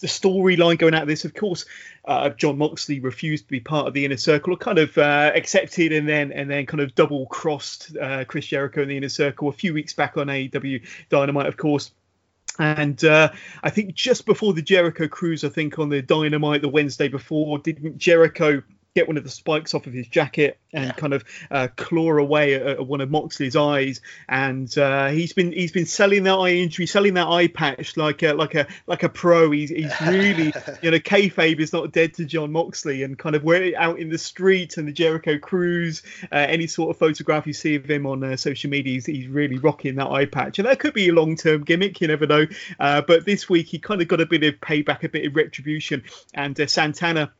the 0.00 0.06
storyline 0.06 0.78
going 0.78 0.94
out 0.94 1.02
of 1.02 1.08
this, 1.08 1.24
of 1.24 1.34
course, 1.34 1.64
uh, 2.04 2.28
Jon 2.30 2.58
Moxley 2.58 3.00
refused 3.00 3.44
to 3.44 3.50
be 3.50 3.60
part 3.60 3.86
of 3.86 3.94
the 3.94 4.04
inner 4.04 4.16
circle, 4.16 4.52
or 4.52 4.56
kind 4.56 4.78
of 4.78 4.96
uh, 4.98 5.32
accepted, 5.34 5.92
and 5.92 6.08
then 6.08 6.32
and 6.32 6.50
then 6.50 6.66
kind 6.66 6.80
of 6.80 6.94
double 6.94 7.26
crossed 7.26 7.96
uh, 7.96 8.24
Chris 8.24 8.46
Jericho 8.46 8.82
in 8.82 8.88
the 8.88 8.96
inner 8.96 9.08
circle 9.08 9.48
a 9.48 9.52
few 9.52 9.72
weeks 9.72 9.94
back 9.94 10.16
on 10.16 10.26
AEW 10.26 10.86
Dynamite, 11.08 11.46
of 11.46 11.56
course. 11.56 11.90
And 12.58 13.02
uh, 13.04 13.32
I 13.62 13.70
think 13.70 13.94
just 13.94 14.26
before 14.26 14.52
the 14.52 14.62
Jericho 14.62 15.08
cruise, 15.08 15.42
I 15.42 15.48
think 15.48 15.78
on 15.78 15.88
the 15.88 16.02
Dynamite 16.02 16.62
the 16.62 16.68
Wednesday 16.68 17.08
before, 17.08 17.58
didn't 17.58 17.98
Jericho 17.98 18.62
get 18.94 19.08
one 19.08 19.16
of 19.16 19.24
the 19.24 19.30
spikes 19.30 19.74
off 19.74 19.88
of 19.88 19.92
his 19.92 20.06
jacket 20.06 20.56
and 20.72 20.86
yeah. 20.86 20.92
kind 20.92 21.12
of 21.12 21.24
uh, 21.50 21.66
claw 21.74 22.16
away 22.16 22.54
at, 22.54 22.62
at, 22.62 22.86
one 22.86 23.00
of 23.00 23.10
Moxley's 23.10 23.56
eyes. 23.56 24.00
And 24.28 24.76
uh, 24.78 25.08
he's 25.08 25.32
been 25.32 25.52
he's 25.52 25.72
been 25.72 25.86
selling 25.86 26.22
that 26.24 26.34
eye 26.34 26.54
injury, 26.54 26.86
selling 26.86 27.14
that 27.14 27.26
eye 27.26 27.48
patch 27.48 27.96
like 27.96 28.22
a 28.22 28.34
like 28.34 28.54
a 28.54 28.68
like 28.86 29.02
a 29.02 29.08
pro. 29.08 29.50
He's, 29.50 29.70
he's 29.70 30.00
really 30.00 30.52
you 30.82 30.92
know 30.92 30.98
kayfabe 30.98 31.58
is 31.58 31.72
not 31.72 31.92
dead 31.92 32.14
to 32.14 32.24
Jon 32.24 32.52
Moxley, 32.52 33.02
and 33.02 33.18
kind 33.18 33.34
of 33.34 33.42
we're 33.42 33.76
out 33.76 33.98
in 33.98 34.10
the 34.10 34.18
street 34.18 34.76
and 34.76 34.86
the 34.86 34.92
Jericho 34.92 35.38
cruise, 35.38 36.02
uh, 36.30 36.36
any 36.36 36.68
sort 36.68 36.90
of 36.90 36.98
photograph 36.98 37.46
you 37.46 37.52
see 37.52 37.74
of 37.74 37.84
him 37.84 38.06
on 38.06 38.22
uh, 38.22 38.36
social 38.36 38.70
media, 38.70 38.94
he's, 38.94 39.06
he's, 39.06 39.26
really 39.26 39.58
rocking 39.58 39.96
that 39.96 40.06
eye 40.06 40.26
patch, 40.26 40.58
and 40.58 40.68
that 40.68 40.78
could 40.78 40.94
be 40.94 41.08
a 41.08 41.12
long 41.12 41.34
term 41.34 41.64
gimmick. 41.64 42.00
You 42.00 42.08
never 42.08 42.26
know. 42.26 42.46
Uh, 42.78 43.00
but 43.00 43.24
this 43.24 43.48
week 43.48 43.66
he 43.66 43.78
kind 43.78 44.00
of 44.00 44.06
got 44.06 44.20
a 44.20 44.26
bit 44.26 44.44
of 44.44 44.54
payback, 44.60 45.02
a 45.02 45.08
bit 45.08 45.26
of 45.26 45.34
retribution, 45.34 46.04
and 46.34 46.58
uh, 46.60 46.66
Santana 46.66 47.32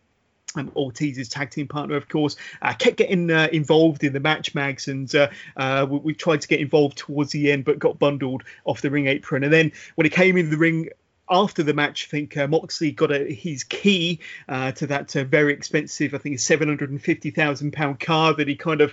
um, 0.54 0.70
Ortiz's 0.74 1.28
tag 1.28 1.50
team 1.50 1.68
partner, 1.68 1.96
of 1.96 2.08
course, 2.08 2.36
uh, 2.62 2.72
kept 2.74 2.96
getting 2.96 3.30
uh, 3.30 3.48
involved 3.52 4.04
in 4.04 4.12
the 4.12 4.20
match 4.20 4.54
mags, 4.54 4.88
and 4.88 5.12
uh, 5.14 5.28
uh, 5.56 5.86
we, 5.88 5.98
we, 5.98 6.14
tried 6.14 6.40
to 6.40 6.48
get 6.48 6.60
involved 6.60 6.98
towards 6.98 7.32
the 7.32 7.50
end, 7.50 7.64
but 7.64 7.78
got 7.78 7.98
bundled 7.98 8.44
off 8.64 8.80
the 8.80 8.90
ring 8.90 9.06
apron. 9.06 9.44
And 9.44 9.52
then 9.52 9.72
when 9.94 10.06
it 10.06 10.12
came 10.12 10.36
in 10.36 10.50
the 10.50 10.58
ring. 10.58 10.88
After 11.30 11.62
the 11.62 11.72
match, 11.72 12.06
I 12.06 12.10
think 12.10 12.36
uh, 12.36 12.46
Moxley 12.46 12.92
got 12.92 13.10
a, 13.10 13.24
his 13.32 13.64
key 13.64 14.20
uh, 14.46 14.72
to 14.72 14.86
that 14.88 15.10
very 15.10 15.54
expensive, 15.54 16.12
I 16.12 16.18
think, 16.18 16.38
seven 16.38 16.68
hundred 16.68 16.90
and 16.90 17.00
fifty 17.00 17.30
thousand 17.30 17.72
pound 17.72 17.98
car 17.98 18.34
that 18.34 18.46
he 18.46 18.56
kind 18.56 18.82
of 18.82 18.92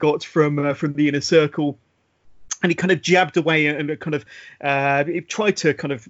got 0.00 0.24
from 0.24 0.74
from 0.74 0.94
the 0.94 1.06
inner 1.06 1.20
circle 1.20 1.78
and 2.62 2.70
he 2.70 2.74
kind 2.74 2.92
of 2.92 3.02
jabbed 3.02 3.36
away 3.36 3.66
and 3.66 3.98
kind 4.00 4.14
of 4.14 4.24
uh, 4.60 5.04
tried 5.28 5.56
to 5.58 5.74
kind 5.74 5.92
of 5.92 6.08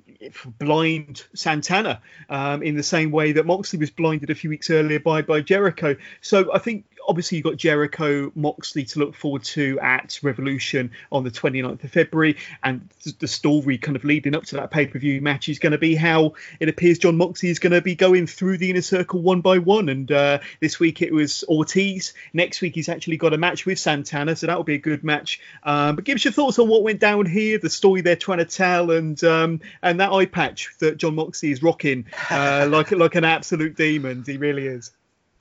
blind 0.59 1.24
Santana 1.34 2.00
um, 2.28 2.62
in 2.62 2.76
the 2.76 2.82
same 2.82 3.11
way 3.11 3.32
that 3.32 3.46
Moxley 3.46 3.78
was 3.78 3.90
blinded 3.90 4.30
a 4.30 4.34
few 4.34 4.50
weeks 4.50 4.70
earlier 4.70 5.00
by 5.00 5.22
by 5.22 5.40
Jericho. 5.40 5.96
So 6.20 6.53
I 6.53 6.59
think 6.59 6.84
obviously 7.07 7.38
you've 7.38 7.44
got 7.44 7.57
Jericho 7.57 8.32
Moxley 8.34 8.84
to 8.84 8.98
look 8.98 9.14
forward 9.14 9.44
to 9.44 9.78
at 9.80 10.18
Revolution 10.22 10.90
on 11.11 11.24
the 11.24 11.30
29th 11.30 11.84
of 11.84 11.90
February, 11.90 12.36
and 12.62 12.88
the 13.18 13.28
story 13.28 13.78
kind 13.78 13.96
of 13.96 14.05
leading 14.05 14.34
up 14.34 14.44
to 14.46 14.57
that 14.57 14.70
pay 14.70 14.86
per 14.86 14.98
view 14.98 15.20
match 15.20 15.48
is 15.48 15.59
going 15.59 15.72
to 15.72 15.78
be 15.78 15.94
how 15.94 16.34
it 16.61 16.68
appears 16.68 16.98
Jon 16.98 17.16
Moxley 17.16 17.50
is 17.50 17.59
going 17.59 17.72
to 17.72 17.80
be 17.80 17.94
going 17.94 18.26
through 18.26 18.59
the 18.59 18.70
inner 18.70 18.82
circle 18.82 19.20
one 19.20 19.40
by 19.40 19.59
one. 19.59 19.88
And 19.88 20.11
uh, 20.11 20.38
this 20.61 20.78
week 20.78 21.03
it 21.03 21.12
was 21.12 21.44
Ortiz. 21.48 22.14
Next 22.32 22.61
week 22.61 22.74
he's 22.74 22.88
actually 22.88 23.16
got 23.16 23.32
a 23.32 23.38
match 23.38 23.66
with 23.66 23.78
Santana, 23.78 24.36
so 24.36 24.46
that 24.46 24.57
will 24.57 24.64
be 24.64 24.74
a 24.74 24.78
good 24.78 25.05
match. 25.05 25.40
Um, 25.62 25.96
but 25.96 26.05
give 26.05 26.16
us 26.16 26.24
your 26.24 26.32
thoughts 26.32 26.59
on 26.59 26.68
what 26.68 26.82
went 26.82 27.00
down 27.00 27.26
here, 27.26 27.59
the 27.59 27.70
story 27.70 28.00
they're 28.00 28.16
trying 28.16 28.38
to 28.38 28.44
tell, 28.44 28.90
and 28.90 29.22
um, 29.24 29.61
and 29.82 30.00
that 30.00 30.12
eye 30.12 30.26
patch 30.26 30.68
that 30.78 30.96
Jon 30.96 31.14
Moxley 31.14 31.50
is 31.50 31.62
rocking 31.62 32.07
uh, 32.30 32.68
like 32.70 32.90
like 32.90 33.14
an 33.14 33.24
absolute 33.24 33.76
demon. 33.76 34.24
He 34.26 34.36
really 34.36 34.66
is. 34.66 34.92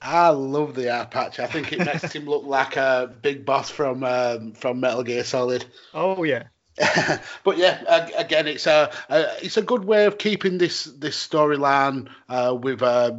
I 0.01 0.29
love 0.29 0.73
the 0.73 0.91
eye 0.91 1.05
patch. 1.05 1.39
I 1.39 1.45
think 1.45 1.71
it 1.71 1.79
makes 1.79 2.11
him 2.11 2.25
look 2.25 2.45
like 2.45 2.75
a 2.75 3.13
big 3.21 3.45
boss 3.45 3.69
from 3.69 4.03
um, 4.03 4.53
from 4.53 4.79
Metal 4.79 5.03
Gear 5.03 5.23
Solid. 5.23 5.65
Oh 5.93 6.23
yeah. 6.23 6.45
but 7.43 7.57
yeah, 7.57 8.09
again, 8.17 8.47
it's 8.47 8.65
a, 8.65 8.91
a, 9.09 9.25
it's 9.43 9.57
a 9.57 9.61
good 9.61 9.85
way 9.85 10.05
of 10.05 10.17
keeping 10.17 10.57
this 10.57 10.85
this 10.85 11.15
storyline 11.15 12.09
uh, 12.29 12.57
with 12.59 12.81
uh, 12.81 13.11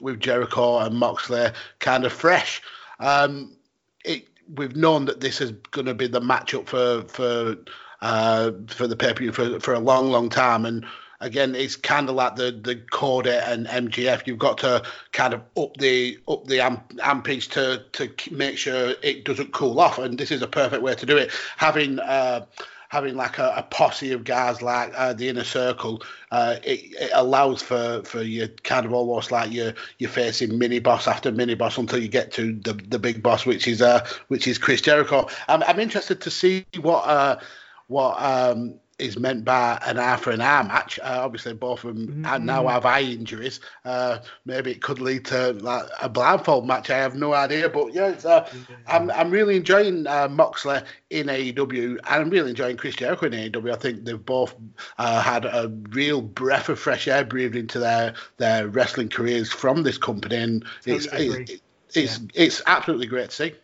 with 0.00 0.20
Jericho 0.20 0.78
and 0.78 0.94
Moxley 0.94 1.48
kind 1.80 2.04
of 2.04 2.12
fresh. 2.12 2.62
Um, 3.00 3.56
it, 4.04 4.28
we've 4.48 4.76
known 4.76 5.06
that 5.06 5.20
this 5.20 5.40
is 5.40 5.52
going 5.70 5.86
to 5.86 5.94
be 5.94 6.06
the 6.06 6.20
matchup 6.20 6.66
for 6.66 7.02
for 7.08 7.56
uh, 8.00 8.52
for 8.68 8.86
the 8.86 8.96
pay 8.96 9.12
per 9.12 9.20
view 9.20 9.32
for 9.32 9.58
for 9.58 9.74
a 9.74 9.80
long, 9.80 10.10
long 10.10 10.28
time, 10.28 10.66
and 10.66 10.84
again, 11.22 11.54
it's 11.54 11.76
kind 11.76 12.08
of 12.08 12.14
like 12.14 12.36
the 12.36 12.50
the 12.52 12.76
Cody 12.90 13.30
and 13.30 13.66
MJF. 13.66 14.26
You've 14.26 14.38
got 14.38 14.58
to 14.58 14.82
kind 15.12 15.32
of 15.32 15.40
up 15.56 15.76
the 15.78 16.18
up 16.28 16.46
the 16.46 16.60
amp, 16.60 16.92
ampage 17.02 17.48
to 17.50 17.84
to 17.92 18.10
make 18.30 18.58
sure 18.58 18.94
it 19.02 19.24
doesn't 19.24 19.52
cool 19.52 19.80
off. 19.80 19.98
And 19.98 20.18
this 20.18 20.30
is 20.30 20.42
a 20.42 20.46
perfect 20.46 20.82
way 20.82 20.94
to 20.94 21.06
do 21.06 21.16
it. 21.16 21.30
Having 21.56 22.00
uh, 22.00 22.44
having 22.88 23.16
like 23.16 23.38
a, 23.38 23.54
a, 23.56 23.62
posse 23.62 24.12
of 24.12 24.22
guys 24.22 24.60
like 24.60 24.92
uh, 24.94 25.14
the 25.14 25.26
inner 25.30 25.44
circle, 25.44 26.02
uh, 26.30 26.56
it, 26.62 26.80
it, 27.00 27.10
allows 27.14 27.62
for 27.62 28.02
for 28.04 28.20
you 28.20 28.46
kind 28.64 28.84
of 28.84 28.92
almost 28.92 29.32
like 29.32 29.50
you're 29.50 29.72
you're 29.98 30.10
facing 30.10 30.58
mini 30.58 30.78
boss 30.78 31.08
after 31.08 31.32
mini 31.32 31.54
boss 31.54 31.78
until 31.78 31.98
you 31.98 32.08
get 32.08 32.32
to 32.32 32.52
the 32.60 32.74
the 32.74 32.98
big 32.98 33.22
boss, 33.22 33.46
which 33.46 33.66
is 33.66 33.80
uh 33.80 34.06
which 34.28 34.46
is 34.46 34.58
Chris 34.58 34.80
Jericho. 34.80 35.26
I'm 35.48 35.62
I'm 35.62 35.80
interested 35.80 36.20
to 36.22 36.30
see 36.30 36.66
what 36.80 37.06
uh 37.06 37.38
what 37.86 38.20
um 38.20 38.74
is 39.02 39.18
meant 39.18 39.44
by 39.44 39.78
an 39.86 39.98
eye 39.98 40.16
for 40.16 40.30
an 40.30 40.40
eye 40.40 40.62
match. 40.62 40.98
Uh, 41.02 41.20
obviously, 41.20 41.54
both 41.54 41.84
of 41.84 41.96
them 41.96 42.22
mm-hmm. 42.22 42.44
now 42.44 42.66
have 42.68 42.86
eye 42.86 43.02
injuries. 43.02 43.60
Uh, 43.84 44.18
maybe 44.44 44.70
it 44.70 44.82
could 44.82 45.00
lead 45.00 45.24
to 45.26 45.52
like, 45.54 45.86
a 46.00 46.08
blindfold 46.08 46.66
match. 46.66 46.90
I 46.90 46.98
have 46.98 47.14
no 47.14 47.34
idea, 47.34 47.68
but 47.68 47.92
yeah, 47.92 48.14
uh, 48.24 48.48
I'm 48.86 49.10
I'm 49.10 49.30
really 49.30 49.56
enjoying 49.56 50.06
uh, 50.06 50.28
Moxley 50.28 50.80
in 51.10 51.26
AEW, 51.26 51.90
and 51.90 52.00
I'm 52.06 52.30
really 52.30 52.50
enjoying 52.50 52.76
Chris 52.76 52.96
Jericho 52.96 53.26
in 53.26 53.32
AEW. 53.32 53.72
I 53.72 53.76
think 53.76 54.04
they've 54.04 54.24
both 54.24 54.54
uh, 54.98 55.20
had 55.20 55.44
a 55.44 55.72
real 55.90 56.22
breath 56.22 56.68
of 56.68 56.78
fresh 56.78 57.08
air 57.08 57.24
breathed 57.24 57.56
into 57.56 57.78
their 57.78 58.14
their 58.36 58.68
wrestling 58.68 59.08
careers 59.08 59.52
from 59.52 59.82
this 59.82 59.98
company, 59.98 60.36
and 60.36 60.64
totally 60.84 61.26
it's, 61.26 61.50
it's, 61.50 61.62
it's 61.94 62.18
yeah. 62.18 62.26
it's 62.34 62.62
absolutely 62.66 63.06
great 63.06 63.30
to 63.30 63.36
see. 63.36 63.54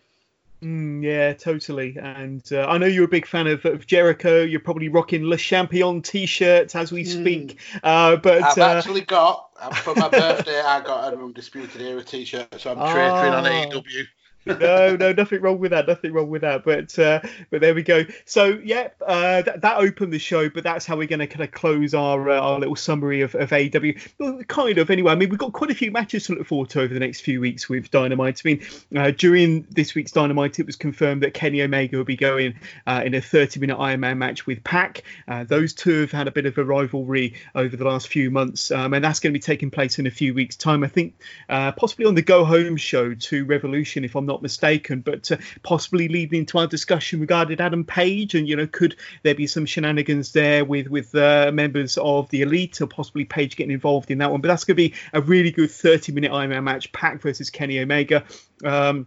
Mm, 0.63 1.05
yeah, 1.05 1.35
totally. 1.35 1.97
And 1.97 2.43
uh, 2.53 2.67
I 2.69 2.79
know 2.79 2.87
you're 2.87 3.05
a 3.05 3.09
big 3.09 3.27
fan 3.27 3.47
of, 3.47 3.65
of, 3.65 3.87
Jericho. 3.87 4.43
You're 4.43 4.59
probably 4.61 4.89
rocking 4.89 5.25
Le 5.25 5.37
Champion 5.37 6.03
t-shirts 6.03 6.75
as 6.75 6.91
we 6.91 7.05
speak. 7.05 7.61
Mm. 7.75 7.81
Uh, 7.83 8.17
but 8.17 8.43
I've 8.43 8.59
uh... 8.59 8.79
actually 8.79 9.03
got 9.03 9.51
for 9.77 9.95
my 9.95 10.09
birthday. 10.09 10.61
I 10.61 10.81
got 10.81 11.13
an 11.13 11.21
undisputed 11.21 11.81
era 11.81 12.03
t-shirt, 12.03 12.61
so 12.61 12.73
I'm 12.73 12.79
oh. 12.81 12.83
on. 12.83 13.45
AEW 13.45 14.07
no, 14.49 14.96
no, 14.96 15.12
nothing 15.12 15.40
wrong 15.40 15.59
with 15.59 15.70
that. 15.70 15.86
Nothing 15.86 16.12
wrong 16.12 16.28
with 16.28 16.42
that. 16.42 16.64
But 16.64 16.99
uh, 16.99 17.20
but 17.51 17.61
there 17.61 17.74
we 17.74 17.82
go. 17.82 18.05
So 18.24 18.61
yeah, 18.64 18.88
uh, 19.07 19.42
that, 19.42 19.61
that 19.61 19.76
opened 19.78 20.12
the 20.12 20.18
show. 20.18 20.49
But 20.49 20.64
that's 20.64 20.86
how 20.86 20.96
we're 20.96 21.09
going 21.09 21.20
to 21.20 21.26
kind 21.26 21.44
of 21.44 21.51
close 21.51 21.94
our 21.94 22.30
uh, 22.30 22.40
our 22.40 22.59
little 22.59 22.76
summary 22.76 23.20
of, 23.20 23.34
of 23.34 23.51
AEW. 23.51 24.01
Well, 24.18 24.42
kind 24.44 24.78
of 24.78 24.90
anyway. 24.90 25.12
I 25.12 25.14
mean, 25.14 25.28
we've 25.28 25.38
got 25.38 25.53
quite 25.53 25.70
a 25.70 25.74
few 25.74 25.90
matches 25.90 26.26
to 26.26 26.34
look 26.34 26.46
forward 26.46 26.70
to 26.70 26.80
over 26.80 26.92
the 26.92 27.01
next 27.01 27.20
few 27.20 27.40
weeks 27.40 27.68
with 27.68 27.90
Dynamite. 27.90 28.42
I 28.44 28.49
mean, 28.49 28.66
uh, 28.96 29.11
during 29.11 29.66
this 29.70 29.94
week's 29.94 30.12
Dynamite, 30.12 30.59
it 30.59 30.66
was 30.66 30.76
confirmed 30.76 31.22
that 31.22 31.34
Kenny 31.34 31.62
Omega 31.62 31.96
will 31.96 32.05
be 32.05 32.16
going 32.16 32.55
uh, 32.86 33.03
in 33.05 33.14
a 33.14 33.20
30 33.20 33.61
minute 33.61 33.76
Iron 33.76 34.01
Man 34.01 34.18
match 34.18 34.46
with 34.46 34.62
Pac. 34.64 35.03
Uh, 35.26 35.44
those 35.44 35.72
two 35.72 36.01
have 36.01 36.12
had 36.12 36.28
a 36.28 36.32
bit 36.32 36.46
of 36.46 36.57
a 36.59 36.64
rivalry 36.64 37.34
over 37.55 37.76
the 37.76 37.84
last 37.84 38.09
few 38.09 38.30
months, 38.30 38.70
um, 38.70 38.94
and 38.94 39.05
that's 39.05 39.20
going 39.20 39.32
to 39.32 39.38
be 39.38 39.42
taking 39.42 39.70
place 39.70 39.99
in 39.99 40.07
a 40.07 40.11
few 40.11 40.34
weeks' 40.34 40.57
time. 40.57 40.84
I 40.84 40.88
think 40.88 41.14
possibly 41.49 42.07
on 42.07 42.14
the 42.14 42.22
Go 42.22 42.44
Home 42.44 42.76
show 42.76 43.14
to 43.14 43.44
Revolution, 43.44 44.05
if 44.05 44.14
I'm 44.14 44.26
not 44.26 44.38
mistaken, 44.43 45.01
but 45.01 45.30
uh, 45.30 45.36
possibly 45.62 46.09
leading 46.09 46.47
to 46.47 46.59
our 46.59 46.66
discussion 46.66 47.20
regarding 47.20 47.61
Adam 47.61 47.84
Page, 47.84 48.34
and 48.34 48.49
you 48.49 48.57
know, 48.57 48.66
could 48.66 48.97
there 49.22 49.34
be 49.34 49.47
some 49.47 49.66
shenanigans 49.66 50.32
there 50.32 50.64
with 50.64 50.89
with 50.89 51.14
uh, 51.14 51.51
members 51.53 51.99
of 51.99 52.28
the 52.30 52.43
elite, 52.43 52.80
or 52.80 52.86
possibly 52.86 53.24
Page 53.24 53.57
getting 53.57 53.72
involved 53.72 54.11
in 54.11 54.18
that 54.18 54.30
one? 54.30 54.41
But 54.41 54.49
that's 54.49 54.64
going 54.64 54.76
to 54.76 54.89
be 54.89 54.95
a 55.12 55.20
really 55.20 55.51
good 55.51 55.70
30 55.70 56.12
minute 56.12 56.32
Iron 56.32 56.51
Man 56.51 56.64
match, 56.64 56.93
Pac 56.93 57.20
versus 57.22 57.51
Kenny 57.51 57.80
Omega. 57.80 58.24
Um, 58.64 59.07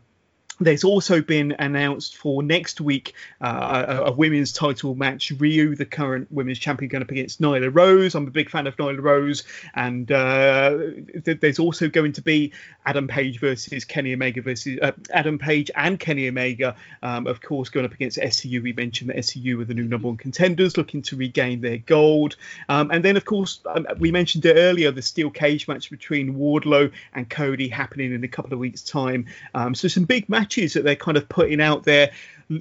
there's 0.62 0.84
also 0.84 1.22
been 1.22 1.55
announced 1.57 2.16
for 2.16 2.43
next 2.43 2.80
week 2.80 3.16
uh, 3.41 3.86
a, 3.88 3.95
a, 4.03 4.12
women's 4.12 4.53
title 4.53 4.93
match. 4.93 5.36
Riho, 5.38 5.76
the 5.76 5.86
current 5.86 6.32
women's 6.32 6.59
champion, 6.59 6.89
going 6.89 7.01
up 7.01 7.09
against 7.09 7.41
Nyla 7.41 7.74
Rose. 7.74 8.14
I'm 8.14 8.28
a 8.28 8.32
big 8.32 8.49
fan 8.49 8.68
of 8.68 8.78
Nyla 8.78 9.01
Rose, 9.01 9.43
and 9.74 10.12
uh, 10.12 10.78
th- 11.26 11.39
there's 11.39 11.57
also 11.57 11.89
going 11.89 12.14
to 12.14 12.22
be 12.22 12.53
Adam 12.86 13.07
Page 13.07 13.39
versus 13.39 13.86
Kenny 13.86 14.14
Omega 14.14 14.41
versus 14.43 14.80
uh, 14.82 14.91
Adam 15.12 15.39
Page 15.39 15.72
and 15.76 15.99
Kenny 15.99 16.28
Omega, 16.28 16.76
um, 17.01 17.26
of 17.26 17.41
course, 17.41 17.70
going 17.70 17.86
up 17.86 17.93
against 17.93 18.20
SCU. 18.20 18.62
We 18.62 18.74
mentioned 18.74 19.09
that 19.09 19.18
SCU 19.18 19.62
are 19.62 19.66
the 19.66 19.74
new 19.74 19.86
number 19.86 20.07
one 20.07 20.18
contenders, 20.18 20.78
looking 20.78 21.01
to 21.03 21.16
regain 21.16 21.62
their 21.62 21.78
gold. 21.78 22.36
Um, 22.70 22.91
and 22.91 23.03
then, 23.03 23.18
of 23.18 23.26
course, 23.26 23.62
um, 23.66 23.88
we 23.97 24.12
mentioned 24.12 24.45
it 24.45 24.57
earlier, 24.57 24.91
the 24.91 25.01
steel 25.01 25.32
cage 25.32 25.68
match 25.68 25.89
between 25.89 26.36
Wardlow 26.36 26.91
and 27.14 27.28
Cody 27.30 27.68
happening 27.68 28.14
in 28.14 28.24
a 28.24 28.28
couple 28.28 28.53
of 28.53 28.59
weeks' 28.59 28.84
time. 28.84 29.26
Um, 29.55 29.74
so 29.74 29.88
some 29.88 30.03
big 30.03 30.30
matches 30.30 30.51
matches 30.52 30.74
that 30.74 30.84
they're 30.84 30.95
kind 30.95 31.16
of 31.16 31.30
putting 31.30 31.62
out 31.62 31.84
there, 31.84 32.12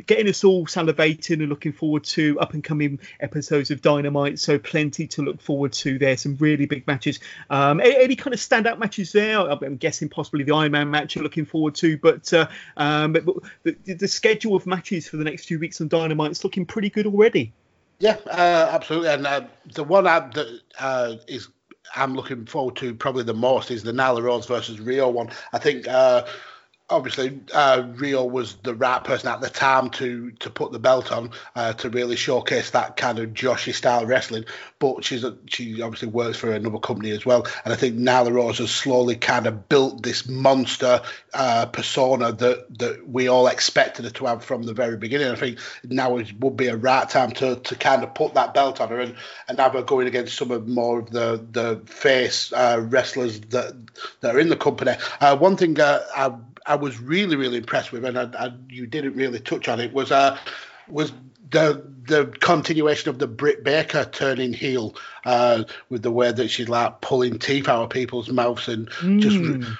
getting 0.07 0.29
us 0.29 0.45
all 0.45 0.67
salivating 0.67 1.41
and 1.41 1.49
looking 1.49 1.73
forward 1.73 2.05
to 2.05 2.39
up 2.39 2.55
and 2.55 2.63
coming 2.63 3.01
episodes 3.19 3.73
of 3.73 3.83
Dynamite. 3.83 4.39
So 4.39 4.61
plenty 4.61 5.09
to 5.09 5.23
look 5.23 5.41
forward 5.41 5.73
to 5.73 5.99
there. 5.99 6.17
Some 6.17 6.37
really 6.37 6.67
big 6.67 6.87
matches. 6.87 7.19
Um, 7.49 7.81
any, 7.81 8.15
kind 8.15 8.33
of 8.33 8.39
standout 8.39 8.79
matches 8.79 9.11
there? 9.11 9.41
I'm 9.41 9.77
guessing 9.77 10.09
possibly 10.09 10.45
the 10.45 10.55
Iron 10.55 10.71
Man 10.71 10.91
match 10.91 11.17
you're 11.17 11.25
looking 11.25 11.45
forward 11.45 11.75
to, 11.77 11.99
but, 11.99 12.33
uh, 12.33 12.47
um, 12.77 13.13
but 13.13 13.25
the, 13.65 13.95
the, 13.95 14.09
schedule 14.09 14.55
of 14.55 14.67
matches 14.67 15.09
for 15.09 15.17
the 15.17 15.25
next 15.25 15.47
few 15.47 15.59
weeks 15.59 15.81
on 15.81 15.89
Dynamite 15.89 16.31
is 16.31 16.45
looking 16.45 16.67
pretty 16.67 16.91
good 16.91 17.07
already. 17.07 17.53
Yeah, 17.99 18.17
uh, 18.27 18.71
absolutely. 18.73 19.09
And 19.09 19.27
uh, 19.27 19.43
the 19.75 19.85
one 19.85 20.05
that 20.05 20.37
uh, 20.79 21.17
is 21.27 21.49
I'm 21.95 22.15
looking 22.15 22.47
forward 22.47 22.77
to 22.77 22.95
probably 22.95 23.25
the 23.25 23.35
most 23.35 23.71
is 23.71 23.83
the 23.83 23.93
Nyla 23.93 24.23
Rose 24.23 24.47
versus 24.47 24.79
Riho 24.79 25.13
one. 25.13 25.31
I 25.53 25.59
think 25.59 25.89
uh, 25.89 26.25
obviously 26.91 27.41
uh, 27.55 27.83
Riho 27.95 28.29
was 28.29 28.55
the 28.57 28.75
right 28.75 29.03
person 29.03 29.29
at 29.29 29.41
the 29.41 29.49
time 29.49 29.91
to 29.91 30.31
to 30.33 30.51
put 30.51 30.73
the 30.73 30.79
belt 30.79 31.13
on 31.13 31.31
uh, 31.55 31.73
to 31.75 31.89
really 31.89 32.17
showcase 32.17 32.71
that 32.71 32.97
kind 32.97 33.19
of 33.19 33.31
Joshi 33.31 33.73
style 33.73 34.07
wrestling. 34.07 34.45
But 34.79 35.05
she's 35.05 35.25
a, 35.25 35.37
she 35.47 35.81
obviously 35.83 36.09
works 36.09 36.37
for 36.39 36.53
another 36.53 36.79
company 36.79 37.11
as 37.11 37.25
well, 37.25 37.47
and 37.65 37.73
I 37.73 37.77
think 37.77 37.97
Nyla 37.97 38.33
Rose 38.33 38.59
has 38.59 38.71
slowly 38.71 39.17
kind 39.17 39.47
of 39.47 39.69
built 39.69 40.03
this 40.03 40.29
monster 40.29 41.03
uh, 41.35 41.67
persona 41.67 42.33
that 42.33 42.79
that 42.79 43.09
we 43.09 43.29
all 43.29 43.47
expected 43.47 44.05
her 44.05 44.11
to 44.11 44.27
have 44.27 44.45
from 44.45 44.63
the 44.63 44.75
very 44.75 44.97
beginning. 44.97 45.29
I 45.29 45.37
think 45.37 45.59
now 45.85 46.17
it 46.17 46.33
would 46.41 46.57
be 46.57 46.69
a 46.69 46.77
right 46.77 47.09
time 47.09 47.31
to 47.33 47.57
to 47.57 47.75
kind 47.77 48.03
of 48.03 48.15
put 48.15 48.35
that 48.35 48.55
belt 48.55 48.81
on 48.81 48.89
her 48.89 49.01
and 49.01 49.15
and 49.49 49.59
have 49.59 49.75
her 49.75 49.83
going 49.83 50.07
against 50.07 50.37
some 50.37 50.51
of 50.51 50.67
more 50.67 51.01
of 51.01 51.11
the 51.11 51.45
the 51.53 51.81
face 51.87 52.53
uh, 52.53 52.85
wrestlers 52.89 53.41
that 53.41 53.75
that 54.21 54.35
are 54.35 54.41
in 54.41 54.49
the 54.49 54.57
company. 54.57 54.93
Uh, 55.21 55.37
one 55.37 55.57
thing 55.57 55.79
uh, 55.79 56.01
I 56.17 56.33
I 56.71 56.77
was 56.77 57.01
really 57.01 57.37
really 57.37 57.59
impressed 57.59 57.91
with, 57.91 58.05
and 58.05 58.19
I, 58.19 58.31
I, 58.39 58.53
you 58.69 58.87
didn't 58.87 59.15
really 59.15 59.41
touch 59.41 59.69
on 59.69 59.81
it, 59.81 59.93
was 59.93 60.13
uh 60.13 60.39
was 60.89 61.13
the 61.51 61.85
the 62.07 62.27
continuation 62.41 63.11
of 63.11 63.19
the 63.19 63.27
Britt 63.27 63.65
Baker 63.65 64.05
turning 64.05 64.53
heel 64.53 64.95
uh, 65.25 65.65
with 65.89 66.03
the 66.03 66.11
way 66.11 66.31
that 66.31 66.49
she's 66.49 66.69
like 66.69 67.01
pulling 67.01 67.39
teeth 67.39 67.69
out 67.69 67.83
of 67.83 67.91
people's 67.91 68.29
mouths 68.29 68.69
and 68.69 68.89
mm. 68.91 69.21
just 69.21 69.37
hmm. 69.37 69.73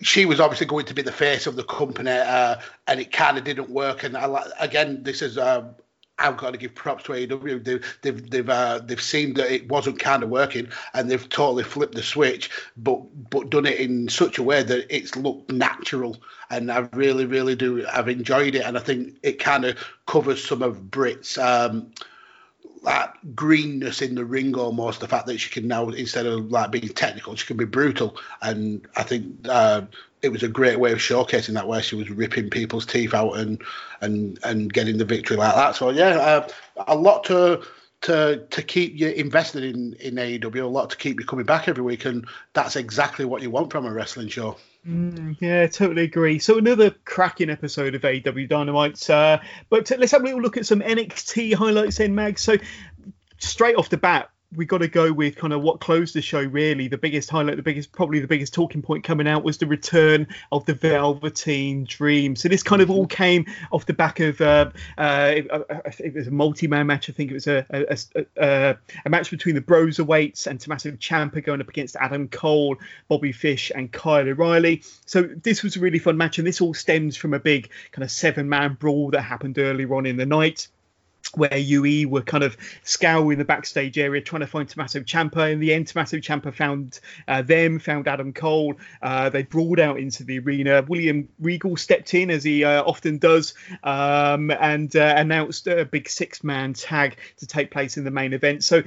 she 0.00 0.26
was 0.26 0.40
obviously 0.40 0.66
going 0.66 0.86
to 0.86 0.94
be 0.94 1.02
the 1.02 1.12
face 1.12 1.46
of 1.46 1.56
the 1.56 1.64
company, 1.64 2.10
uh, 2.10 2.56
and 2.86 3.00
it 3.00 3.10
kind 3.10 3.36
of 3.36 3.44
didn't 3.44 3.70
work. 3.70 4.04
And 4.04 4.16
I, 4.16 4.44
again, 4.60 5.02
this 5.02 5.22
is 5.22 5.38
uh, 5.38 5.72
I've 6.22 6.36
got 6.36 6.52
to 6.52 6.58
give 6.58 6.74
props 6.74 7.04
to 7.04 7.12
AEW. 7.12 7.64
They've 7.64 7.98
they've 8.02 8.30
they've, 8.30 8.48
uh, 8.48 8.80
they've 8.84 9.00
seen 9.00 9.34
that 9.34 9.50
it 9.52 9.68
wasn't 9.68 9.98
kind 9.98 10.22
of 10.22 10.30
working, 10.30 10.68
and 10.94 11.10
they've 11.10 11.28
totally 11.28 11.64
flipped 11.64 11.94
the 11.94 12.02
switch, 12.02 12.50
but 12.76 13.00
but 13.30 13.50
done 13.50 13.66
it 13.66 13.80
in 13.80 14.08
such 14.08 14.38
a 14.38 14.42
way 14.42 14.62
that 14.62 14.94
it's 14.94 15.16
looked 15.16 15.50
natural. 15.50 16.22
And 16.50 16.70
I 16.70 16.88
really 16.92 17.26
really 17.26 17.56
do. 17.56 17.86
I've 17.92 18.08
enjoyed 18.08 18.54
it, 18.54 18.64
and 18.64 18.76
I 18.78 18.80
think 18.80 19.16
it 19.22 19.38
kind 19.38 19.64
of 19.64 19.76
covers 20.06 20.44
some 20.44 20.62
of 20.62 20.90
Brit's. 20.90 21.36
Um, 21.36 21.92
that 22.84 23.14
greenness 23.36 24.02
in 24.02 24.16
the 24.16 24.24
ring 24.24 24.56
almost 24.56 24.98
the 24.98 25.06
fact 25.06 25.26
that 25.26 25.38
she 25.38 25.50
can 25.50 25.68
now 25.68 25.88
instead 25.90 26.26
of 26.26 26.50
like 26.50 26.72
being 26.72 26.88
technical 26.88 27.36
she 27.36 27.46
can 27.46 27.56
be 27.56 27.64
brutal 27.64 28.16
and 28.40 28.88
i 28.96 29.04
think 29.04 29.24
uh, 29.48 29.82
it 30.22 30.30
was 30.30 30.42
a 30.42 30.48
great 30.48 30.78
way 30.78 30.92
of 30.92 30.98
showcasing 30.98 31.54
that 31.54 31.66
where 31.66 31.82
she 31.82 31.96
was 31.96 32.08
ripping 32.08 32.48
people's 32.48 32.86
teeth 32.86 33.12
out 33.12 33.32
and 33.32 33.60
and 34.00 34.38
and 34.44 34.72
getting 34.72 34.96
the 34.96 35.04
victory 35.04 35.36
like 35.36 35.54
that. 35.54 35.76
So 35.76 35.90
yeah, 35.90 36.16
uh, 36.16 36.48
a 36.86 36.94
lot 36.94 37.24
to 37.24 37.62
to 38.02 38.46
to 38.50 38.62
keep 38.62 38.98
you 38.98 39.08
invested 39.08 39.64
in 39.64 39.94
in 39.94 40.14
AEW, 40.14 40.62
a 40.62 40.66
lot 40.66 40.90
to 40.90 40.96
keep 40.96 41.20
you 41.20 41.26
coming 41.26 41.46
back 41.46 41.68
every 41.68 41.82
week, 41.82 42.04
and 42.04 42.26
that's 42.52 42.76
exactly 42.76 43.24
what 43.24 43.42
you 43.42 43.50
want 43.50 43.72
from 43.72 43.86
a 43.86 43.92
wrestling 43.92 44.28
show. 44.28 44.56
Mm, 44.86 45.36
yeah, 45.40 45.66
totally 45.68 46.02
agree. 46.02 46.38
So 46.38 46.58
another 46.58 46.90
cracking 47.04 47.50
episode 47.50 47.94
of 47.94 48.02
AEW 48.02 48.48
Dynamite. 48.48 49.08
Uh, 49.08 49.38
but 49.70 49.90
let's 49.96 50.12
have 50.12 50.22
a 50.22 50.24
little 50.24 50.40
look 50.40 50.56
at 50.56 50.66
some 50.66 50.80
NXT 50.80 51.54
highlights 51.54 52.00
in 52.00 52.14
Mag. 52.14 52.38
So 52.38 52.56
straight 53.38 53.76
off 53.76 53.90
the 53.90 53.96
bat, 53.96 54.30
we 54.54 54.66
got 54.66 54.78
to 54.78 54.88
go 54.88 55.12
with 55.12 55.36
kind 55.36 55.52
of 55.52 55.62
what 55.62 55.80
closed 55.80 56.14
the 56.14 56.22
show. 56.22 56.42
Really, 56.42 56.88
the 56.88 56.98
biggest 56.98 57.30
highlight, 57.30 57.56
the 57.56 57.62
biggest, 57.62 57.92
probably 57.92 58.20
the 58.20 58.26
biggest 58.26 58.52
talking 58.52 58.82
point 58.82 59.04
coming 59.04 59.26
out 59.26 59.44
was 59.44 59.58
the 59.58 59.66
return 59.66 60.26
of 60.50 60.64
the 60.66 60.74
Velveteen 60.74 61.84
Dream. 61.84 62.36
So 62.36 62.48
this 62.48 62.62
kind 62.62 62.82
of 62.82 62.90
all 62.90 63.06
came 63.06 63.46
off 63.70 63.86
the 63.86 63.92
back 63.92 64.20
of 64.20 64.40
uh, 64.40 64.70
uh, 64.98 65.40
it 65.98 66.14
was 66.14 66.26
a 66.26 66.30
multi-man 66.30 66.86
match. 66.86 67.08
I 67.08 67.12
think 67.12 67.30
it 67.30 67.34
was 67.34 67.46
a 67.46 67.66
a, 67.70 67.98
a, 68.36 68.76
a 69.04 69.10
match 69.10 69.30
between 69.30 69.54
the 69.54 69.60
Broserweights 69.60 70.46
and 70.46 70.60
Tommaso 70.60 70.90
Ciampa 70.92 71.42
going 71.44 71.60
up 71.60 71.68
against 71.68 71.96
Adam 71.96 72.28
Cole, 72.28 72.76
Bobby 73.08 73.32
Fish, 73.32 73.72
and 73.74 73.90
Kyle 73.90 74.28
O'Reilly. 74.28 74.82
So 75.06 75.22
this 75.22 75.62
was 75.62 75.76
a 75.76 75.80
really 75.80 75.98
fun 75.98 76.16
match, 76.16 76.38
and 76.38 76.46
this 76.46 76.60
all 76.60 76.74
stems 76.74 77.16
from 77.16 77.34
a 77.34 77.40
big 77.40 77.70
kind 77.92 78.04
of 78.04 78.10
seven-man 78.10 78.74
brawl 78.74 79.10
that 79.10 79.22
happened 79.22 79.58
earlier 79.58 79.94
on 79.94 80.06
in 80.06 80.16
the 80.16 80.26
night 80.26 80.68
where 81.34 81.56
UE 81.56 82.08
were 82.08 82.22
kind 82.22 82.44
of 82.44 82.56
scouring 82.82 83.38
the 83.38 83.44
backstage 83.44 83.98
area 83.98 84.20
trying 84.20 84.40
to 84.40 84.46
find 84.46 84.68
Tommaso 84.68 85.00
Ciampa. 85.00 85.52
In 85.52 85.60
the 85.60 85.72
end, 85.72 85.88
Tommaso 85.88 86.18
Ciampa 86.18 86.54
found 86.54 87.00
uh, 87.28 87.42
them, 87.42 87.78
found 87.78 88.08
Adam 88.08 88.32
Cole. 88.32 88.74
Uh, 89.00 89.28
they 89.30 89.42
brawled 89.42 89.80
out 89.80 89.98
into 89.98 90.24
the 90.24 90.38
arena. 90.38 90.84
William 90.88 91.28
Regal 91.40 91.76
stepped 91.76 92.14
in, 92.14 92.30
as 92.30 92.44
he 92.44 92.64
uh, 92.64 92.82
often 92.82 93.18
does, 93.18 93.54
um, 93.82 94.50
and 94.50 94.94
uh, 94.96 95.14
announced 95.16 95.66
a 95.66 95.84
big 95.84 96.08
six 96.08 96.44
man 96.44 96.74
tag 96.74 97.16
to 97.38 97.46
take 97.46 97.70
place 97.70 97.96
in 97.96 98.04
the 98.04 98.10
main 98.10 98.32
event. 98.32 98.64
So 98.64 98.82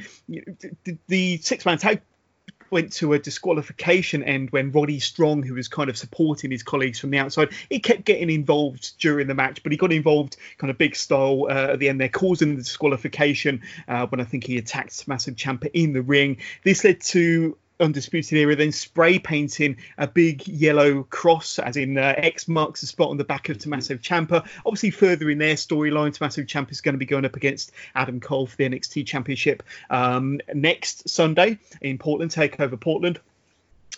the 1.07 1.37
six 1.37 1.65
man 1.65 1.77
tag 1.77 2.01
went 2.71 2.93
to 2.93 3.13
a 3.13 3.19
disqualification 3.19 4.23
end 4.23 4.49
when 4.51 4.71
Roddy 4.71 4.99
Strong, 4.99 5.43
who 5.43 5.53
was 5.53 5.67
kind 5.67 5.89
of 5.89 5.97
supporting 5.97 6.51
his 6.51 6.63
colleagues 6.63 6.99
from 6.99 7.11
the 7.11 7.17
outside, 7.17 7.49
he 7.69 7.79
kept 7.79 8.05
getting 8.05 8.29
involved 8.29 8.97
during 8.99 9.27
the 9.27 9.35
match, 9.35 9.63
but 9.63 9.71
he 9.71 9.77
got 9.77 9.91
involved 9.91 10.37
kind 10.57 10.71
of 10.71 10.77
big 10.77 10.95
style 10.95 11.47
uh, 11.49 11.73
at 11.73 11.79
the 11.79 11.89
end 11.89 11.99
there, 11.99 12.09
causing 12.09 12.55
the 12.55 12.61
disqualification 12.61 13.61
uh, 13.87 14.07
when 14.07 14.19
I 14.19 14.23
think 14.23 14.43
he 14.45 14.57
attacked 14.57 15.07
Massive 15.07 15.35
Ciampa 15.35 15.69
in 15.73 15.93
the 15.93 16.01
ring. 16.01 16.37
This 16.63 16.83
led 16.83 17.01
to 17.01 17.57
Undisputed 17.79 18.37
Era 18.37 18.55
then 18.55 18.71
spray 18.71 19.19
painting 19.19 19.77
a 19.97 20.07
big 20.07 20.47
yellow 20.47 21.03
cross, 21.03 21.59
as 21.59 21.77
in 21.77 21.97
uh, 21.97 22.13
X 22.17 22.47
marks 22.47 22.81
the 22.81 22.87
spot 22.87 23.09
on 23.09 23.17
the 23.17 23.23
back 23.23 23.49
of 23.49 23.57
Tommaso 23.57 23.95
Ciampa. 23.95 24.47
Obviously, 24.65 24.91
further 24.91 25.29
in 25.29 25.37
their 25.37 25.55
storyline, 25.55 26.13
Tommaso 26.13 26.43
Ciampa 26.43 26.71
is 26.71 26.81
going 26.81 26.93
to 26.93 26.99
be 26.99 27.05
going 27.05 27.25
up 27.25 27.35
against 27.35 27.71
Adam 27.95 28.19
Cole 28.19 28.47
for 28.47 28.55
the 28.57 28.69
NXT 28.69 29.05
Championship 29.05 29.63
um, 29.89 30.39
next 30.53 31.09
Sunday 31.09 31.59
in 31.81 31.97
Portland, 31.97 32.31
Takeover 32.31 32.79
Portland. 32.79 33.19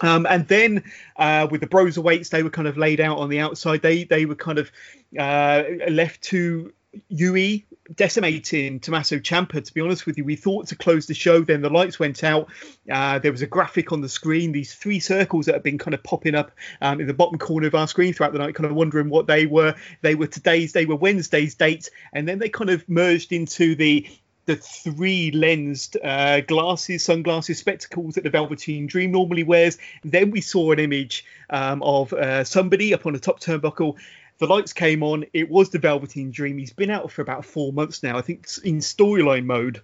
Um, 0.02 0.28
and 0.30 0.48
then 0.48 0.84
uh, 1.16 1.48
with 1.50 1.62
the 1.62 1.68
Broserweights, 1.68 2.30
they 2.30 2.44
were 2.44 2.50
kind 2.50 2.68
of 2.68 2.78
laid 2.78 3.00
out 3.00 3.18
on 3.18 3.30
the 3.30 3.40
outside. 3.40 3.82
They 3.82 4.04
they 4.04 4.26
were 4.26 4.36
kind 4.36 4.60
of 4.60 4.72
uh, 5.18 5.64
left 5.90 6.22
to 6.24 6.72
UE 7.10 7.62
decimating 7.96 8.80
Tommaso 8.80 9.18
Ciampa. 9.18 9.64
To 9.64 9.74
be 9.74 9.82
honest 9.82 10.06
with 10.06 10.18
you, 10.18 10.26
we 10.26 10.36
thought 10.36 10.68
to 10.68 10.76
close 10.76 11.08
the 11.08 11.14
show, 11.14 11.42
then 11.42 11.62
the 11.62 11.70
lights 11.70 12.00
went 12.00 12.24
out. 12.24 12.50
Uh, 12.92 13.20
there 13.20 13.32
was 13.32 13.42
a 13.42 13.48
graphic 13.48 13.92
on 13.92 14.02
the 14.02 14.10
screen, 14.10 14.52
these 14.52 14.74
three 14.74 15.00
circles 15.00 15.46
that 15.46 15.56
have 15.56 15.64
been 15.64 15.78
kind 15.78 15.94
of 15.94 16.04
popping 16.04 16.36
up 16.36 16.52
um, 16.82 17.00
in 17.00 17.08
the 17.08 17.14
bottom 17.14 17.38
corner 17.38 17.68
of 17.68 17.76
our 17.76 17.88
screen 17.88 18.14
throughout 18.14 18.34
the 18.34 18.40
night, 18.40 18.56
kind 18.56 18.70
of 18.70 18.76
wondering 18.76 19.10
what 19.10 19.28
they 19.28 19.46
were. 19.46 19.76
They 20.02 20.16
were 20.16 20.28
today's, 20.28 20.74
they 20.74 20.86
were 20.86 20.96
Wednesday's 20.96 21.56
dates, 21.56 21.90
and 22.14 22.28
then 22.28 22.40
they 22.40 22.50
kind 22.50 22.70
of 22.70 22.88
merged 22.90 23.32
into 23.32 23.76
the 23.76 24.08
the 24.48 24.56
three 24.56 25.30
lensed 25.32 25.98
uh, 26.02 26.40
glasses, 26.42 27.04
sunglasses, 27.04 27.60
spectacles 27.60 28.16
that 28.16 28.24
the 28.24 28.30
Velveteen 28.30 28.88
Dream 28.88 29.12
normally 29.12 29.44
wears. 29.44 29.78
Then 30.04 30.32
we 30.32 30.40
saw 30.42 30.72
an 30.72 30.80
image 30.80 31.26
um, 31.50 31.84
of 31.84 32.14
uh, 32.14 32.46
somebody 32.46 32.94
up 32.94 33.06
on 33.06 33.12
the 33.14 33.20
top 33.20 33.42
turnbuckle 33.42 33.98
the 34.40 34.48
lights 34.48 34.74
came 34.74 35.04
on. 35.04 35.26
It 35.34 35.50
was 35.50 35.70
the 35.70 35.80
Velveteen 35.80 36.32
Dream. 36.32 36.58
He's 36.58 36.74
been 36.74 36.90
out 36.90 37.12
for 37.12 37.22
about 37.22 37.46
four 37.46 37.74
months 37.74 38.04
now. 38.04 38.18
I 38.18 38.22
think 38.22 38.48
in 38.64 38.78
storyline 38.78 39.46
mode 39.46 39.82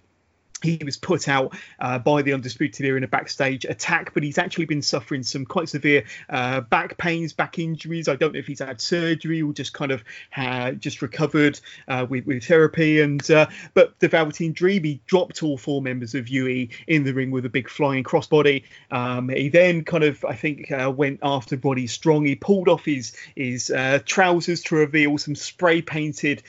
he 0.64 0.82
was 0.84 0.96
put 0.96 1.28
out 1.28 1.54
uh, 1.78 1.98
by 1.98 2.22
the 2.22 2.32
Undisputed 2.32 2.84
Era 2.84 2.96
in 2.96 3.04
a 3.04 3.08
backstage 3.08 3.64
attack, 3.64 4.14
but 4.14 4.22
he's 4.22 4.38
actually 4.38 4.64
been 4.64 4.82
suffering 4.82 5.22
some 5.22 5.44
quite 5.44 5.68
severe 5.68 6.04
uh, 6.30 6.60
back 6.62 6.96
pains, 6.96 7.32
back 7.32 7.58
injuries. 7.58 8.08
I 8.08 8.16
don't 8.16 8.32
know 8.32 8.38
if 8.38 8.46
he's 8.46 8.60
had 8.60 8.80
surgery 8.80 9.42
or 9.42 9.52
just 9.52 9.72
kind 9.74 9.92
of 9.92 10.02
had 10.30 10.80
just 10.80 11.02
recovered 11.02 11.60
uh, 11.88 12.06
with, 12.08 12.26
with, 12.26 12.44
therapy. 12.44 13.00
And 13.00 13.28
uh, 13.30 13.46
but 13.74 13.98
the 14.00 14.08
Velveteen 14.08 14.52
Dream, 14.52 14.84
he 14.84 15.00
dropped 15.06 15.42
all 15.42 15.58
four 15.58 15.82
members 15.82 16.14
of 16.14 16.28
UE 16.28 16.68
in 16.86 17.04
the 17.04 17.12
ring 17.12 17.30
with 17.30 17.44
a 17.44 17.50
big 17.50 17.68
flying 17.68 18.04
crossbody. 18.04 18.64
Um, 18.90 19.28
he 19.28 19.48
then 19.48 19.84
kind 19.84 20.04
of, 20.04 20.24
I 20.24 20.34
think, 20.34 20.70
uh, 20.70 20.92
went 20.94 21.20
after 21.22 21.56
Roddy 21.56 21.86
Strong. 21.86 22.24
He 22.24 22.34
pulled 22.34 22.68
off 22.68 22.84
his 22.84 23.14
his 23.36 23.70
uh, 23.70 24.00
trousers 24.04 24.62
to 24.64 24.76
reveal 24.76 25.18
some 25.18 25.34
spray 25.34 25.82
painted 25.82 26.42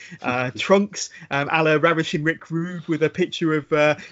trunks, 0.56 1.10
um, 1.30 1.48
a 1.52 1.62
la 1.62 1.74
Ravishing 1.74 2.24
Rick 2.24 2.50
Rude 2.50 2.86
with 2.88 3.02
a 3.02 3.10
picture 3.10 3.54
of 3.54 3.66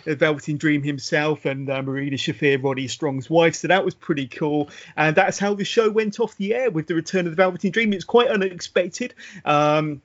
Velveteen 0.06 0.56
Dream 0.56 0.82
himself 0.82 1.44
and 1.44 1.68
uh, 1.70 1.82
Marina 1.82 2.16
Shafir, 2.16 2.62
Roddy 2.62 2.88
Strong's 2.88 3.28
wife. 3.28 3.54
So 3.54 3.68
that 3.68 3.84
was 3.84 3.94
pretty 3.94 4.26
cool. 4.26 4.70
And 4.96 5.16
that's 5.16 5.38
how 5.38 5.54
the 5.54 5.64
show 5.64 5.90
went 5.90 6.20
off 6.20 6.36
the 6.36 6.54
air 6.54 6.70
with 6.70 6.86
the 6.86 6.94
return 6.94 7.26
of 7.26 7.32
the 7.32 7.36
Velveteen 7.36 7.72
Dream. 7.72 7.92
It's 7.92 8.04
quite 8.04 8.28
unexpected. 8.28 9.14
Um, 9.44 10.02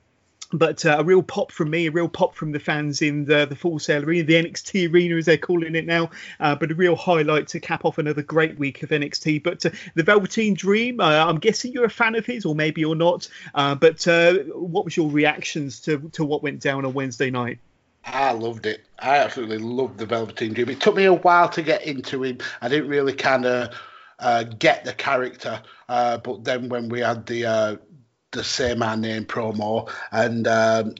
but 0.51 0.85
uh, 0.85 0.97
a 0.99 1.03
real 1.03 1.21
pop 1.21 1.51
from 1.51 1.69
me, 1.69 1.87
a 1.87 1.91
real 1.91 2.09
pop 2.09 2.35
from 2.35 2.51
the 2.51 2.59
fans 2.59 3.01
in 3.01 3.25
the 3.25 3.45
the 3.45 3.55
Full 3.55 3.79
Sail 3.79 4.03
Arena, 4.03 4.23
the 4.23 4.33
NXT 4.33 4.91
Arena 4.91 5.15
as 5.15 5.25
they're 5.25 5.37
calling 5.37 5.75
it 5.75 5.85
now. 5.85 6.09
Uh, 6.39 6.55
but 6.55 6.71
a 6.71 6.75
real 6.75 6.95
highlight 6.95 7.47
to 7.49 7.59
cap 7.59 7.85
off 7.85 7.97
another 7.97 8.23
great 8.23 8.57
week 8.57 8.81
of 8.81 8.89
NXT. 8.89 9.43
But 9.43 9.65
uh, 9.65 9.69
the 9.95 10.03
Velveteen 10.03 10.55
Dream, 10.55 10.99
uh, 10.99 11.25
I'm 11.25 11.39
guessing 11.39 11.71
you're 11.71 11.85
a 11.85 11.89
fan 11.89 12.15
of 12.15 12.25
his, 12.25 12.45
or 12.45 12.55
maybe 12.55 12.81
you're 12.81 12.95
not. 12.95 13.27
Uh, 13.53 13.75
but 13.75 14.07
uh, 14.07 14.39
what 14.55 14.85
was 14.85 14.97
your 14.97 15.11
reactions 15.11 15.81
to 15.81 16.09
to 16.13 16.25
what 16.25 16.41
went 16.41 16.61
down 16.61 16.85
on 16.85 16.93
Wednesday 16.93 17.29
night? 17.29 17.59
I 18.05 18.31
loved 18.31 18.65
it. 18.65 18.85
I 18.97 19.17
absolutely 19.17 19.59
loved 19.59 19.97
the 19.97 20.05
Velveteen 20.05 20.53
Dream. 20.53 20.69
It 20.69 20.81
took 20.81 20.95
me 20.95 21.05
a 21.05 21.13
while 21.13 21.49
to 21.49 21.61
get 21.61 21.83
into 21.85 22.23
him. 22.23 22.39
I 22.61 22.69
didn't 22.69 22.89
really 22.89 23.13
kind 23.13 23.45
of 23.45 23.73
uh, 24.19 24.43
get 24.43 24.83
the 24.83 24.93
character, 24.93 25.61
uh, 25.87 26.17
but 26.17 26.43
then 26.43 26.69
when 26.69 26.89
we 26.89 27.01
had 27.01 27.25
the 27.25 27.45
uh, 27.45 27.75
the 28.31 28.43
same 28.43 28.79
man 28.79 29.01
name 29.01 29.25
promo 29.25 29.89
and 30.11 30.47
um, 30.47 30.93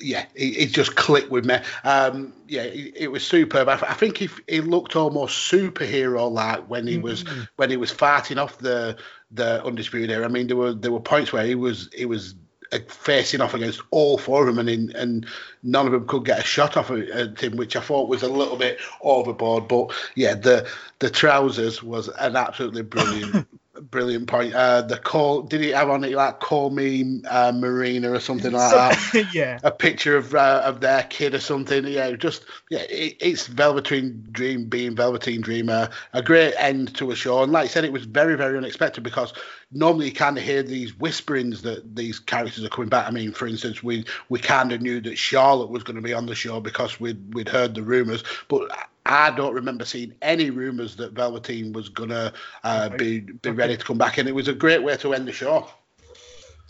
yeah, 0.00 0.26
it, 0.34 0.44
it, 0.44 0.66
just 0.72 0.94
clicked 0.94 1.30
with 1.30 1.44
me. 1.44 1.56
Um, 1.84 2.32
yeah, 2.48 2.62
it, 2.62 2.94
it, 2.96 3.08
was 3.08 3.26
superb. 3.26 3.68
I, 3.68 3.74
I 3.74 3.94
think 3.94 4.18
he, 4.18 4.28
he 4.46 4.60
looked 4.60 4.94
almost 4.94 5.50
superhero 5.50 6.30
like 6.30 6.68
when 6.68 6.86
he 6.86 6.98
was 6.98 7.24
mm-hmm. 7.24 7.42
when 7.56 7.70
he 7.70 7.76
was 7.76 7.90
fighting 7.90 8.38
off 8.38 8.58
the 8.58 8.96
the 9.30 9.64
undisputed 9.64 10.10
era. 10.10 10.24
I 10.24 10.28
mean, 10.28 10.48
there 10.48 10.56
were 10.56 10.74
there 10.74 10.92
were 10.92 11.00
points 11.00 11.32
where 11.32 11.46
he 11.46 11.54
was 11.54 11.88
he 11.94 12.04
was 12.04 12.34
Uh, 12.72 12.78
facing 12.88 13.40
off 13.40 13.54
against 13.54 13.80
all 13.92 14.18
four 14.18 14.48
of 14.48 14.54
them, 14.54 14.58
and 14.58 14.68
in, 14.68 14.96
and 14.96 15.26
none 15.62 15.86
of 15.86 15.92
them 15.92 16.06
could 16.06 16.24
get 16.24 16.40
a 16.40 16.44
shot 16.44 16.76
off 16.76 16.90
at 16.90 17.10
uh, 17.10 17.28
him, 17.40 17.56
which 17.56 17.76
I 17.76 17.80
thought 17.80 18.08
was 18.08 18.24
a 18.24 18.28
little 18.28 18.56
bit 18.56 18.80
overboard. 19.02 19.68
But 19.68 19.92
yeah, 20.16 20.34
the 20.34 20.68
the 20.98 21.08
trousers 21.08 21.82
was 21.82 22.08
an 22.08 22.34
absolutely 22.34 22.82
brilliant 22.82 23.46
brilliant 23.80 24.26
point. 24.28 24.54
Uh, 24.54 24.82
the 24.82 24.98
call 24.98 25.42
did 25.42 25.60
he 25.60 25.70
have 25.70 25.90
on 25.90 26.04
it 26.04 26.12
like 26.12 26.40
"Call 26.40 26.70
Me 26.70 27.22
uh, 27.28 27.52
Marina" 27.52 28.12
or 28.12 28.20
something 28.20 28.52
like 28.52 28.70
that? 28.72 29.28
yeah, 29.34 29.58
a 29.62 29.70
picture 29.70 30.16
of 30.16 30.34
uh, 30.34 30.62
of 30.64 30.80
their 30.80 31.02
kid 31.04 31.34
or 31.34 31.40
something. 31.40 31.86
Yeah, 31.86 32.12
just 32.12 32.44
yeah, 32.70 32.82
it, 32.88 33.16
it's 33.20 33.46
Velveteen 33.46 34.26
Dream 34.30 34.68
being 34.68 34.96
Velveteen 34.96 35.40
Dreamer. 35.40 35.90
A 36.12 36.22
great 36.22 36.54
end 36.58 36.94
to 36.96 37.10
a 37.10 37.16
show, 37.16 37.42
and 37.42 37.52
like 37.52 37.64
I 37.64 37.68
said, 37.68 37.84
it 37.84 37.92
was 37.92 38.04
very 38.04 38.36
very 38.36 38.56
unexpected 38.56 39.02
because 39.02 39.32
normally 39.72 40.06
you 40.06 40.12
kind 40.12 40.38
of 40.38 40.44
hear 40.44 40.62
these 40.62 40.98
whisperings 40.98 41.62
that 41.62 41.96
these 41.96 42.18
characters 42.18 42.64
are 42.64 42.68
coming 42.68 42.88
back. 42.88 43.06
I 43.06 43.10
mean, 43.10 43.32
for 43.32 43.46
instance, 43.46 43.82
we 43.82 44.04
we 44.28 44.38
kind 44.38 44.72
of 44.72 44.80
knew 44.80 45.00
that 45.02 45.18
Charlotte 45.18 45.70
was 45.70 45.82
going 45.82 45.96
to 45.96 46.02
be 46.02 46.14
on 46.14 46.26
the 46.26 46.34
show 46.34 46.60
because 46.60 47.00
we'd 47.00 47.34
we'd 47.34 47.48
heard 47.48 47.74
the 47.74 47.82
rumors, 47.82 48.24
but 48.48 48.70
I 49.08 49.30
don't 49.30 49.54
remember 49.54 49.84
seeing 49.84 50.14
any 50.20 50.50
rumours 50.50 50.96
that 50.96 51.12
Velveteen 51.12 51.72
was 51.72 51.88
gonna 51.88 52.32
uh, 52.64 52.88
be 52.90 53.20
be 53.20 53.50
ready 53.50 53.76
to 53.76 53.84
come 53.84 53.98
back, 53.98 54.18
and 54.18 54.28
it 54.28 54.34
was 54.34 54.48
a 54.48 54.54
great 54.54 54.82
way 54.82 54.96
to 54.96 55.14
end 55.14 55.28
the 55.28 55.32
show. 55.32 55.68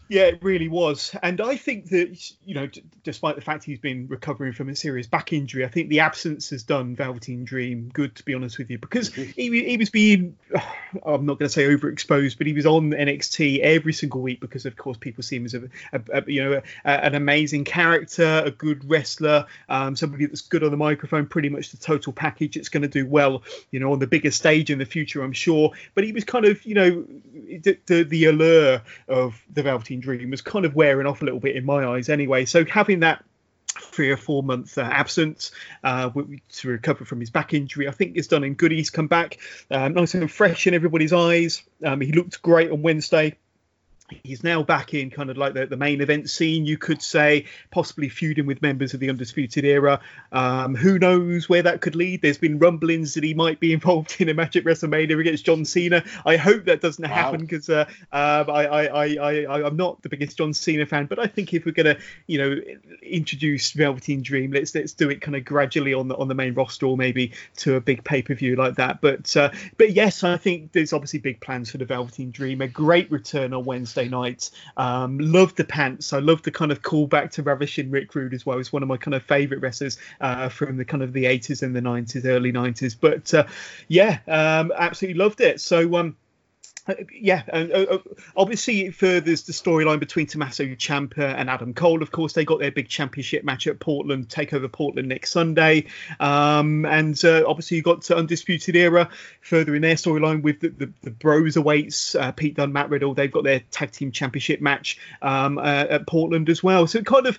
Yeah, 0.09 0.23
it 0.23 0.39
really 0.43 0.69
was. 0.69 1.15
And 1.23 1.41
I 1.41 1.57
think 1.57 1.89
that, 1.91 2.31
you 2.45 2.55
know, 2.55 2.67
d- 2.67 2.85
despite 3.03 3.35
the 3.35 3.43
fact 3.43 3.65
he's 3.65 3.81
been 3.81 4.07
recovering 4.07 4.53
from 4.53 4.69
a 4.69 4.77
serious 4.77 5.09
back 5.09 5.33
injury, 5.33 5.65
I 5.65 5.69
think 5.69 5.89
the 5.89 6.01
absence 6.01 6.51
has 6.51 6.63
done 6.63 6.95
Velveteen 6.95 7.45
Dream 7.45 7.91
good, 7.93 8.15
to 8.17 8.25
be 8.25 8.33
honest 8.35 8.59
with 8.59 8.71
you, 8.71 8.79
because 8.79 9.11
mm-hmm. 9.11 9.31
he, 9.35 9.65
he 9.65 9.77
was 9.77 9.91
being, 9.91 10.37
I'm 11.05 11.27
not 11.27 11.39
going 11.39 11.49
to 11.49 11.53
say 11.53 11.65
overexposed, 11.65 12.39
but 12.39 12.47
he 12.47 12.53
was 12.53 12.67
on 12.67 12.91
NXT 12.91 13.61
every 13.61 13.93
single 13.93 14.21
week 14.21 14.41
because, 14.41 14.65
of 14.65 14.77
course, 14.77 14.97
people 14.97 15.25
see 15.25 15.37
him 15.37 15.45
as 15.45 15.55
a, 15.55 15.63
a, 15.93 16.01
a 16.13 16.31
you 16.31 16.45
know, 16.45 16.63
a, 16.85 16.89
an 16.89 17.17
amazing 17.17 17.65
character, 17.65 18.43
a 18.45 18.53
good 18.53 18.89
wrestler, 18.89 19.47
um, 19.69 19.97
somebody 19.97 20.27
that's 20.27 20.43
good 20.43 20.63
on 20.63 20.71
the 20.71 20.77
microphone, 20.77 21.27
pretty 21.27 21.49
much 21.49 21.71
the 21.71 21.79
total 21.79 22.13
package. 22.13 22.57
It's 22.57 22.69
going 22.69 22.83
to 22.83 22.89
do 22.89 23.07
well, 23.07 23.43
you 23.73 23.81
know, 23.81 23.93
on 23.93 23.99
the 23.99 24.07
bigger 24.07 24.31
stage 24.31 24.71
in 24.71 24.79
the 24.79 24.87
future, 24.87 25.23
I'm 25.23 25.33
sure. 25.33 25.73
But 25.95 26.05
he 26.05 26.13
was 26.13 26.23
kind 26.23 26.45
of, 26.45 26.65
you 26.65 26.75
know, 26.75 27.05
the, 27.63 27.77
the, 27.87 28.05
the 28.05 28.25
allure 28.27 28.83
of 29.09 29.43
the 29.53 29.63
Velveteen 29.63 29.96
Dream 30.01 30.31
was 30.31 30.43
kind 30.43 30.65
of 30.65 30.75
wearing 30.75 31.07
off 31.07 31.23
a 31.23 31.25
little 31.25 31.41
bit 31.41 31.57
in 31.57 31.65
my 31.65 31.87
eyes 31.87 32.09
anyway. 32.09 32.45
So 32.45 32.65
having 32.65 33.01
that 33.01 33.25
three 33.81 34.11
or 34.11 34.17
four 34.17 34.43
month 34.43 34.79
uh, 34.79 34.83
absence 34.83 35.51
uh, 35.85 36.11
to 36.53 36.69
recover 36.69 37.05
from 37.05 37.21
his 37.21 37.31
back 37.31 37.55
injury. 37.55 37.89
I 37.89 37.91
think 37.91 38.17
it's 38.17 38.29
done 38.29 38.45
him 38.45 38.55
good. 38.55 38.73
He's 38.73 38.91
come 38.91 39.07
back 39.07 39.39
um, 39.71 39.95
nice 39.95 40.15
and 40.15 40.31
fresh 40.31 40.67
in 40.67 40.75
everybody's 40.75 41.13
eyes. 41.13 41.63
Um, 41.85 42.01
he 42.01 42.13
looked 42.13 42.41
great 42.43 42.71
on 42.71 42.83
Wednesday 42.83 43.37
he's 44.23 44.45
now 44.45 44.63
back 44.63 44.95
in 44.95 45.11
kind 45.11 45.31
of 45.31 45.37
like 45.37 45.55
the, 45.55 45.67
the 45.67 45.77
main 45.77 46.01
event 46.01 46.31
scene, 46.31 46.65
you 46.65 46.79
could 46.79 47.03
say, 47.03 47.45
possibly 47.71 48.09
feuding 48.09 48.47
with 48.47 48.63
members 48.63 48.95
of 48.95 49.01
the 49.01 49.11
Undisputed 49.11 49.65
Era. 49.65 50.01
Um, 50.33 50.75
who 50.75 50.99
knows 50.99 51.49
where 51.49 51.63
that 51.63 51.81
could 51.81 51.97
lead? 51.97 52.23
There's 52.23 52.39
been 52.39 52.59
rumblings 52.59 53.15
that 53.15 53.25
he 53.25 53.35
might 53.35 53.61
be 53.61 53.73
involved 53.77 54.17
in 54.21 54.29
a 54.29 54.35
match 54.35 54.57
at 54.57 54.65
WrestleMania 54.65 55.19
against 55.19 55.45
John 55.45 55.65
Cena. 55.65 56.05
I 56.25 56.37
hope 56.37 56.65
that 56.65 56.81
doesn't 56.81 57.09
wow. 57.09 57.15
happen 57.15 57.41
because 57.41 57.69
uh, 57.69 57.89
uh, 58.13 58.45
I, 58.49 58.65
I, 58.65 58.85
I, 58.87 59.43
I, 59.45 59.67
am 59.67 59.77
not 59.77 60.03
the 60.03 60.09
biggest 60.09 60.39
John 60.39 60.55
Cena 60.55 60.87
fan, 60.87 61.07
but 61.07 61.19
I 61.19 61.27
think 61.27 61.53
if 61.53 61.67
we're 61.67 61.73
going 61.73 61.97
to, 61.97 61.99
you 62.27 62.39
know, 62.39 62.61
introduce 63.03 63.73
Velveteen 63.73 64.23
Dream, 64.23 64.53
let's 64.53 64.75
let's 64.75 64.93
do 64.93 65.11
it 65.11 65.21
kind 65.21 65.37
of 65.37 65.45
gradually 65.45 65.95
on 65.95 66.09
the 66.09 66.17
on 66.17 66.29
the 66.29 66.35
main 66.35 66.55
roster 66.55 66.87
or 66.87 66.97
maybe 66.97 67.33
to 67.57 67.75
a 67.75 67.81
big 67.81 68.05
pay 68.05 68.23
per 68.23 68.35
view 68.35 68.57
like 68.57 68.77
that. 68.77 69.01
But 69.01 69.37
uh, 69.37 69.51
but 69.77 69.93
yes, 69.93 70.23
I 70.23 70.37
think 70.37 70.73
there's 70.73 70.93
obviously 70.93 71.19
big 71.19 71.41
plans 71.41 71.71
for 71.71 71.79
the 71.79 71.85
Velveteen 71.85 72.31
Dream. 72.31 72.61
A 72.61 72.69
great 72.69 73.11
return 73.11 73.53
on 73.53 73.65
Wednesday 73.65 73.96
Wednesday 73.97 74.09
night. 74.09 74.51
Um, 74.77 75.19
loved 75.19 75.57
the 75.57 75.65
pants. 75.65 76.13
I 76.13 76.19
love 76.19 76.43
the 76.43 76.51
kind 76.51 76.71
of 76.71 76.83
callback 76.83 77.31
to 77.33 77.43
Ravishing 77.43 77.91
Rick 77.91 78.15
Rude 78.15 78.35
as 78.35 78.45
well. 78.45 78.59
It's 78.59 78.73
one 78.73 78.83
of 78.83 78.89
my 78.89 78.97
kind 78.97 79.15
of 79.15 79.23
favourite 79.23 79.63
wrestlers 79.63 79.99
uh, 80.21 80.49
from 80.49 80.77
the 80.77 80.85
kind 80.85 81.03
of 81.03 81.13
the 81.13 81.25
80s 81.25 81.63
and 81.63 81.75
the 81.75 81.81
90s, 81.81 82.25
early 82.25 82.53
90s. 82.53 82.97
But 82.99 83.33
uh, 83.33 83.47
yeah, 83.89 84.19
um, 84.29 84.73
absolutely 84.77 85.19
loved 85.19 85.41
it. 85.41 85.61
So 85.61 85.97
um, 85.97 86.17
uh, 86.89 86.95
yeah, 87.13 87.43
and 87.49 87.73
uh, 87.73 87.87
uh, 87.91 87.99
obviously 88.37 88.87
it 88.87 88.95
furthers 88.95 89.43
the 89.43 89.53
storyline 89.53 89.99
between 89.99 90.27
Tommaso 90.27 90.65
Ciampa 90.65 91.35
and 91.35 91.51
Adam 91.51 91.75
Cole. 91.75 92.03
Of 92.03 92.11
course, 92.11 92.33
they 92.33 92.45
got 92.45 92.61
their 92.61 92.71
big 92.71 92.89
championship 92.89 93.45
match 93.45 93.67
at 93.67 93.81
Portland, 93.81 94.29
take 94.29 94.53
over 94.53 94.69
Portland 94.69 95.09
next 95.09 95.33
Sunday, 95.33 95.87
um, 96.21 96.85
and 96.87 97.23
uh, 97.25 97.45
obviously 97.47 97.77
you 97.77 97.83
got 97.83 98.03
to 98.03 98.17
Undisputed 98.17 98.77
Era 98.77 99.09
furthering 99.41 99.83
their 99.83 99.95
storyline 99.95 100.43
with 100.43 100.61
the, 100.61 100.69
the, 100.69 100.93
the 101.03 101.11
Broserweights 101.11 102.21
uh, 102.21 102.33
Pete 102.33 102.57
Dunne, 102.57 102.73
Matt 102.73 102.91
Riddle. 102.91 103.15
They've 103.15 103.31
got 103.31 103.45
their 103.45 103.61
tag 103.71 103.93
team 103.93 104.13
championship 104.13 104.61
match 104.61 104.99
um, 105.23 105.59
uh, 105.59 105.87
at 105.91 106.07
Portland 106.07 106.49
as 106.49 106.63
well. 106.63 106.87
So 106.87 106.99
it 106.99 107.07
kind 107.07 107.27
of 107.27 107.39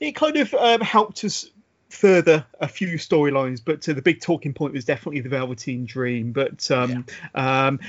it 0.00 0.12
kind 0.12 0.36
of 0.36 0.52
um, 0.54 0.80
helped 0.80 1.24
us 1.24 1.50
further 1.94 2.44
a 2.60 2.68
few 2.68 2.96
storylines, 2.98 3.60
but 3.64 3.88
uh, 3.88 3.92
the 3.92 4.02
big 4.02 4.20
talking 4.20 4.52
point 4.52 4.74
was 4.74 4.84
definitely 4.84 5.20
the 5.20 5.28
Velveteen 5.28 5.86
Dream. 5.86 6.32
But 6.32 6.70
um, 6.70 7.04
yeah. 7.34 7.66
um, 7.66 7.80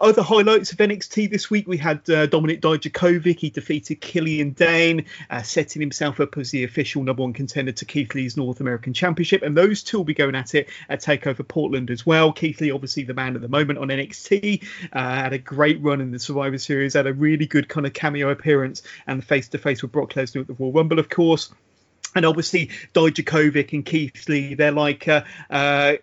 other 0.00 0.22
highlights 0.22 0.72
of 0.72 0.78
NXT 0.78 1.30
this 1.30 1.50
week, 1.50 1.68
we 1.68 1.76
had 1.76 1.98
uh, 2.10 2.26
Dominik 2.26 2.60
Dijakovic. 2.60 3.38
He 3.38 3.50
defeated 3.50 4.00
Killian 4.00 4.50
Dain, 4.50 5.04
uh, 5.30 5.42
setting 5.42 5.80
himself 5.80 6.20
up 6.20 6.36
as 6.36 6.50
the 6.50 6.64
official 6.64 7.02
number 7.02 7.22
one 7.22 7.32
contender 7.32 7.72
to 7.72 7.84
Keith 7.84 8.14
Lee's 8.14 8.36
North 8.36 8.60
American 8.60 8.92
Championship. 8.92 9.42
And 9.42 9.56
those 9.56 9.82
two 9.82 9.98
will 9.98 10.04
be 10.04 10.14
going 10.14 10.34
at 10.34 10.54
it 10.54 10.68
at 10.88 11.02
Takeover 11.02 11.46
Portland 11.46 11.90
as 11.90 12.04
well. 12.04 12.32
Keith 12.32 12.60
Lee, 12.60 12.70
obviously 12.70 13.04
the 13.04 13.14
man 13.14 13.34
at 13.34 13.42
the 13.42 13.48
moment 13.48 13.78
on 13.78 13.88
NXT, 13.88 14.64
uh, 14.92 14.98
had 14.98 15.32
a 15.32 15.38
great 15.38 15.80
run 15.80 16.00
in 16.00 16.10
the 16.10 16.18
Survivor 16.18 16.58
Series, 16.58 16.94
had 16.94 17.06
a 17.06 17.12
really 17.12 17.46
good 17.46 17.68
kind 17.68 17.86
of 17.86 17.92
cameo 17.92 18.30
appearance 18.30 18.82
and 19.06 19.24
face 19.24 19.48
to 19.48 19.58
face 19.58 19.82
with 19.82 19.92
Brock 19.92 20.12
Lesnar 20.14 20.40
at 20.40 20.46
the 20.46 20.54
Royal 20.54 20.72
Rumble, 20.72 20.98
of 20.98 21.08
course 21.08 21.50
and 22.18 22.26
obviously 22.26 22.66
Dijakovic 22.92 23.72
and 23.72 23.84
Keith 23.84 24.28
Lee, 24.28 24.54
they're 24.54 24.72
like 24.72 25.08
uh, 25.08 25.22
uh, 25.48 25.94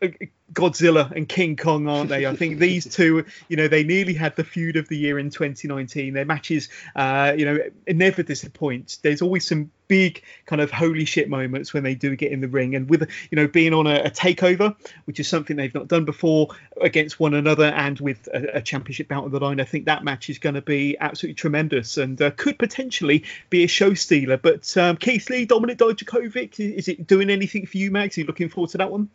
Godzilla 0.54 1.12
and 1.12 1.28
King 1.28 1.56
Kong, 1.56 1.88
aren't 1.88 2.10
they? 2.10 2.26
I 2.26 2.36
think 2.36 2.60
these 2.60 2.86
two, 2.86 3.26
you 3.50 3.58
know, 3.58 3.68
they 3.68 3.84
nearly 3.84 4.14
had 4.14 4.36
the 4.36 4.44
feud 4.44 4.76
of 4.76 4.88
the 4.88 4.98
year 4.98 5.18
in 5.18 5.30
2019. 5.30 6.14
Their 6.14 6.26
matches, 6.26 6.70
uh, 6.96 7.34
you 7.36 7.46
know, 7.46 7.60
never 7.88 8.24
disappoint. 8.24 8.98
There's 9.02 9.22
always 9.22 9.46
some 9.48 9.72
big 9.88 10.24
kind 10.46 10.62
of 10.62 10.72
holy 10.72 11.06
shit 11.06 11.30
moments 11.30 11.74
when 11.74 11.84
they 11.84 11.94
do 11.96 12.16
get 12.16 12.32
in 12.32 12.42
the 12.42 12.48
ring, 12.48 12.76
and 12.76 12.90
with 12.90 13.10
you 13.32 13.36
know 13.36 13.48
being 13.48 13.74
on 13.74 13.88
a, 13.88 14.02
a 14.02 14.10
takeover, 14.12 14.76
which 15.06 15.20
is 15.20 15.28
something 15.28 15.56
they've 15.56 15.74
not 15.74 15.88
done 15.88 16.06
before 16.06 16.50
against 16.80 17.20
one 17.20 17.34
another, 17.34 17.66
and 17.66 18.00
with 18.00 18.28
a, 18.34 18.58
a 18.58 18.62
championship 18.62 19.08
bout 19.08 19.24
on 19.24 19.32
the 19.32 19.40
line, 19.40 19.60
I 19.60 19.66
think 19.66 19.86
that 19.86 20.04
match 20.04 20.30
is 20.30 20.38
going 20.38 20.56
to 20.56 20.62
be 20.62 20.96
absolutely 21.00 21.36
tremendous 21.36 21.98
and 21.98 22.22
uh, 22.22 22.32
could 22.32 22.60
potentially 22.60 23.24
be 23.50 23.64
a 23.64 23.68
show 23.68 23.96
stealer. 23.96 24.38
But 24.38 24.76
um, 24.78 24.98
Keith 24.98 25.30
Lee, 25.30 25.48
Dominik 25.48 25.78
Dijakovic, 25.78 26.60
is 26.60 26.88
it 26.88 27.08
doing 27.08 27.32
anything 27.32 27.66
for 27.66 27.78
you, 27.78 27.90
Mags? 27.90 28.18
Are 28.18 28.22
you 28.22 28.28
looking 28.28 28.50
forward 28.50 28.70
to 28.72 28.78
that 28.78 28.92
one? 28.92 29.10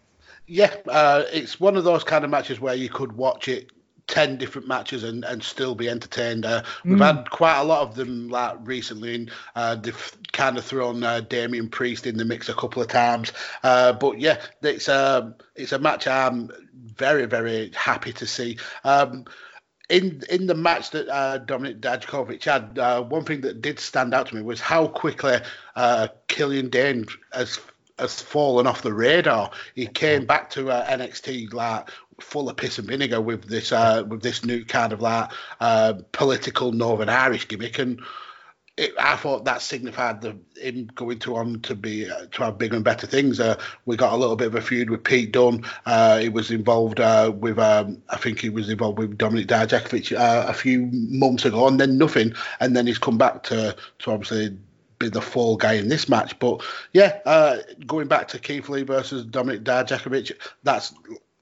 Yeah, 0.51 0.75
uh, 0.89 1.23
it's 1.33 1.61
one 1.61 1.77
of 1.77 1.85
those 1.85 2.03
kind 2.03 2.25
of 2.25 2.31
matches 2.31 2.61
where 2.61 2.75
you 2.75 2.89
could 2.89 3.13
watch 3.13 3.47
it 3.47 3.71
10 4.09 4.37
different 4.37 4.67
matches 4.67 5.05
and, 5.05 5.25
and 5.25 5.45
still 5.45 5.77
be 5.77 5.89
entertained. 5.89 6.45
Uh, 6.45 6.65
we've 6.85 6.99
mm. 6.99 7.07
had 7.07 7.31
quite 7.31 7.61
a 7.61 7.63
lot 7.63 7.83
of 7.83 7.95
them 7.95 8.29
like 8.29 8.57
recently, 8.65 9.15
and 9.15 9.31
uh, 9.55 9.77
they've 9.77 10.13
kind 10.33 10.59
of 10.59 10.65
thrown 10.65 11.05
uh, 11.05 11.21
Damian 11.21 11.69
Priest 11.69 12.05
in 12.05 12.17
the 12.17 12.25
mix 12.25 12.49
a 12.49 12.55
couple 12.55 12.83
of 12.83 12.89
times. 12.89 13.33
Uh, 13.63 13.93
but 13.93 14.19
yeah, 14.19 14.41
it's, 14.61 14.89
um, 14.89 15.37
it's 15.55 15.71
a 15.71 15.79
match 15.79 16.09
I'm 16.09 16.51
very, 16.75 17.27
very 17.27 17.71
happy 17.77 18.13
to 18.15 18.27
see. 18.27 18.59
Um, 18.83 19.27
in 19.89 20.23
in 20.31 20.47
the 20.47 20.55
match 20.55 20.91
that 20.91 21.09
uh, 21.09 21.39
Dominik 21.45 21.81
Dijakovic 21.81 22.45
had, 22.45 22.79
uh, 22.79 23.03
one 23.03 23.25
thing 23.25 23.41
that 23.43 23.61
did 23.61 23.79
stand 23.79 24.15
out 24.15 24.29
to 24.29 24.37
me 24.37 24.43
was 24.43 24.61
how 24.61 24.87
quickly 24.87 25.39
uh, 25.77 26.09
Killian 26.29 26.71
Dain 26.71 27.07
has 27.33 27.61
has 28.01 28.21
fallen 28.21 28.67
off 28.67 28.83
the 28.83 28.93
radar. 28.93 29.51
He 29.75 29.87
came 29.87 30.27
back 30.27 30.51
to 30.51 30.71
uh, 30.71 30.87
NXT 30.89 31.53
like 31.53 31.91
full 32.21 32.49
of 32.49 32.57
piss 32.57 32.79
and 32.79 32.89
vinegar 32.89 33.21
with 33.21 33.45
this 33.45 33.73
uh, 33.73 34.05
with 34.07 34.23
this 34.23 34.45
new 34.45 34.65
kind 34.65 34.93
of 34.93 35.01
like 35.01 35.31
uh, 35.61 35.95
political 36.13 36.73
Northern 36.73 37.09
Irish 37.09 37.49
gimmick, 37.49 37.79
and 37.79 38.01
it, 38.77 38.95
I 38.99 39.17
thought 39.17 39.45
that 39.45 39.63
signified 39.63 40.21
the, 40.21 40.37
him 40.57 40.91
going 40.95 41.19
to 41.21 41.37
on 41.37 41.61
to 41.61 41.75
be 41.75 42.11
uh, 42.11 42.27
to 42.33 42.45
have 42.45 42.59
bigger 42.59 42.77
and 42.77 42.85
better 42.85 43.07
things. 43.07 43.41
Uh, 43.41 43.59
we 43.87 43.97
got 43.97 44.13
a 44.13 44.17
little 44.17 44.37
bit 44.37 44.49
of 44.49 44.55
a 44.55 44.61
feud 44.61 44.91
with 44.91 45.05
Pete 45.05 45.33
Dunne. 45.33 45.65
Uh, 45.87 46.19
he 46.19 46.29
was 46.29 46.51
involved 46.51 47.01
uh, 47.01 47.33
with 47.35 47.59
um, 47.59 48.03
I 48.09 48.17
think 48.17 48.41
he 48.41 48.49
was 48.49 48.69
involved 48.69 48.99
with 48.99 49.19
Dominik 49.19 49.47
Dijakovic 49.47 50.17
a 50.17 50.55
few 50.55 50.89
months 50.93 51.45
ago, 51.45 51.67
and 51.69 51.81
then 51.81 51.99
nothing, 51.99 52.33
and 52.61 52.77
then 52.77 52.87
he's 52.87 52.99
come 52.99 53.19
back 53.19 53.43
to 53.45 53.77
to 54.01 54.11
obviously 54.11 54.57
be 55.01 55.09
the 55.09 55.21
fall 55.21 55.57
guy 55.57 55.73
in 55.73 55.89
this 55.89 56.09
match. 56.09 56.39
But 56.39 56.63
yeah, 56.93 57.19
uh, 57.27 57.57
going 57.87 58.07
back 58.07 58.29
to 58.29 58.39
Keith 58.39 58.69
Lee 58.69 58.85
versus 58.85 59.27
Dominik 59.27 59.65
Dijakovic, 59.65 60.33
that's 60.63 60.95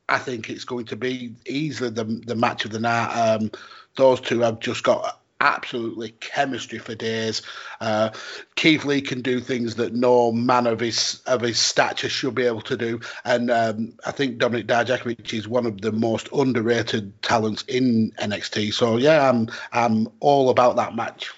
I 0.09 0.19
think 0.19 0.49
it's 0.49 0.65
going 0.65 0.87
to 0.87 0.97
be 0.97 1.35
easily 1.47 1.91
the 1.91 2.05
the 2.05 2.37
match 2.37 2.65
of 2.65 2.71
the 2.71 2.81
night. 2.81 3.13
Um, 3.13 3.51
those 3.97 4.21
two 4.21 4.41
have 4.41 4.61
just 4.61 4.85
got 4.85 5.21
absolutely 5.41 6.11
chemistry 6.21 6.79
for 6.79 6.95
days. 6.95 7.43
Uh, 7.81 8.11
Keith 8.57 8.85
Lee 8.85 9.01
can 9.01 9.23
do 9.23 9.41
things 9.41 9.77
that 9.77 9.95
no 9.95 10.33
man 10.33 10.67
of 10.67 10.81
his 10.81 11.21
of 11.27 11.41
his 11.41 11.59
stature 11.59 12.09
should 12.09 12.35
be 12.35 12.45
able 12.45 12.63
to 12.63 12.77
do, 12.77 13.01
and 13.25 13.51
um, 13.51 13.93
I 14.07 14.13
think 14.13 14.39
Dominik 14.39 14.67
Dijakovic 14.67 15.35
is 15.35 15.49
one 15.49 15.67
of 15.67 15.81
the 15.81 15.93
most 15.93 16.29
underrated 16.33 17.21
talents 17.23 17.65
in 17.67 18.13
NXT. 18.13 18.73
So 18.73 18.97
yeah, 18.97 19.29
I'm 19.29 19.49
I'm 19.73 20.09
all 20.21 20.49
about 20.49 20.77
that 20.77 20.95
match. 20.95 21.33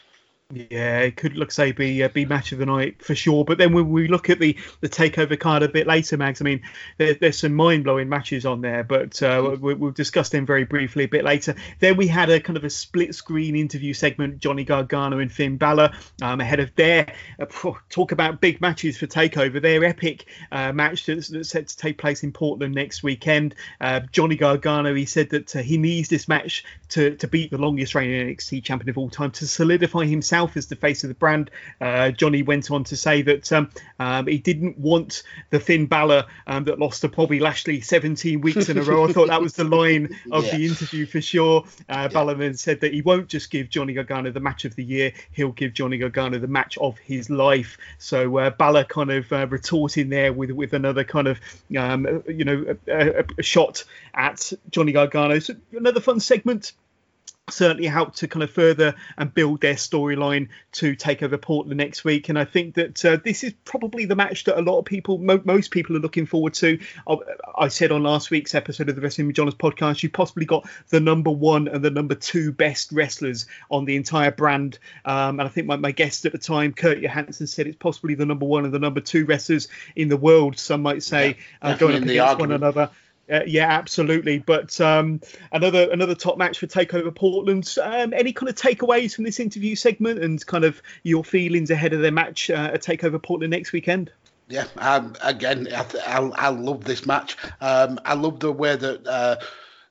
Yeah, 0.53 1.01
it 1.01 1.17
could 1.17 1.37
look 1.37 1.53
say 1.53 1.71
be 1.71 2.03
uh, 2.03 2.09
be 2.09 2.25
match 2.25 2.51
of 2.51 2.59
the 2.59 2.67
night 2.67 3.05
for 3.05 3.15
sure. 3.15 3.45
But 3.45 3.59
then 3.59 3.73
when 3.73 3.89
we 3.91 4.09
look 4.09 4.29
at 4.31 4.41
the 4.41 4.57
the 4.81 4.89
takeover 4.89 5.39
card 5.39 5.63
a 5.63 5.69
bit 5.69 5.87
later, 5.87 6.17
Mags, 6.17 6.41
I 6.41 6.45
mean, 6.45 6.63
there, 6.99 7.15
there's 7.15 7.39
some 7.39 7.55
mind 7.55 7.85
blowing 7.85 8.09
matches 8.09 8.45
on 8.45 8.61
there, 8.61 8.83
but 8.83 9.23
uh, 9.23 9.43
mm. 9.43 9.61
we, 9.61 9.75
will 9.75 9.93
discuss 9.93 10.31
them 10.31 10.45
very 10.45 10.65
briefly 10.65 11.05
a 11.05 11.09
bit 11.09 11.25
later. 11.25 11.55
Then 11.79 11.97
we 11.97 12.09
had 12.09 12.31
a 12.31 12.41
kind 12.41 12.57
of 12.57 12.65
a 12.65 12.71
split 12.71 13.15
screen 13.15 13.55
interview 13.55 13.95
segment, 13.95 14.39
Johnny 14.39 14.65
Gargano 14.65 15.21
and 15.21 15.31
Finn 15.31 15.57
Balor, 15.57 15.93
um, 16.21 16.41
ahead 16.41 16.59
of 16.59 16.75
their 16.75 17.13
uh, 17.39 17.73
talk 17.89 18.11
about 18.11 18.41
big 18.41 18.61
matches 18.61 18.99
for 18.99 19.07
takeover. 19.07 19.63
Their 19.63 19.85
epic 19.85 20.27
uh, 20.51 20.73
match 20.73 21.07
that's, 21.07 21.29
that's, 21.29 21.51
set 21.51 21.69
to 21.69 21.77
take 21.77 21.99
place 21.99 22.25
in 22.25 22.33
Portland 22.33 22.75
next 22.75 23.05
weekend. 23.05 23.55
Uh, 23.81 24.01
Johnny 24.11 24.37
Gargano, 24.37 24.95
he 24.95 25.05
said 25.05 25.31
that 25.31 25.55
uh, 25.55 25.61
he 25.61 25.79
needs 25.79 26.09
this 26.09 26.27
match 26.27 26.65
to 26.89 27.15
to 27.17 27.29
beat 27.29 27.53
the 27.53 27.59
longest 27.59 27.95
reigning 27.95 28.27
NXT 28.27 28.65
champion 28.65 28.91
of 28.91 28.99
all 28.99 29.11
time 29.11 29.31
to 29.31 29.47
solidify 29.47 30.07
himself 30.07 30.40
himself 30.41 30.57
as 30.57 30.67
the 30.67 30.77
face 30.77 31.05
of 31.05 31.09
the 31.09 31.15
brand. 31.15 31.51
Uh, 31.81 32.11
Johnny 32.11 32.43
went 32.43 32.71
on 32.71 32.85
to 32.85 32.97
say 32.97 33.23
that 33.23 33.53
um, 33.53 33.71
um, 33.99 34.27
he 34.27 34.39
didn't 34.39 34.79
want 34.79 35.23
the 35.51 35.61
Finn 35.61 35.87
Balor 35.87 36.27
um, 36.47 36.65
that 36.65 36.79
lost 36.79 37.03
to 37.03 37.09
Bobby 37.09 37.41
Lashley 37.41 37.81
17 37.81 38.41
weeks 38.41 38.69
in 38.69 38.79
a 38.79 38.83
row. 38.83 39.05
I 39.05 39.13
thought 39.13 39.29
that 39.29 39.43
was 39.43 39.55
the 39.55 39.65
line 39.81 40.17
of 40.33 40.45
yeah. 40.47 40.57
the 40.57 40.67
interview 40.67 41.07
for 41.07 41.21
sure. 41.21 41.65
Uh, 41.89 41.93
yeah. 42.03 42.09
Balor 42.09 42.35
then 42.35 42.55
said 42.55 42.81
that 42.81 42.93
he 42.93 43.03
won't 43.03 43.29
just 43.29 43.51
give 43.51 43.69
Johnny 43.69 43.93
Gargano 43.93 44.31
the 44.31 44.41
match 44.41 44.65
of 44.65 44.75
the 44.77 44.85
year, 44.85 45.13
he'll 45.33 45.53
give 45.53 45.75
Johnny 45.75 45.99
Gargano 45.99 46.39
the 46.39 46.47
match 46.47 46.79
of 46.79 46.99
his 46.99 47.31
life. 47.31 47.77
So 47.99 48.39
uh, 48.39 48.51
Balor 48.51 48.85
kind 48.85 49.11
of 49.11 49.33
uh, 49.33 49.47
retorting 49.49 50.09
there 50.09 50.33
with 50.33 50.51
with 50.51 50.73
another 50.73 51.05
kind 51.05 51.29
of 51.29 51.41
um, 51.77 52.23
you 52.29 52.45
know 52.45 52.77
a, 52.89 53.25
a, 53.39 53.43
shot 53.43 53.85
at 54.15 54.53
Johnny 54.71 54.93
Gargano. 54.93 55.39
So 55.39 55.55
another 55.73 56.01
fun 56.01 56.21
segment 56.21 56.73
certainly 57.53 57.87
helped 57.87 58.19
to 58.19 58.29
kind 58.29 58.43
of 58.43 58.51
further 58.51 58.95
and 59.17 59.33
build 59.33 59.61
their 59.61 59.75
storyline 59.75 60.49
to 60.73 60.95
take 60.95 61.23
over 61.23 61.39
Portland 61.39 61.79
next 61.79 62.05
week. 62.05 62.29
And 62.29 62.39
I 62.39 62.45
think 62.45 62.75
that 62.75 63.05
uh, 63.05 63.19
this 63.25 63.45
is 63.45 63.55
probably 63.65 64.05
the 64.05 64.17
match 64.17 64.45
that 64.45 64.59
a 64.59 64.63
lot 64.63 64.79
of 64.79 64.85
people, 64.85 65.19
mo- 65.19 65.43
most 65.45 65.71
people, 65.71 65.97
are 65.97 66.01
looking 66.01 66.27
forward 66.27 66.55
to. 66.55 66.79
I, 67.09 67.17
I 67.57 67.69
said 67.69 67.93
on 67.93 68.03
last 68.03 68.31
week's 68.31 68.55
episode 68.55 68.89
of 68.89 68.97
the 68.97 69.03
Wrestling 69.03 69.27
with 69.27 69.37
Johners 69.37 69.55
podcast, 69.55 70.03
you 70.03 70.11
possibly 70.11 70.45
got 70.45 70.69
the 70.89 71.01
number 71.01 71.31
one 71.31 71.69
and 71.69 71.85
the 71.85 71.91
number 71.91 72.15
two 72.15 72.53
best 72.53 72.93
wrestlers 72.93 73.47
on 73.71 73.85
the 73.85 73.97
entire 73.97 74.31
brand. 74.31 74.79
Um, 75.05 75.41
and 75.41 75.43
I 75.43 75.49
think 75.49 75.67
my, 75.67 75.77
my 75.77 75.93
guest 75.93 76.27
at 76.27 76.33
the 76.33 76.39
time, 76.39 76.73
Kurt 76.73 77.01
Johansson, 77.01 77.47
said 77.47 77.67
it's 77.67 77.77
possibly 77.77 78.15
the 78.15 78.27
number 78.27 78.47
one 78.47 78.65
and 78.65 78.75
the 78.75 78.79
number 78.79 79.01
two 79.01 79.25
wrestlers 79.25 79.69
in 79.97 80.09
the 80.09 80.17
world. 80.17 80.59
Some 80.59 80.83
might 80.83 81.03
say 81.03 81.37
yeah, 81.63 81.71
uh, 81.71 81.77
going 81.77 81.97
up 81.97 82.03
against 82.03 82.39
one 82.39 82.53
another. 82.53 82.91
Uh, 83.31 83.43
yeah, 83.47 83.69
absolutely. 83.69 84.39
But 84.39 84.81
um, 84.81 85.21
another 85.53 85.91
another 85.91 86.15
top 86.15 86.37
match 86.37 86.59
for 86.59 86.67
Takeover 86.67 87.15
Portland. 87.15 87.75
Um, 87.83 88.13
any 88.13 88.33
kind 88.33 88.49
of 88.49 88.57
takeaways 88.57 89.15
from 89.15 89.25
this 89.25 89.39
interview 89.39 89.77
segment 89.77 90.23
and 90.23 90.45
kind 90.47 90.65
of 90.65 90.83
your 91.05 91.25
feelings 91.25 91.71
ahead 91.71 91.93
of 91.93 92.01
their 92.01 92.13
match 92.13 92.51
uh, 92.51 92.71
at 92.75 92.83
Takeover 92.83 93.23
Portland 93.23 93.53
next 93.53 93.73
weekend? 93.73 94.11
Yeah, 94.49 94.65
um, 94.79 95.15
again, 95.23 95.69
I, 95.73 95.87
I, 96.05 96.19
I, 96.19 96.49
love 96.49 96.83
this 96.83 97.07
match. 97.07 97.37
Um, 97.61 98.01
I 98.05 98.15
love 98.15 98.41
the 98.41 98.53
way 98.53 98.77
that. 98.77 99.07
Uh, 99.07 99.37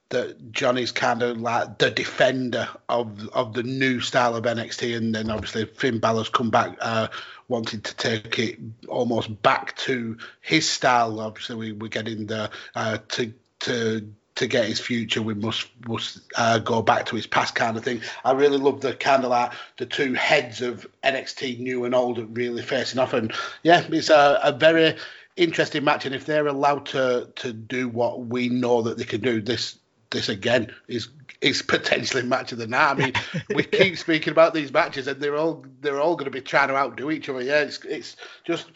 that 0.09 0.51
Johnny's 0.51 0.91
kind 0.91 1.21
of 1.21 1.39
like 1.39 1.77
the 1.77 1.91
defender 1.91 2.67
of 2.89 3.29
of 3.29 3.53
the 3.53 3.61
new 3.61 3.99
style 3.99 4.35
of 4.35 4.43
NXT, 4.43 4.97
and 4.97 5.13
then 5.13 5.29
obviously 5.29 5.65
Finn 5.65 5.99
Balor's 5.99 6.29
come 6.29 6.49
back 6.49 6.75
uh, 6.81 7.09
wanting 7.47 7.81
to 7.81 7.95
take 7.95 8.39
it 8.39 8.59
almost 8.89 9.41
back 9.41 9.75
to 9.77 10.17
his 10.41 10.69
style. 10.69 11.19
Obviously, 11.19 11.55
we, 11.55 11.71
we're 11.71 11.87
getting 11.87 12.27
the 12.27 12.49
uh, 12.75 12.97
to 13.09 13.33
to 13.61 14.13
to 14.39 14.47
get 14.47 14.65
his 14.65 14.79
future, 14.79 15.21
we 15.21 15.33
must 15.33 15.67
must 15.85 16.21
uh, 16.37 16.59
go 16.59 16.81
back 16.81 17.05
to 17.05 17.15
his 17.17 17.27
past 17.27 17.55
kind 17.55 17.75
of 17.75 17.83
thing. 17.83 18.01
I 18.23 18.31
really 18.31 18.57
love 18.57 18.79
the 18.79 18.93
kind 18.93 19.25
of 19.25 19.31
like 19.31 19.51
the 19.77 19.85
two 19.85 20.13
heads 20.13 20.61
of 20.61 20.87
NXT, 21.03 21.59
new 21.59 21.83
and 21.83 21.93
old, 21.93 22.37
really 22.37 22.61
facing 22.61 22.99
off, 22.99 23.11
and 23.13 23.33
yeah, 23.63 23.85
it's 23.89 24.09
a, 24.09 24.39
a 24.41 24.53
very 24.53 24.95
interesting 25.35 25.83
match. 25.83 26.05
And 26.05 26.15
if 26.15 26.25
they're 26.25 26.47
allowed 26.47 26.85
to 26.87 27.29
to 27.35 27.51
do 27.51 27.89
what 27.89 28.27
we 28.27 28.47
know 28.47 28.83
that 28.83 28.97
they 28.97 29.03
can 29.03 29.19
do, 29.19 29.41
this 29.41 29.77
this 30.09 30.29
again 30.29 30.73
is 30.87 31.09
is 31.41 31.61
potentially 31.61 32.23
match 32.23 32.51
of 32.51 32.57
the 32.57 32.67
night. 32.67 32.91
I 32.91 32.93
mean, 32.95 33.13
we 33.55 33.63
keep 33.63 33.97
speaking 33.97 34.31
about 34.31 34.53
these 34.53 34.71
matches, 34.71 35.07
and 35.07 35.21
they're 35.21 35.37
all 35.37 35.65
they're 35.81 35.99
all 35.99 36.15
going 36.15 36.25
to 36.25 36.31
be 36.31 36.41
trying 36.41 36.69
to 36.69 36.75
outdo 36.75 37.11
each 37.11 37.29
other. 37.29 37.41
Yeah, 37.41 37.61
it's 37.61 37.83
it's 37.85 38.15
just 38.45 38.67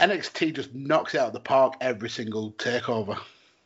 NXT 0.00 0.54
just 0.54 0.74
knocks 0.74 1.14
it 1.14 1.20
out 1.20 1.28
of 1.28 1.32
the 1.32 1.40
park 1.40 1.74
every 1.80 2.10
single 2.10 2.52
takeover. 2.52 3.18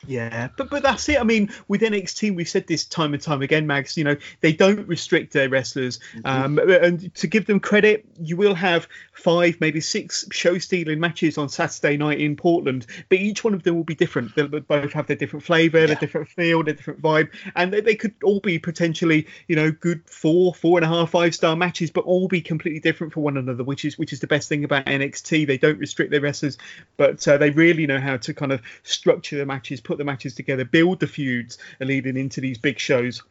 Yeah, 0.06 0.48
but 0.56 0.70
but 0.70 0.82
that's 0.82 1.08
it. 1.10 1.20
I 1.20 1.24
mean, 1.24 1.50
with 1.68 1.82
NXT, 1.82 2.34
we've 2.34 2.48
said 2.48 2.66
this 2.66 2.84
time 2.84 3.12
and 3.12 3.22
time 3.22 3.42
again, 3.42 3.66
Mags. 3.66 3.96
You 3.98 4.04
know, 4.04 4.16
they 4.40 4.52
don't 4.52 4.88
restrict 4.88 5.34
their 5.34 5.48
wrestlers, 5.48 5.98
mm-hmm. 6.14 6.26
um, 6.26 6.58
and 6.58 7.14
to 7.16 7.26
give 7.26 7.46
them 7.46 7.60
credit, 7.60 8.06
you 8.18 8.36
will 8.36 8.54
have 8.54 8.88
five, 9.20 9.60
maybe 9.60 9.80
six 9.80 10.24
show 10.32 10.58
stealing 10.58 11.00
matches 11.00 11.38
on 11.38 11.48
Saturday 11.48 11.96
night 11.96 12.20
in 12.20 12.36
Portland, 12.36 12.86
but 13.08 13.18
each 13.18 13.44
one 13.44 13.54
of 13.54 13.62
them 13.62 13.76
will 13.76 13.84
be 13.84 13.94
different. 13.94 14.34
They'll 14.34 14.48
both 14.48 14.92
have 14.92 15.06
their 15.06 15.16
different 15.16 15.44
flavour, 15.44 15.80
yeah. 15.80 15.86
their 15.86 15.96
different 15.96 16.28
feel, 16.28 16.62
their 16.64 16.74
different 16.74 17.02
vibe, 17.02 17.30
and 17.54 17.72
they, 17.72 17.80
they, 17.80 17.94
could 17.94 18.14
all 18.24 18.40
be 18.40 18.58
potentially, 18.58 19.26
you 19.46 19.56
know, 19.56 19.70
good 19.70 20.02
four, 20.08 20.54
four 20.54 20.78
and 20.78 20.84
a 20.84 20.88
half, 20.88 21.10
five 21.10 21.34
star 21.34 21.54
matches, 21.56 21.90
but 21.90 22.04
all 22.04 22.28
be 22.28 22.40
completely 22.40 22.80
different 22.80 23.12
for 23.12 23.20
one 23.20 23.36
another, 23.36 23.64
which 23.64 23.84
is 23.84 23.98
which 23.98 24.12
is 24.12 24.20
the 24.20 24.26
best 24.26 24.48
thing 24.48 24.64
about 24.64 24.86
NXT. 24.86 25.46
They 25.46 25.58
don't 25.58 25.78
restrict 25.78 26.10
their 26.10 26.20
wrestlers, 26.20 26.58
but 26.96 27.26
uh, 27.28 27.36
they 27.36 27.50
really 27.50 27.86
know 27.86 28.00
how 28.00 28.16
to 28.18 28.34
kind 28.34 28.52
of 28.52 28.62
structure 28.82 29.36
the 29.36 29.46
matches 29.46 29.80
put 29.80 29.98
the 29.98 30.04
matches 30.04 30.34
together, 30.34 30.64
build 30.64 31.00
the 31.00 31.06
feuds 31.06 31.58
leading 31.80 32.16
into 32.16 32.40
these 32.40 32.58
big 32.58 32.78
shows. 32.78 33.22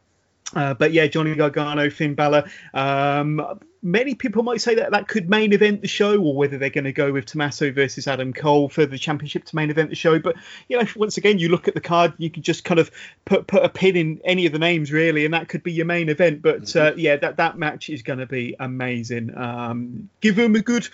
Uh, 0.54 0.74
but 0.74 0.92
yeah, 0.92 1.06
Johnny 1.06 1.34
Gargano, 1.34 1.90
Finn 1.90 2.14
Balor. 2.14 2.44
Um, 2.74 3.60
many 3.82 4.14
people 4.14 4.42
might 4.42 4.60
say 4.60 4.74
that 4.74 4.90
that 4.90 5.08
could 5.08 5.30
main 5.30 5.52
event 5.52 5.80
the 5.80 5.88
show, 5.88 6.20
or 6.20 6.34
whether 6.34 6.58
they're 6.58 6.70
going 6.70 6.84
to 6.84 6.92
go 6.92 7.12
with 7.12 7.26
Tommaso 7.26 7.72
versus 7.72 8.06
Adam 8.06 8.32
Cole 8.32 8.68
for 8.68 8.86
the 8.86 8.98
championship 8.98 9.44
to 9.44 9.56
main 9.56 9.70
event 9.70 9.90
the 9.90 9.96
show. 9.96 10.18
But 10.18 10.36
you 10.68 10.78
know, 10.78 10.86
once 10.96 11.16
again, 11.16 11.38
you 11.38 11.48
look 11.48 11.68
at 11.68 11.74
the 11.74 11.80
card, 11.80 12.14
you 12.18 12.30
can 12.30 12.42
just 12.42 12.64
kind 12.64 12.80
of 12.80 12.90
put 13.24 13.46
put 13.46 13.64
a 13.64 13.68
pin 13.68 13.96
in 13.96 14.20
any 14.24 14.46
of 14.46 14.52
the 14.52 14.58
names 14.58 14.92
really, 14.92 15.24
and 15.24 15.34
that 15.34 15.48
could 15.48 15.62
be 15.62 15.72
your 15.72 15.86
main 15.86 16.08
event. 16.08 16.42
But 16.42 16.62
mm-hmm. 16.62 16.94
uh, 16.94 16.96
yeah, 16.96 17.16
that 17.16 17.36
that 17.36 17.58
match 17.58 17.88
is 17.88 18.02
going 18.02 18.18
to 18.18 18.26
be 18.26 18.56
amazing. 18.58 19.36
Um, 19.36 20.08
give 20.20 20.36
them 20.36 20.54
a 20.56 20.60
good 20.60 20.88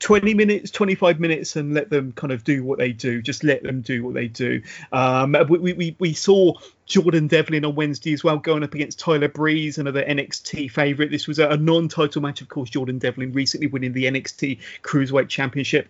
20 0.00 0.34
minutes 0.34 0.70
25 0.70 1.18
minutes 1.18 1.56
and 1.56 1.72
let 1.72 1.88
them 1.88 2.12
kind 2.12 2.32
of 2.32 2.44
do 2.44 2.62
what 2.62 2.78
they 2.78 2.92
do 2.92 3.22
just 3.22 3.42
let 3.42 3.62
them 3.62 3.80
do 3.80 4.04
what 4.04 4.14
they 4.14 4.28
do 4.28 4.60
um, 4.92 5.34
we, 5.48 5.72
we, 5.72 5.96
we 5.98 6.12
saw 6.12 6.52
jordan 6.84 7.26
devlin 7.26 7.64
on 7.64 7.74
wednesday 7.74 8.12
as 8.12 8.22
well 8.22 8.36
going 8.36 8.62
up 8.62 8.74
against 8.74 8.98
tyler 8.98 9.28
breeze 9.28 9.78
another 9.78 10.04
nxt 10.04 10.70
favorite 10.70 11.10
this 11.10 11.26
was 11.26 11.38
a, 11.38 11.48
a 11.48 11.56
non-title 11.56 12.20
match 12.20 12.42
of 12.42 12.48
course 12.48 12.68
jordan 12.68 12.98
devlin 12.98 13.32
recently 13.32 13.66
winning 13.66 13.94
the 13.94 14.04
nxt 14.04 14.58
cruiserweight 14.82 15.28
championship 15.28 15.88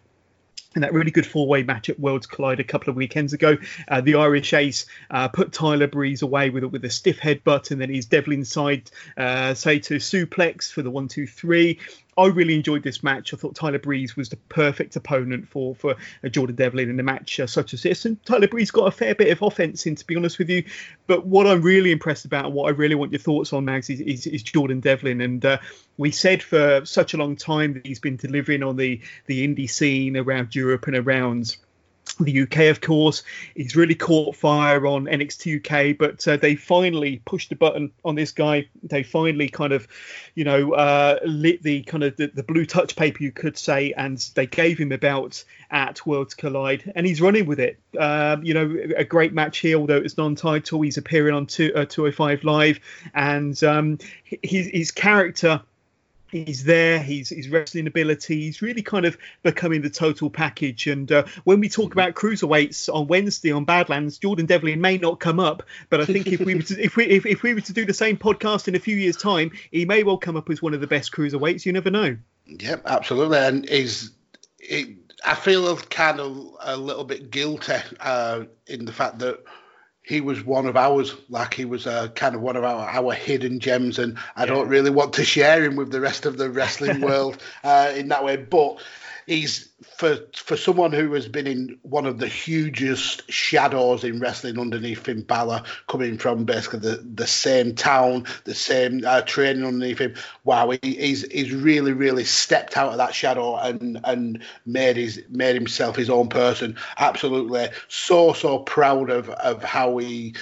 in 0.77 0.83
that 0.83 0.93
really 0.93 1.11
good 1.11 1.27
four-way 1.27 1.63
match 1.63 1.89
at 1.89 1.99
Worlds 1.99 2.27
Collide 2.27 2.61
a 2.61 2.65
couple 2.65 2.91
of 2.91 2.97
weekends 2.97 3.33
ago. 3.33 3.57
Uh, 3.89 4.03
the 4.03 4.17
Irish 4.17 4.53
Ace 4.53 4.85
uh, 5.11 5.27
put 5.27 5.51
Tyler 5.51 5.87
Breeze 5.87 6.21
away 6.21 6.51
with 6.51 6.65
with 6.65 6.85
a 6.85 6.91
stiff 6.91 7.19
headbutt, 7.19 7.71
and 7.71 7.81
then 7.81 7.89
his 7.89 8.05
Devlin 8.05 8.45
side 8.45 8.91
uh, 9.17 9.55
Saito 9.55 9.95
suplex 9.95 10.71
for 10.71 10.83
the 10.83 10.91
one, 10.91 11.09
two, 11.09 11.27
three. 11.27 11.81
I 12.19 12.27
really 12.27 12.55
enjoyed 12.55 12.83
this 12.83 13.03
match. 13.03 13.35
I 13.35 13.37
thought 13.37 13.55
Tyler 13.55 13.79
Breeze 13.79 14.17
was 14.17 14.31
the 14.31 14.37
perfect 14.49 14.97
opponent 14.97 15.49
for 15.49 15.75
for 15.75 15.97
Jordan 16.31 16.57
Devlin 16.57 16.89
in 16.89 16.99
a 16.99 17.03
match 17.03 17.39
uh, 17.39 17.47
such 17.47 17.75
as 17.75 17.83
this. 17.83 18.07
And 18.07 18.25
Tyler 18.25 18.49
Breeze 18.49 18.71
got 18.71 18.87
a 18.87 18.91
fair 18.91 19.15
bit 19.15 19.31
of 19.31 19.43
offense 19.43 19.85
in, 19.87 19.97
to 19.97 20.07
be 20.07 20.17
honest 20.17 20.39
with 20.39 20.49
you. 20.49 20.65
But 21.07 21.27
what 21.27 21.47
I'm 21.47 21.61
really 21.61 21.93
impressed 21.93 22.25
about 22.25 22.47
and 22.47 22.55
what 22.55 22.69
I 22.69 22.71
really 22.71 22.95
want 22.95 23.13
your 23.13 23.19
thoughts 23.19 23.53
on, 23.53 23.67
Mags, 23.67 23.91
is, 23.91 24.01
is, 24.01 24.27
is 24.27 24.43
Jordan 24.43 24.81
Devlin. 24.81 25.21
And 25.21 25.45
uh, 25.45 25.59
we 25.99 26.11
said 26.11 26.43
for 26.43 26.85
such 26.85 27.13
a 27.13 27.19
long 27.19 27.37
time 27.37 27.75
that 27.75 27.87
he's 27.87 28.01
been 28.01 28.17
delivering 28.17 28.63
on 28.63 28.77
the 28.77 29.01
the 29.27 29.47
indie 29.47 29.69
scene 29.69 30.17
around 30.17 30.55
Europe 30.55 30.87
and 30.87 30.97
around 30.97 31.57
the 32.25 32.43
UK, 32.43 32.59
of 32.71 32.81
course, 32.81 33.23
he's 33.55 33.77
really 33.77 33.95
caught 33.95 34.37
fire 34.37 34.87
on 34.87 35.07
NXT 35.07 35.59
UK, 35.59 35.97
but 35.99 36.27
uh, 36.27 36.37
they 36.37 36.57
finally 36.57 37.21
pushed 37.25 37.51
the 37.51 37.57
button 37.57 37.93
on 38.05 38.15
this 38.15 38.33
guy. 38.33 38.69
They 38.83 39.03
finally 39.03 39.49
kind 39.49 39.73
of, 39.73 39.87
you 40.35 40.45
know, 40.45 40.73
uh, 40.73 41.19
lit 41.25 41.63
the 41.63 41.83
kind 41.83 42.05
of 42.05 42.17
the, 42.17 42.29
the, 42.29 42.43
blue 42.43 42.65
touch 42.65 42.97
paper, 42.97 43.23
you 43.23 43.33
could 43.33 43.59
say, 43.59 43.93
and 43.93 44.19
they 44.35 44.47
gave 44.47 44.79
him 44.79 44.93
a 44.93 44.99
belt 44.99 45.45
at 45.71 46.07
Worlds 46.07 46.35
Collide, 46.35 46.93
and 46.95 47.07
he's 47.07 47.21
running 47.21 47.47
with 47.47 47.61
it. 47.61 47.79
Um, 47.99 48.43
you 48.45 48.55
know, 48.55 48.77
a 48.97 49.05
great 49.05 49.33
match 49.33 49.59
here, 49.59 49.79
although 49.79 49.97
it's 49.97 50.17
non-title. 50.17 50.81
He's 50.83 50.97
appearing 50.97 51.35
on 51.35 51.47
two, 51.47 51.73
uh, 51.75 51.85
205 51.85 52.45
Live, 52.45 52.81
and 53.15 53.63
um, 53.65 53.99
his, 54.25 54.69
his 54.69 54.91
character 54.91 55.61
he's 56.45 56.65
there 56.65 57.03
he's 57.03 57.31
his 57.31 57.49
wrestling 57.49 57.87
ability 57.87 58.43
he's 58.43 58.63
really 58.63 58.83
kind 58.83 59.07
of 59.07 59.17
becoming 59.43 59.83
the 59.83 59.91
total 59.91 60.31
package. 60.31 60.87
And 60.87 61.11
uh, 61.11 61.25
when 61.45 61.61
we 61.61 61.69
talk 61.69 61.93
about 61.93 62.15
cruiserweights 62.15 62.93
on 62.93 63.07
wednesday 63.07 63.53
on 63.53 63.65
badlands 63.65 64.19
jordan 64.19 64.47
devlin 64.47 64.81
may 64.81 64.99
not 64.99 65.21
come 65.21 65.41
up 65.41 65.63
but 65.91 66.01
i 66.01 66.05
think 66.05 66.27
if 66.29 66.41
we 66.41 66.55
were 66.55 66.63
to, 66.63 66.83
if 66.83 66.97
we 66.97 67.05
if, 67.05 67.27
if 67.27 67.43
we 67.43 67.55
were 67.55 67.61
to 67.61 67.73
do 67.73 67.85
the 67.85 67.95
same 67.95 68.17
podcast 68.17 68.69
in 68.69 68.75
a 68.75 68.79
few 68.79 68.97
years 68.97 69.17
time 69.17 69.51
he 69.71 69.85
may 69.85 70.03
well 70.03 70.19
come 70.19 70.37
up 70.37 70.51
as 70.51 70.63
one 70.63 70.75
of 70.75 70.81
the 70.81 70.87
best 70.87 71.13
cruiserweights. 71.13 71.67
You 71.67 71.73
never 71.73 71.91
know. 71.91 72.17
Yep 72.47 72.83
absolutely. 72.87 73.39
And 73.39 73.69
he's 73.69 74.13
it, 74.59 74.89
i 75.25 75.35
feel 75.35 75.77
kind 75.77 76.21
of 76.21 76.57
a 76.61 76.77
little 76.77 77.05
bit 77.05 77.31
guilty 77.31 77.75
uh, 78.01 78.45
in 78.67 78.85
the 78.85 78.93
fact 78.93 79.19
that 79.21 79.43
he 80.07 80.21
was 80.21 80.45
one 80.45 80.67
of 80.67 80.77
ours, 80.77 81.17
like 81.29 81.53
he 81.53 81.65
was 81.65 81.85
uh, 81.85 82.07
kind 82.15 82.37
of 82.37 82.41
one 82.41 82.55
of 82.55 82.63
our, 82.63 82.89
our 82.89 83.13
hidden 83.13 83.59
gems, 83.59 83.99
and 83.99 84.17
I 84.37 84.43
yeah. 84.43 84.47
don't 84.47 84.69
really 84.69 84.91
want 84.91 85.15
to 85.15 85.25
share 85.25 85.65
him 85.65 85.75
with 85.75 85.91
the 85.91 86.01
rest 86.01 86.27
of 86.27 86.39
the 86.39 86.49
wrestling 86.49 87.01
world 87.03 87.43
uh, 87.65 87.93
in 87.93 88.07
that 88.09 88.25
way. 88.25 88.37
But 88.37 88.79
he's 89.27 89.69
for 89.97 90.19
for 90.35 90.57
someone 90.57 90.93
who 90.93 91.13
has 91.13 91.29
been 91.29 91.47
in 91.47 91.79
one 91.83 92.07
of 92.07 92.19
the 92.19 92.29
hugest 92.29 93.31
shadows 93.31 94.05
in 94.05 94.21
wrestling 94.21 94.59
underneath 94.59 95.01
Finn 95.01 95.23
Balor, 95.23 95.63
coming 95.89 96.17
from 96.17 96.45
basically 96.45 96.79
the, 96.79 96.97
the 97.15 97.27
same 97.27 97.75
town, 97.75 98.25
the 98.45 98.55
same 98.55 99.03
uh, 99.05 99.23
training 99.23 99.65
underneath 99.65 99.99
him. 99.99 100.15
Wow, 100.45 100.71
he, 100.71 100.79
he's 100.95 101.31
he's 101.31 101.53
really 101.53 101.93
really 101.93 102.25
stepped 102.25 102.77
out 102.77 102.93
of 102.93 102.99
that 102.99 103.15
shadow 103.15 103.57
and 103.57 104.01
and 104.05 104.43
made 104.65 104.97
his 104.97 105.23
made 105.29 105.55
himself 105.55 105.97
his 105.97 106.11
own 106.11 106.29
person. 106.29 106.77
Absolutely, 106.97 107.69
so 107.89 108.33
so 108.33 108.61
proud 108.61 109.11
of 109.11 109.29
of 109.31 109.63
how 109.63 109.99
he 109.99 110.35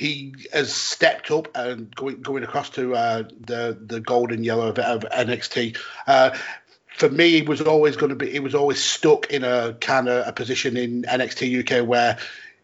he 0.00 0.34
has 0.50 0.72
stepped 0.72 1.30
up 1.30 1.48
and 1.54 1.94
going 1.94 2.22
going 2.22 2.42
across 2.42 2.70
to 2.70 2.94
uh, 2.94 3.22
the 3.40 3.78
the 3.84 4.00
golden 4.00 4.42
yellow 4.42 4.68
of, 4.68 4.78
of 4.78 5.02
NXT. 5.02 5.76
Uh, 6.06 6.36
for 7.00 7.08
me, 7.08 7.30
he 7.30 7.40
was 7.40 7.62
always 7.62 7.96
going 7.96 8.10
to 8.10 8.14
be. 8.14 8.30
He 8.30 8.40
was 8.40 8.54
always 8.54 8.78
stuck 8.84 9.30
in 9.30 9.42
a 9.42 9.74
kind 9.80 10.06
of 10.06 10.28
a 10.28 10.32
position 10.32 10.76
in 10.76 11.04
NXT 11.04 11.60
UK 11.60 11.88
where 11.88 12.18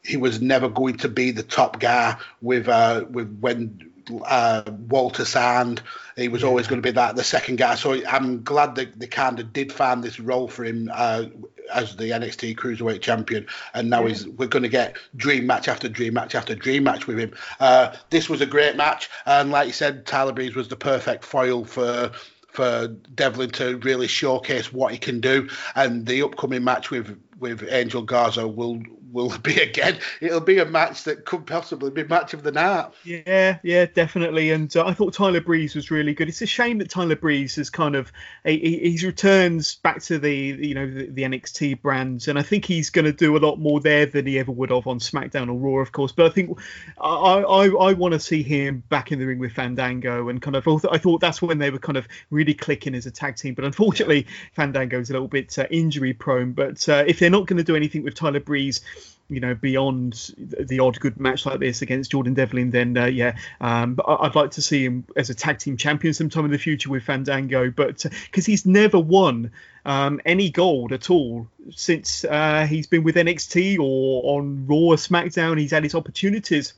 he 0.05 0.19
was 0.19 0.43
never 0.43 0.69
going 0.69 0.99
to 0.99 1.09
be 1.09 1.31
the 1.31 1.43
top 1.43 1.81
guy. 1.81 2.17
With 2.43 2.69
uh, 2.69 3.07
with 3.09 3.39
when 3.41 3.91
uh, 4.27 4.63
Walter 4.91 5.25
Sand, 5.25 5.81
he 6.17 6.29
was 6.29 6.45
always 6.45 6.67
going 6.67 6.83
to 6.83 6.87
be 6.87 6.93
that 6.93 7.17
the 7.17 7.25
second 7.25 7.57
guy. 7.57 7.77
So 7.77 7.99
I'm 8.07 8.43
glad 8.43 8.75
that 8.75 9.01
they 9.01 9.07
kind 9.07 9.41
of 9.41 9.55
did 9.55 9.73
find 9.73 10.05
this 10.05 10.21
role 10.21 10.49
for 10.49 10.65
him 10.65 10.91
uh, 10.93 11.25
as 11.73 11.97
the 11.97 12.11
NXT 12.11 12.57
Cruiserweight 12.57 13.01
Champion, 13.01 13.47
and 13.73 13.89
now 13.89 14.03
yeah. 14.03 14.09
he's 14.09 14.29
we're 14.29 14.49
going 14.49 14.65
to 14.65 14.69
get 14.69 14.99
dream 15.17 15.47
match 15.47 15.67
after 15.67 15.89
dream 15.89 16.13
match 16.13 16.35
after 16.35 16.55
dream 16.55 16.85
match 16.85 17.07
with 17.07 17.19
him. 17.19 17.33
Uh, 17.59 17.95
this 18.11 18.29
was 18.29 18.43
a 18.43 18.47
great 18.47 18.77
match, 18.77 19.09
and 19.25 19.51
like 19.51 19.67
you 19.67 19.73
said, 19.73 20.05
Tyler 20.05 20.35
Breeze 20.35 20.55
was 20.55 20.69
the 20.69 20.77
perfect 20.77 21.25
foil 21.25 21.65
for 21.65 22.13
for 22.57 22.89
Devlin 23.15 23.51
to 23.51 23.77
really 23.79 24.09
showcase 24.09 24.73
what 24.73 24.91
he 24.91 24.99
can 24.99 25.21
do. 25.21 25.49
And 25.75 26.07
the 26.07 26.23
upcoming 26.23 26.65
match 26.65 26.91
with 26.91 27.21
with 27.39 27.63
Angel 27.71 28.03
Garza 28.03 28.49
will 28.49 28.83
will 29.13 29.37
be 29.39 29.61
again. 29.61 29.99
It'll 30.21 30.41
be 30.41 30.59
a 30.59 30.65
match 30.65 31.05
that 31.05 31.25
could 31.25 31.47
possibly 31.47 31.91
be 31.91 32.05
match 32.05 32.35
of 32.35 32.43
the 32.43 32.53
night. 32.53 32.91
Yeah, 33.05 33.59
yeah, 33.63 33.87
definitely. 33.87 34.51
And 34.51 34.75
uh, 34.77 34.87
I 34.87 34.95
thought 34.95 35.15
Tyler 35.15 35.41
Breeze 35.41 35.75
was 35.75 35.91
really 35.91 36.15
good. 36.15 36.29
It's 36.29 36.43
a 36.43 36.47
shame 36.47 36.79
that 36.79 36.91
Tyler 36.91 37.17
Breeze 37.17 37.57
has 37.57 37.71
kind 37.71 37.95
of 37.95 38.13
he, 38.45 38.79
he's 38.83 39.05
returns 39.05 39.77
back 39.77 40.03
to 40.03 40.19
the 40.19 40.35
you 40.35 40.75
know 40.75 40.91
the, 40.91 41.07
the 41.07 41.23
NXT 41.23 41.81
brands, 41.83 42.29
and 42.29 42.39
I 42.39 42.43
think 42.43 42.65
he's 42.65 42.91
going 42.91 43.05
to 43.05 43.13
do 43.13 43.37
a 43.37 43.39
lot 43.39 43.59
more 43.59 43.81
there 43.81 44.07
than 44.07 44.27
he 44.27 44.39
ever 44.39 44.53
would 44.53 44.71
have 44.71 44.87
on 44.87 44.99
SmackDown 44.99 45.49
or 45.49 45.55
Raw, 45.55 45.83
of 45.83 45.93
course. 45.93 46.13
But 46.13 46.27
I 46.27 46.29
think 46.31 46.59
I 47.01 47.09
I, 47.09 47.67
I 47.69 47.93
want 47.93 48.15
to 48.15 48.21
see 48.21 48.43
him 48.43 48.83
back 48.89 49.13
in 49.13 49.19
the 49.19 49.27
ring 49.27 49.39
with 49.39 49.53
Fandango, 49.53 50.29
and 50.29 50.41
kind 50.41 50.57
of 50.57 50.67
I 50.91 50.99
thought 50.99 51.21
that's 51.21 51.41
when 51.41 51.59
they 51.59 51.71
were 51.71 51.79
kind 51.79 51.97
of 51.97 52.09
really 52.31 52.55
clicking 52.55 52.95
as 52.95 53.07
a 53.07 53.11
tag 53.11 53.37
team. 53.37 53.55
But 53.55 53.65
unfortunately, 53.65 54.27
yeah. 54.27 54.33
Fandango 54.55 55.01
is 55.01 55.11
a 55.11 55.13
little 55.13 55.29
bit 55.29 55.59
uh, 55.59 55.67
injury 55.71 56.13
prone. 56.13 56.53
But 56.53 56.89
uh, 56.89 57.05
if 57.07 57.19
they're 57.19 57.31
not 57.31 57.47
going 57.47 57.59
to 57.59 57.65
do 57.65 57.77
anything 57.77 58.03
with 58.03 58.15
Tyler 58.15 58.41
Breeze 58.41 58.81
you 59.29 59.41
know, 59.41 59.55
beyond 59.55 60.35
the 60.37 60.81
odd 60.81 61.01
good 61.01 61.19
match 61.19 61.47
like 61.47 61.59
this 61.59 61.83
against 61.83 62.11
Jordan 62.11 62.35
Devlin, 62.35 62.71
then 62.71 62.97
uh, 62.97 63.07
yeah, 63.07 63.37
um, 63.61 63.99
I'd 64.07 64.35
like 64.35 64.53
to 64.53 64.63
see 64.63 64.85
him 64.85 65.05
as 65.17 65.31
a 65.31 65.35
tag 65.35 65.59
team 65.59 65.77
champion 65.77 66.15
sometime 66.15 66.45
in 66.45 66.51
the 66.51 66.59
future 66.59 66.91
with 66.91 67.03
Fandango, 67.03 67.71
but 67.71 68.03
because 68.03 68.45
uh, 68.45 68.51
he's 68.51 68.67
never 68.67 68.99
won 68.99 69.51
um, 69.85 70.21
any 70.25 70.51
gold 70.51 70.93
at 70.93 71.11
all 71.11 71.49
since 71.75 72.25
uh, 72.25 72.67
he's 72.69 72.87
been 72.87 73.03
with 73.05 73.17
NXT 73.17 73.79
or 73.79 74.39
on 74.39 74.67
Raw 74.67 74.77
or 74.77 74.97
SmackDown. 74.97 75.59
He's 75.59 75.73
had 75.73 75.83
his 75.83 75.95
opportunities 75.95 76.75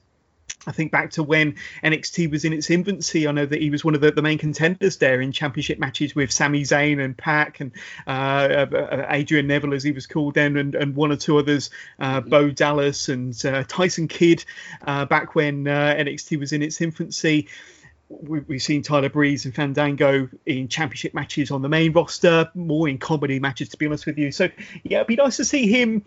I 0.69 0.73
think 0.73 0.93
back 0.93 1.13
to 1.13 1.23
when 1.23 1.57
NXT 1.83 2.31
was 2.31 2.45
in 2.45 2.53
its 2.53 2.69
infancy. 2.69 3.27
I 3.27 3.33
know 3.33 3.47
that 3.47 3.61
he 3.61 3.71
was 3.71 3.87
one 3.87 3.95
of 3.95 4.03
the, 4.03 4.13
the 4.13 4.21
main 4.21 4.37
contenders 4.37 4.99
there 4.99 5.23
in 5.23 5.33
championship 5.33 5.79
matches 5.79 6.15
with 6.15 6.31
Sami 6.31 6.63
Zayn 6.63 7.03
and 7.03 7.17
Pac 7.17 7.61
and 7.61 7.73
uh, 8.07 8.11
uh, 8.11 9.07
Adrian 9.09 9.47
Neville, 9.47 9.73
as 9.73 9.83
he 9.83 9.93
was 9.93 10.07
called 10.07 10.35
then, 10.35 10.59
and, 10.59 10.75
and 10.75 10.95
one 10.95 11.11
or 11.11 11.17
two 11.17 11.39
others, 11.39 11.71
uh, 11.99 12.21
mm-hmm. 12.21 12.29
Bo 12.29 12.51
Dallas 12.51 13.09
and 13.09 13.45
uh, 13.47 13.65
Tyson 13.67 14.09
Kidd, 14.09 14.45
uh, 14.87 15.07
back 15.07 15.35
when 15.35 15.67
uh, 15.67 15.95
NXT 15.99 16.39
was 16.39 16.53
in 16.53 16.63
its 16.63 16.83
infancy. 16.83 17.49
We've 18.11 18.63
seen 18.63 18.83
Tyler 18.83 19.11
Breeze 19.11 19.45
and 19.45 19.55
Fandango 19.55 20.31
in 20.47 20.69
championship 20.69 21.13
matches 21.13 21.51
on 21.51 21.61
the 21.61 21.69
main 21.69 21.93
roster, 21.93 22.51
more 22.55 22.89
in 22.89 22.99
comedy 22.99 23.39
matches, 23.39 23.71
to 23.71 23.77
be 23.77 23.87
honest 23.87 24.07
with 24.07 24.19
you. 24.19 24.33
So, 24.33 24.49
yeah, 24.83 24.99
it'd 24.99 25.09
be 25.09 25.17
nice 25.17 25.37
to 25.39 25.45
see 25.45 25.67
him 25.67 26.05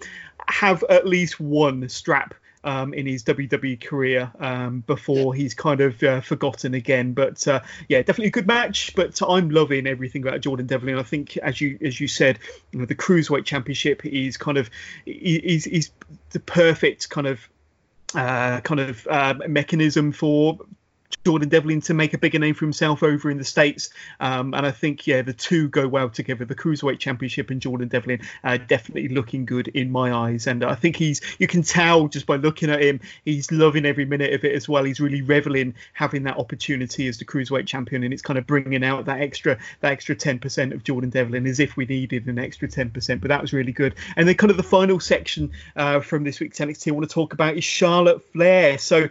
have 0.47 0.83
at 0.89 1.07
least 1.07 1.39
one 1.39 1.87
strap 1.89 2.33
um, 2.63 2.93
in 2.93 3.05
his 3.05 3.23
WWE 3.23 3.81
career 3.81 4.31
um, 4.39 4.81
before 4.81 5.33
he's 5.33 5.53
kind 5.53 5.81
of 5.81 6.01
uh, 6.03 6.21
forgotten 6.21 6.73
again. 6.73 7.13
But 7.13 7.47
uh, 7.47 7.61
yeah, 7.87 7.99
definitely 7.99 8.27
a 8.27 8.31
good 8.31 8.47
match. 8.47 8.95
But 8.95 9.21
I'm 9.27 9.49
loving 9.49 9.87
everything 9.87 10.25
about 10.27 10.41
Jordan 10.41 10.67
Devlin. 10.67 10.97
I 10.97 11.03
think, 11.03 11.37
as 11.37 11.59
you 11.59 11.77
as 11.81 11.99
you 11.99 12.07
said, 12.07 12.39
you 12.71 12.79
know, 12.79 12.85
the 12.85 12.95
cruiserweight 12.95 13.45
championship 13.45 14.05
is 14.05 14.37
kind 14.37 14.57
of 14.57 14.69
is 15.05 15.67
is 15.67 15.91
the 16.31 16.39
perfect 16.39 17.09
kind 17.09 17.27
of 17.27 17.47
uh, 18.15 18.61
kind 18.61 18.79
of 18.79 19.07
uh, 19.07 19.35
mechanism 19.47 20.11
for 20.11 20.59
Jordan 21.25 21.49
Devlin 21.49 21.81
to 21.81 21.93
make 21.93 22.13
a 22.13 22.17
bigger 22.17 22.39
name 22.39 22.55
for 22.55 22.65
himself 22.65 23.03
over 23.03 23.29
in 23.29 23.37
the 23.37 23.43
States. 23.43 23.89
Um, 24.19 24.53
and 24.53 24.65
I 24.65 24.71
think, 24.71 25.07
yeah, 25.07 25.21
the 25.21 25.33
two 25.33 25.69
go 25.69 25.87
well 25.87 26.09
together. 26.09 26.45
The 26.45 26.55
Cruiserweight 26.55 26.99
Championship 26.99 27.49
and 27.49 27.61
Jordan 27.61 27.87
Devlin 27.87 28.21
uh, 28.43 28.57
definitely 28.57 29.09
looking 29.09 29.45
good 29.45 29.67
in 29.69 29.91
my 29.91 30.13
eyes. 30.13 30.47
And 30.47 30.63
I 30.63 30.75
think 30.75 30.95
he's, 30.95 31.21
you 31.39 31.47
can 31.47 31.63
tell 31.63 32.07
just 32.07 32.25
by 32.25 32.35
looking 32.37 32.69
at 32.69 32.81
him, 32.81 32.99
he's 33.25 33.51
loving 33.51 33.85
every 33.85 34.05
minute 34.05 34.33
of 34.33 34.43
it 34.43 34.55
as 34.55 34.67
well. 34.67 34.83
He's 34.83 34.99
really 34.99 35.21
reveling 35.21 35.75
having 35.93 36.23
that 36.23 36.37
opportunity 36.37 37.07
as 37.07 37.17
the 37.17 37.25
Cruiserweight 37.25 37.67
Champion. 37.67 38.03
And 38.03 38.13
it's 38.13 38.21
kind 38.21 38.39
of 38.39 38.47
bringing 38.47 38.83
out 38.83 39.05
that 39.05 39.21
extra, 39.21 39.57
that 39.81 39.91
extra 39.91 40.15
10% 40.15 40.73
of 40.73 40.83
Jordan 40.83 41.09
Devlin 41.09 41.45
as 41.45 41.59
if 41.59 41.77
we 41.77 41.85
needed 41.85 42.27
an 42.27 42.39
extra 42.39 42.67
10%. 42.67 43.21
But 43.21 43.27
that 43.27 43.41
was 43.41 43.53
really 43.53 43.71
good. 43.71 43.95
And 44.15 44.27
then 44.27 44.35
kind 44.35 44.51
of 44.51 44.57
the 44.57 44.63
final 44.63 44.99
section 44.99 45.51
uh, 45.75 45.99
from 45.99 46.23
this 46.23 46.39
week's 46.39 46.59
NXT 46.59 46.87
I 46.87 46.91
want 46.91 47.07
to 47.07 47.13
talk 47.13 47.33
about 47.33 47.57
is 47.57 47.63
Charlotte 47.63 48.23
Flair. 48.31 48.77
So, 48.77 49.09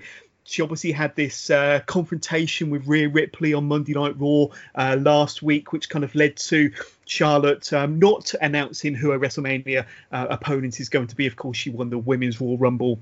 she 0.50 0.62
obviously 0.62 0.90
had 0.90 1.14
this 1.14 1.48
uh, 1.48 1.80
confrontation 1.86 2.70
with 2.70 2.86
Rhea 2.86 3.08
Ripley 3.08 3.54
on 3.54 3.68
Monday 3.68 3.94
Night 3.94 4.16
Raw 4.18 4.46
uh, 4.74 4.96
last 4.98 5.42
week, 5.42 5.72
which 5.72 5.88
kind 5.88 6.04
of 6.04 6.12
led 6.14 6.36
to 6.38 6.72
Charlotte 7.04 7.72
um, 7.72 7.98
not 8.00 8.34
announcing 8.40 8.94
who 8.94 9.10
her 9.10 9.18
WrestleMania 9.18 9.86
uh, 10.10 10.26
opponent 10.28 10.80
is 10.80 10.88
going 10.88 11.06
to 11.06 11.16
be. 11.16 11.26
Of 11.26 11.36
course, 11.36 11.56
she 11.56 11.70
won 11.70 11.90
the 11.90 11.98
Women's 11.98 12.40
Royal 12.40 12.58
Rumble 12.58 12.98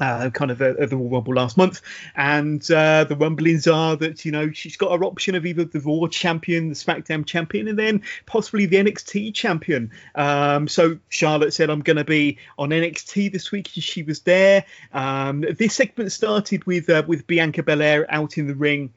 uh, 0.00 0.30
kind 0.30 0.50
of 0.50 0.62
at 0.62 0.90
the 0.90 0.96
Royal 0.96 1.10
Rumble 1.10 1.34
last 1.34 1.56
month, 1.56 1.82
and 2.16 2.68
uh, 2.70 3.04
the 3.04 3.16
rumblings 3.16 3.66
are 3.66 3.96
that 3.96 4.24
you 4.24 4.32
know 4.32 4.50
she's 4.52 4.76
got 4.76 4.96
her 4.96 5.04
option 5.04 5.34
of 5.34 5.46
either 5.46 5.64
the 5.64 5.80
Raw 5.80 6.06
champion, 6.08 6.68
the 6.68 6.74
SmackDown 6.74 7.26
champion, 7.26 7.68
and 7.68 7.78
then 7.78 8.02
possibly 8.26 8.66
the 8.66 8.76
NXT 8.76 9.34
champion. 9.34 9.90
Um, 10.14 10.68
so 10.68 10.98
Charlotte 11.08 11.52
said, 11.52 11.70
"I'm 11.70 11.80
going 11.80 11.96
to 11.96 12.04
be 12.04 12.38
on 12.58 12.70
NXT 12.70 13.32
this 13.32 13.50
week." 13.50 13.68
She 13.68 14.02
was 14.02 14.20
there. 14.20 14.64
Um, 14.92 15.44
this 15.58 15.74
segment 15.74 16.12
started 16.12 16.64
with 16.64 16.88
uh, 16.88 17.02
with 17.06 17.26
Bianca 17.26 17.62
Belair 17.62 18.06
out 18.12 18.38
in 18.38 18.46
the 18.46 18.54
ring 18.54 18.92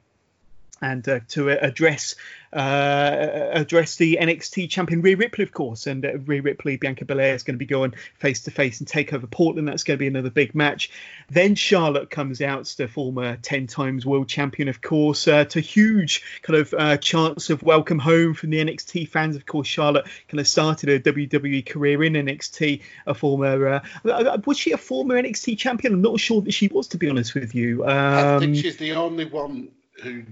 and 0.84 1.08
uh, 1.08 1.20
to 1.28 1.50
address 1.50 2.14
uh, 2.54 3.50
address 3.52 3.96
the 3.96 4.18
NXT 4.20 4.70
champion 4.70 5.02
Rhea 5.02 5.16
Ripley, 5.16 5.42
of 5.42 5.52
course. 5.52 5.86
And 5.86 6.04
uh, 6.04 6.18
Rhea 6.18 6.40
Ripley, 6.40 6.76
Bianca 6.76 7.04
Belair 7.04 7.34
is 7.34 7.42
going 7.42 7.54
to 7.54 7.58
be 7.58 7.66
going 7.66 7.94
face 8.18 8.42
to 8.42 8.50
face 8.50 8.78
and 8.80 8.88
take 8.88 9.12
over 9.12 9.26
Portland. 9.26 9.66
That's 9.66 9.82
going 9.82 9.96
to 9.96 9.98
be 9.98 10.06
another 10.06 10.30
big 10.30 10.54
match. 10.54 10.90
Then 11.30 11.56
Charlotte 11.56 12.10
comes 12.10 12.40
out, 12.40 12.66
the 12.78 12.86
former 12.86 13.36
10 13.36 13.66
times 13.66 14.06
world 14.06 14.28
champion, 14.28 14.68
of 14.68 14.80
course, 14.80 15.26
uh, 15.26 15.44
to 15.46 15.60
huge 15.60 16.22
kind 16.42 16.60
of 16.60 16.74
uh, 16.74 16.96
chance 16.96 17.50
of 17.50 17.62
welcome 17.62 17.98
home 17.98 18.34
from 18.34 18.50
the 18.50 18.64
NXT 18.64 19.08
fans. 19.08 19.34
Of 19.36 19.46
course, 19.46 19.66
Charlotte 19.66 20.06
kind 20.28 20.40
of 20.40 20.46
started 20.46 20.88
her 20.88 20.98
WWE 20.98 21.66
career 21.66 22.04
in 22.04 22.12
NXT, 22.12 22.82
a 23.06 23.14
former, 23.14 23.66
uh, 23.66 23.80
uh, 24.04 24.38
was 24.46 24.58
she 24.58 24.72
a 24.72 24.78
former 24.78 25.20
NXT 25.20 25.58
champion? 25.58 25.94
I'm 25.94 26.02
not 26.02 26.20
sure 26.20 26.40
that 26.42 26.52
she 26.52 26.68
was, 26.68 26.88
to 26.88 26.98
be 26.98 27.08
honest 27.08 27.34
with 27.34 27.54
you. 27.54 27.84
Um, 27.84 27.90
I 27.90 28.38
think 28.38 28.56
um, 28.56 28.62
she's 28.62 28.76
the 28.76 28.92
only 28.92 29.24
one 29.24 29.68
who 30.02 30.22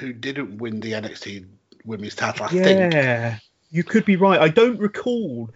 who 0.00 0.12
didn't 0.12 0.58
win 0.58 0.80
the 0.80 0.92
NXT 0.92 1.46
Women's 1.84 2.14
title. 2.14 2.46
I 2.46 2.52
yeah, 2.52 3.30
think. 3.30 3.42
you 3.70 3.84
could 3.84 4.04
be 4.04 4.16
right. 4.16 4.40
I 4.40 4.48
don't 4.48 4.78
recall 4.78 5.50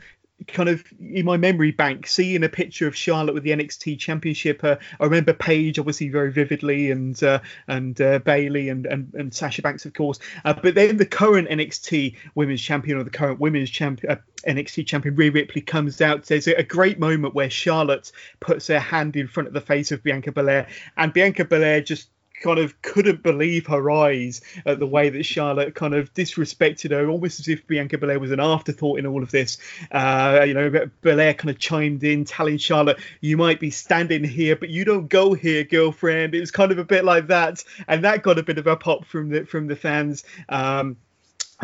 kind 0.48 0.68
of 0.68 0.84
in 1.00 1.24
my 1.24 1.36
memory 1.36 1.70
bank 1.70 2.06
seeing 2.06 2.42
a 2.42 2.48
picture 2.48 2.86
of 2.86 2.96
Charlotte 2.96 3.34
with 3.34 3.44
the 3.44 3.50
NXT 3.50 3.98
Championship. 3.98 4.62
Uh, 4.62 4.76
I 5.00 5.04
remember 5.04 5.32
Paige 5.32 5.78
obviously 5.78 6.08
very 6.08 6.32
vividly, 6.32 6.90
and 6.90 7.20
uh, 7.22 7.40
and 7.68 7.98
uh, 8.00 8.18
Bayley 8.18 8.68
and, 8.68 8.86
and 8.86 9.12
and 9.14 9.34
Sasha 9.34 9.62
Banks 9.62 9.86
of 9.86 9.94
course. 9.94 10.18
Uh, 10.44 10.54
but 10.54 10.74
then 10.74 10.96
the 10.96 11.06
current 11.06 11.48
NXT 11.48 12.16
Women's 12.34 12.60
Champion 12.60 12.98
or 12.98 13.04
the 13.04 13.10
current 13.10 13.40
Women's 13.40 13.70
Champion. 13.70 14.12
Uh, 14.12 14.16
NXT 14.46 14.86
champion 14.86 15.16
Rhea 15.16 15.30
Ripley 15.30 15.62
comes 15.62 16.02
out. 16.02 16.24
There's 16.24 16.46
a 16.46 16.62
great 16.62 16.98
moment 16.98 17.34
where 17.34 17.48
Charlotte 17.48 18.12
puts 18.40 18.66
her 18.66 18.78
hand 18.78 19.16
in 19.16 19.26
front 19.26 19.46
of 19.46 19.54
the 19.54 19.60
face 19.62 19.90
of 19.90 20.02
Bianca 20.02 20.32
Belair, 20.32 20.68
and 20.98 21.14
Bianca 21.14 21.46
Belair 21.46 21.80
just 21.80 22.08
kind 22.44 22.58
of 22.58 22.80
couldn't 22.82 23.22
believe 23.22 23.66
her 23.66 23.90
eyes 23.90 24.42
at 24.66 24.78
the 24.78 24.86
way 24.86 25.08
that 25.08 25.24
Charlotte 25.24 25.74
kind 25.74 25.94
of 25.94 26.12
disrespected 26.12 26.90
her, 26.90 27.08
almost 27.08 27.40
as 27.40 27.48
if 27.48 27.66
Bianca 27.66 27.96
Belair 27.96 28.20
was 28.20 28.32
an 28.32 28.40
afterthought 28.40 28.98
in 28.98 29.06
all 29.06 29.22
of 29.22 29.30
this. 29.30 29.56
Uh, 29.90 30.44
you 30.46 30.52
know, 30.52 30.70
Belair 31.00 31.32
kind 31.32 31.48
of 31.48 31.58
chimed 31.58 32.04
in, 32.04 32.26
telling 32.26 32.58
Charlotte, 32.58 32.98
"You 33.22 33.38
might 33.38 33.60
be 33.60 33.70
standing 33.70 34.22
here, 34.22 34.56
but 34.56 34.68
you 34.68 34.84
don't 34.84 35.08
go 35.08 35.32
here, 35.32 35.64
girlfriend." 35.64 36.34
It 36.34 36.40
was 36.40 36.50
kind 36.50 36.70
of 36.70 36.78
a 36.78 36.84
bit 36.84 37.04
like 37.04 37.28
that, 37.28 37.64
and 37.88 38.04
that 38.04 38.22
got 38.22 38.38
a 38.38 38.42
bit 38.42 38.58
of 38.58 38.66
a 38.66 38.76
pop 38.76 39.06
from 39.06 39.30
the 39.30 39.46
from 39.46 39.66
the 39.66 39.76
fans. 39.76 40.24
Um, 40.50 40.98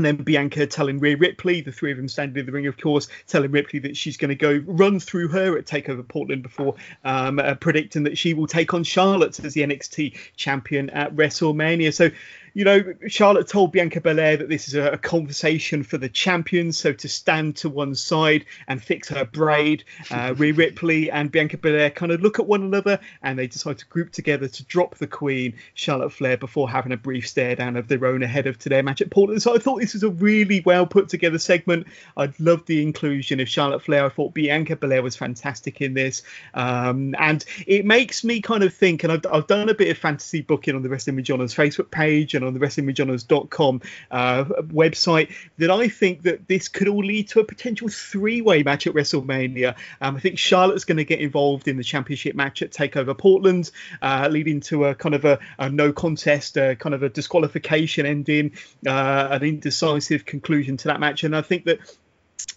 and 0.00 0.18
then 0.18 0.24
Bianca 0.24 0.66
telling 0.66 0.98
Rhea 0.98 1.18
Ripley, 1.18 1.60
the 1.60 1.70
three 1.70 1.90
of 1.90 1.98
them 1.98 2.08
standing 2.08 2.40
in 2.40 2.46
the 2.46 2.52
ring, 2.52 2.66
of 2.66 2.78
course, 2.78 3.08
telling 3.26 3.50
Ripley 3.50 3.78
that 3.80 3.98
she's 3.98 4.16
going 4.16 4.30
to 4.30 4.34
go 4.34 4.62
run 4.66 4.98
through 4.98 5.28
her 5.28 5.58
at 5.58 5.66
Takeover 5.66 6.08
Portland 6.08 6.42
before 6.42 6.74
um, 7.04 7.38
uh, 7.38 7.54
predicting 7.56 8.04
that 8.04 8.16
she 8.16 8.32
will 8.32 8.46
take 8.46 8.72
on 8.72 8.82
Charlotte 8.82 9.38
as 9.44 9.52
the 9.52 9.60
NXT 9.60 10.16
champion 10.36 10.88
at 10.90 11.14
WrestleMania. 11.14 11.92
So 11.92 12.10
you 12.54 12.64
know, 12.64 12.94
Charlotte 13.08 13.48
told 13.48 13.72
Bianca 13.72 14.00
Belair 14.00 14.36
that 14.36 14.48
this 14.48 14.68
is 14.68 14.74
a, 14.74 14.92
a, 14.92 14.98
conversation 14.98 15.82
for 15.82 15.98
the 15.98 16.08
champions, 16.08 16.78
so 16.78 16.92
to 16.92 17.08
stand 17.08 17.56
to 17.56 17.68
one 17.68 17.94
side 17.94 18.44
and 18.68 18.82
fix 18.82 19.08
her 19.08 19.24
braid. 19.24 19.84
Uh, 20.10 20.34
Rhea 20.38 20.52
Ripley 20.52 21.10
and 21.10 21.30
Bianca 21.30 21.58
Belair 21.58 21.90
kind 21.90 22.12
of 22.12 22.20
look 22.20 22.38
at 22.38 22.46
one 22.46 22.62
another 22.62 22.98
and 23.22 23.38
they 23.38 23.46
decide 23.46 23.78
to 23.78 23.86
group 23.86 24.12
together 24.12 24.48
to 24.48 24.64
drop 24.64 24.96
the 24.96 25.06
Queen, 25.06 25.54
Charlotte 25.74 26.10
Flair, 26.10 26.36
before 26.36 26.68
having 26.68 26.92
a 26.92 26.96
brief 26.96 27.28
stare 27.28 27.56
down 27.56 27.76
of 27.76 27.88
their 27.88 28.04
own 28.06 28.22
ahead 28.22 28.46
of 28.46 28.58
today's 28.58 28.84
match 28.84 29.00
at 29.00 29.10
Portland. 29.10 29.42
So 29.42 29.54
I 29.54 29.58
thought 29.58 29.80
this 29.80 29.94
was 29.94 30.02
a 30.02 30.10
really 30.10 30.60
well 30.60 30.86
put 30.86 31.08
together 31.08 31.38
segment. 31.38 31.86
I 32.16 32.32
loved 32.38 32.66
the 32.66 32.82
inclusion 32.82 33.40
of 33.40 33.48
Charlotte 33.48 33.82
Flair. 33.82 34.04
I 34.06 34.08
thought 34.08 34.34
Bianca 34.34 34.76
Belair 34.76 35.02
was 35.02 35.16
fantastic 35.16 35.80
in 35.80 35.94
this. 35.94 36.22
Um, 36.54 37.14
and 37.18 37.44
it 37.66 37.84
makes 37.84 38.24
me 38.24 38.40
kind 38.40 38.62
of 38.62 38.74
think, 38.74 39.04
and 39.04 39.12
I've, 39.12 39.26
I've 39.32 39.46
done 39.46 39.68
a 39.68 39.74
bit 39.74 39.90
of 39.90 39.98
fantasy 39.98 40.42
booking 40.42 40.74
on 40.74 40.82
the 40.82 40.88
Wrestling 40.88 41.16
with 41.16 41.24
Johners 41.24 41.54
Facebook 41.54 41.90
page 41.90 42.34
on 42.44 42.54
the 42.54 42.60
WrestlingWithJohners.com 42.60 43.82
uh, 44.10 44.44
website 44.44 45.32
that 45.58 45.70
I 45.70 45.88
think 45.88 46.22
that 46.22 46.48
this 46.48 46.68
could 46.68 46.88
all 46.88 47.04
lead 47.04 47.28
to 47.28 47.40
a 47.40 47.44
potential 47.44 47.88
three-way 47.88 48.62
match 48.62 48.86
at 48.86 48.94
WrestleMania. 48.94 49.76
Um, 50.00 50.16
I 50.16 50.20
think 50.20 50.38
Charlotte's 50.38 50.84
going 50.84 50.98
to 50.98 51.04
get 51.04 51.20
involved 51.20 51.68
in 51.68 51.76
the 51.76 51.84
championship 51.84 52.34
match 52.34 52.62
at 52.62 52.70
Takeover 52.70 53.16
Portland, 53.16 53.70
uh, 54.02 54.28
leading 54.30 54.60
to 54.60 54.86
a 54.86 54.94
kind 54.94 55.14
of 55.14 55.24
a, 55.24 55.38
a 55.58 55.68
no 55.68 55.92
contest, 55.92 56.56
a 56.56 56.76
kind 56.76 56.94
of 56.94 57.02
a 57.02 57.08
disqualification 57.08 58.06
ending, 58.06 58.52
uh, 58.86 59.28
an 59.30 59.42
indecisive 59.42 60.24
conclusion 60.24 60.76
to 60.78 60.88
that 60.88 61.00
match. 61.00 61.24
And 61.24 61.36
I 61.36 61.42
think 61.42 61.64
that 61.64 61.80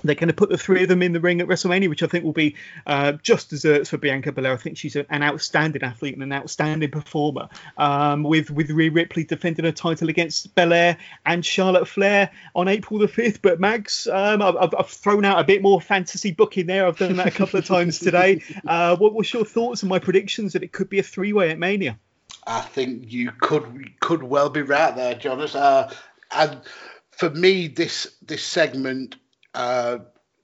they're 0.04 0.16
going 0.16 0.28
to 0.28 0.34
put 0.34 0.50
the 0.50 0.58
three 0.58 0.84
of 0.84 0.90
them 0.90 1.02
in 1.02 1.14
the 1.14 1.20
ring 1.20 1.42
at 1.42 1.48
WrestleMania, 1.48 1.90
which 1.90 2.04
I 2.04 2.08
think 2.08 2.24
will 2.24 2.34
be 2.34 2.56
uh, 2.86 3.14
just 3.24 3.50
desserts 3.50 3.90
for 3.90 3.98
Bianca 3.98 4.32
Belair. 4.32 4.54
I 4.54 4.58
think 4.58 4.78
she's 4.78 4.96
an 4.96 5.24
outstanding 5.24 5.84
athlete 5.84 6.14
and 6.14 6.24
an 6.24 6.34
outstanding 6.34 6.92
performer. 6.92 7.50
Um, 7.78 8.24
with 8.24 8.50
with 8.52 8.70
Rhea 8.70 8.92
Ripley 8.92 9.24
defending 9.24 9.66
her 9.66 9.72
title 9.72 10.10
against 10.10 10.54
Belair 10.56 10.98
and 11.26 11.46
Charlotte 11.46 11.88
Flair 11.88 12.32
on 12.56 12.68
April 12.68 13.00
the 13.00 13.08
fifth. 13.08 13.42
But 13.42 13.60
Mags, 13.60 14.08
um, 14.08 14.42
I've, 14.42 14.74
I've, 14.78 14.90
thrown 14.90 15.26
out 15.26 15.40
a 15.40 15.44
bit 15.44 15.62
more 15.62 15.82
fantasy 15.82 16.32
booking 16.32 16.68
there. 16.68 16.88
I've 16.88 16.98
done 16.98 17.16
that 17.18 17.28
a 17.28 17.32
couple 17.32 17.60
of 17.60 17.66
times 17.66 18.00
today. 18.00 18.42
Uh, 18.66 18.96
what 18.96 19.14
was 19.14 19.32
your 19.34 19.44
thoughts 19.44 19.84
and 19.84 19.90
my 19.90 20.00
predictions 20.00 20.54
that 20.54 20.64
it 20.64 20.72
could 20.72 20.90
be 20.90 21.00
a 21.00 21.04
three 21.04 21.34
way 21.34 21.50
at 21.50 21.60
Mania? 21.60 22.00
I 22.46 22.62
think 22.62 23.12
you 23.12 23.32
could 23.32 24.00
could 24.00 24.24
well 24.24 24.50
be 24.50 24.62
right 24.62 24.96
there, 24.96 25.16
Johners. 25.16 25.56
Uh, 25.56 25.94
and 26.32 26.62
for 27.12 27.30
me, 27.30 27.68
this 27.68 28.16
this 28.22 28.44
segment 28.44 29.16
uh, 29.54 30.00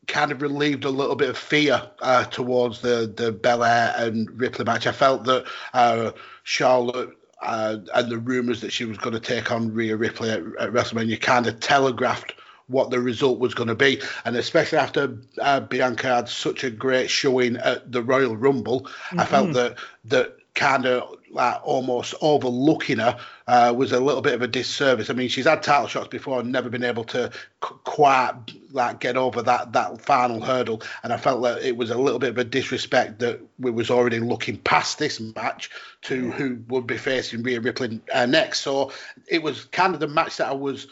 kind 0.08 0.32
of 0.32 0.42
relieved 0.42 0.86
a 0.86 0.90
little 0.90 1.16
bit 1.16 1.30
of 1.30 1.38
fear 1.38 1.82
uh, 2.02 2.26
towards 2.26 2.82
the 2.82 3.12
the 3.16 3.32
Belair 3.32 3.94
and 3.98 4.40
Ripley 4.40 4.66
match. 4.66 4.88
I 4.88 4.92
felt 4.92 5.24
that 5.26 5.46
uh, 5.74 6.12
Charlotte 6.44 7.16
uh, 7.42 7.78
and 7.94 8.10
the 8.10 8.18
rumours 8.18 8.62
that 8.62 8.74
she 8.74 8.86
was 8.86 8.98
going 8.98 9.14
to 9.14 9.20
take 9.20 9.52
on 9.52 9.74
Rhea 9.74 9.96
Ripley 9.96 10.30
at, 10.30 10.42
at 10.60 10.72
WrestleMania 10.72 11.22
kind 11.22 11.48
of 11.48 11.60
telegraphed 11.60 12.34
what 12.68 12.92
the 12.92 13.00
result 13.00 13.40
was 13.40 13.54
going 13.54 13.70
to 13.70 13.76
be. 13.76 14.02
And 14.26 14.36
especially 14.36 14.78
after 14.78 15.18
uh, 15.42 15.62
Bianca 15.62 16.08
had 16.08 16.30
such 16.30 16.64
a 16.64 16.70
great 16.70 17.10
showing 17.10 17.58
at 17.58 17.92
the 17.92 18.04
Royal 18.04 18.38
Rumble, 18.38 18.82
mm-hmm. 18.82 19.20
I 19.20 19.26
felt 19.26 19.46
mm-hmm. 19.48 19.54
that 19.54 19.78
that 20.06 20.38
kind 20.54 20.86
of 20.86 21.18
like 21.32 21.60
almost 21.64 22.16
overlooking 22.22 22.98
her 22.98 23.18
uh, 23.48 23.74
was 23.76 23.92
a 23.92 24.00
little 24.00 24.22
bit 24.22 24.34
of 24.34 24.42
a 24.42 24.48
disservice. 24.48 25.10
I 25.10 25.14
mean, 25.14 25.30
she's 25.30 25.46
had 25.46 25.64
title 25.64 25.88
shots 25.88 26.08
before 26.08 26.40
and 26.40 26.52
never 26.52 26.70
been 26.70 26.84
able 26.84 27.04
to 27.06 27.32
quite 27.60 28.34
like 28.72 29.00
get 29.00 29.18
over 29.18 29.42
that 29.44 29.74
that 29.74 30.02
final 30.02 30.42
hurdle. 30.42 30.82
And 31.04 31.14
I 31.14 31.18
felt 31.18 31.42
that 31.44 31.62
it 31.62 31.78
was 31.78 31.92
a 31.92 31.98
little 31.98 32.20
bit 32.20 32.30
of 32.30 32.38
a 32.38 32.44
disrespect 32.44 33.20
that 33.20 33.42
we 33.60 33.72
was 33.72 33.90
already 33.90 34.20
looking 34.20 34.58
past 34.58 35.00
this 35.00 35.20
match 35.20 35.70
to 36.04 36.32
who 36.32 36.60
would 36.68 36.88
be 36.88 36.98
facing 36.98 37.44
Rhea 37.44 37.60
Ripley 37.60 38.02
uh, 38.14 38.26
next. 38.26 38.62
So 38.62 38.92
it 39.28 39.44
was 39.44 39.66
kind 39.66 39.94
of 39.94 40.00
the 40.00 40.08
match 40.08 40.38
that 40.38 40.50
I 40.50 40.54
was 40.54 40.88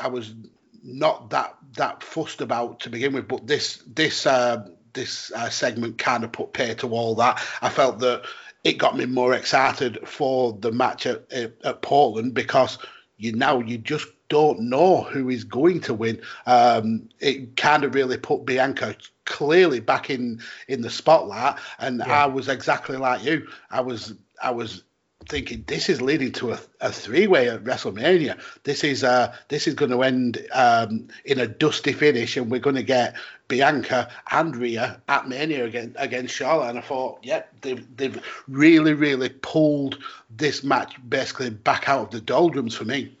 I 0.00 0.08
was 0.08 0.34
not 0.82 1.30
that 1.30 1.56
that 1.74 2.02
fussed 2.02 2.40
about 2.40 2.80
to 2.80 2.90
begin 2.90 3.12
with. 3.12 3.28
But 3.28 3.46
this 3.46 3.82
this 3.86 4.26
uh, 4.26 4.68
this 4.96 5.30
uh, 5.32 5.50
segment 5.50 5.98
kind 5.98 6.24
of 6.24 6.32
put 6.32 6.52
pay 6.52 6.74
to 6.74 6.88
all 6.88 7.14
that. 7.16 7.40
I 7.62 7.68
felt 7.68 8.00
that 8.00 8.24
it 8.66 8.78
got 8.78 8.96
me 8.96 9.06
more 9.06 9.32
excited 9.32 9.96
for 10.04 10.52
the 10.60 10.72
match 10.72 11.06
at, 11.06 11.24
at 11.30 11.82
Portland 11.82 12.34
because 12.34 12.78
you 13.16 13.32
now 13.32 13.60
you 13.60 13.78
just 13.78 14.08
don't 14.28 14.58
know 14.60 15.02
who 15.02 15.28
is 15.28 15.44
going 15.44 15.80
to 15.80 15.94
win. 15.94 16.20
Um, 16.46 17.08
it 17.20 17.56
kind 17.56 17.84
of 17.84 17.94
really 17.94 18.18
put 18.18 18.44
Bianca 18.44 18.96
clearly 19.24 19.78
back 19.78 20.10
in 20.10 20.40
in 20.66 20.80
the 20.80 20.90
spotlight, 20.90 21.60
and 21.78 21.98
yeah. 21.98 22.24
I 22.24 22.26
was 22.26 22.48
exactly 22.48 22.96
like 22.96 23.22
you. 23.22 23.46
I 23.70 23.80
was 23.80 24.14
I 24.42 24.50
was 24.50 24.82
thinking 25.26 25.64
this 25.66 25.88
is 25.88 26.00
leading 26.00 26.32
to 26.32 26.52
a, 26.52 26.60
a 26.80 26.90
three-way 26.92 27.48
at 27.48 27.64
WrestleMania. 27.64 28.38
This 28.64 28.84
is 28.84 29.04
uh, 29.04 29.34
this 29.48 29.66
is 29.66 29.74
going 29.74 29.90
to 29.90 30.02
end 30.02 30.46
um, 30.52 31.08
in 31.24 31.40
a 31.40 31.46
dusty 31.46 31.92
finish, 31.92 32.36
and 32.36 32.50
we're 32.50 32.60
going 32.60 32.76
to 32.76 32.82
get 32.82 33.16
Bianca 33.48 34.08
and 34.30 34.56
Rhea 34.56 35.00
at 35.08 35.28
Mania 35.28 35.64
against 35.64 35.96
against 35.98 36.34
Charlotte. 36.34 36.70
And 36.70 36.78
I 36.78 36.82
thought, 36.82 37.18
yep, 37.22 37.52
they've 37.60 37.96
they've 37.96 38.22
really 38.48 38.94
really 38.94 39.28
pulled 39.28 39.98
this 40.30 40.64
match 40.64 40.96
basically 41.08 41.50
back 41.50 41.88
out 41.88 42.02
of 42.02 42.10
the 42.10 42.20
doldrums 42.20 42.74
for 42.74 42.84
me. 42.84 43.16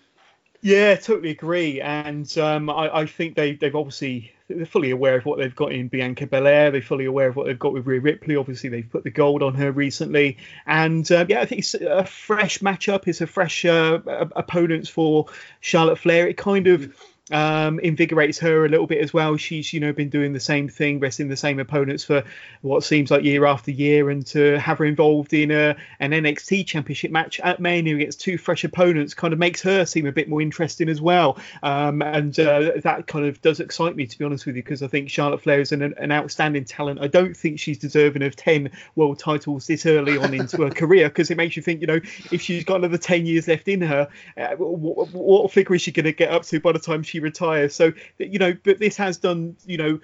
Yeah, 0.62 0.96
totally 0.96 1.30
agree. 1.30 1.80
And 1.80 2.36
um, 2.38 2.68
I, 2.70 2.90
I, 2.92 3.06
think 3.06 3.36
they, 3.36 3.52
they've 3.52 3.76
obviously 3.76 4.32
they're 4.48 4.66
fully 4.66 4.90
aware 4.90 5.16
of 5.16 5.24
what 5.24 5.38
they've 5.38 5.54
got 5.54 5.72
in 5.72 5.88
Bianca 5.88 6.26
Belair. 6.26 6.70
They're 6.70 6.80
fully 6.80 7.04
aware 7.04 7.28
of 7.28 7.36
what 7.36 7.46
they've 7.46 7.58
got 7.58 7.72
with 7.72 7.86
Rhea 7.86 8.00
Ripley. 8.00 8.36
Obviously, 8.36 8.70
they've 8.70 8.88
put 8.88 9.04
the 9.04 9.10
gold 9.10 9.42
on 9.42 9.54
her 9.54 9.72
recently. 9.72 10.38
And 10.66 11.10
uh, 11.10 11.26
yeah, 11.28 11.40
I 11.40 11.46
think 11.46 11.60
it's 11.60 11.74
a 11.74 12.04
fresh 12.04 12.58
matchup. 12.60 13.08
It's 13.08 13.20
a 13.20 13.26
fresh 13.26 13.64
uh, 13.64 13.98
opponents 14.36 14.88
for 14.88 15.26
Charlotte 15.60 15.98
Flair. 15.98 16.28
It 16.28 16.36
kind 16.36 16.68
of 16.68 16.94
um, 17.32 17.80
invigorates 17.80 18.38
her 18.38 18.64
a 18.64 18.68
little 18.68 18.86
bit 18.86 19.02
as 19.02 19.12
well. 19.12 19.36
She's 19.36 19.72
you 19.72 19.80
know 19.80 19.92
been 19.92 20.10
doing 20.10 20.32
the 20.32 20.40
same 20.40 20.68
thing, 20.68 21.00
wrestling 21.00 21.28
the 21.28 21.36
same 21.36 21.58
opponents 21.58 22.04
for 22.04 22.22
what 22.60 22.84
seems 22.84 23.10
like 23.10 23.24
year 23.24 23.46
after 23.46 23.72
year, 23.72 24.10
and 24.10 24.24
to 24.26 24.58
have 24.58 24.78
her 24.78 24.84
involved 24.84 25.32
in 25.34 25.50
a, 25.50 25.76
an 25.98 26.12
NXT 26.12 26.66
Championship 26.66 27.10
match 27.10 27.40
at 27.40 27.58
Mania 27.58 27.96
against 27.96 28.20
two 28.20 28.38
fresh 28.38 28.62
opponents 28.62 29.14
kind 29.14 29.32
of 29.32 29.40
makes 29.40 29.60
her 29.62 29.84
seem 29.84 30.06
a 30.06 30.12
bit 30.12 30.28
more 30.28 30.40
interesting 30.40 30.88
as 30.88 31.00
well. 31.00 31.38
Um, 31.62 32.00
and 32.00 32.38
uh, 32.38 32.72
that 32.82 33.06
kind 33.08 33.26
of 33.26 33.40
does 33.42 33.58
excite 33.58 33.96
me 33.96 34.06
to 34.06 34.18
be 34.18 34.24
honest 34.24 34.46
with 34.46 34.54
you 34.54 34.62
because 34.62 34.82
I 34.82 34.86
think 34.86 35.10
Charlotte 35.10 35.42
Flair 35.42 35.60
is 35.60 35.72
an, 35.72 35.82
an 35.82 36.12
outstanding 36.12 36.64
talent. 36.64 37.00
I 37.00 37.08
don't 37.08 37.36
think 37.36 37.58
she's 37.58 37.78
deserving 37.78 38.22
of 38.22 38.36
ten 38.36 38.70
world 38.94 39.18
titles 39.18 39.66
this 39.66 39.84
early 39.84 40.16
on 40.16 40.32
into 40.32 40.62
her 40.62 40.70
career 40.70 41.08
because 41.08 41.30
it 41.32 41.36
makes 41.36 41.56
you 41.56 41.62
think 41.62 41.80
you 41.80 41.88
know 41.88 42.00
if 42.30 42.40
she's 42.40 42.62
got 42.62 42.76
another 42.76 42.98
ten 42.98 43.26
years 43.26 43.48
left 43.48 43.66
in 43.66 43.80
her, 43.80 44.08
uh, 44.36 44.54
what, 44.56 45.08
what 45.12 45.50
figure 45.50 45.74
is 45.74 45.82
she 45.82 45.90
going 45.90 46.04
to 46.04 46.12
get 46.12 46.30
up 46.30 46.44
to 46.44 46.60
by 46.60 46.70
the 46.70 46.78
time 46.78 47.02
she 47.02 47.15
she 47.16 47.20
retires. 47.20 47.74
So 47.74 47.92
you 48.18 48.38
know, 48.38 48.54
but 48.62 48.78
this 48.78 48.96
has 48.96 49.16
done 49.16 49.56
you 49.66 49.78
know 49.78 50.00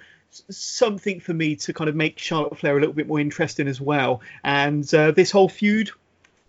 something 0.49 1.19
for 1.19 1.33
me 1.33 1.55
to 1.55 1.73
kind 1.73 1.89
of 1.89 1.95
make 1.95 2.17
Charlotte 2.17 2.57
Flair 2.57 2.75
a 2.75 2.79
little 2.79 2.95
bit 2.95 3.07
more 3.07 3.19
interesting 3.19 3.67
as 3.67 3.79
well. 3.79 4.21
And 4.43 4.91
uh, 4.93 5.11
this 5.11 5.29
whole 5.29 5.49
feud 5.49 5.91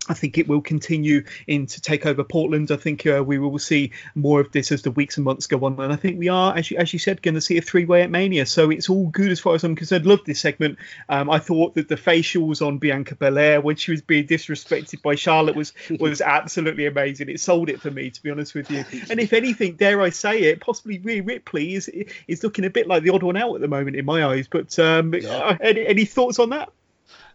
I 0.07 0.13
think 0.13 0.37
it 0.37 0.47
will 0.47 0.61
continue 0.61 1.23
in 1.47 1.65
to 1.65 1.81
Takeover 1.81 2.27
Portland. 2.27 2.71
I 2.71 2.75
think 2.75 3.05
uh, 3.07 3.23
we 3.25 3.39
will 3.39 3.57
see 3.57 3.91
more 4.13 4.39
of 4.39 4.51
this 4.51 4.71
as 4.71 4.83
the 4.83 4.91
weeks 4.91 5.17
and 5.17 5.25
months 5.25 5.47
go 5.47 5.63
on, 5.65 5.79
and 5.79 5.91
I 5.91 5.95
think 5.95 6.19
we 6.19 6.29
are, 6.29 6.55
as 6.55 6.69
you, 6.69 6.77
as 6.77 6.93
you 6.93 6.99
said, 6.99 7.21
going 7.21 7.35
to 7.35 7.41
see 7.41 7.57
a 7.57 7.61
three-way 7.61 8.03
at 8.03 8.11
Mania. 8.11 8.45
So 8.45 8.69
it's 8.69 8.89
all 8.89 9.07
good 9.07 9.31
as 9.31 9.39
far 9.39 9.55
as 9.55 9.63
I'm 9.63 9.75
concerned. 9.75 10.05
Love 10.05 10.23
this 10.25 10.39
segment. 10.39 10.77
Um, 11.09 11.29
I 11.29 11.39
thought 11.39 11.75
that 11.75 11.87
the 11.87 11.95
facials 11.95 12.65
on 12.65 12.77
Bianca 12.77 13.15
Belair 13.15 13.61
when 13.61 13.75
she 13.77 13.91
was 13.91 14.01
being 14.01 14.27
disrespected 14.27 15.01
by 15.01 15.15
Charlotte 15.15 15.55
was 15.55 15.73
was 15.99 16.21
absolutely 16.21 16.85
amazing. 16.85 17.29
It 17.29 17.39
sold 17.39 17.69
it 17.69 17.81
for 17.81 17.91
me, 17.91 18.11
to 18.11 18.23
be 18.23 18.29
honest 18.29 18.53
with 18.53 18.69
you. 18.69 18.85
And 19.09 19.19
if 19.19 19.33
anything, 19.33 19.75
dare 19.75 20.01
I 20.01 20.09
say 20.09 20.43
it, 20.43 20.61
possibly 20.61 20.99
Rhea 20.99 21.23
Ripley 21.23 21.75
is 21.75 21.89
is 22.27 22.43
looking 22.43 22.65
a 22.65 22.69
bit 22.69 22.87
like 22.87 23.03
the 23.03 23.11
odd 23.11 23.23
one 23.23 23.37
out 23.37 23.55
at 23.55 23.61
the 23.61 23.67
moment 23.67 23.95
in 23.95 24.05
my 24.05 24.25
eyes. 24.25 24.47
But 24.47 24.77
um, 24.79 25.13
yeah. 25.13 25.57
any, 25.61 25.85
any 25.85 26.05
thoughts 26.05 26.39
on 26.39 26.49
that? 26.49 26.71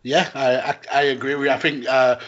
Yeah, 0.03 0.31
I, 0.35 0.57
I, 0.57 0.79
I, 0.93 1.03
agree 1.03 1.35
with 1.35 1.47
you. 1.47 1.53
I 1.53 1.59
think 1.59 1.87
uh, 1.87 2.19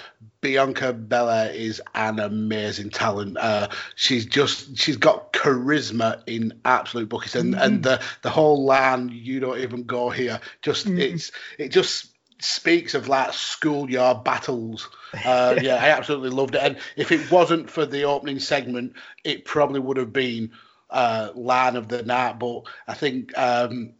Bianca 0.42 0.92
Belair 0.92 1.50
is 1.52 1.80
an 1.94 2.18
amazing 2.18 2.90
talent. 2.90 3.38
Uh, 3.38 3.68
she's 3.94 4.26
just 4.26 4.76
she's 4.76 4.98
got 4.98 5.32
charisma 5.32 6.20
in 6.26 6.60
absolute 6.64 7.08
buckets, 7.08 7.36
and, 7.36 7.54
mm-hmm. 7.54 7.62
and 7.62 7.82
the 7.82 8.02
the 8.20 8.30
whole 8.30 8.64
line 8.64 9.08
"you 9.08 9.40
don't 9.40 9.60
even 9.60 9.84
go 9.84 10.10
here" 10.10 10.40
just 10.60 10.86
mm-hmm. 10.86 10.98
it's 10.98 11.32
it 11.58 11.68
just 11.68 12.08
speaks 12.40 12.94
of 12.94 13.08
like 13.08 13.32
schoolyard 13.32 14.24
battles. 14.24 14.90
Uh, 15.24 15.54
yeah, 15.62 15.76
I 15.76 15.90
absolutely 15.90 16.30
loved 16.30 16.56
it. 16.56 16.62
And 16.62 16.76
if 16.96 17.12
it 17.12 17.30
wasn't 17.30 17.70
for 17.70 17.86
the 17.86 18.02
opening 18.02 18.40
segment, 18.40 18.94
it 19.24 19.44
probably 19.44 19.78
would 19.78 19.96
have 19.96 20.12
been 20.12 20.50
uh, 20.90 21.30
line 21.36 21.76
of 21.76 21.86
the 21.86 22.02
night. 22.02 22.40
But 22.40 22.62
I 22.88 22.94
think 22.94 23.36
um, 23.38 23.94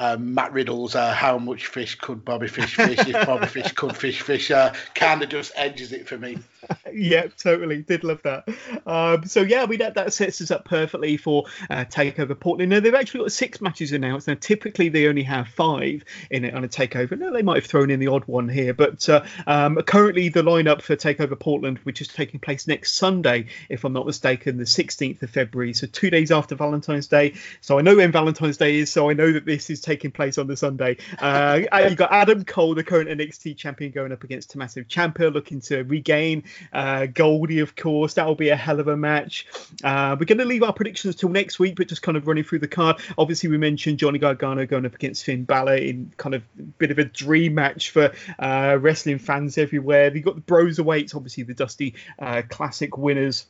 um, 0.00 0.34
Matt 0.34 0.52
Riddle's 0.52 0.94
uh, 0.94 1.12
"How 1.12 1.38
much 1.38 1.66
fish 1.66 1.94
could 1.96 2.24
Bobby 2.24 2.48
Fish 2.48 2.74
fish 2.74 2.98
if 3.06 3.26
Bobby 3.26 3.46
Fish 3.46 3.70
could 3.72 3.96
fish 3.96 4.22
fish" 4.22 4.50
uh, 4.50 4.72
kind 4.94 5.22
of 5.22 5.28
just 5.28 5.52
edges 5.54 5.92
it 5.92 6.08
for 6.08 6.16
me. 6.16 6.38
yeah, 6.92 7.26
totally. 7.38 7.82
Did 7.82 8.04
love 8.04 8.22
that. 8.22 8.48
Um, 8.86 9.26
so 9.26 9.42
yeah, 9.42 9.66
mean 9.66 9.78
that, 9.78 9.94
that 9.94 10.12
sets 10.12 10.40
us 10.40 10.50
up 10.50 10.64
perfectly 10.64 11.16
for 11.16 11.44
uh, 11.68 11.84
Takeover 11.84 12.38
Portland. 12.38 12.70
Now 12.70 12.80
they've 12.80 12.94
actually 12.94 13.20
got 13.20 13.32
six 13.32 13.60
matches 13.60 13.92
announced. 13.92 14.28
Now 14.28 14.34
typically 14.34 14.88
they 14.88 15.06
only 15.06 15.22
have 15.22 15.48
five 15.48 16.04
in 16.30 16.44
it 16.44 16.54
on 16.54 16.64
a 16.64 16.68
Takeover. 16.68 17.18
Now 17.18 17.30
they 17.30 17.42
might 17.42 17.56
have 17.56 17.66
thrown 17.66 17.90
in 17.90 18.00
the 18.00 18.08
odd 18.08 18.24
one 18.26 18.48
here, 18.48 18.74
but 18.74 19.08
uh, 19.08 19.24
um, 19.46 19.76
currently 19.82 20.28
the 20.28 20.42
lineup 20.42 20.82
for 20.82 20.96
Takeover 20.96 21.38
Portland, 21.38 21.78
which 21.84 22.00
is 22.00 22.08
taking 22.08 22.40
place 22.40 22.66
next 22.66 22.94
Sunday, 22.94 23.46
if 23.68 23.84
I'm 23.84 23.92
not 23.92 24.06
mistaken, 24.06 24.56
the 24.58 24.64
16th 24.64 25.22
of 25.22 25.30
February, 25.30 25.72
so 25.72 25.86
two 25.86 26.10
days 26.10 26.30
after 26.30 26.54
Valentine's 26.54 27.06
Day. 27.06 27.34
So 27.60 27.78
I 27.78 27.82
know 27.82 27.96
when 27.96 28.12
Valentine's 28.12 28.56
Day 28.56 28.78
is, 28.78 28.90
so 28.90 29.10
I 29.10 29.14
know 29.14 29.32
that 29.32 29.44
this 29.44 29.70
is 29.70 29.80
taking 29.80 30.10
place 30.10 30.38
on 30.38 30.46
the 30.46 30.56
Sunday. 30.56 30.98
Uh, 31.18 31.60
you've 31.84 31.96
got 31.96 32.12
Adam 32.12 32.44
Cole, 32.44 32.74
the 32.74 32.84
current 32.84 33.08
NXT 33.08 33.56
champion, 33.56 33.92
going 33.92 34.12
up 34.12 34.24
against 34.24 34.50
Tommaso 34.50 34.82
Ciampa, 34.82 35.32
looking 35.32 35.60
to 35.62 35.82
regain 35.82 36.44
uh, 36.72 37.06
Goldie, 37.06 37.60
of 37.60 37.76
course. 37.76 38.14
That'll 38.14 38.34
be 38.34 38.48
a 38.48 38.56
hell 38.56 38.80
of 38.80 38.88
a 38.88 38.96
match. 38.96 39.46
Uh, 39.82 40.16
we're 40.18 40.26
going 40.26 40.38
to 40.38 40.44
leave 40.44 40.62
our 40.62 40.72
predictions 40.72 41.16
till 41.16 41.28
next 41.28 41.58
week, 41.58 41.76
but 41.76 41.88
just 41.88 42.02
kind 42.02 42.16
of 42.16 42.26
running 42.26 42.44
through 42.44 42.60
the 42.60 42.68
card. 42.68 42.96
Obviously, 43.18 43.48
we 43.48 43.58
mentioned 43.58 43.98
Johnny 43.98 44.18
Gargano 44.18 44.66
going 44.66 44.86
up 44.86 44.94
against 44.94 45.24
Finn 45.24 45.44
Balor 45.44 45.76
in 45.76 46.12
kind 46.16 46.34
of 46.34 46.42
a 46.58 46.62
bit 46.62 46.90
of 46.90 46.98
a 46.98 47.04
dream 47.04 47.54
match 47.54 47.90
for 47.90 48.12
uh, 48.38 48.78
wrestling 48.80 49.18
fans 49.18 49.58
everywhere. 49.58 50.14
You've 50.14 50.24
got 50.24 50.36
the 50.36 50.42
Broserweights, 50.42 51.14
obviously 51.14 51.44
the 51.44 51.54
Dusty 51.54 51.94
uh, 52.18 52.42
Classic 52.48 52.96
winners. 52.96 53.46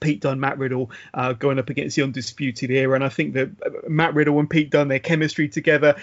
Pete 0.00 0.20
Dunne, 0.20 0.40
Matt 0.40 0.58
Riddle 0.58 0.90
uh, 1.14 1.32
going 1.32 1.58
up 1.58 1.70
against 1.70 1.96
the 1.96 2.02
Undisputed 2.02 2.70
Era. 2.70 2.94
And 2.94 3.04
I 3.04 3.08
think 3.08 3.34
that 3.34 3.50
uh, 3.64 3.70
Matt 3.88 4.14
Riddle 4.14 4.38
and 4.38 4.48
Pete 4.48 4.70
Dunne, 4.70 4.88
their 4.88 4.98
chemistry 4.98 5.48
together, 5.48 5.96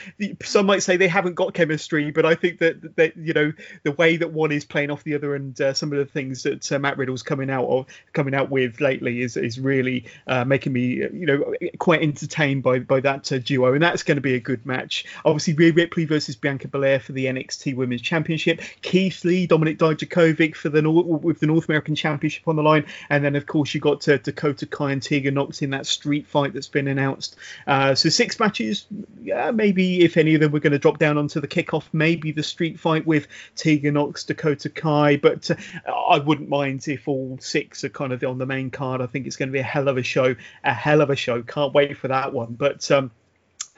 some 0.44 0.66
might 0.66 0.84
say 0.84 0.98
they 0.98 1.08
haven't 1.08 1.36
got 1.36 1.54
chemistry, 1.54 2.12
but 2.12 2.26
I 2.26 2.36
think 2.36 2.60
that, 2.60 2.96
that 2.96 3.18
you 3.18 3.34
know, 3.34 3.54
the 3.84 3.92
way 3.92 4.18
that 4.18 4.32
one 4.32 4.52
is 4.52 4.66
playing 4.66 4.92
off 4.92 5.04
the 5.04 5.16
other 5.16 5.36
and 5.36 5.60
uh, 5.60 5.74
some 5.74 5.92
of 5.92 5.98
the 5.98 6.06
things 6.06 6.44
that 6.44 6.72
uh, 6.72 6.80
Matt 6.80 6.98
Riddle's 6.98 7.24
coming 7.24 7.50
out 7.50 7.66
of, 7.66 7.86
coming 8.14 8.34
out 8.34 8.50
with 8.50 8.82
lately 8.82 9.22
is, 9.22 9.38
is 9.38 9.60
really 9.60 10.06
uh, 10.28 10.46
making 10.46 10.74
me, 10.74 10.82
you 10.82 11.26
know, 11.26 11.54
quite 11.80 12.02
entertained 12.02 12.64
by, 12.64 12.80
by 12.80 13.00
that 13.00 13.32
uh, 13.32 13.40
duo. 13.40 13.74
And 13.74 13.84
that's 13.84 14.04
going 14.04 14.18
to 14.18 14.22
be 14.22 14.36
a 14.36 14.40
good 14.40 14.66
match. 14.66 15.06
Obviously, 15.26 15.54
Rhea 15.54 15.74
Ripley 15.74 16.06
versus 16.06 16.36
Bianca 16.36 16.68
Belair 16.68 17.00
for 17.00 17.12
the 17.12 17.26
NXT 17.26 17.76
Women's 17.76 18.02
Championship. 18.02 18.62
Keith 18.82 19.24
Lee, 19.24 19.48
Dominik 19.48 19.78
Dijakovic 19.78 20.56
for 20.56 20.70
the 20.70 20.84
with 20.90 21.40
the 21.40 21.48
North 21.48 21.70
American 21.70 21.96
Championship 21.96 22.48
on 22.48 22.56
the 22.56 22.64
line. 22.64 22.86
And 23.10 23.24
then, 23.24 23.36
of 23.36 23.46
course, 23.46 23.74
you 23.74 23.80
got 23.84 24.08
uh, 24.08 24.18
Dakota 24.18 24.66
Kai 24.66 24.94
and 24.94 25.04
Tegan 25.04 25.34
Nox 25.34 25.62
in 25.62 25.72
that 25.72 25.86
street 25.86 26.26
fight 26.26 26.54
that's 26.54 26.70
been 26.70 26.88
announced. 26.88 27.36
Uh, 27.68 27.94
so 27.94 28.08
six 28.08 28.40
matches. 28.40 28.88
Yeah, 29.22 29.52
maybe 29.52 30.02
if 30.02 30.16
any 30.16 30.36
of 30.36 30.40
them 30.40 30.54
were 30.54 30.62
going 30.62 30.72
to 30.72 30.80
drop 30.80 31.00
down 31.00 31.18
onto 31.18 31.42
the 31.42 31.50
kickoff, 31.50 31.84
maybe 31.92 32.32
the 32.32 32.44
street 32.44 32.80
fight 32.80 33.06
with 33.06 33.28
Tegan 33.56 33.96
Nox, 33.96 34.24
Dakota 34.24 34.70
Kai. 34.70 35.18
But 35.18 35.52
uh, 35.52 35.56
I 35.92 36.20
wouldn't 36.20 36.48
mind 36.48 36.88
if 36.88 37.10
all 37.10 37.38
six 37.42 37.84
are 37.84 37.90
kind 37.90 38.14
of 38.14 38.24
on 38.24 38.38
the 38.38 38.46
main 38.46 38.72
card. 38.72 39.02
I 39.02 39.06
think 39.06 39.28
it's 39.28 39.36
going 39.36 39.50
to 39.50 39.54
be 39.54 39.60
a 39.60 39.64
hell 39.64 39.90
of 39.90 39.98
a 39.98 40.04
show. 40.04 40.34
A 40.64 40.74
hell 40.74 41.02
of 41.02 41.10
a 41.10 41.18
show. 41.18 41.44
Can't 41.44 41.74
wait 41.74 41.98
for 41.98 42.08
that 42.08 42.32
one. 42.32 42.54
But 42.54 42.90
um, 42.90 43.12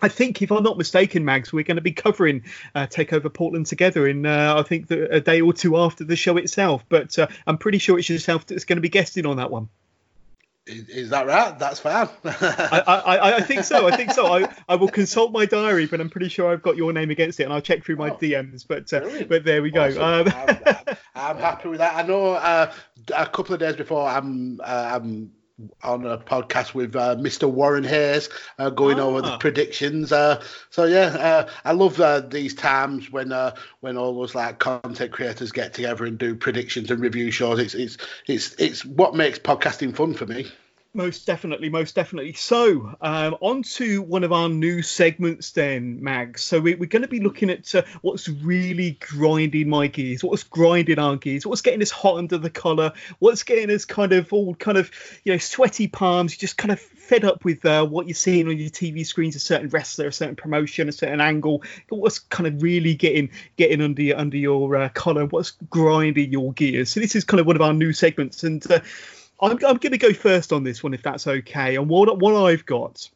I 0.03 0.07
think, 0.07 0.41
if 0.43 0.51
I'm 0.51 0.61
not 0.61 0.77
mistaken, 0.77 1.25
Mags, 1.25 1.51
we're 1.51 1.63
going 1.63 1.77
to 1.77 1.81
be 1.81 1.93
covering 1.93 2.43
uh, 2.75 2.85
Takeover 2.85 3.33
Portland 3.33 3.65
together 3.65 4.07
in, 4.07 4.25
uh, 4.25 4.55
I 4.55 4.61
think, 4.61 4.87
the, 4.87 5.15
a 5.15 5.19
day 5.19 5.41
or 5.41 5.51
two 5.51 5.77
after 5.77 6.03
the 6.03 6.15
show 6.15 6.37
itself. 6.37 6.85
But 6.89 7.17
uh, 7.17 7.27
I'm 7.47 7.57
pretty 7.57 7.79
sure 7.79 7.97
it's 7.97 8.07
yourself 8.07 8.45
that's 8.45 8.65
going 8.65 8.77
to 8.77 8.81
be 8.81 8.89
guesting 8.89 9.25
on 9.25 9.37
that 9.37 9.49
one. 9.49 9.69
Is, 10.67 11.11
that 11.11 11.27
right? 11.27 11.57
That's 11.59 11.79
fine. 11.79 12.09
I, 12.25 12.83
I, 12.87 13.35
I, 13.35 13.41
think 13.41 13.63
so. 13.63 13.87
I 13.87 13.95
think 13.95 14.11
so. 14.11 14.33
I, 14.33 14.51
I 14.67 14.75
will 14.75 14.87
consult 14.87 15.31
my 15.31 15.45
diary, 15.45 15.85
but 15.85 16.01
I'm 16.01 16.09
pretty 16.09 16.27
sure 16.27 16.51
I've 16.51 16.63
got 16.63 16.75
your 16.75 16.91
name 16.91 17.11
against 17.11 17.39
it, 17.39 17.43
and 17.43 17.53
I'll 17.53 17.61
check 17.61 17.83
through 17.83 17.97
my 17.97 18.09
oh, 18.09 18.15
DMs. 18.15 18.65
But 18.67 18.91
uh, 18.91 19.25
but 19.25 19.43
there 19.43 19.61
we 19.61 19.69
go. 19.69 19.85
Awesome. 19.85 20.01
Um, 20.01 20.33
I'm, 20.35 20.97
I'm, 21.13 21.37
happy 21.37 21.69
with 21.69 21.77
that. 21.77 21.95
I 21.95 22.01
know 22.07 22.31
uh, 22.31 22.73
a 23.15 23.27
couple 23.27 23.53
of 23.53 23.59
days 23.59 23.75
before 23.75 24.07
I'm 24.07 24.59
uh, 24.63 24.91
I'm 24.95 25.31
on 25.83 26.05
a 26.05 26.17
podcast 26.17 26.73
with 26.73 26.95
uh, 26.95 27.15
Mr. 27.15 27.49
Warren 27.49 27.83
Hayes, 27.83 28.29
uh, 28.59 28.69
going 28.69 28.99
over 28.99 29.21
the 29.21 29.33
ah. 29.33 29.37
predictions. 29.37 30.11
Uh, 30.11 30.43
so 30.69 30.83
yeah, 30.83 31.05
uh, 31.05 31.49
I 31.63 31.71
love 31.71 31.99
uh, 31.99 32.19
these 32.19 32.53
times 32.53 33.11
when 33.11 33.31
uh, 33.31 33.55
when 33.79 33.97
all 33.97 34.13
those 34.15 34.35
like 34.35 34.59
content 34.59 35.11
creators 35.11 35.51
get 35.51 35.73
together 35.73 36.05
and 36.05 36.17
do 36.17 36.35
predictions 36.35 36.91
and 36.91 36.99
review 36.99 37.31
shows. 37.31 37.59
It's 37.59 37.73
it's 37.73 37.97
it's 38.27 38.55
it's 38.55 38.85
what 38.85 39.15
makes 39.15 39.39
podcasting 39.39 39.95
fun 39.95 40.13
for 40.13 40.25
me. 40.25 40.47
Most 40.95 41.27
definitely, 41.27 41.67
most 41.67 41.93
definitely. 41.93 42.31
So, 42.31 42.95
um, 43.01 43.35
on 43.41 43.63
to 43.63 44.01
one 44.01 44.23
of 44.23 44.31
our 44.31 44.47
new 44.47 44.81
segments 44.81 45.51
then, 45.51 46.01
Mags. 46.01 46.41
So, 46.41 46.61
we, 46.61 46.71
are 46.71 46.77
going 46.77 47.01
to 47.01 47.09
be 47.09 47.19
looking 47.19 47.49
at 47.49 47.75
uh, 47.75 47.83
what's 48.01 48.29
really 48.29 48.91
grinding 49.01 49.67
my 49.67 49.87
gears, 49.87 50.23
what's 50.23 50.43
grinding 50.43 50.97
our 50.97 51.17
gears, 51.17 51.45
what's 51.45 51.59
getting 51.59 51.81
us 51.81 51.91
hot 51.91 52.15
under 52.17 52.37
the 52.37 52.49
collar, 52.49 52.93
what's 53.19 53.43
getting 53.43 53.75
us 53.75 53.83
kind 53.83 54.13
of 54.13 54.31
all 54.31 54.55
kind 54.55 54.77
of, 54.77 54.89
you 55.25 55.33
know, 55.33 55.37
sweaty 55.37 55.89
palms, 55.89 56.37
just 56.37 56.55
kind 56.55 56.71
of 56.71 56.79
fed 56.79 57.25
up 57.25 57.43
with 57.43 57.65
uh, 57.65 57.85
what 57.85 58.07
you're 58.07 58.15
seeing 58.15 58.47
on 58.47 58.57
your 58.57 58.69
TV 58.69 59.05
screens, 59.05 59.35
a 59.35 59.39
certain 59.39 59.67
wrestler, 59.67 60.07
a 60.07 60.13
certain 60.13 60.37
promotion, 60.37 60.87
a 60.87 60.93
certain 60.93 61.19
angle. 61.19 61.61
What's 61.89 62.19
kind 62.19 62.47
of 62.47 62.63
really 62.63 62.95
getting 62.95 63.31
getting 63.57 63.81
under 63.81 64.01
your, 64.01 64.17
under 64.17 64.37
your 64.37 64.77
uh, 64.77 64.89
collar? 64.89 65.25
What's 65.25 65.51
grinding 65.69 66.31
your 66.31 66.53
gears? 66.53 66.89
So 66.89 67.01
this 67.01 67.17
is 67.17 67.25
kind 67.25 67.41
of 67.41 67.47
one 67.47 67.57
of 67.57 67.61
our 67.61 67.73
new 67.73 67.91
segments, 67.91 68.45
and 68.45 68.65
uh, 68.71 68.79
I'm, 69.39 69.51
I'm 69.51 69.77
going 69.77 69.91
to 69.91 69.97
go 69.97 70.13
first 70.13 70.53
on 70.53 70.63
this 70.63 70.83
one 70.83 70.93
if 70.93 71.03
that's 71.03 71.27
okay. 71.27 71.75
And 71.75 71.89
what 71.89 72.19
what 72.19 72.35
I've 72.35 72.65
got 72.65 73.09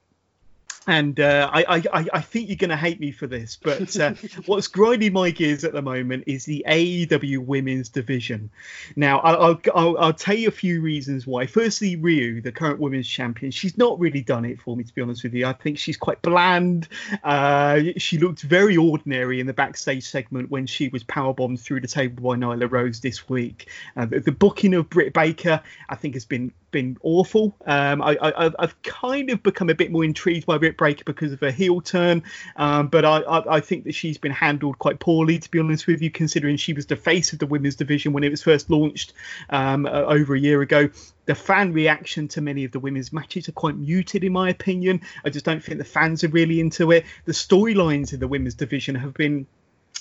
and 0.87 1.19
uh, 1.19 1.49
I, 1.53 1.83
I, 1.93 2.05
I 2.13 2.21
think 2.21 2.49
you're 2.49 2.55
going 2.55 2.69
to 2.69 2.77
hate 2.77 2.99
me 2.99 3.11
for 3.11 3.27
this, 3.27 3.57
but 3.61 3.99
uh, 3.99 4.13
what's 4.45 4.67
grinding 4.67 5.13
my 5.13 5.29
gears 5.29 5.63
at 5.63 5.73
the 5.73 5.81
moment 5.81 6.23
is 6.25 6.45
the 6.45 6.63
AEW 6.67 7.39
Women's 7.39 7.89
Division. 7.89 8.49
Now, 8.95 9.19
I'll, 9.19 9.59
I'll, 9.75 9.97
I'll 9.97 10.13
tell 10.13 10.35
you 10.35 10.47
a 10.47 10.51
few 10.51 10.81
reasons 10.81 11.27
why. 11.27 11.45
Firstly, 11.45 11.97
Riho, 11.97 12.41
the 12.41 12.51
current 12.51 12.79
Women's 12.79 13.07
Champion, 13.07 13.51
she's 13.51 13.77
not 13.77 13.99
really 13.99 14.21
done 14.21 14.45
it 14.45 14.61
for 14.61 14.75
me, 14.75 14.83
to 14.83 14.93
be 14.93 15.01
honest 15.01 15.23
with 15.23 15.33
you. 15.33 15.45
I 15.45 15.53
think 15.53 15.77
she's 15.77 15.97
quite 15.97 16.21
bland. 16.21 16.87
Uh, 17.23 17.81
she 17.97 18.17
looked 18.17 18.41
very 18.41 18.77
ordinary 18.77 19.39
in 19.39 19.47
the 19.47 19.53
backstage 19.53 20.05
segment 20.05 20.49
when 20.49 20.65
she 20.65 20.87
was 20.89 21.03
powerbombed 21.03 21.59
through 21.59 21.81
the 21.81 21.87
table 21.87 22.23
by 22.23 22.35
Nyla 22.37 22.71
Rose 22.71 23.01
this 23.01 23.27
week. 23.27 23.69
Uh, 23.97 24.05
the, 24.05 24.21
the 24.21 24.31
booking 24.31 24.73
of 24.73 24.89
Britt 24.89 25.13
Baker, 25.13 25.61
I 25.89 25.95
think, 25.95 26.13
has 26.13 26.25
been 26.25 26.51
been 26.71 26.97
awful. 27.01 27.55
Um, 27.65 28.01
I, 28.01 28.51
have 28.59 28.81
kind 28.83 29.29
of 29.29 29.43
become 29.43 29.69
a 29.69 29.75
bit 29.75 29.91
more 29.91 30.03
intrigued 30.03 30.45
by 30.45 30.57
Britt 30.57 30.77
Baker 30.77 31.03
because 31.05 31.31
of 31.31 31.39
her 31.41 31.51
heel 31.51 31.81
turn, 31.81 32.23
um, 32.55 32.87
but 32.87 33.05
I, 33.05 33.19
I, 33.19 33.55
I, 33.55 33.59
think 33.59 33.85
that 33.85 33.95
she's 33.95 34.17
been 34.17 34.31
handled 34.31 34.79
quite 34.79 34.99
poorly, 34.99 35.39
to 35.39 35.51
be 35.51 35.59
honest 35.59 35.87
with 35.87 36.01
you, 36.01 36.11
considering 36.11 36.57
she 36.57 36.73
was 36.73 36.85
the 36.85 36.95
face 36.95 37.33
of 37.33 37.39
the 37.39 37.47
women's 37.47 37.75
division 37.75 38.13
when 38.13 38.23
it 38.23 38.29
was 38.29 38.43
first 38.43 38.69
launched 38.69 39.13
um, 39.49 39.85
uh, 39.85 39.89
over 39.89 40.35
a 40.35 40.39
year 40.39 40.61
ago. 40.61 40.89
The 41.25 41.35
fan 41.35 41.73
reaction 41.73 42.27
to 42.29 42.41
many 42.41 42.65
of 42.65 42.71
the 42.71 42.79
women's 42.79 43.13
matches 43.13 43.47
are 43.49 43.53
quite 43.53 43.77
muted, 43.77 44.23
in 44.23 44.33
my 44.33 44.49
opinion. 44.49 45.01
I 45.23 45.29
just 45.29 45.45
don't 45.45 45.63
think 45.63 45.77
the 45.77 45.83
fans 45.83 46.23
are 46.23 46.29
really 46.29 46.59
into 46.59 46.91
it. 46.91 47.05
The 47.25 47.33
storylines 47.33 48.13
in 48.13 48.19
the 48.19 48.27
women's 48.27 48.55
division 48.55 48.95
have 48.95 49.13
been 49.13 49.45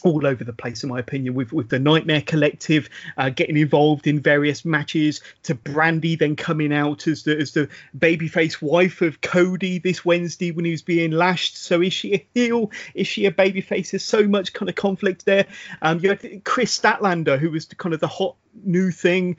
all 0.03 0.27
over 0.27 0.45
the 0.45 0.53
place, 0.53 0.83
in 0.83 0.89
my 0.89 0.99
opinion, 0.99 1.35
with 1.35 1.53
with 1.53 1.69
the 1.69 1.79
Nightmare 1.79 2.23
Collective 2.23 2.89
uh, 3.17 3.31
getting 3.31 3.57
involved 3.57 4.07
in 4.07 4.21
various 4.21 4.65
matches, 4.65 5.21
to 5.45 5.55
Brandi 5.55 6.19
then 6.19 6.37
coming 6.37 6.73
out 6.73 7.07
as 7.07 7.23
the 7.23 7.37
as 7.39 7.53
the 7.53 7.69
babyface 7.99 8.61
wife 8.63 9.03
of 9.03 9.21
Cody 9.21 9.79
this 9.79 10.05
Wednesday 10.05 10.51
when 10.51 10.65
he 10.65 10.71
was 10.71 10.83
being 10.83 11.11
lashed. 11.11 11.57
So 11.57 11.81
is 11.81 11.93
she 11.93 12.15
a 12.15 12.27
heel? 12.35 12.71
Is 12.95 13.07
she 13.07 13.27
a 13.27 13.33
babyface? 13.33 13.91
There's 13.91 14.05
so 14.05 14.27
much 14.27 14.53
kind 14.53 14.69
of 14.69 14.75
conflict 14.75 15.25
there. 15.25 15.47
Um, 15.83 16.01
you 16.01 16.11
have 16.11 16.25
Kris 16.45 16.79
Statlander, 16.79 17.39
who 17.39 17.51
was 17.51 17.67
the, 17.67 17.75
kind 17.75 17.95
of 17.95 18.01
the 18.01 18.09
hot 18.09 18.37
new 18.65 18.91
thing 18.91 19.37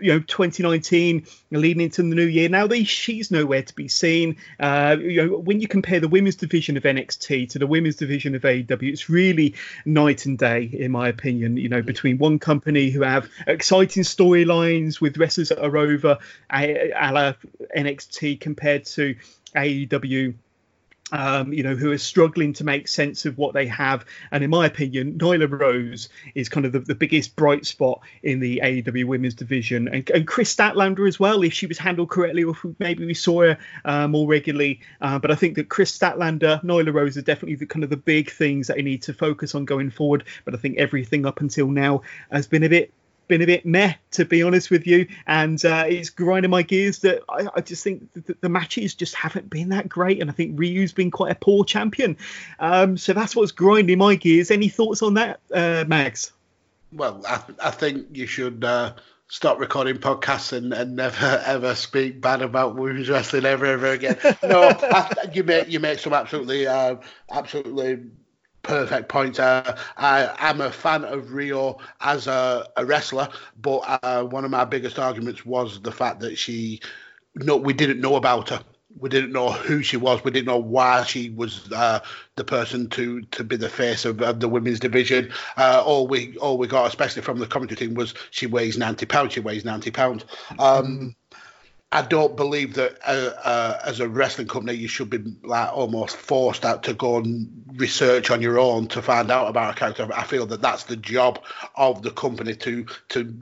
you 0.00 0.12
know 0.12 0.20
2019 0.20 1.26
leading 1.50 1.82
into 1.82 2.02
the 2.02 2.14
new 2.14 2.26
year. 2.26 2.48
Now 2.48 2.66
they, 2.66 2.84
she's 2.84 3.30
nowhere 3.30 3.62
to 3.62 3.74
be 3.74 3.88
seen. 3.88 4.36
Uh, 4.60 4.96
you 5.00 5.26
know 5.26 5.38
when 5.38 5.60
you 5.60 5.68
compare 5.68 6.00
the 6.00 6.08
women's 6.08 6.36
division 6.36 6.76
of 6.76 6.82
NXT 6.82 7.50
to 7.50 7.58
the 7.58 7.66
women's 7.66 7.96
division 7.96 8.34
of 8.34 8.42
AEW 8.42 8.92
it's 8.92 9.08
really 9.08 9.54
night 9.84 10.26
and 10.26 10.38
day 10.38 10.64
in 10.64 10.90
my 10.92 11.08
opinion 11.08 11.56
you 11.56 11.68
know 11.68 11.82
between 11.82 12.18
one 12.18 12.38
company 12.38 12.90
who 12.90 13.02
have 13.02 13.28
exciting 13.46 14.02
storylines 14.02 15.00
with 15.00 15.16
wrestlers 15.18 15.48
that 15.50 15.62
are 15.62 15.76
over 15.76 16.18
a, 16.52 16.90
a 16.90 17.12
la 17.12 17.32
NXT 17.76 18.40
compared 18.40 18.84
to 18.86 19.16
AEW 19.54 20.34
um, 21.12 21.52
you 21.52 21.62
know, 21.62 21.74
who 21.74 21.92
are 21.92 21.98
struggling 21.98 22.52
to 22.54 22.64
make 22.64 22.88
sense 22.88 23.24
of 23.24 23.38
what 23.38 23.54
they 23.54 23.66
have. 23.66 24.04
And 24.30 24.44
in 24.44 24.50
my 24.50 24.66
opinion, 24.66 25.14
Nyla 25.18 25.48
Rose 25.50 26.08
is 26.34 26.48
kind 26.48 26.66
of 26.66 26.72
the, 26.72 26.80
the 26.80 26.94
biggest 26.94 27.36
bright 27.36 27.66
spot 27.66 28.00
in 28.22 28.40
the 28.40 28.60
AEW 28.62 29.04
women's 29.06 29.34
division. 29.34 29.88
And, 29.88 30.08
and 30.10 30.26
Kris 30.26 30.54
Statlander 30.54 31.06
as 31.08 31.18
well, 31.18 31.42
if 31.42 31.52
she 31.52 31.66
was 31.66 31.78
handled 31.78 32.10
correctly, 32.10 32.44
or 32.44 32.54
maybe 32.78 33.06
we 33.06 33.14
saw 33.14 33.42
her 33.42 33.58
uh, 33.84 34.08
more 34.08 34.26
regularly. 34.26 34.80
Uh, 35.00 35.18
but 35.18 35.30
I 35.30 35.34
think 35.34 35.56
that 35.56 35.68
Kris 35.68 35.96
Statlander, 35.96 36.62
Nyla 36.62 36.92
Rose 36.92 37.16
are 37.16 37.22
definitely 37.22 37.56
the 37.56 37.66
kind 37.66 37.84
of 37.84 37.90
the 37.90 37.96
big 37.96 38.30
things 38.30 38.66
that 38.66 38.78
I 38.78 38.82
need 38.82 39.02
to 39.02 39.14
focus 39.14 39.54
on 39.54 39.64
going 39.64 39.90
forward. 39.90 40.24
But 40.44 40.54
I 40.54 40.58
think 40.58 40.78
everything 40.78 41.26
up 41.26 41.40
until 41.40 41.68
now 41.68 42.02
has 42.30 42.46
been 42.46 42.64
a 42.64 42.68
bit 42.68 42.92
been 43.28 43.42
a 43.42 43.46
bit 43.46 43.64
meh, 43.64 43.94
to 44.12 44.24
be 44.24 44.42
honest 44.42 44.70
with 44.70 44.86
you. 44.86 45.06
And 45.26 45.62
uh, 45.64 45.84
it's 45.86 46.10
grinding 46.10 46.50
my 46.50 46.62
gears 46.62 47.00
that 47.00 47.22
I, 47.28 47.48
I 47.54 47.60
just 47.60 47.84
think 47.84 48.12
the, 48.14 48.36
the, 48.40 48.48
matches 48.48 48.94
just 48.94 49.14
haven't 49.14 49.50
been 49.50 49.68
that 49.68 49.88
great. 49.88 50.20
And 50.20 50.30
I 50.30 50.32
think 50.32 50.58
Riho's 50.58 50.92
been 50.92 51.10
quite 51.10 51.32
a 51.32 51.36
poor 51.36 51.64
champion. 51.64 52.16
Um, 52.58 52.96
so 52.96 53.12
that's 53.12 53.36
what's 53.36 53.52
grinding 53.52 53.98
my 53.98 54.14
gears. 54.14 54.50
Any 54.50 54.68
thoughts 54.68 55.02
on 55.02 55.14
that, 55.14 55.40
uh, 55.52 55.84
Mags? 55.86 56.32
Well, 56.92 57.22
I, 57.28 57.42
I 57.62 57.70
think 57.70 58.08
you 58.12 58.26
should. 58.26 58.64
Uh 58.64 58.94
stop 59.30 59.58
recording 59.58 59.98
podcasts 59.98 60.54
and, 60.54 60.72
and 60.72 60.96
never 60.96 61.42
ever 61.46 61.74
speak 61.74 62.20
bad 62.20 62.42
about 62.42 62.76
women's 62.76 63.08
wrestling 63.08 63.44
ever 63.44 63.66
ever 63.66 63.88
again. 63.88 64.16
No, 64.42 64.62
I, 64.62 65.28
you 65.32 65.44
make 65.44 65.68
you 65.68 65.80
make 65.80 65.98
some 65.98 66.12
absolutely 66.12 66.66
uh, 66.66 66.96
absolutely 67.30 68.00
perfect 68.62 69.08
point. 69.08 69.40
Uh, 69.40 69.76
I, 69.96 70.34
am 70.50 70.60
a 70.60 70.70
fan 70.70 71.04
of 71.04 71.26
Riho 71.26 71.80
as 72.00 72.26
a, 72.26 72.68
a 72.76 72.84
wrestler, 72.84 73.28
but 73.60 73.78
uh, 74.02 74.22
one 74.24 74.44
of 74.44 74.50
my 74.50 74.64
biggest 74.64 74.98
arguments 74.98 75.44
was 75.44 75.80
the 75.80 75.92
fact 75.92 76.20
that 76.20 76.38
she, 76.38 76.80
no, 77.34 77.56
we 77.56 77.72
didn't 77.72 78.00
know 78.00 78.16
about 78.16 78.50
her. 78.50 78.62
We 78.98 79.10
didn't 79.10 79.32
know 79.32 79.52
who 79.52 79.82
she 79.82 79.96
was. 79.96 80.24
We 80.24 80.30
didn't 80.30 80.46
know 80.46 80.58
why 80.58 81.04
she 81.04 81.30
was 81.30 81.70
uh, 81.72 82.00
the 82.36 82.42
person 82.42 82.88
to 82.90 83.20
to 83.20 83.44
be 83.44 83.54
the 83.54 83.68
face 83.68 84.04
of, 84.04 84.20
of 84.22 84.40
the 84.40 84.48
women's 84.48 84.80
division. 84.80 85.30
Uh, 85.56 85.82
all 85.84 86.08
we 86.08 86.36
all 86.38 86.58
we 86.58 86.66
got, 86.66 86.88
especially 86.88 87.22
from 87.22 87.38
the 87.38 87.46
commentary 87.46 87.76
team, 87.76 87.94
was 87.94 88.14
she 88.30 88.46
weighs 88.46 88.76
ninety 88.76 89.06
pounds. 89.06 89.34
She 89.34 89.40
weighs 89.40 89.64
ninety 89.64 89.92
pounds. 89.92 90.24
Um, 90.58 91.14
I 91.90 92.02
don't 92.02 92.36
believe 92.36 92.74
that 92.74 92.98
uh, 93.06 93.32
uh, 93.42 93.80
as 93.84 94.00
a 94.00 94.08
wrestling 94.08 94.46
company 94.46 94.76
you 94.76 94.88
should 94.88 95.08
be 95.08 95.18
like 95.42 95.72
almost 95.72 96.16
forced 96.16 96.64
out 96.66 96.82
to 96.82 96.92
go 96.92 97.16
and 97.16 97.48
research 97.76 98.30
on 98.30 98.42
your 98.42 98.58
own 98.58 98.88
to 98.88 99.00
find 99.00 99.30
out 99.30 99.48
about 99.48 99.74
a 99.74 99.78
character. 99.78 100.06
I 100.14 100.24
feel 100.24 100.44
that 100.46 100.60
that's 100.60 100.84
the 100.84 100.96
job 100.96 101.42
of 101.76 102.02
the 102.02 102.10
company 102.10 102.54
to 102.56 102.84
to 103.10 103.40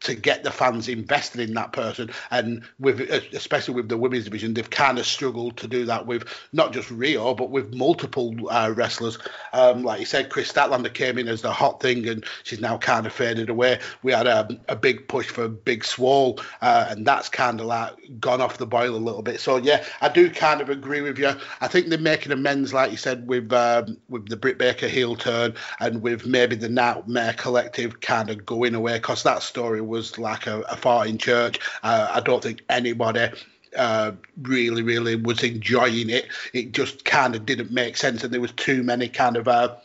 to 0.00 0.14
get 0.14 0.44
the 0.44 0.50
fans 0.50 0.88
invested 0.88 1.40
in 1.40 1.54
that 1.54 1.72
person. 1.72 2.10
And 2.30 2.64
with 2.78 3.00
especially 3.00 3.74
with 3.74 3.88
the 3.88 3.98
women's 3.98 4.24
division, 4.24 4.54
they've 4.54 4.68
kind 4.68 4.98
of 4.98 5.06
struggled 5.06 5.56
to 5.58 5.68
do 5.68 5.84
that 5.86 6.06
with 6.06 6.26
not 6.52 6.72
just 6.72 6.88
Riho, 6.88 7.36
but 7.36 7.50
with 7.50 7.74
multiple 7.74 8.34
uh, 8.50 8.72
wrestlers. 8.74 9.18
Um, 9.52 9.82
like 9.82 10.00
you 10.00 10.06
said, 10.06 10.30
Kris 10.30 10.50
Statlander 10.50 10.92
came 10.92 11.18
in 11.18 11.28
as 11.28 11.42
the 11.42 11.52
hot 11.52 11.80
thing, 11.80 12.08
and 12.08 12.24
she's 12.44 12.60
now 12.60 12.78
kind 12.78 13.06
of 13.06 13.12
faded 13.12 13.50
away. 13.50 13.80
We 14.02 14.12
had 14.12 14.26
a, 14.26 14.48
a 14.68 14.76
big 14.76 15.06
push 15.08 15.28
for 15.28 15.48
Big 15.48 15.84
Swole, 15.84 16.40
uh, 16.62 16.86
and 16.88 17.06
that's 17.06 17.28
kind 17.28 17.60
of 17.60 17.66
like 17.66 17.94
gone 18.18 18.40
off 18.40 18.58
the 18.58 18.66
boil 18.66 18.94
a 18.94 18.96
little 18.96 19.22
bit. 19.22 19.40
So 19.40 19.56
yeah, 19.56 19.84
I 20.00 20.08
do 20.08 20.30
kind 20.30 20.60
of 20.60 20.70
agree 20.70 21.02
with 21.02 21.18
you. 21.18 21.32
I 21.60 21.68
think 21.68 21.88
they're 21.88 21.98
making 21.98 22.32
amends, 22.32 22.72
like 22.72 22.90
you 22.90 22.96
said, 22.96 23.26
with 23.28 23.52
um, 23.52 23.98
with 24.08 24.28
the 24.28 24.36
Britt 24.36 24.58
Baker 24.58 24.88
heel 24.88 25.16
turn, 25.16 25.54
and 25.78 26.00
with 26.00 26.26
maybe 26.26 26.56
the 26.56 26.68
Nightmare 26.68 27.34
Collective 27.34 28.00
kind 28.00 28.30
of 28.30 28.46
going 28.46 28.74
away 28.74 28.94
because 28.94 29.22
that 29.24 29.42
story 29.42 29.80
was 29.90 30.18
like 30.18 30.46
a, 30.46 30.60
a 30.62 30.76
fart 30.76 31.08
in 31.08 31.18
church. 31.18 31.58
Uh, 31.82 32.10
I 32.14 32.20
don't 32.20 32.42
think 32.42 32.62
anybody 32.70 33.28
uh, 33.76 34.12
really, 34.42 34.82
really 34.82 35.16
was 35.16 35.42
enjoying 35.42 36.10
it. 36.10 36.28
It 36.52 36.72
just 36.72 37.04
kind 37.04 37.34
of 37.34 37.44
didn't 37.44 37.70
make 37.70 37.96
sense, 37.96 38.24
and 38.24 38.32
there 38.32 38.40
was 38.40 38.52
too 38.52 38.82
many 38.82 39.08
kind 39.08 39.36
of 39.36 39.48
uh, 39.48 39.76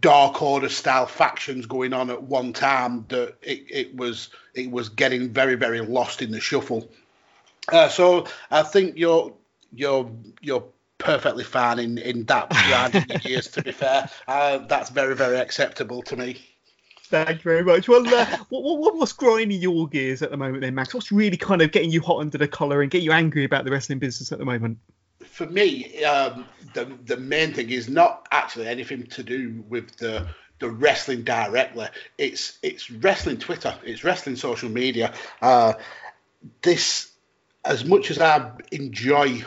dark 0.00 0.42
order 0.42 0.68
style 0.68 1.06
factions 1.06 1.66
going 1.66 1.92
on 1.92 2.10
at 2.10 2.22
one 2.22 2.52
time 2.52 3.04
that 3.08 3.36
it, 3.42 3.64
it 3.68 3.96
was 3.96 4.30
it 4.54 4.70
was 4.70 4.88
getting 4.88 5.30
very, 5.30 5.54
very 5.54 5.80
lost 5.80 6.22
in 6.22 6.30
the 6.30 6.40
shuffle. 6.40 6.88
Uh, 7.68 7.88
so 7.88 8.26
I 8.50 8.62
think 8.62 8.96
you're 8.96 9.32
you're 9.72 10.10
you're 10.40 10.64
perfectly 10.98 11.44
fine 11.44 11.78
in 11.78 11.98
in 11.98 12.24
that 12.24 12.52
round 12.70 13.24
years. 13.24 13.48
To 13.48 13.62
be 13.62 13.72
fair, 13.72 14.10
uh, 14.28 14.58
that's 14.58 14.90
very, 14.90 15.14
very 15.14 15.38
acceptable 15.38 16.02
to 16.02 16.16
me. 16.16 16.53
Thank 17.06 17.44
you 17.44 17.50
very 17.50 17.62
much. 17.62 17.86
Well, 17.86 18.06
uh, 18.06 18.26
what, 18.48 18.62
what, 18.78 18.96
what's 18.96 19.12
grinding 19.12 19.60
your 19.60 19.86
gears 19.88 20.22
at 20.22 20.30
the 20.30 20.36
moment, 20.36 20.62
then, 20.62 20.74
Mags? 20.74 20.94
What's 20.94 21.12
really 21.12 21.36
kind 21.36 21.60
of 21.60 21.70
getting 21.70 21.90
you 21.90 22.00
hot 22.00 22.20
under 22.20 22.38
the 22.38 22.48
collar 22.48 22.80
and 22.80 22.90
get 22.90 23.02
you 23.02 23.12
angry 23.12 23.44
about 23.44 23.64
the 23.64 23.70
wrestling 23.70 23.98
business 23.98 24.32
at 24.32 24.38
the 24.38 24.44
moment? 24.44 24.78
For 25.24 25.46
me, 25.46 26.02
um, 26.04 26.46
the 26.72 26.86
the 27.04 27.16
main 27.16 27.52
thing 27.54 27.70
is 27.70 27.88
not 27.88 28.26
actually 28.30 28.68
anything 28.68 29.06
to 29.08 29.22
do 29.22 29.64
with 29.68 29.96
the 29.96 30.26
the 30.58 30.70
wrestling 30.70 31.24
directly. 31.24 31.88
It's 32.18 32.58
it's 32.62 32.90
wrestling 32.90 33.38
Twitter. 33.38 33.74
It's 33.84 34.02
wrestling 34.02 34.36
social 34.36 34.70
media. 34.70 35.12
Uh, 35.42 35.74
this, 36.62 37.10
as 37.64 37.84
much 37.84 38.10
as 38.10 38.18
I 38.18 38.50
enjoy 38.72 39.44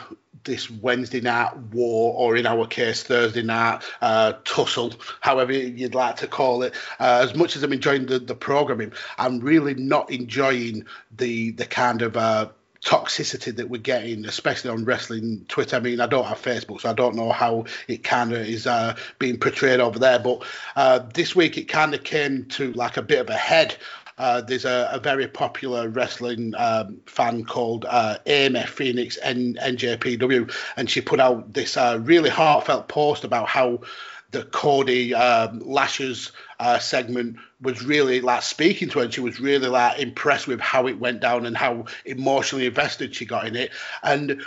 this 0.48 0.70
Wednesday 0.70 1.20
night 1.20 1.56
war, 1.72 2.14
or 2.16 2.36
in 2.36 2.46
our 2.46 2.66
case, 2.66 3.02
Thursday 3.02 3.42
night 3.42 3.82
uh, 4.00 4.32
tussle, 4.44 4.94
however 5.20 5.52
you'd 5.52 5.94
like 5.94 6.16
to 6.16 6.26
call 6.26 6.62
it. 6.62 6.74
Uh, 6.98 7.20
as 7.22 7.34
much 7.36 7.54
as 7.54 7.62
I'm 7.62 7.72
enjoying 7.72 8.06
the, 8.06 8.18
the 8.18 8.34
programming, 8.34 8.92
I'm 9.18 9.40
really 9.40 9.74
not 9.74 10.10
enjoying 10.10 10.86
the 11.16 11.52
the 11.52 11.66
kind 11.66 12.02
of 12.02 12.16
uh, 12.16 12.48
toxicity 12.84 13.54
that 13.56 13.68
we're 13.68 13.78
getting, 13.80 14.24
especially 14.24 14.70
on 14.70 14.84
wrestling 14.84 15.44
Twitter. 15.48 15.76
I 15.76 15.80
mean, 15.80 16.00
I 16.00 16.06
don't 16.06 16.24
have 16.24 16.40
Facebook, 16.40 16.80
so 16.80 16.90
I 16.90 16.94
don't 16.94 17.16
know 17.16 17.32
how 17.32 17.66
it 17.88 18.04
kind 18.04 18.32
of 18.32 18.40
is 18.40 18.66
uh, 18.66 18.96
being 19.18 19.38
portrayed 19.38 19.80
over 19.80 19.98
there. 19.98 20.18
But 20.18 20.44
uh, 20.76 21.00
this 21.12 21.34
week, 21.34 21.58
it 21.58 21.64
kind 21.64 21.94
of 21.94 22.04
came 22.04 22.46
to 22.46 22.72
like 22.72 22.96
a 22.96 23.02
bit 23.02 23.20
of 23.20 23.28
a 23.28 23.36
head 23.36 23.76
uh, 24.18 24.40
there's 24.40 24.64
a, 24.64 24.90
a, 24.92 24.98
very 24.98 25.28
popular 25.28 25.88
wrestling 25.88 26.54
um, 26.56 27.00
fan 27.06 27.44
called 27.44 27.86
uh, 27.88 28.18
Amy 28.26 28.62
Phoenix 28.64 29.16
N- 29.22 29.58
NJPW, 29.60 30.52
and 30.76 30.90
she 30.90 31.00
put 31.00 31.20
out 31.20 31.52
this 31.52 31.76
uh, 31.76 31.98
really 32.02 32.30
heartfelt 32.30 32.88
post 32.88 33.24
about 33.24 33.48
how 33.48 33.80
the 34.30 34.42
Cody 34.44 35.14
um, 35.14 35.60
Lashes 35.60 36.32
uh, 36.60 36.78
segment 36.78 37.36
was 37.60 37.82
really 37.82 38.20
like 38.20 38.42
speaking 38.42 38.88
to 38.90 38.98
her, 38.98 39.04
and 39.04 39.14
she 39.14 39.20
was 39.20 39.40
really 39.40 39.68
like 39.68 40.00
impressed 40.00 40.46
with 40.46 40.60
how 40.60 40.86
it 40.86 40.98
went 40.98 41.20
down 41.20 41.46
and 41.46 41.56
how 41.56 41.86
emotionally 42.04 42.66
invested 42.66 43.14
she 43.14 43.24
got 43.24 43.46
in 43.46 43.56
it, 43.56 43.70
and 44.02 44.42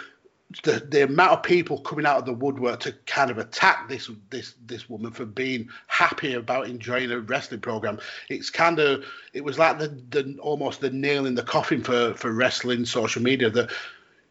the, 0.63 0.85
the 0.89 1.03
amount 1.03 1.31
of 1.31 1.43
people 1.43 1.79
coming 1.81 2.05
out 2.05 2.17
of 2.17 2.25
the 2.25 2.33
woodwork 2.33 2.79
to 2.81 2.91
kind 3.05 3.31
of 3.31 3.37
attack 3.37 3.87
this 3.89 4.09
this 4.29 4.53
this 4.65 4.89
woman 4.89 5.11
for 5.11 5.25
being 5.25 5.69
happy 5.87 6.33
about 6.33 6.67
enjoying 6.67 7.11
a 7.11 7.19
wrestling 7.19 7.59
program 7.59 7.99
it's 8.29 8.49
kind 8.49 8.79
of 8.79 9.05
it 9.33 9.43
was 9.43 9.57
like 9.59 9.79
the, 9.79 9.87
the 10.09 10.37
almost 10.39 10.81
the 10.81 10.89
nail 10.89 11.25
in 11.25 11.35
the 11.35 11.43
coffin 11.43 11.83
for 11.83 12.13
for 12.15 12.31
wrestling 12.31 12.85
social 12.85 13.21
media 13.21 13.49
that 13.49 13.69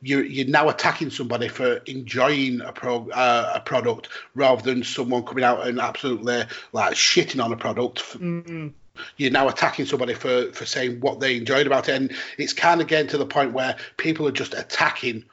you 0.03 0.23
you're 0.23 0.47
now 0.47 0.69
attacking 0.69 1.11
somebody 1.11 1.49
for 1.49 1.77
enjoying 1.87 2.61
a 2.61 2.73
pro 2.73 3.09
uh, 3.11 3.53
a 3.55 3.61
product 3.61 4.09
rather 4.35 4.63
than 4.63 4.83
someone 4.83 5.25
coming 5.25 5.45
out 5.45 5.67
and 5.67 5.81
absolutely 5.81 6.43
like 6.73 6.95
shitting 6.95 7.43
on 7.43 7.53
a 7.53 7.57
product. 7.57 7.99
Mm-hmm. 8.19 8.69
you're 9.17 9.31
now 9.31 9.49
attacking 9.49 9.87
somebody 9.87 10.15
for 10.15 10.53
for 10.53 10.65
saying 10.65 11.01
what 11.01 11.21
they 11.21 11.37
enjoyed 11.37 11.67
about 11.67 11.89
it. 11.89 11.97
And 11.97 12.13
it's 12.39 12.53
kind 12.53 12.81
of 12.81 12.87
getting 12.87 13.09
to 13.09 13.19
the 13.19 13.27
point 13.27 13.53
where 13.53 13.77
people 13.97 14.27
are 14.27 14.33
just 14.33 14.55
attacking 14.55 15.25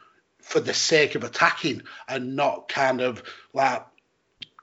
for 0.48 0.62
the 0.62 0.74
sake 0.74 1.16
of 1.16 1.24
attacking 1.24 1.84
and 2.08 2.36
not 2.36 2.70
kind 2.70 3.02
of 3.02 3.22
like 3.54 3.86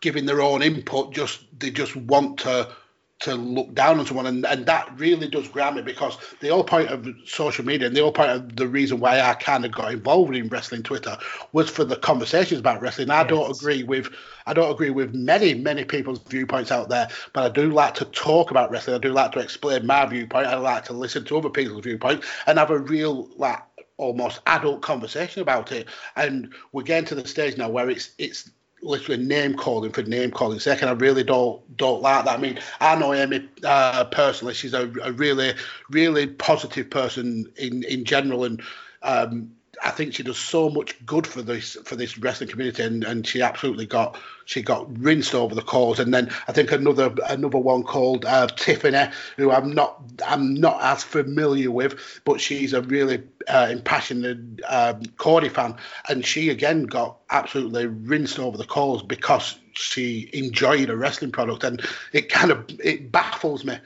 giving 0.00 0.24
their 0.24 0.40
own 0.40 0.62
input. 0.62 1.12
Just 1.12 1.44
they 1.58 1.70
just 1.70 1.94
want 1.94 2.38
to 2.40 2.74
to 3.20 3.34
look 3.34 3.72
down 3.74 3.98
on 3.98 4.06
someone, 4.06 4.26
and, 4.26 4.44
and 4.44 4.66
that 4.66 4.98
really 4.98 5.28
does 5.28 5.48
grab 5.48 5.74
me 5.74 5.82
because 5.82 6.18
the 6.40 6.48
whole 6.48 6.64
point 6.64 6.88
of 6.88 7.06
social 7.24 7.64
media 7.64 7.86
and 7.86 7.96
the 7.96 8.00
whole 8.00 8.12
point 8.12 8.30
of 8.30 8.56
the 8.56 8.66
reason 8.66 8.98
why 9.00 9.20
I 9.20 9.34
kind 9.34 9.64
of 9.64 9.72
got 9.72 9.92
involved 9.92 10.34
in 10.34 10.48
wrestling 10.48 10.82
Twitter 10.82 11.16
was 11.52 11.70
for 11.70 11.84
the 11.84 11.96
conversations 11.96 12.60
about 12.60 12.82
wrestling. 12.82 13.10
I 13.10 13.20
yes. 13.20 13.28
don't 13.30 13.56
agree 13.56 13.82
with 13.82 14.08
I 14.46 14.52
don't 14.52 14.70
agree 14.70 14.90
with 14.90 15.14
many 15.14 15.54
many 15.54 15.84
people's 15.84 16.18
viewpoints 16.22 16.72
out 16.72 16.88
there, 16.88 17.08
but 17.32 17.44
I 17.44 17.48
do 17.48 17.70
like 17.70 17.94
to 17.94 18.04
talk 18.06 18.50
about 18.50 18.70
wrestling. 18.70 18.96
I 18.96 19.00
do 19.00 19.12
like 19.12 19.32
to 19.32 19.40
explain 19.40 19.86
my 19.86 20.04
viewpoint. 20.06 20.46
I 20.46 20.56
like 20.56 20.84
to 20.86 20.92
listen 20.92 21.24
to 21.26 21.38
other 21.38 21.50
people's 21.50 21.84
viewpoints 21.84 22.26
and 22.46 22.58
have 22.58 22.70
a 22.70 22.78
real 22.78 23.28
like 23.36 23.62
almost 23.96 24.40
adult 24.46 24.82
conversation 24.82 25.42
about 25.42 25.72
it. 25.72 25.88
And 26.16 26.52
we're 26.72 26.82
getting 26.82 27.06
to 27.06 27.14
the 27.14 27.26
stage 27.26 27.56
now 27.56 27.68
where 27.68 27.90
it's 27.90 28.10
it's 28.18 28.50
literally 28.82 29.22
name 29.22 29.56
calling 29.56 29.90
for 29.92 30.02
name 30.02 30.30
calling 30.30 30.58
sake, 30.58 30.82
and 30.82 30.90
I 30.90 30.94
really 30.94 31.24
don't 31.24 31.76
don't 31.76 32.02
like 32.02 32.24
that. 32.24 32.38
I 32.38 32.40
mean, 32.40 32.58
I 32.80 32.96
know 32.96 33.14
Amy 33.14 33.48
uh, 33.64 34.04
personally; 34.04 34.54
she's 34.54 34.74
a, 34.74 34.92
a, 35.02 35.12
really 35.12 35.54
really 35.90 36.26
positive 36.26 36.90
person 36.90 37.50
in 37.56 37.82
in 37.84 38.04
general, 38.04 38.44
and 38.44 38.62
um, 39.02 39.50
I 39.82 39.90
think 39.90 40.14
she 40.14 40.22
does 40.22 40.38
so 40.38 40.68
much 40.68 41.04
good 41.06 41.26
for 41.26 41.42
this 41.42 41.76
for 41.84 41.96
this 41.96 42.18
wrestling 42.18 42.50
community, 42.50 42.82
and, 42.82 43.04
and 43.04 43.26
she 43.26 43.42
absolutely 43.42 43.86
got 43.86 44.18
she 44.44 44.62
got 44.62 44.98
rinsed 44.98 45.34
over 45.34 45.54
the 45.54 45.62
calls. 45.62 45.98
And 45.98 46.12
then 46.12 46.30
I 46.46 46.52
think 46.52 46.72
another 46.72 47.14
another 47.28 47.58
one 47.58 47.82
called 47.82 48.24
uh, 48.24 48.46
Tiffany, 48.48 49.12
who 49.36 49.50
I'm 49.50 49.72
not 49.72 50.02
I'm 50.26 50.54
not 50.54 50.82
as 50.82 51.02
familiar 51.02 51.70
with, 51.70 52.20
but 52.24 52.40
she's 52.40 52.72
a 52.72 52.82
really 52.82 53.22
uh, 53.48 53.68
impassioned 53.70 54.62
um, 54.68 55.02
Cody 55.16 55.48
fan, 55.48 55.76
and 56.08 56.24
she 56.24 56.50
again 56.50 56.84
got 56.84 57.18
absolutely 57.30 57.86
rinsed 57.86 58.38
over 58.38 58.56
the 58.56 58.66
calls 58.66 59.02
because 59.02 59.58
she 59.72 60.30
enjoyed 60.32 60.90
a 60.90 60.96
wrestling 60.96 61.32
product, 61.32 61.64
and 61.64 61.82
it 62.12 62.28
kind 62.28 62.50
of 62.50 62.64
it 62.82 63.10
baffles 63.10 63.64
me 63.64 63.78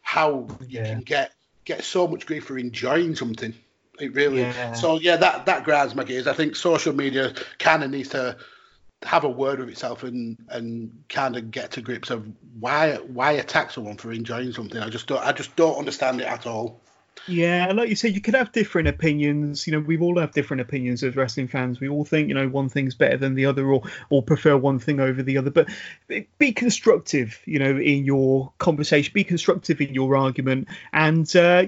how 0.00 0.46
yeah. 0.66 0.80
you 0.80 0.86
can 0.86 1.00
get 1.02 1.32
get 1.64 1.84
so 1.84 2.08
much 2.08 2.24
grief 2.26 2.46
for 2.46 2.58
enjoying 2.58 3.14
something. 3.14 3.54
It 4.00 4.14
really. 4.14 4.40
Yeah. 4.40 4.72
So 4.72 4.98
yeah, 5.00 5.16
that 5.16 5.46
that 5.46 5.64
grinds 5.64 5.94
my 5.94 6.04
gears. 6.04 6.26
I 6.26 6.32
think 6.32 6.56
social 6.56 6.92
media 6.92 7.32
kind 7.58 7.82
of 7.82 7.90
needs 7.90 8.08
to 8.10 8.36
have 9.02 9.24
a 9.24 9.28
word 9.28 9.60
with 9.60 9.68
itself 9.68 10.02
and 10.02 10.36
and 10.48 10.90
kind 11.08 11.36
of 11.36 11.50
get 11.50 11.70
to 11.72 11.80
grips 11.80 12.10
of 12.10 12.26
why 12.58 12.96
why 12.96 13.32
attack 13.32 13.70
someone 13.70 13.96
for 13.96 14.12
enjoying 14.12 14.52
something. 14.52 14.80
I 14.80 14.88
just 14.88 15.06
don't 15.06 15.24
I 15.24 15.32
just 15.32 15.54
don't 15.56 15.76
understand 15.76 16.20
it 16.20 16.26
at 16.26 16.46
all. 16.46 16.80
Yeah, 17.26 17.72
like 17.74 17.90
you 17.90 17.94
said, 17.96 18.14
you 18.14 18.22
could 18.22 18.34
have 18.34 18.52
different 18.52 18.88
opinions. 18.88 19.66
You 19.66 19.74
know, 19.74 19.80
we 19.80 19.98
all 19.98 20.18
have 20.18 20.32
different 20.32 20.62
opinions 20.62 21.02
as 21.02 21.14
wrestling 21.14 21.48
fans. 21.48 21.78
We 21.78 21.88
all 21.88 22.04
think, 22.04 22.28
you 22.28 22.34
know, 22.34 22.48
one 22.48 22.70
thing's 22.70 22.94
better 22.94 23.18
than 23.18 23.34
the 23.34 23.44
other, 23.44 23.66
or 23.66 23.82
or 24.08 24.22
prefer 24.22 24.56
one 24.56 24.78
thing 24.78 24.98
over 24.98 25.22
the 25.22 25.36
other. 25.36 25.50
But 25.50 25.68
be 26.38 26.52
constructive, 26.52 27.38
you 27.44 27.58
know, 27.58 27.76
in 27.76 28.06
your 28.06 28.52
conversation. 28.58 29.12
Be 29.12 29.24
constructive 29.24 29.80
in 29.82 29.92
your 29.92 30.16
argument. 30.16 30.68
And 30.94 31.24
uh, 31.36 31.66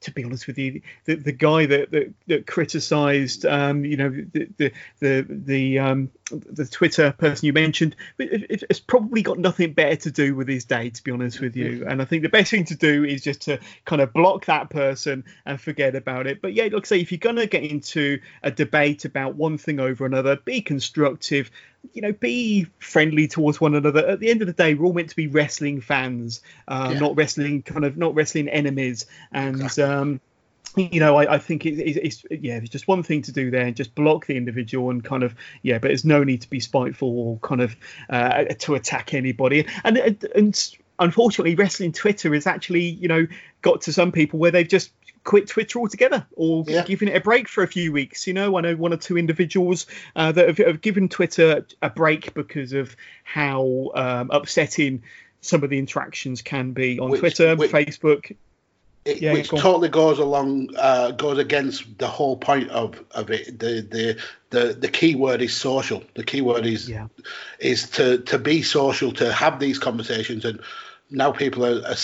to 0.00 0.10
be 0.12 0.24
honest 0.24 0.46
with 0.46 0.58
you, 0.58 0.82
the, 1.06 1.14
the 1.14 1.32
guy 1.32 1.64
that 1.64 1.90
that, 1.92 2.12
that 2.26 2.46
criticised, 2.46 3.46
um, 3.46 3.84
you 3.86 3.96
know, 3.96 4.10
the 4.10 4.48
the 4.58 4.72
the, 4.98 5.26
the 5.28 5.78
um, 5.78 6.10
the 6.30 6.66
Twitter 6.66 7.12
person 7.12 7.46
you 7.46 7.52
mentioned, 7.52 7.96
it's 8.18 8.80
probably 8.80 9.22
got 9.22 9.38
nothing 9.38 9.72
better 9.72 9.96
to 9.96 10.10
do 10.10 10.34
with 10.34 10.48
his 10.48 10.64
day, 10.64 10.90
to 10.90 11.02
be 11.02 11.10
honest 11.10 11.40
with 11.40 11.56
you. 11.56 11.86
And 11.88 12.00
I 12.00 12.04
think 12.04 12.22
the 12.22 12.28
best 12.28 12.50
thing 12.50 12.64
to 12.66 12.74
do 12.74 13.04
is 13.04 13.22
just 13.22 13.42
to 13.42 13.58
kind 13.84 14.00
of 14.00 14.12
block 14.12 14.46
that 14.46 14.70
person 14.70 15.24
and 15.46 15.60
forget 15.60 15.94
about 15.94 16.26
it. 16.26 16.40
But 16.40 16.54
yeah, 16.54 16.64
like 16.64 16.74
I 16.74 16.86
say, 16.86 17.00
if 17.00 17.12
you're 17.12 17.18
going 17.18 17.36
to 17.36 17.46
get 17.46 17.64
into 17.64 18.20
a 18.42 18.50
debate 18.50 19.04
about 19.04 19.34
one 19.34 19.58
thing 19.58 19.80
over 19.80 20.06
another, 20.06 20.36
be 20.36 20.60
constructive. 20.60 21.50
You 21.94 22.02
know, 22.02 22.12
be 22.12 22.66
friendly 22.78 23.26
towards 23.26 23.60
one 23.60 23.74
another. 23.74 24.06
At 24.06 24.20
the 24.20 24.30
end 24.30 24.42
of 24.42 24.46
the 24.46 24.52
day, 24.52 24.74
we're 24.74 24.86
all 24.86 24.92
meant 24.92 25.08
to 25.10 25.16
be 25.16 25.28
wrestling 25.28 25.80
fans, 25.80 26.42
uh, 26.68 26.90
yeah. 26.92 26.98
not 26.98 27.16
wrestling 27.16 27.62
kind 27.62 27.86
of 27.86 27.96
not 27.96 28.14
wrestling 28.14 28.48
enemies. 28.48 29.06
And 29.32 29.62
exactly. 29.62 29.84
um, 29.84 30.20
you 30.76 31.00
know, 31.00 31.16
I, 31.16 31.34
I 31.34 31.38
think 31.38 31.66
it, 31.66 31.78
it, 31.78 31.96
it's 31.96 32.24
yeah, 32.30 32.58
there's 32.58 32.68
just 32.68 32.88
one 32.88 33.02
thing 33.02 33.22
to 33.22 33.32
do 33.32 33.50
there, 33.50 33.66
and 33.66 33.76
just 33.76 33.94
block 33.94 34.26
the 34.26 34.36
individual 34.36 34.90
and 34.90 35.02
kind 35.02 35.22
of 35.22 35.34
yeah, 35.62 35.78
but 35.78 35.88
there's 35.88 36.04
no 36.04 36.24
need 36.24 36.42
to 36.42 36.50
be 36.50 36.60
spiteful 36.60 37.08
or 37.18 37.38
kind 37.38 37.60
of 37.60 37.76
uh, 38.08 38.44
to 38.44 38.74
attack 38.74 39.14
anybody. 39.14 39.66
And 39.84 39.98
and 40.34 40.76
unfortunately, 40.98 41.54
wrestling 41.54 41.92
Twitter 41.92 42.32
has 42.34 42.46
actually 42.46 42.84
you 42.84 43.08
know 43.08 43.26
got 43.62 43.82
to 43.82 43.92
some 43.92 44.12
people 44.12 44.38
where 44.38 44.50
they've 44.50 44.68
just 44.68 44.92
quit 45.24 45.46
Twitter 45.46 45.78
altogether 45.78 46.26
or 46.32 46.64
yeah. 46.66 46.82
given 46.84 47.08
it 47.08 47.16
a 47.16 47.20
break 47.20 47.48
for 47.48 47.62
a 47.62 47.66
few 47.66 47.92
weeks. 47.92 48.26
You 48.26 48.32
know, 48.32 48.56
I 48.56 48.60
know 48.62 48.76
one 48.76 48.92
or 48.92 48.96
two 48.96 49.18
individuals 49.18 49.86
uh, 50.16 50.32
that 50.32 50.48
have, 50.48 50.58
have, 50.58 50.80
given 50.80 51.08
Twitter 51.08 51.66
a 51.82 51.90
break 51.90 52.32
because 52.34 52.72
of 52.72 52.96
how 53.24 53.90
um, 53.94 54.30
upsetting 54.32 55.02
some 55.40 55.62
of 55.62 55.70
the 55.70 55.78
interactions 55.78 56.42
can 56.42 56.72
be 56.72 56.98
on 56.98 57.10
which, 57.10 57.20
Twitter, 57.20 57.56
which, 57.56 57.70
Facebook. 57.70 58.34
It, 59.04 59.22
yeah, 59.22 59.32
which 59.32 59.48
totally 59.48 59.88
goes 59.88 60.18
along 60.18 60.76
uh, 60.76 61.12
goes 61.12 61.38
against 61.38 61.98
the 61.98 62.06
whole 62.06 62.36
point 62.36 62.68
of, 62.70 63.02
of 63.12 63.30
it. 63.30 63.58
The 63.58 63.80
the 63.80 64.20
the 64.50 64.74
the 64.74 64.88
key 64.88 65.14
word 65.14 65.40
is 65.40 65.56
social. 65.56 66.04
The 66.14 66.24
key 66.24 66.42
word 66.42 66.66
is 66.66 66.88
yeah. 66.88 67.06
is 67.58 67.88
to 67.90 68.18
to 68.18 68.38
be 68.38 68.60
social, 68.60 69.12
to 69.12 69.32
have 69.32 69.58
these 69.58 69.78
conversations, 69.78 70.44
and 70.44 70.60
now 71.10 71.32
people 71.32 71.64
are, 71.64 71.82
are, 71.86 71.96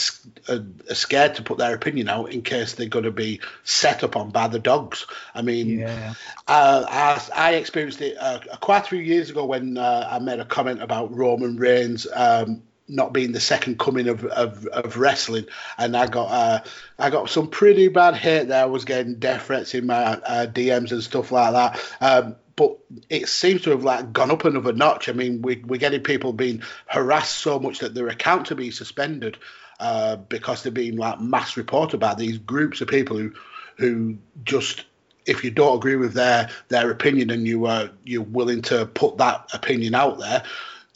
are, 0.48 0.94
scared 0.94 1.34
to 1.36 1.42
put 1.42 1.58
their 1.58 1.74
opinion 1.74 2.08
out 2.08 2.32
in 2.32 2.42
case 2.42 2.74
they're 2.74 2.88
going 2.88 3.04
to 3.04 3.10
be 3.10 3.40
set 3.64 4.02
up 4.02 4.16
on 4.16 4.30
by 4.30 4.48
the 4.48 4.58
dogs. 4.58 5.06
I 5.34 5.42
mean, 5.42 5.78
yeah. 5.78 6.14
uh, 6.48 6.84
I, 6.88 7.50
I, 7.50 7.54
experienced 7.54 8.00
it 8.00 8.16
uh, 8.18 8.40
quite 8.60 8.84
a 8.84 8.88
few 8.88 8.98
years 8.98 9.30
ago 9.30 9.44
when 9.44 9.78
uh, 9.78 10.08
I 10.10 10.18
made 10.18 10.40
a 10.40 10.44
comment 10.44 10.82
about 10.82 11.14
Roman 11.14 11.56
Reigns 11.56 12.06
um, 12.14 12.62
not 12.88 13.12
being 13.12 13.32
the 13.32 13.40
second 13.40 13.78
coming 13.78 14.08
of, 14.08 14.24
of, 14.24 14.66
of 14.66 14.96
wrestling, 14.96 15.46
and 15.78 15.96
I 15.96 16.06
got 16.06 16.30
uh, 16.30 16.60
I 16.98 17.10
got 17.10 17.30
some 17.30 17.48
pretty 17.48 17.88
bad 17.88 18.14
hate 18.14 18.48
there. 18.48 18.62
I 18.62 18.66
was 18.66 18.84
getting 18.84 19.16
death 19.16 19.46
threats 19.46 19.74
in 19.74 19.86
my 19.86 19.94
uh, 19.94 20.46
DMs 20.46 20.92
and 20.92 21.02
stuff 21.02 21.32
like 21.32 21.52
that. 21.52 21.92
Um, 22.00 22.36
but 22.56 22.78
it 23.10 23.28
seems 23.28 23.62
to 23.62 23.70
have 23.70 23.84
like 23.84 24.12
gone 24.12 24.30
up 24.30 24.44
another 24.44 24.72
notch. 24.72 25.08
I 25.08 25.12
mean, 25.12 25.42
we, 25.42 25.62
we're 25.66 25.78
getting 25.78 26.02
people 26.02 26.32
being 26.32 26.62
harassed 26.86 27.36
so 27.38 27.58
much 27.58 27.80
that 27.80 27.94
their 27.94 28.08
account 28.08 28.46
to 28.46 28.54
be 28.54 28.70
suspended 28.70 29.36
uh, 29.78 30.16
because 30.16 30.62
they're 30.62 30.72
being 30.72 30.96
like 30.96 31.20
mass 31.20 31.56
reported 31.56 32.00
by 32.00 32.14
these 32.14 32.38
groups 32.38 32.80
of 32.80 32.88
people 32.88 33.18
who 33.18 33.32
who 33.76 34.16
just 34.42 34.84
if 35.26 35.44
you 35.44 35.50
don't 35.50 35.76
agree 35.76 35.96
with 35.96 36.14
their 36.14 36.48
their 36.68 36.90
opinion 36.90 37.30
and 37.30 37.46
you 37.46 37.66
are 37.66 37.90
you're 38.04 38.22
willing 38.22 38.62
to 38.62 38.86
put 38.86 39.18
that 39.18 39.50
opinion 39.52 39.94
out 39.94 40.18
there, 40.18 40.42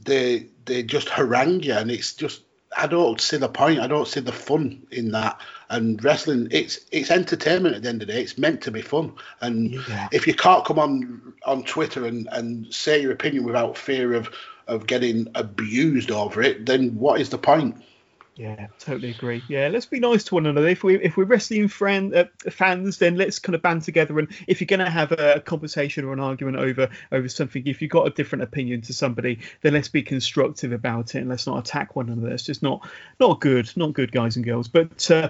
they 0.04 0.46
they 0.70 0.82
just 0.82 1.08
harangue 1.08 1.62
you, 1.62 1.74
and 1.74 1.90
it's 1.90 2.14
just 2.14 2.42
I 2.76 2.86
don't 2.86 3.20
see 3.20 3.36
the 3.36 3.48
point. 3.48 3.80
I 3.80 3.88
don't 3.88 4.06
see 4.06 4.20
the 4.20 4.32
fun 4.32 4.86
in 4.90 5.10
that. 5.10 5.40
And 5.68 6.02
wrestling, 6.02 6.48
it's 6.50 6.80
it's 6.92 7.10
entertainment 7.10 7.74
at 7.74 7.82
the 7.82 7.88
end 7.88 8.02
of 8.02 8.08
the 8.08 8.14
day. 8.14 8.22
It's 8.22 8.38
meant 8.38 8.62
to 8.62 8.70
be 8.70 8.82
fun. 8.82 9.14
And 9.40 9.72
yeah. 9.88 10.08
if 10.12 10.26
you 10.26 10.34
can't 10.34 10.64
come 10.64 10.78
on 10.78 11.34
on 11.44 11.64
Twitter 11.64 12.06
and, 12.06 12.28
and 12.30 12.72
say 12.72 13.02
your 13.02 13.12
opinion 13.12 13.44
without 13.44 13.76
fear 13.76 14.14
of 14.14 14.30
of 14.68 14.86
getting 14.86 15.28
abused 15.34 16.12
over 16.12 16.40
it, 16.40 16.66
then 16.66 16.96
what 16.96 17.20
is 17.20 17.30
the 17.30 17.38
point? 17.38 17.76
Yeah, 18.40 18.68
totally 18.78 19.10
agree. 19.10 19.42
Yeah, 19.48 19.68
let's 19.68 19.84
be 19.84 20.00
nice 20.00 20.24
to 20.24 20.34
one 20.34 20.46
another. 20.46 20.66
If 20.66 20.82
we 20.82 20.98
if 20.98 21.18
we're 21.18 21.24
wrestling 21.24 21.68
friend 21.68 22.14
uh, 22.14 22.24
fans, 22.48 22.96
then 22.96 23.16
let's 23.16 23.38
kind 23.38 23.54
of 23.54 23.60
band 23.60 23.82
together. 23.82 24.18
And 24.18 24.28
if 24.48 24.62
you're 24.62 24.66
going 24.66 24.80
to 24.80 24.88
have 24.88 25.12
a, 25.12 25.40
conversation 25.40 26.06
or 26.06 26.14
an 26.14 26.20
argument 26.20 26.56
over 26.56 26.88
over 27.12 27.28
something, 27.28 27.66
if 27.66 27.82
you've 27.82 27.90
got 27.90 28.06
a 28.06 28.10
different 28.10 28.44
opinion 28.44 28.80
to 28.82 28.94
somebody, 28.94 29.40
then 29.60 29.74
let's 29.74 29.88
be 29.88 30.02
constructive 30.02 30.72
about 30.72 31.14
it 31.14 31.18
and 31.18 31.28
let's 31.28 31.46
not 31.46 31.58
attack 31.58 31.94
one 31.94 32.08
another. 32.08 32.32
It's 32.32 32.42
just 32.42 32.62
not 32.62 32.88
not 33.18 33.42
good, 33.42 33.70
not 33.76 33.92
good, 33.92 34.10
guys 34.10 34.36
and 34.36 34.44
girls. 34.44 34.68
But 34.68 35.10
uh, 35.10 35.28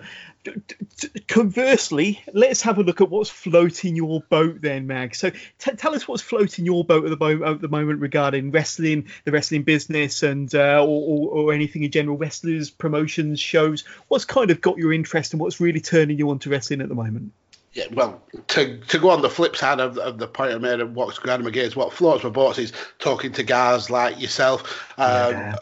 conversely, 1.28 2.22
let's 2.32 2.62
have 2.62 2.78
a 2.78 2.82
look 2.82 3.00
at 3.00 3.10
what's 3.10 3.28
floating 3.28 3.94
your 3.94 4.22
boat 4.30 4.60
then, 4.60 4.86
Mag. 4.86 5.14
So 5.14 5.30
t- 5.30 5.72
tell 5.76 5.94
us 5.94 6.08
what's 6.08 6.22
floating 6.22 6.64
your 6.64 6.84
boat 6.84 7.04
at 7.04 7.10
the, 7.10 7.16
mo- 7.16 7.52
at 7.52 7.60
the 7.60 7.68
moment 7.68 8.00
regarding 8.00 8.50
wrestling, 8.50 9.08
the 9.24 9.32
wrestling 9.32 9.64
business, 9.64 10.22
and 10.22 10.52
uh, 10.54 10.82
or, 10.82 10.86
or, 10.86 11.28
or, 11.28 11.52
anything 11.52 11.82
in 11.82 11.90
general, 11.90 12.16
wrestlers, 12.16 12.70
promotions, 13.01 13.40
shows. 13.40 13.85
What's 14.09 14.24
kind 14.24 14.51
of 14.51 14.60
got 14.60 14.77
your 14.78 14.93
interest 14.93 15.32
and 15.32 15.40
what's 15.40 15.60
really 15.60 15.81
turning 15.81 16.18
you 16.18 16.31
on 16.31 16.39
to 16.40 16.51
wrestling 16.51 16.81
at 16.81 16.89
the 16.89 16.94
moment? 16.94 17.32
Yeah, 17.72 17.86
well, 17.93 18.20
to 18.48 18.78
to 18.78 18.98
go 18.98 19.10
on 19.10 19.22
the 19.22 19.31
flip 19.31 19.55
side 19.56 19.78
of, 19.78 19.97
of 19.98 20.18
the 20.18 20.27
point 20.27 20.52
I 20.52 20.59
made 20.59 20.81
of 20.81 20.94
what's 20.97 21.20
going 21.20 21.40
on 21.40 21.47
against 21.47 21.77
what 21.77 21.93
floats 21.93 22.24
my 22.24 22.31
boats 22.31 22.59
is 22.59 22.72
talking 22.98 23.31
to 23.32 23.44
guys 23.44 23.90
like 23.90 24.20
yourself. 24.20 24.93
Um, 24.98 25.32
yeah 25.32 25.56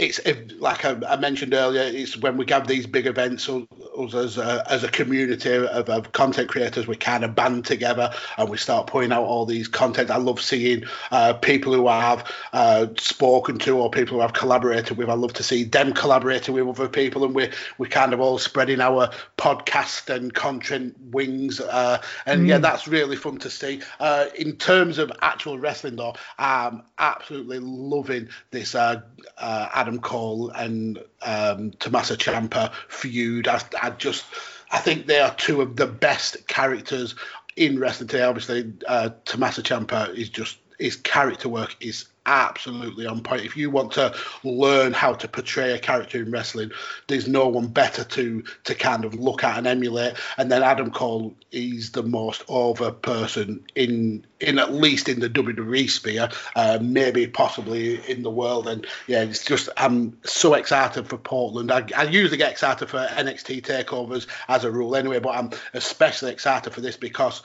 it's 0.00 0.20
like 0.58 0.84
I, 0.86 0.98
I, 1.06 1.16
mentioned 1.16 1.52
earlier, 1.52 1.82
it's 1.82 2.16
when 2.16 2.38
we 2.38 2.46
have 2.48 2.66
these 2.66 2.86
big 2.86 3.06
events, 3.06 3.48
us 3.48 4.14
as 4.14 4.38
a, 4.38 4.64
as 4.70 4.82
a 4.82 4.88
community 4.88 5.52
of, 5.52 5.66
of, 5.66 6.12
content 6.12 6.48
creators, 6.48 6.86
we 6.86 6.96
kind 6.96 7.22
of 7.22 7.34
band 7.34 7.66
together 7.66 8.10
and 8.38 8.48
we 8.48 8.56
start 8.56 8.86
putting 8.86 9.12
out 9.12 9.24
all 9.24 9.44
these 9.44 9.68
content. 9.68 10.10
I 10.10 10.16
love 10.16 10.40
seeing 10.40 10.84
uh, 11.10 11.34
people 11.34 11.74
who 11.74 11.86
I've 11.86 12.24
uh, 12.54 12.86
spoken 12.96 13.58
to 13.60 13.78
or 13.78 13.90
people 13.90 14.16
who 14.16 14.22
I've 14.22 14.32
collaborated 14.32 14.96
with. 14.96 15.10
I 15.10 15.14
love 15.14 15.34
to 15.34 15.42
see 15.42 15.64
them 15.64 15.92
collaborating 15.92 16.54
with 16.54 16.66
other 16.66 16.88
people, 16.88 17.24
and 17.24 17.34
we 17.34 17.50
we 17.76 17.86
kind 17.86 18.14
of 18.14 18.20
all 18.20 18.38
spreading 18.38 18.80
our 18.80 19.10
podcast 19.36 20.08
and 20.14 20.32
content 20.32 20.96
wings. 21.10 21.60
Uh, 21.60 22.00
and 22.24 22.42
mm. 22.42 22.48
yeah, 22.48 22.58
that's 22.58 22.88
really 22.88 23.16
fun 23.16 23.36
to 23.38 23.50
see. 23.50 23.82
Uh, 23.98 24.26
in 24.38 24.56
terms 24.56 24.96
of 24.96 25.12
actual 25.20 25.58
wrestling, 25.58 25.96
though, 25.96 26.14
I'm 26.38 26.82
absolutely 26.98 27.58
loving 27.58 28.30
this 28.50 28.74
uh, 28.74 29.02
uh, 29.36 29.68
Adam 29.90 30.00
Cole 30.00 30.50
and 30.50 31.02
um, 31.22 31.72
Tommaso 31.72 32.14
Ciampa 32.14 32.72
feud. 32.88 33.48
I, 33.48 33.60
I 33.82 33.90
just 33.90 34.24
I 34.70 34.78
think 34.78 35.06
they 35.06 35.18
are 35.18 35.34
two 35.34 35.60
of 35.60 35.74
the 35.74 35.88
best 35.88 36.46
characters 36.46 37.16
in 37.56 37.80
wrestling 37.80 38.08
today. 38.08 38.22
Obviously, 38.22 38.72
uh, 38.86 39.10
Tommaso 39.24 39.62
Ciampa 39.62 40.14
is 40.14 40.28
just 40.28 40.58
his 40.78 40.94
character 40.94 41.48
work 41.48 41.74
is 41.80 42.06
absolutely 42.26 43.06
on 43.06 43.22
point. 43.22 43.44
If 43.44 43.56
you 43.56 43.70
want 43.70 43.92
to 43.92 44.14
learn 44.44 44.92
how 44.92 45.14
to 45.14 45.28
portray 45.28 45.72
a 45.72 45.78
character 45.78 46.22
in 46.22 46.30
wrestling, 46.30 46.70
there's 47.06 47.26
no 47.26 47.48
one 47.48 47.68
better 47.68 48.04
to 48.04 48.44
to 48.64 48.74
kind 48.74 49.04
of 49.04 49.14
look 49.14 49.44
at 49.44 49.58
and 49.58 49.66
emulate. 49.66 50.14
And 50.36 50.50
then 50.50 50.62
Adam 50.62 50.90
Cole 50.90 51.34
is 51.50 51.92
the 51.92 52.02
most 52.02 52.44
over 52.48 52.92
person 52.92 53.64
in 53.74 54.26
in 54.40 54.58
at 54.58 54.72
least 54.72 55.08
in 55.08 55.20
the 55.20 55.28
WWE 55.30 55.90
sphere, 55.90 56.28
uh, 56.56 56.78
maybe 56.80 57.26
possibly 57.26 58.00
in 58.10 58.22
the 58.22 58.30
world. 58.30 58.68
And 58.68 58.86
yeah, 59.06 59.22
it's 59.22 59.44
just 59.44 59.68
I'm 59.76 60.18
so 60.24 60.54
excited 60.54 61.06
for 61.06 61.18
Portland. 61.18 61.72
I, 61.72 61.86
I 61.96 62.04
usually 62.04 62.38
get 62.38 62.52
excited 62.52 62.88
for 62.88 62.98
NXT 62.98 63.62
takeovers 63.62 64.26
as 64.48 64.64
a 64.64 64.70
rule 64.70 64.96
anyway, 64.96 65.20
but 65.20 65.36
I'm 65.36 65.50
especially 65.74 66.32
excited 66.32 66.72
for 66.72 66.80
this 66.80 66.96
because 66.96 67.42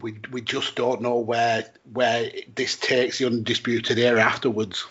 we 0.00 0.18
we 0.30 0.40
just 0.40 0.76
don't 0.76 1.02
know 1.02 1.18
where 1.18 1.64
where 1.92 2.30
this 2.54 2.76
takes 2.76 3.18
the 3.18 3.26
undisputed 3.26 3.98
era 3.98 4.20
afterwards. 4.22 4.86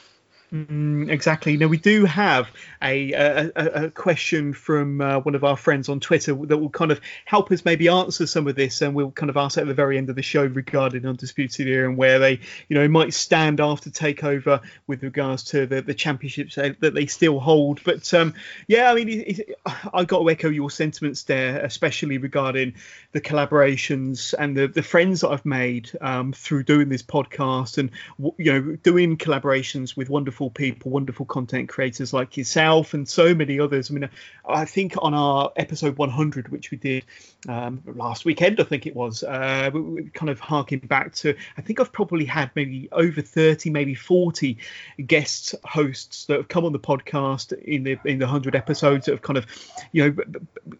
Mm, 0.52 1.12
exactly. 1.12 1.58
Now 1.58 1.68
we 1.68 1.78
do 1.78 2.06
have 2.06 2.50
a, 2.82 3.12
a, 3.14 3.52
a 3.56 3.92
question 3.92 4.52
from 4.52 5.00
uh, 5.00 5.20
one 5.20 5.36
of 5.36 5.44
our 5.44 5.56
friends 5.56 5.90
on 5.90 6.00
Twitter 6.00 6.34
that 6.34 6.58
will 6.58 6.72
kind 6.72 6.90
of 6.92 7.00
help 7.26 7.52
us 7.52 7.64
maybe 7.66 7.88
answer 7.88 8.26
some 8.26 8.48
of 8.48 8.56
this, 8.56 8.82
and 8.82 8.96
we'll 8.96 9.12
kind 9.12 9.30
of 9.30 9.38
ask 9.38 9.60
at 9.60 9.68
the 9.68 9.76
very 9.76 10.00
end 10.00 10.10
of 10.10 10.16
the 10.16 10.24
show 10.24 10.46
regarding 10.46 11.06
undisputed 11.06 11.68
era 11.68 11.88
and 11.88 12.00
where 12.00 12.18
they, 12.18 12.40
you 12.68 12.76
know, 12.76 12.88
might 12.88 13.14
stand 13.14 13.60
after 13.60 13.92
takeover 13.92 14.60
with 14.88 15.04
regards 15.04 15.44
to 15.44 15.68
the, 15.68 15.84
the 15.84 15.94
championships 15.94 16.56
that 16.56 16.94
they 16.96 17.06
still 17.06 17.40
hold. 17.40 17.84
But 17.84 18.12
um, 18.16 18.34
yeah, 18.68 18.92
I 18.92 18.96
mean, 18.96 19.10
it, 19.10 19.40
it, 19.40 19.60
I 19.94 20.04
got 20.04 20.24
to 20.24 20.30
echo 20.32 20.50
your 20.50 20.72
sentiments 20.72 21.24
there, 21.24 21.64
especially 21.64 22.18
regarding 22.18 22.74
the 23.12 23.22
collaborations 23.22 24.34
and 24.40 24.58
the, 24.58 24.68
the 24.68 24.82
friends 24.82 25.22
that 25.22 25.30
I've 25.30 25.46
made 25.46 25.92
um, 26.02 26.34
through 26.34 26.64
doing 26.64 26.90
this 26.90 27.04
podcast 27.04 27.78
and 27.78 27.92
you 28.38 28.52
know 28.52 28.76
doing 28.78 29.16
collaborations 29.16 29.96
with 29.96 30.10
wonderful 30.10 30.39
wonderful 30.40 30.50
people, 30.52 30.92
wonderful 30.92 31.26
content 31.26 31.68
creators 31.68 32.14
like 32.14 32.38
yourself 32.38 32.94
and 32.94 33.08
so 33.08 33.36
many 33.36 33.60
others. 33.60 33.92
I 33.92 33.94
mean, 33.94 34.10
I 34.48 34.64
think 34.66 34.94
on 34.98 35.14
our 35.14 35.52
episode 35.58 35.98
100, 35.98 36.48
which 36.50 36.72
we 36.72 36.78
did 36.78 37.04
um, 37.48 37.82
last 37.86 38.24
weekend, 38.24 38.60
I 38.60 38.64
think 38.64 38.86
it 38.88 38.96
was, 38.96 39.24
uh, 39.24 39.70
kind 40.14 40.30
of 40.30 40.40
harking 40.40 40.80
back 40.80 41.14
to, 41.16 41.36
I 41.58 41.62
think 41.62 41.82
I've 41.82 41.92
probably 41.92 42.24
had 42.24 42.52
maybe 42.56 42.88
over 42.94 43.22
30, 43.22 43.70
maybe 43.70 43.96
40 43.96 44.58
guest 45.06 45.56
hosts 45.66 46.26
that 46.26 46.38
have 46.38 46.48
come 46.48 46.64
on 46.64 46.72
the 46.72 46.80
podcast 46.80 47.52
in 47.54 47.84
the 47.84 47.98
in 48.06 48.20
the 48.20 48.26
100 48.26 48.56
episodes 48.56 49.06
that 49.06 49.12
have 49.12 49.22
kind 49.22 49.38
of, 49.38 49.46
you 49.92 50.06
know, 50.06 50.24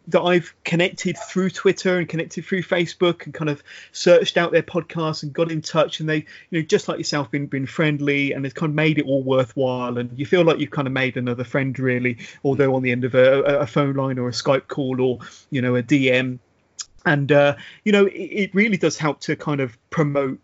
that 0.08 0.22
I've 0.22 0.54
connected 0.64 1.18
through 1.18 1.50
Twitter 1.50 1.98
and 1.98 2.08
connected 2.08 2.46
through 2.46 2.64
Facebook 2.64 3.26
and 3.26 3.34
kind 3.34 3.50
of 3.50 3.62
searched 3.92 4.38
out 4.38 4.52
their 4.52 4.64
podcasts 4.64 5.24
and 5.24 5.34
got 5.34 5.52
in 5.52 5.62
touch 5.62 6.00
and 6.00 6.08
they, 6.08 6.26
you 6.50 6.60
know, 6.60 6.62
just 6.62 6.88
like 6.88 6.98
yourself, 6.98 7.30
been 7.30 7.48
been 7.48 7.66
friendly 7.66 8.32
and 8.32 8.46
it's 8.46 8.54
kind 8.54 8.70
of 8.70 8.76
made 8.76 8.98
it 8.98 9.06
all 9.06 9.24
worth 9.24 9.49
worthwhile 9.50 9.98
and 9.98 10.18
you 10.18 10.26
feel 10.26 10.44
like 10.44 10.60
you've 10.60 10.72
kind 10.72 10.88
of 10.88 10.94
made 10.94 11.18
another 11.18 11.44
friend 11.44 11.78
really 11.80 12.18
although 12.44 12.76
on 12.76 12.82
the 12.82 12.92
end 12.92 13.04
of 13.04 13.16
a, 13.16 13.42
a 13.44 13.68
phone 13.68 13.96
line 13.96 14.20
or 14.20 14.28
a 14.28 14.32
skype 14.32 14.68
call 14.68 15.02
or 15.02 15.20
you 15.50 15.62
know 15.62 15.76
a 15.76 15.84
dm 15.84 16.40
and 17.06 17.32
uh, 17.32 17.56
you 17.86 17.92
know 17.92 18.06
it, 18.06 18.12
it 18.12 18.56
really 18.56 18.78
does 18.78 18.98
help 18.98 19.20
to 19.20 19.36
kind 19.36 19.62
of 19.62 19.78
promote 19.90 20.40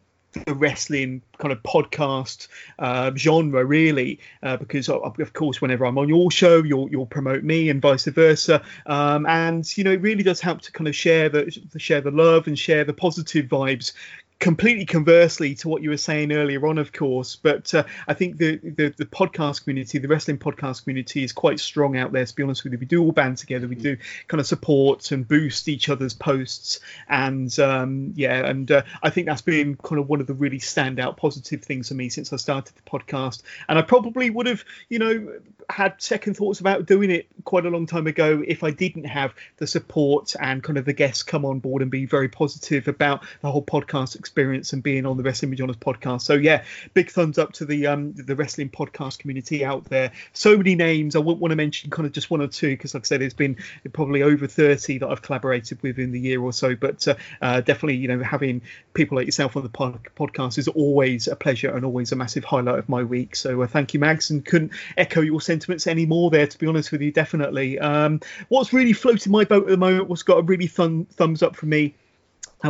the 0.46 0.54
wrestling 0.54 1.22
kind 1.38 1.54
of 1.54 1.64
podcast 1.64 2.50
uh, 2.80 3.10
genre, 3.16 3.64
really, 3.64 4.20
uh, 4.44 4.58
because 4.58 4.90
of, 4.90 5.18
of, 5.18 5.32
course, 5.32 5.62
whenever 5.62 5.86
I'm 5.86 5.98
on 5.98 6.10
your 6.10 6.30
show, 6.30 6.62
you'll 6.62 6.90
you'll 6.90 7.06
promote 7.06 7.46
me 7.46 7.70
and 7.70 7.82
vice 7.82 8.04
versa, 8.04 8.62
um, 8.86 9.26
and 9.28 9.66
you 9.78 9.86
know 9.86 9.94
it 9.94 10.02
really 10.02 10.24
does 10.24 10.42
help 10.42 10.60
to 10.62 10.74
kind 10.74 10.90
of 10.90 10.96
share 10.96 11.30
the 11.30 11.50
share 11.78 12.02
the 12.02 12.12
love 12.12 12.48
and 12.48 12.60
share 12.60 12.84
the 12.84 12.94
positive 12.94 13.46
vibes 13.46 13.94
completely 14.40 14.86
conversely 14.86 15.56
to 15.56 15.70
what 15.70 15.82
you 15.82 15.90
were 15.90 15.98
saying 15.98 16.32
earlier 16.32 16.66
on, 16.68 16.78
of 16.78 16.92
course. 16.92 17.36
But 17.36 17.74
uh, 17.74 17.84
I 18.08 18.14
think 18.14 18.38
the, 18.38 18.58
the, 18.58 18.94
the 18.96 19.06
podcast 19.06 19.64
community, 19.64 19.98
the 19.98 20.08
wrestling 20.08 20.38
podcast 20.38 20.84
community, 20.84 21.24
is 21.24 21.32
quite 21.32 21.60
strong 21.60 21.98
out 21.98 22.12
there. 22.12 22.26
To 22.26 22.36
be 22.36 22.44
honest 22.44 22.64
with 22.64 22.74
you, 22.74 22.80
we 22.80 22.86
do 22.86 23.02
all 23.02 23.12
band 23.12 23.38
together. 23.38 23.68
We 23.68 23.76
do 23.76 23.98
kind 24.28 24.40
of 24.40 24.48
support 24.48 25.12
and 25.12 25.28
boost 25.28 25.68
each 25.68 25.90
other's 25.90 26.14
posts, 26.14 26.80
and 27.08 27.58
um, 27.60 28.14
yeah, 28.16 28.46
and 28.46 28.70
uh, 28.72 28.84
I 29.02 29.10
think 29.10 29.28
that's 29.28 29.42
been 29.42 29.78
kind 29.78 30.00
of 30.00 30.10
one 30.10 30.22
of 30.22 30.28
the 30.28 30.34
really 30.34 30.60
standout 30.60 31.18
positive 31.18 31.64
things 31.64 31.88
for 31.88 31.94
me 31.94 32.10
since 32.10 32.34
I 32.34 32.38
started 32.38 32.76
the 32.76 32.90
podcast. 32.90 33.42
And 33.70 33.80
I 33.80 33.82
probably 33.82 34.30
would 34.30 34.48
have, 34.48 34.64
you 34.90 35.00
know, 35.00 35.40
had 35.70 36.02
second 36.02 36.36
thoughts 36.36 36.60
about 36.60 36.86
doing 36.86 37.10
it 37.12 37.28
quite 37.44 37.66
a 37.66 37.70
long 37.70 37.86
time 37.86 38.08
ago 38.08 38.44
if 38.46 38.64
I 38.64 38.72
didn't 38.72 39.06
have 39.06 39.34
the 39.58 39.68
support 39.68 40.36
and 40.40 40.64
kind 40.64 40.78
of 40.78 40.86
the 40.86 40.94
guests 40.94 41.24
come 41.24 41.46
on 41.46 41.60
board 41.60 41.82
and 41.82 41.90
be 41.90 42.06
very 42.06 42.30
positive 42.30 42.88
about 42.88 43.24
the 43.42 43.52
whole 43.52 43.64
podcast 43.64 44.16
experience 44.26 44.74
and 44.74 44.82
being 44.82 45.06
on 45.06 45.18
the 45.18 45.24
Wrestling 45.24 45.52
with 45.52 45.60
Johners 45.60 45.76
podcast. 45.76 46.22
So 46.22 46.34
yeah, 46.34 46.64
big 46.96 47.12
thumbs 47.12 47.38
up 47.38 47.54
to 47.54 47.66
the 47.66 47.86
um 47.86 48.14
the 48.14 48.36
wrestling 48.36 48.70
podcast 48.70 49.20
community 49.20 49.64
out 49.64 49.86
there. 49.86 50.12
So 50.34 50.58
many 50.58 50.74
names. 50.74 51.16
I 51.16 51.20
wouldn't 51.20 51.42
want 51.42 51.52
to 51.52 51.56
mention 51.56 51.92
kind 51.92 52.08
of 52.08 52.12
just 52.12 52.32
one 52.32 52.42
or 52.42 52.48
two 52.48 52.70
because 52.70 52.96
like 52.96 53.04
I 53.04 53.06
said, 53.06 53.22
it's 53.22 53.36
been 53.36 53.58
probably 53.94 54.24
over 54.24 54.48
30 54.48 54.98
that 54.98 55.08
I've 55.08 55.22
collaborated 55.22 55.82
with 55.84 56.00
in 56.00 56.12
the 56.12 56.20
year 56.20 56.42
or 56.42 56.52
so. 56.52 56.76
But 56.76 57.08
uh, 57.08 57.16
uh, 57.40 57.62
definitely, 57.62 57.98
you 57.98 58.08
know, 58.08 58.24
having 58.24 58.64
people 58.96 59.16
like 59.18 59.28
yourself 59.28 59.56
on 59.56 59.62
the 59.62 59.70
pod- 59.70 60.00
podcast 60.18 60.58
is 60.58 60.68
always 60.70 61.28
a 61.28 61.36
pleasure 61.36 61.76
and 61.76 61.86
always 61.86 62.12
a 62.12 62.16
massive 62.16 62.44
highlight 62.44 62.80
of 62.80 62.90
my 62.90 63.04
week. 63.04 63.36
So 63.36 63.62
uh, 63.62 63.68
thank 63.68 63.94
you, 63.94 64.00
Mags, 64.00 64.32
and 64.32 64.44
couldn't 64.44 64.72
echo 64.98 65.22
your 65.22 65.40
sentiments 65.40 65.86
anymore 65.86 66.32
there. 66.32 66.48
To 66.48 66.58
be 66.58 66.66
honest 66.66 66.92
with 66.92 67.02
you, 67.02 67.12
definitely. 67.12 67.78
Um, 67.78 68.22
what's 68.50 68.74
really 68.74 68.94
floating 68.94 69.32
my 69.32 69.46
boat 69.46 69.66
at 69.66 69.70
the 69.70 69.78
moment? 69.78 70.10
What's 70.10 70.24
got 70.24 70.40
a 70.40 70.42
really 70.42 70.68
fun 70.68 71.06
thumbs 71.06 71.44
up 71.44 71.56
for 71.56 71.68
me? 71.68 71.94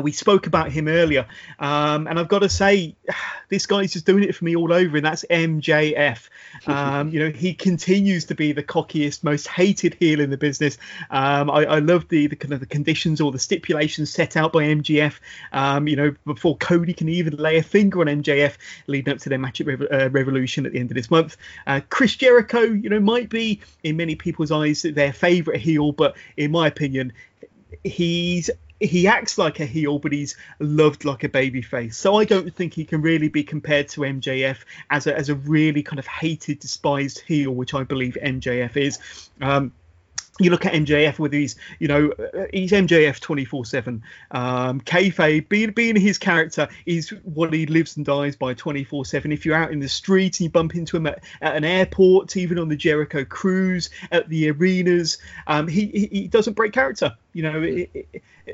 We 0.01 0.11
spoke 0.11 0.47
about 0.47 0.71
him 0.71 0.87
earlier, 0.87 1.25
um, 1.59 2.07
and 2.07 2.19
I've 2.19 2.27
got 2.27 2.39
to 2.39 2.49
say, 2.49 2.95
this 3.49 3.65
guy's 3.65 3.93
just 3.93 4.05
doing 4.05 4.23
it 4.23 4.35
for 4.35 4.45
me 4.45 4.55
all 4.55 4.73
over, 4.73 4.97
and 4.97 5.05
that's 5.05 5.25
MJF. 5.29 6.29
Um, 6.67 7.09
you 7.09 7.19
know, 7.19 7.29
he 7.29 7.53
continues 7.53 8.25
to 8.25 8.35
be 8.35 8.53
the 8.53 8.63
cockiest, 8.63 9.25
most 9.25 9.45
hated 9.45 9.95
heel 9.99 10.21
in 10.21 10.29
the 10.29 10.37
business. 10.37 10.77
Um, 11.09 11.49
I, 11.49 11.65
I, 11.65 11.79
love 11.79 12.07
the, 12.07 12.27
the 12.27 12.37
kind 12.37 12.53
of 12.53 12.61
the 12.61 12.65
conditions 12.65 13.19
or 13.19 13.31
the 13.31 13.39
stipulations 13.39 14.09
set 14.09 14.37
out 14.37 14.53
by 14.53 14.63
MJF. 14.63 15.15
Um, 15.51 15.87
you 15.87 15.97
know, 15.97 16.15
before 16.25 16.57
Cody 16.57 16.93
can 16.93 17.09
even 17.09 17.35
lay 17.35 17.57
a 17.57 17.63
finger 17.63 17.99
on 17.99 18.07
MJF, 18.07 18.55
leading 18.87 19.13
up 19.13 19.19
to 19.19 19.29
their 19.29 19.37
match 19.37 19.59
at 19.59 19.67
Re- 19.67 19.87
uh, 19.89 20.09
Revolution 20.09 20.65
at 20.65 20.71
the 20.71 20.79
end 20.79 20.91
of 20.91 20.95
this 20.95 21.11
month. 21.11 21.35
Uh, 21.67 21.81
Chris 21.89 22.15
Jericho, 22.15 22.61
you 22.61 22.89
know, 22.89 23.01
might 23.01 23.29
be 23.29 23.59
in 23.83 23.97
many 23.97 24.15
people's 24.15 24.51
eyes 24.51 24.83
their 24.83 25.13
favourite 25.13 25.59
heel, 25.59 25.91
but 25.91 26.15
in 26.37 26.51
my 26.51 26.67
opinion, 26.67 27.11
he's 27.83 28.49
he 28.79 29.07
acts 29.07 29.37
like 29.37 29.59
a 29.59 29.65
heel, 29.65 29.99
but 29.99 30.11
he's 30.11 30.35
loved 30.59 31.05
like 31.05 31.23
a 31.23 31.29
baby 31.29 31.61
face. 31.61 31.97
So 31.97 32.15
I 32.15 32.25
don't 32.25 32.53
think 32.53 32.73
he 32.73 32.83
can 32.83 33.01
really 33.01 33.29
be 33.29 33.43
compared 33.43 33.87
to 33.89 34.01
MJF 34.01 34.57
as 34.89 35.07
a 35.07 35.15
as 35.15 35.29
a 35.29 35.35
really 35.35 35.83
kind 35.83 35.99
of 35.99 36.07
hated, 36.07 36.59
despised 36.59 37.19
heel, 37.19 37.51
which 37.51 37.73
I 37.73 37.83
believe 37.83 38.17
MJF 38.21 38.77
is. 38.77 38.99
Um, 39.41 39.71
you 40.39 40.49
look 40.49 40.65
at 40.65 40.73
MJF 40.73 41.17
with 41.17 41.31
his, 41.31 41.55
you 41.79 41.87
know, 41.87 42.11
he's 42.51 42.71
MJF 42.71 43.19
24 43.21 43.65
7. 43.65 44.03
Um, 44.31 44.81
kayfabe, 44.81 45.47
being, 45.47 45.71
being 45.71 45.95
his 45.95 46.17
character, 46.17 46.67
is 46.85 47.09
what 47.23 47.53
he 47.53 47.65
lives 47.67 47.95
and 47.95 48.05
dies 48.05 48.35
by 48.35 48.53
24 48.53 49.05
7. 49.05 49.31
If 49.31 49.45
you're 49.45 49.55
out 49.55 49.71
in 49.71 49.79
the 49.79 49.87
street 49.87 50.39
and 50.39 50.45
you 50.45 50.49
bump 50.49 50.75
into 50.75 50.97
him 50.97 51.07
at, 51.07 51.23
at 51.41 51.55
an 51.55 51.63
airport, 51.63 52.35
even 52.35 52.59
on 52.59 52.67
the 52.67 52.75
Jericho 52.75 53.23
cruise, 53.23 53.89
at 54.11 54.27
the 54.27 54.51
arenas, 54.51 55.19
um, 55.47 55.69
he, 55.69 55.85
he, 55.85 56.05
he 56.07 56.27
doesn't 56.27 56.53
break 56.53 56.73
character. 56.73 57.15
You 57.31 57.43
know, 57.43 57.61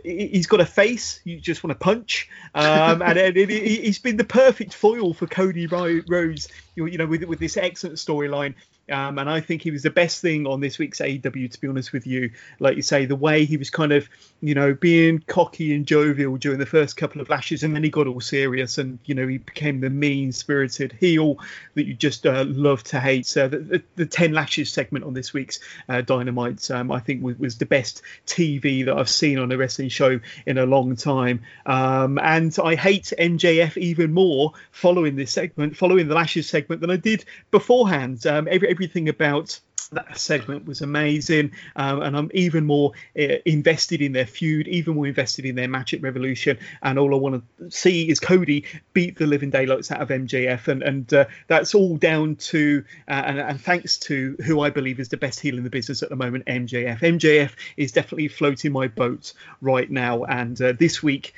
he's 0.03 0.47
got 0.47 0.59
a 0.59 0.65
face 0.65 1.19
you 1.23 1.39
just 1.39 1.63
want 1.63 1.77
to 1.77 1.83
punch, 1.83 2.29
um, 2.55 3.01
and, 3.03 3.17
and 3.17 3.37
he's 3.37 3.99
been 3.99 4.17
the 4.17 4.23
perfect 4.23 4.73
foil 4.73 5.13
for 5.13 5.27
Cody 5.27 5.67
Rhodes. 5.67 6.47
You 6.75 6.97
know, 6.97 7.05
with 7.05 7.23
with 7.25 7.39
this 7.39 7.57
excellent 7.57 7.97
storyline. 7.97 8.55
Um, 8.91 9.17
and 9.19 9.29
I 9.29 9.39
think 9.39 9.61
he 9.61 9.71
was 9.71 9.83
the 9.83 9.89
best 9.89 10.21
thing 10.21 10.45
on 10.45 10.59
this 10.59 10.77
week's 10.77 10.99
AEW, 10.99 11.51
to 11.51 11.61
be 11.61 11.67
honest 11.67 11.93
with 11.93 12.05
you. 12.05 12.31
Like 12.59 12.75
you 12.75 12.81
say, 12.81 13.05
the 13.05 13.15
way 13.15 13.45
he 13.45 13.57
was 13.57 13.69
kind 13.69 13.91
of, 13.91 14.09
you 14.41 14.53
know, 14.53 14.73
being 14.73 15.19
cocky 15.19 15.73
and 15.73 15.85
jovial 15.85 16.37
during 16.37 16.59
the 16.59 16.65
first 16.65 16.97
couple 16.97 17.21
of 17.21 17.29
lashes, 17.29 17.63
and 17.63 17.75
then 17.75 17.83
he 17.83 17.89
got 17.89 18.07
all 18.07 18.19
serious, 18.19 18.77
and 18.77 18.99
you 19.05 19.15
know, 19.15 19.27
he 19.27 19.37
became 19.37 19.79
the 19.79 19.89
mean-spirited 19.89 20.95
heel 20.99 21.37
that 21.75 21.85
you 21.85 21.93
just 21.93 22.25
uh, 22.25 22.43
love 22.47 22.83
to 22.83 22.99
hate. 22.99 23.25
So 23.25 23.47
the, 23.47 23.59
the, 23.59 23.83
the, 23.95 24.05
ten 24.05 24.33
lashes 24.33 24.71
segment 24.71 25.05
on 25.05 25.13
this 25.13 25.33
week's 25.33 25.59
uh, 25.87 26.01
Dynamite, 26.01 26.69
um, 26.71 26.91
I 26.91 26.99
think, 26.99 27.23
was, 27.23 27.37
was, 27.39 27.57
the 27.57 27.65
best 27.65 28.01
TV 28.25 28.85
that 28.85 28.97
I've 28.97 29.09
seen 29.09 29.37
on 29.37 29.51
a 29.51 29.57
wrestling 29.57 29.89
show 29.89 30.19
in 30.45 30.57
a 30.57 30.65
long 30.65 30.95
time. 30.95 31.41
Um, 31.65 32.17
and 32.19 32.55
I 32.63 32.75
hate 32.75 33.13
MJF 33.17 33.77
even 33.77 34.13
more 34.13 34.53
following 34.71 35.15
this 35.15 35.31
segment, 35.31 35.77
following 35.77 36.07
the 36.07 36.15
lashes 36.15 36.49
segment, 36.49 36.81
than 36.81 36.89
I 36.89 36.97
did 36.97 37.23
beforehand. 37.51 38.25
Um, 38.25 38.47
every, 38.49 38.69
every 38.69 38.80
everything 38.81 39.09
about 39.09 39.59
that 39.91 40.17
segment 40.17 40.65
was 40.65 40.81
amazing, 40.81 41.51
um, 41.75 42.01
and 42.01 42.17
I'm 42.17 42.31
even 42.33 42.65
more 42.65 42.93
uh, 43.19 43.35
invested 43.45 44.01
in 44.01 44.11
their 44.11 44.25
feud, 44.25 44.67
even 44.67 44.95
more 44.95 45.05
invested 45.05 45.45
in 45.45 45.53
their 45.53 45.67
match 45.67 45.93
at 45.93 46.01
Revolution. 46.01 46.57
And 46.81 46.97
all 46.97 47.13
I 47.13 47.17
want 47.19 47.43
to 47.59 47.69
see 47.69 48.09
is 48.09 48.19
Cody 48.19 48.65
beat 48.93 49.19
the 49.19 49.27
living 49.27 49.51
daylights 49.51 49.91
out 49.91 50.01
of 50.01 50.07
MJF, 50.07 50.67
and 50.67 50.81
and 50.81 51.13
uh, 51.13 51.25
that's 51.47 51.75
all 51.75 51.95
down 51.95 52.37
to 52.37 52.83
uh, 53.07 53.11
and, 53.11 53.39
and, 53.39 53.61
thanks 53.61 53.99
to 53.99 54.35
who 54.43 54.61
I 54.61 54.71
believe 54.71 54.99
is 54.99 55.09
the 55.09 55.17
best 55.17 55.39
heel 55.39 55.59
in 55.59 55.63
the 55.63 55.69
business 55.69 56.01
at 56.01 56.09
the 56.09 56.15
moment, 56.15 56.47
MJF. 56.47 57.01
MJF 57.01 57.51
is 57.77 57.91
definitely 57.91 58.29
floating 58.29 58.71
my 58.71 58.87
boat 58.87 59.33
right 59.61 59.91
now, 59.91 60.23
and 60.23 60.59
uh, 60.59 60.71
this 60.71 61.03
week 61.03 61.35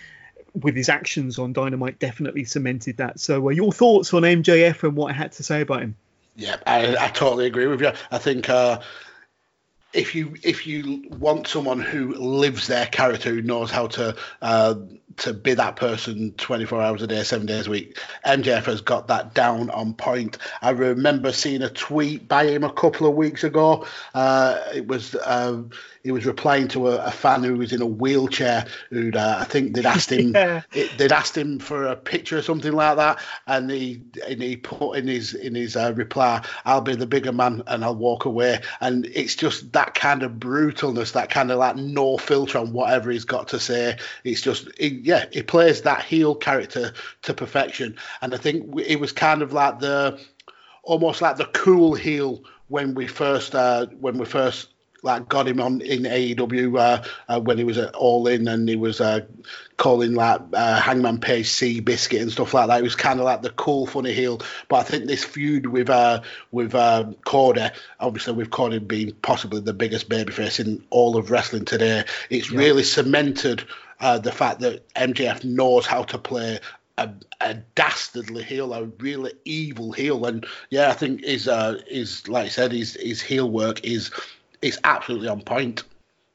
with 0.61 0.77
his 0.77 0.87
actions 0.87 1.39
on 1.39 1.51
Dynamite 1.51 1.99
definitely 1.99 2.45
cemented 2.45 2.97
that. 2.97 3.19
So, 3.19 3.47
uh, 3.47 3.51
your 3.51 3.73
thoughts 3.73 4.13
on 4.13 4.21
MJF 4.21 4.83
and 4.83 4.95
what 4.95 5.11
I 5.11 5.13
had 5.13 5.33
to 5.33 5.43
say 5.43 5.59
about 5.59 5.81
him? 5.81 5.97
Yeah, 6.35 6.57
I, 6.65 6.95
I 6.97 7.07
totally 7.09 7.45
agree 7.45 7.67
with 7.67 7.81
you. 7.81 7.91
I 8.11 8.17
think 8.17 8.49
uh, 8.49 8.81
if 9.93 10.15
you 10.15 10.33
if 10.43 10.65
you 10.65 11.03
want 11.19 11.47
someone 11.47 11.79
who 11.79 12.13
lives 12.15 12.67
their 12.67 12.87
character, 12.87 13.29
who 13.29 13.41
knows 13.41 13.69
how 13.69 13.87
to 13.87 14.15
uh, 14.41 14.75
to 15.17 15.33
be 15.33 15.53
that 15.53 15.75
person 15.75 16.31
24 16.37 16.81
hours 16.81 17.01
a 17.03 17.07
day, 17.07 17.23
seven 17.23 17.45
days 17.45 17.67
a 17.67 17.69
week, 17.69 17.99
MJF 18.25 18.65
has 18.65 18.81
got 18.81 19.07
that 19.07 19.35
down 19.35 19.69
on 19.69 19.93
point. 19.93 20.39
I 20.63 20.71
remember 20.71 21.31
seeing 21.31 21.61
a 21.61 21.69
tweet 21.69 22.27
by 22.27 22.45
him 22.47 22.63
a 22.63 22.73
couple 22.73 23.07
of 23.07 23.13
weeks 23.15 23.43
ago. 23.43 23.85
Uh, 24.13 24.59
it 24.73 24.87
was. 24.87 25.15
Uh, 25.15 25.63
he 26.03 26.11
was 26.11 26.25
replying 26.25 26.67
to 26.67 26.89
a, 26.89 27.05
a, 27.05 27.11
fan 27.11 27.43
who 27.43 27.55
was 27.55 27.71
in 27.71 27.81
a 27.81 27.85
wheelchair 27.85 28.65
who'd 28.89 29.15
uh, 29.15 29.37
I 29.39 29.45
think 29.45 29.73
they'd 29.73 29.85
asked 29.85 30.11
him 30.11 30.31
yeah. 30.35 30.61
it, 30.73 30.97
they'd 30.97 31.13
asked 31.13 31.37
him 31.37 31.59
for 31.59 31.85
a 31.85 31.95
picture 31.95 32.37
or 32.37 32.41
something 32.41 32.73
like 32.73 32.97
that, 32.97 33.19
and 33.47 33.71
he 33.71 34.01
and 34.27 34.41
he 34.41 34.57
put 34.57 34.97
in 34.97 35.07
his 35.07 35.33
in 35.33 35.55
his 35.55 35.75
uh, 35.75 35.93
reply, 35.95 36.43
"I'll 36.65 36.81
be 36.81 36.95
the 36.95 37.07
bigger 37.07 37.31
man 37.31 37.63
and 37.67 37.83
I'll 37.83 37.95
walk 37.95 38.25
away." 38.25 38.61
And 38.81 39.05
it's 39.05 39.35
just 39.35 39.71
that 39.73 39.95
kind 39.95 40.23
of 40.23 40.33
brutalness, 40.33 41.13
that 41.13 41.29
kind 41.29 41.51
of 41.51 41.59
like 41.59 41.77
no 41.77 42.17
filter 42.17 42.57
on 42.57 42.73
whatever 42.73 43.09
he's 43.09 43.25
got 43.25 43.47
to 43.49 43.59
say. 43.59 43.97
It's 44.25 44.41
just 44.41 44.67
it, 44.77 45.05
yeah, 45.05 45.25
he 45.31 45.41
plays 45.41 45.83
that 45.83 46.03
heel 46.03 46.35
character 46.35 46.93
to 47.23 47.33
perfection, 47.33 47.95
and 48.21 48.33
I 48.33 48.37
think 48.37 48.79
it 48.81 48.99
was 48.99 49.13
kind 49.13 49.41
of 49.41 49.53
like 49.53 49.79
the 49.79 50.19
almost 50.83 51.21
like 51.21 51.37
the 51.37 51.45
cool 51.45 51.93
heel 51.93 52.43
when 52.67 52.93
we 52.93 53.07
first 53.07 53.55
uh, 53.55 53.85
when 53.99 54.17
we 54.17 54.25
first 54.25 54.72
like 55.03 55.29
got 55.29 55.47
him 55.47 55.61
on 55.61 55.81
in 55.81 56.03
AEW 56.03 56.79
uh, 56.79 57.03
uh, 57.27 57.39
when 57.39 57.57
he 57.57 57.63
was 57.63 57.77
at 57.77 57.93
All 57.93 58.25
In 58.27 58.47
and 58.47 58.67
he 58.67 58.75
was 58.75 58.99
uh, 58.99 59.19
calling 59.77 60.13
like 60.15 60.41
uh, 60.53 60.79
Hangman 60.79 61.19
Page 61.19 61.47
Seabiscuit 61.47 62.21
and 62.21 62.31
stuff 62.31 62.53
like 62.53 62.67
that. 62.67 62.79
It 62.79 62.83
was 62.83 62.95
kind 62.95 63.19
of 63.19 63.25
like 63.25 63.41
the 63.41 63.51
cool, 63.51 63.85
funny 63.85 64.13
heel. 64.13 64.41
But 64.69 64.77
I 64.77 64.83
think 64.83 65.05
this 65.05 65.23
feud 65.23 65.67
with 65.67 65.89
uh, 65.89 66.21
with 66.51 66.73
uh, 66.73 67.11
Cody, 67.25 67.67
obviously 67.99 68.33
with 68.33 68.49
Cody 68.49 68.79
being 68.79 69.13
possibly 69.21 69.59
the 69.59 69.73
biggest 69.73 70.09
babyface 70.09 70.59
in 70.59 70.83
all 70.89 71.17
of 71.17 71.29
wrestling 71.29 71.65
today, 71.65 72.05
it's 72.29 72.49
yeah. 72.49 72.59
really 72.59 72.83
cemented 72.83 73.65
uh, 73.99 74.17
the 74.17 74.31
fact 74.31 74.61
that 74.61 74.87
MJF 74.95 75.43
knows 75.43 75.85
how 75.85 76.03
to 76.03 76.17
play 76.17 76.59
a, 76.97 77.09
a, 77.41 77.55
dastardly 77.75 78.43
heel, 78.43 78.73
a 78.73 78.83
really 78.83 79.33
evil 79.45 79.91
heel, 79.91 80.25
and 80.25 80.45
yeah, 80.69 80.89
I 80.89 80.93
think 80.93 81.23
his 81.23 81.47
uh, 81.47 81.81
his 81.87 82.27
like 82.27 82.45
I 82.45 82.49
said, 82.49 82.71
his 82.71 82.93
his 82.95 83.21
heel 83.21 83.49
work 83.49 83.83
is 83.83 84.11
it's 84.63 84.79
absolutely 84.83 85.27
on 85.27 85.41
point. 85.41 85.83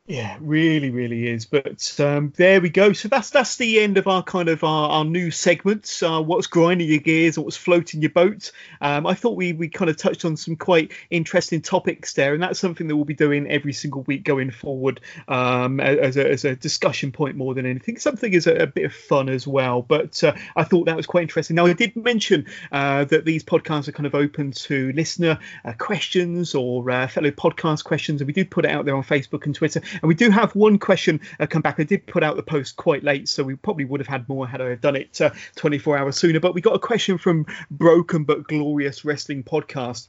Yeah, 0.08 0.38
really, 0.40 0.90
really 0.90 1.28
is. 1.28 1.44
But 1.44 1.94
um, 2.00 2.32
there 2.34 2.62
we 2.62 2.70
go. 2.70 2.94
So 2.94 3.08
that's 3.08 3.28
that's 3.28 3.56
the 3.56 3.78
end 3.80 3.98
of 3.98 4.06
our 4.08 4.22
kind 4.22 4.48
of 4.48 4.64
our, 4.64 4.88
our 4.88 5.04
new 5.04 5.30
segments. 5.30 6.02
Uh, 6.02 6.22
what's 6.22 6.46
grinding 6.46 6.88
your 6.88 7.00
gears 7.00 7.38
what's 7.38 7.58
floating 7.58 8.00
your 8.00 8.10
boat. 8.10 8.50
Um, 8.80 9.06
I 9.06 9.12
thought 9.12 9.36
we 9.36 9.52
we 9.52 9.68
kind 9.68 9.90
of 9.90 9.98
touched 9.98 10.24
on 10.24 10.38
some 10.38 10.56
quite 10.56 10.92
interesting 11.10 11.60
topics 11.60 12.14
there, 12.14 12.32
and 12.32 12.42
that's 12.42 12.58
something 12.58 12.88
that 12.88 12.96
we'll 12.96 13.04
be 13.04 13.12
doing 13.12 13.50
every 13.50 13.74
single 13.74 14.00
week 14.04 14.24
going 14.24 14.50
forward 14.50 15.02
um, 15.28 15.78
as, 15.78 16.16
a, 16.16 16.26
as 16.26 16.46
a 16.46 16.56
discussion 16.56 17.12
point 17.12 17.36
more 17.36 17.52
than 17.52 17.66
anything. 17.66 17.98
Something 17.98 18.32
is 18.32 18.46
a, 18.46 18.54
a 18.54 18.66
bit 18.66 18.86
of 18.86 18.94
fun 18.94 19.28
as 19.28 19.46
well. 19.46 19.82
But 19.82 20.24
uh, 20.24 20.32
I 20.56 20.64
thought 20.64 20.86
that 20.86 20.96
was 20.96 21.06
quite 21.06 21.24
interesting. 21.24 21.56
Now 21.56 21.66
I 21.66 21.74
did 21.74 21.94
mention 21.96 22.46
uh, 22.72 23.04
that 23.04 23.26
these 23.26 23.44
podcasts 23.44 23.88
are 23.88 23.92
kind 23.92 24.06
of 24.06 24.14
open 24.14 24.52
to 24.52 24.90
listener 24.92 25.38
uh, 25.66 25.74
questions 25.76 26.54
or 26.54 26.90
uh, 26.90 27.08
fellow 27.08 27.30
podcast 27.30 27.84
questions, 27.84 28.22
and 28.22 28.26
we 28.26 28.32
do 28.32 28.46
put 28.46 28.64
it 28.64 28.70
out 28.70 28.86
there 28.86 28.96
on 28.96 29.02
Facebook 29.02 29.44
and 29.44 29.54
Twitter. 29.54 29.82
And 30.02 30.08
we 30.08 30.14
do 30.14 30.30
have 30.30 30.54
one 30.54 30.78
question 30.78 31.20
uh, 31.40 31.46
come 31.46 31.62
back. 31.62 31.76
I 31.78 31.84
did 31.84 32.06
put 32.06 32.22
out 32.22 32.36
the 32.36 32.42
post 32.42 32.76
quite 32.76 33.04
late, 33.04 33.28
so 33.28 33.42
we 33.42 33.56
probably 33.56 33.84
would 33.84 34.00
have 34.00 34.06
had 34.06 34.28
more 34.28 34.46
had 34.46 34.60
I 34.60 34.74
done 34.74 34.96
it 34.96 35.20
uh, 35.20 35.30
24 35.56 35.98
hours 35.98 36.16
sooner. 36.16 36.40
But 36.40 36.54
we 36.54 36.60
got 36.60 36.74
a 36.74 36.78
question 36.78 37.18
from 37.18 37.46
Broken 37.70 38.24
but 38.24 38.44
Glorious 38.44 39.04
Wrestling 39.04 39.44
Podcast 39.44 40.08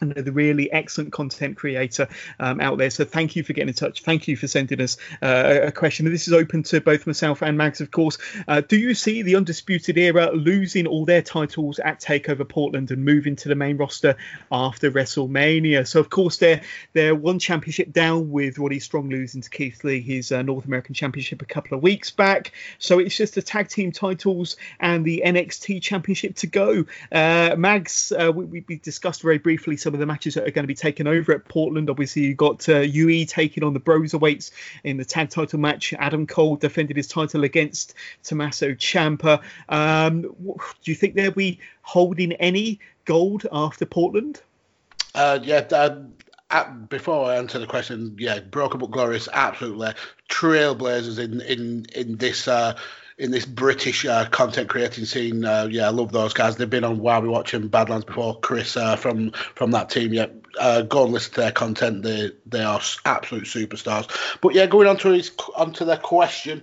and 0.00 0.14
the 0.14 0.32
really 0.32 0.70
excellent 0.72 1.12
content 1.12 1.56
creator 1.56 2.08
um, 2.40 2.60
out 2.60 2.78
there. 2.78 2.90
So 2.90 3.04
thank 3.04 3.36
you 3.36 3.42
for 3.42 3.52
getting 3.52 3.68
in 3.68 3.74
touch. 3.74 4.02
Thank 4.02 4.28
you 4.28 4.36
for 4.36 4.46
sending 4.46 4.80
us 4.80 4.96
uh, 5.22 5.60
a 5.64 5.72
question. 5.72 6.06
And 6.06 6.14
this 6.14 6.28
is 6.28 6.34
open 6.34 6.62
to 6.64 6.80
both 6.80 7.06
myself 7.06 7.42
and 7.42 7.56
Mags, 7.56 7.80
of 7.80 7.90
course. 7.90 8.18
Uh, 8.46 8.60
do 8.60 8.76
you 8.78 8.94
see 8.94 9.22
the 9.22 9.36
Undisputed 9.36 9.98
Era 9.98 10.30
losing 10.32 10.86
all 10.86 11.04
their 11.04 11.22
titles 11.22 11.78
at 11.78 12.00
Takeover 12.00 12.48
Portland 12.48 12.90
and 12.90 13.04
moving 13.04 13.36
to 13.36 13.48
the 13.48 13.54
main 13.54 13.76
roster 13.76 14.16
after 14.50 14.90
WrestleMania? 14.90 15.86
So 15.86 16.00
of 16.00 16.10
course 16.10 16.38
they're 16.38 16.62
they're 16.92 17.14
one 17.14 17.38
championship 17.38 17.92
down 17.92 18.30
with 18.30 18.58
Roddy 18.58 18.80
Strong 18.80 19.10
losing 19.10 19.42
to 19.42 19.50
Keith 19.50 19.84
Lee 19.84 20.00
his 20.00 20.32
uh, 20.32 20.42
North 20.42 20.64
American 20.64 20.94
Championship 20.94 21.42
a 21.42 21.46
couple 21.46 21.76
of 21.76 21.82
weeks 21.82 22.10
back. 22.10 22.52
So 22.78 22.98
it's 22.98 23.16
just 23.16 23.34
the 23.34 23.42
tag 23.42 23.68
team 23.68 23.92
titles 23.92 24.56
and 24.80 25.04
the 25.04 25.22
NXT 25.24 25.82
Championship 25.82 26.36
to 26.36 26.46
go. 26.46 26.84
Uh, 27.10 27.54
Mags, 27.56 28.12
uh, 28.12 28.32
we, 28.32 28.64
we 28.66 28.76
discussed 28.76 29.22
very 29.22 29.38
briefly. 29.38 29.76
Some 29.88 29.94
of 29.94 30.00
the 30.00 30.06
matches 30.06 30.34
that 30.34 30.46
are 30.46 30.50
going 30.50 30.64
to 30.64 30.68
be 30.68 30.74
taken 30.74 31.06
over 31.06 31.32
at 31.32 31.46
Portland. 31.46 31.88
Obviously, 31.88 32.20
you 32.20 32.34
got 32.34 32.68
uh, 32.68 32.80
UE 32.80 33.24
taking 33.24 33.64
on 33.64 33.72
the 33.72 33.80
Broserweights 33.80 34.50
in 34.84 34.98
the 34.98 35.04
tag 35.04 35.30
title 35.30 35.58
match. 35.58 35.94
Adam 35.94 36.26
Cole 36.26 36.56
defended 36.56 36.94
his 36.94 37.08
title 37.08 37.42
against 37.42 37.94
Tommaso 38.22 38.72
Ciampa. 38.72 39.40
Um, 39.70 40.20
do 40.20 40.90
you 40.90 40.94
think 40.94 41.14
they'll 41.14 41.30
be 41.30 41.60
holding 41.80 42.32
any 42.32 42.80
gold 43.06 43.46
after 43.50 43.86
Portland? 43.86 44.42
Uh, 45.14 45.38
yeah, 45.42 45.66
uh, 46.50 46.70
before 46.90 47.30
I 47.30 47.36
answer 47.36 47.58
the 47.58 47.66
question, 47.66 48.14
yeah, 48.18 48.40
Broken 48.40 48.80
but 48.80 48.90
Glorious, 48.90 49.26
absolutely 49.32 49.94
trailblazers 50.28 51.18
in 51.18 51.40
in 51.40 51.86
in 51.94 52.16
this 52.18 52.46
uh, 52.46 52.76
in 53.18 53.32
this 53.32 53.44
British 53.44 54.04
uh, 54.04 54.26
content 54.26 54.68
creating 54.68 55.04
scene. 55.04 55.44
Uh, 55.44 55.68
yeah, 55.70 55.86
I 55.86 55.90
love 55.90 56.12
those 56.12 56.32
guys. 56.32 56.56
They've 56.56 56.70
been 56.70 56.84
on 56.84 56.98
While 56.98 57.22
We 57.22 57.28
Watching 57.28 57.68
Badlands 57.68 58.04
before. 58.04 58.38
Chris 58.40 58.76
uh, 58.76 58.96
from 58.96 59.32
from 59.54 59.72
that 59.72 59.90
team. 59.90 60.12
Yeah, 60.12 60.26
uh, 60.58 60.82
go 60.82 61.04
and 61.04 61.12
listen 61.12 61.34
to 61.34 61.40
their 61.40 61.52
content. 61.52 62.02
They 62.02 62.30
they 62.46 62.62
are 62.62 62.80
absolute 63.04 63.44
superstars. 63.44 64.08
But 64.40 64.54
yeah, 64.54 64.66
going 64.66 64.88
on 64.88 64.96
to 64.98 65.10
his 65.10 65.32
onto 65.56 65.84
their 65.84 65.96
question. 65.96 66.62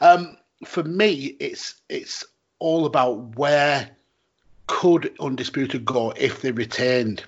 Um, 0.00 0.36
for 0.64 0.84
me, 0.84 1.36
it's 1.40 1.74
it's 1.88 2.24
all 2.58 2.86
about 2.86 3.36
where 3.36 3.90
could 4.66 5.14
undisputed 5.20 5.84
go 5.84 6.12
if 6.16 6.42
they 6.42 6.50
retained 6.50 7.24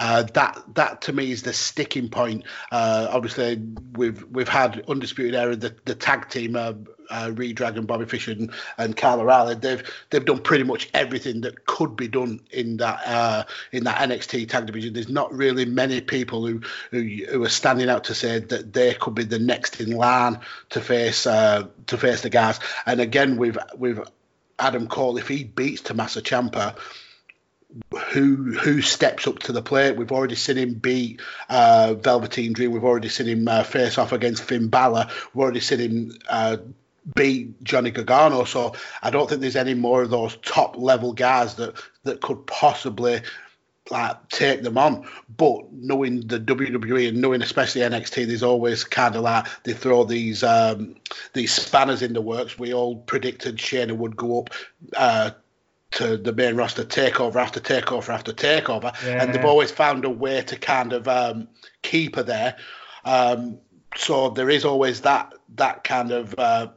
Uh, 0.00 0.22
that 0.34 0.62
that 0.74 1.02
to 1.02 1.12
me 1.12 1.30
is 1.30 1.42
the 1.42 1.52
sticking 1.52 2.08
point. 2.08 2.44
Uh, 2.72 3.06
obviously, 3.10 3.62
we've 3.92 4.24
we've 4.24 4.48
had 4.48 4.82
undisputed 4.88 5.34
era 5.34 5.54
the, 5.54 5.76
the 5.84 5.94
tag 5.94 6.28
team. 6.28 6.56
Uh, 6.56 6.72
uh, 7.10 7.30
Dragon, 7.30 7.86
Bobby 7.86 8.04
Fish, 8.04 8.28
and, 8.28 8.52
and 8.78 8.96
Kyle 8.96 9.20
O'Reilly, 9.20 9.56
they've 9.56 9.82
they've 10.10 10.24
done 10.24 10.38
pretty 10.38 10.62
much 10.62 10.88
everything 10.94 11.40
that 11.40 11.66
could 11.66 11.96
be 11.96 12.06
done 12.06 12.40
in 12.52 12.76
that 12.76 13.00
uh, 13.04 13.44
in 13.72 13.82
that 13.82 14.08
NXT 14.08 14.48
tag 14.48 14.66
division. 14.66 14.94
There's 14.94 15.08
not 15.08 15.32
really 15.34 15.64
many 15.64 16.00
people 16.00 16.46
who, 16.46 16.60
who 16.92 17.02
who 17.28 17.42
are 17.42 17.48
standing 17.48 17.90
out 17.90 18.04
to 18.04 18.14
say 18.14 18.38
that 18.38 18.72
they 18.72 18.94
could 18.94 19.16
be 19.16 19.24
the 19.24 19.40
next 19.40 19.80
in 19.80 19.90
line 19.90 20.38
to 20.68 20.80
face 20.80 21.26
uh, 21.26 21.66
to 21.88 21.98
face 21.98 22.20
the 22.20 22.30
guys. 22.30 22.60
And 22.86 23.00
again, 23.00 23.36
with 23.36 23.58
with 23.76 24.08
Adam 24.60 24.86
Cole, 24.86 25.16
if 25.16 25.26
he 25.26 25.42
beats 25.42 25.82
Tommaso 25.82 26.20
Ciampa, 26.20 26.76
who 28.12 28.52
who 28.52 28.82
steps 28.82 29.26
up 29.26 29.38
to 29.40 29.52
the 29.52 29.62
plate. 29.62 29.96
We've 29.96 30.12
already 30.12 30.34
seen 30.34 30.56
him 30.56 30.74
beat 30.74 31.20
uh, 31.48 31.94
Velveteen 31.94 32.52
Dream. 32.52 32.72
We've 32.72 32.84
already 32.84 33.08
seen 33.08 33.28
him 33.28 33.48
uh, 33.48 33.62
face 33.62 33.98
off 33.98 34.12
against 34.12 34.42
Finn 34.42 34.68
Balor. 34.68 35.06
We've 35.32 35.42
already 35.42 35.60
seen 35.60 35.78
him 35.78 36.18
uh, 36.28 36.56
beat 37.14 37.62
Johnny 37.62 37.90
Gargano. 37.90 38.44
So 38.44 38.74
I 39.02 39.10
don't 39.10 39.28
think 39.28 39.40
there's 39.40 39.56
any 39.56 39.74
more 39.74 40.02
of 40.02 40.10
those 40.10 40.36
top 40.36 40.76
level 40.76 41.12
guys 41.12 41.56
that 41.56 41.80
that 42.04 42.20
could 42.20 42.46
possibly 42.46 43.22
like 43.90 44.28
take 44.28 44.62
them 44.62 44.78
on. 44.78 45.06
But 45.36 45.72
knowing 45.72 46.26
the 46.26 46.38
WWE 46.40 47.08
and 47.08 47.20
knowing 47.20 47.42
especially 47.42 47.82
NXT, 47.82 48.26
there's 48.26 48.42
always 48.42 48.84
kind 48.84 49.16
of 49.16 49.22
like 49.22 49.46
they 49.64 49.72
throw 49.72 50.04
these 50.04 50.42
um, 50.42 50.96
these 51.32 51.52
spanners 51.52 52.02
in 52.02 52.12
the 52.12 52.20
works. 52.20 52.58
We 52.58 52.74
all 52.74 52.96
predicted 52.96 53.56
Shayna 53.56 53.96
would 53.96 54.16
go 54.16 54.40
up. 54.40 54.50
Uh, 54.96 55.30
to 55.92 56.16
the 56.16 56.32
main 56.32 56.56
roster 56.56 56.84
takeover 56.84 57.36
after 57.36 57.60
takeover 57.60 58.10
after 58.10 58.32
takeover, 58.32 58.94
yeah. 59.04 59.22
and 59.22 59.34
they've 59.34 59.44
always 59.44 59.70
found 59.70 60.04
a 60.04 60.10
way 60.10 60.42
to 60.42 60.56
kind 60.56 60.92
of 60.92 61.08
um, 61.08 61.48
keep 61.82 62.16
her 62.16 62.22
there. 62.22 62.56
Um, 63.04 63.58
so 63.96 64.30
there 64.30 64.50
is 64.50 64.64
always 64.64 65.00
that 65.00 65.32
that 65.56 65.84
kind 65.84 66.12
of 66.12 66.34
uh, 66.38 66.68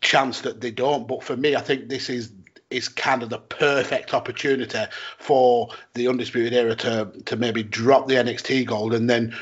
chance 0.00 0.42
that 0.42 0.60
they 0.60 0.70
don't. 0.70 1.08
But 1.08 1.24
for 1.24 1.36
me, 1.36 1.56
I 1.56 1.60
think 1.60 1.88
this 1.88 2.10
is 2.10 2.32
is 2.70 2.88
kind 2.88 3.22
of 3.22 3.30
the 3.30 3.38
perfect 3.38 4.14
opportunity 4.14 4.84
for 5.18 5.70
the 5.94 6.06
undisputed 6.08 6.52
era 6.52 6.76
to 6.76 7.10
to 7.24 7.36
maybe 7.36 7.62
drop 7.62 8.06
the 8.06 8.14
NXT 8.14 8.66
gold 8.66 8.94
and 8.94 9.08
then 9.08 9.34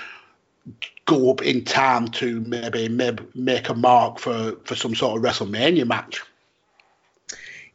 go 1.06 1.30
up 1.30 1.42
in 1.42 1.64
time 1.64 2.08
to 2.08 2.40
maybe, 2.42 2.88
maybe 2.88 3.24
make 3.34 3.68
a 3.68 3.74
mark 3.74 4.18
for 4.18 4.52
for 4.64 4.74
some 4.74 4.94
sort 4.94 5.16
of 5.16 5.22
WrestleMania 5.22 5.86
match. 5.86 6.22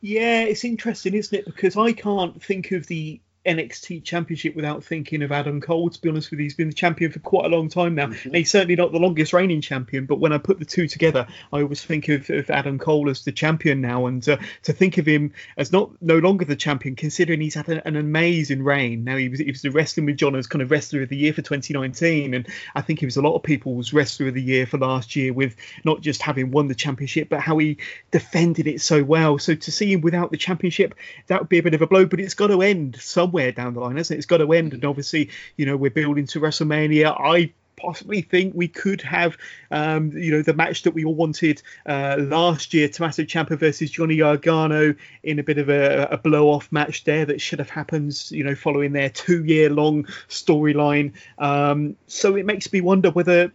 Yeah, 0.04 0.44
it's 0.44 0.64
interesting, 0.66 1.16
isn't 1.16 1.36
it? 1.40 1.46
Because 1.46 1.78
I 1.78 1.94
can't 1.94 2.44
think 2.44 2.72
of 2.74 2.86
the 2.88 3.23
NXT 3.45 4.03
Championship 4.03 4.56
without 4.56 4.84
thinking 4.84 5.22
of 5.22 5.32
Adam 5.32 5.60
Cole. 5.60 5.90
To 5.90 6.02
be 6.02 6.10
honest 6.10 6.32
with 6.32 6.40
you, 6.40 6.45
he's 6.45 6.53
been 6.53 6.70
the 6.70 6.74
champion 6.74 7.11
for 7.11 7.20
quite 7.20 7.45
a 7.45 7.49
long 7.49 7.70
time 7.70 7.95
now. 7.95 8.07
Mm-hmm. 8.07 8.34
He's 8.34 8.52
certainly 8.52 8.76
not 8.76 8.91
the 8.91 8.99
longest 8.99 9.34
reigning 9.34 9.61
champion, 9.61 10.06
but 10.06 10.20
when 10.20 10.32
I 10.32 10.38
put 10.38 10.60
the 10.60 10.65
two 10.65 10.88
together, 10.88 11.28
I 11.52 11.61
always 11.61 11.84
think 11.84 12.07
of, 12.10 12.30
of 12.30 12.49
Adam 12.49 12.80
Cole 12.80 13.10
as 13.10 13.24
the 13.24 13.32
champion 13.32 13.82
now, 13.82 14.06
and 14.06 14.28
uh, 14.28 14.38
to 14.64 14.74
think 14.74 14.98
of 14.98 15.06
him 15.06 15.34
as 15.57 15.72
not 15.72 15.91
no 16.02 16.20
longer 16.20 16.45
the 16.45 16.56
champion, 16.56 16.95
considering 16.95 17.41
he's 17.41 17.56
had 17.56 17.68
an, 17.68 17.82
an 17.86 17.95
amazing 17.95 18.64
reign. 18.64 19.03
Now 19.03 19.18
he 19.18 19.30
was 19.30 19.40
he 19.40 19.52
was 19.52 19.61
the 19.61 19.72
wrestling 19.72 20.06
with 20.06 20.18
Johners 20.18 20.48
kind 20.48 20.61
of 20.61 20.72
wrestler 20.72 21.02
of 21.02 21.10
the 21.10 21.18
year 21.18 21.34
for 21.34 21.41
2019, 21.41 22.34
and 22.34 22.48
I 22.76 22.82
think 22.82 22.99
he 22.99 23.06
was 23.06 23.18
a 23.18 23.22
lot 23.22 23.36
of 23.36 23.44
people's 23.44 23.91
wrestler 23.91 24.30
of 24.30 24.34
the 24.36 24.41
year 24.41 24.65
for 24.65 24.78
last 24.78 25.15
year 25.15 25.34
with 25.34 25.56
not 25.84 26.02
just 26.02 26.22
having 26.22 26.52
won 26.52 26.68
the 26.68 26.76
championship, 26.76 27.28
but 27.30 27.41
how 27.41 27.57
he 27.57 27.78
defended 28.11 28.68
it 28.68 28.80
so 28.80 29.03
well. 29.03 29.38
So 29.38 29.53
to 29.53 29.72
see 29.72 29.91
him 29.91 30.02
without 30.02 30.32
the 30.32 30.38
championship, 30.38 30.95
that 31.28 31.41
would 31.41 31.49
be 31.49 31.57
a 31.57 31.64
bit 31.64 31.74
of 31.74 31.82
a 31.82 31.88
blow, 31.88 32.06
but 32.06 32.22
it's 32.22 32.36
got 32.36 32.48
to 32.48 32.61
end 32.61 32.98
some 33.02 33.33
somewhere 33.34 33.52
down 33.52 33.74
the 33.74 33.80
line, 33.80 33.98
hasn't 33.98 34.16
it? 34.16 34.20
It's 34.20 34.28
got 34.28 34.38
to 34.38 34.54
end, 34.54 34.74
and 34.74 34.86
obviously, 34.86 35.30
you 35.58 35.66
know, 35.66 35.76
we're 35.76 35.92
building 35.92 36.28
to 36.28 36.40
WrestleMania. 36.40 37.20
I 37.20 37.52
possibly 37.76 38.22
think 38.22 38.54
we 38.56 38.68
could 38.68 39.02
have, 39.02 39.36
um, 39.72 40.12
you 40.12 40.32
know, 40.32 40.44
the 40.44 40.54
match 40.54 40.84
that 40.84 40.94
we 40.94 41.04
all 41.04 41.16
wanted 41.16 41.62
uh, 41.88 42.16
last 42.20 42.74
year, 42.76 42.88
Tommaso 42.88 43.24
Ciampa 43.24 43.58
versus 43.58 43.90
Johnny 43.90 44.18
Gargano, 44.18 44.94
in 45.24 45.40
a 45.40 45.44
bit 45.44 45.58
of 45.58 45.70
a, 45.70 46.08
a 46.12 46.18
blow-off 46.18 46.72
match 46.72 47.04
there 47.06 47.26
that 47.26 47.42
should 47.42 47.60
have 47.60 47.72
happened, 47.72 48.30
you 48.30 48.44
know, 48.44 48.54
following 48.54 48.94
their 48.94 49.10
two-year-long 49.10 50.06
storyline. 50.30 51.14
Um, 51.40 51.96
so 52.06 52.36
it 52.36 52.46
makes 52.46 52.72
me 52.72 52.82
wonder 52.82 53.10
whether 53.10 53.52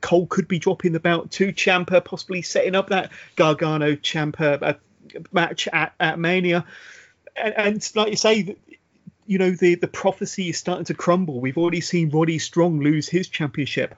Cole 0.00 0.26
could 0.26 0.48
be 0.48 0.58
dropping 0.58 0.92
the 0.92 1.00
belt 1.00 1.30
to 1.32 1.52
Ciampa, 1.52 2.02
possibly 2.02 2.40
setting 2.40 2.74
up 2.74 2.88
that 2.88 3.12
Gargano 3.36 3.94
Ciampa 3.96 4.62
uh, 4.62 4.72
match 5.30 5.68
at, 5.68 5.92
at 6.00 6.18
Mania. 6.18 6.64
And, 7.36 7.54
and, 7.56 7.90
like 7.94 8.10
you 8.10 8.16
say, 8.16 8.56
you 9.28 9.36
know 9.36 9.50
the 9.50 9.74
the 9.74 9.86
prophecy 9.86 10.48
is 10.48 10.58
starting 10.58 10.86
to 10.86 10.94
crumble. 10.94 11.40
We've 11.40 11.58
already 11.58 11.82
seen 11.82 12.08
Roddy 12.08 12.38
Strong 12.38 12.80
lose 12.80 13.08
his 13.08 13.28
championship. 13.28 13.94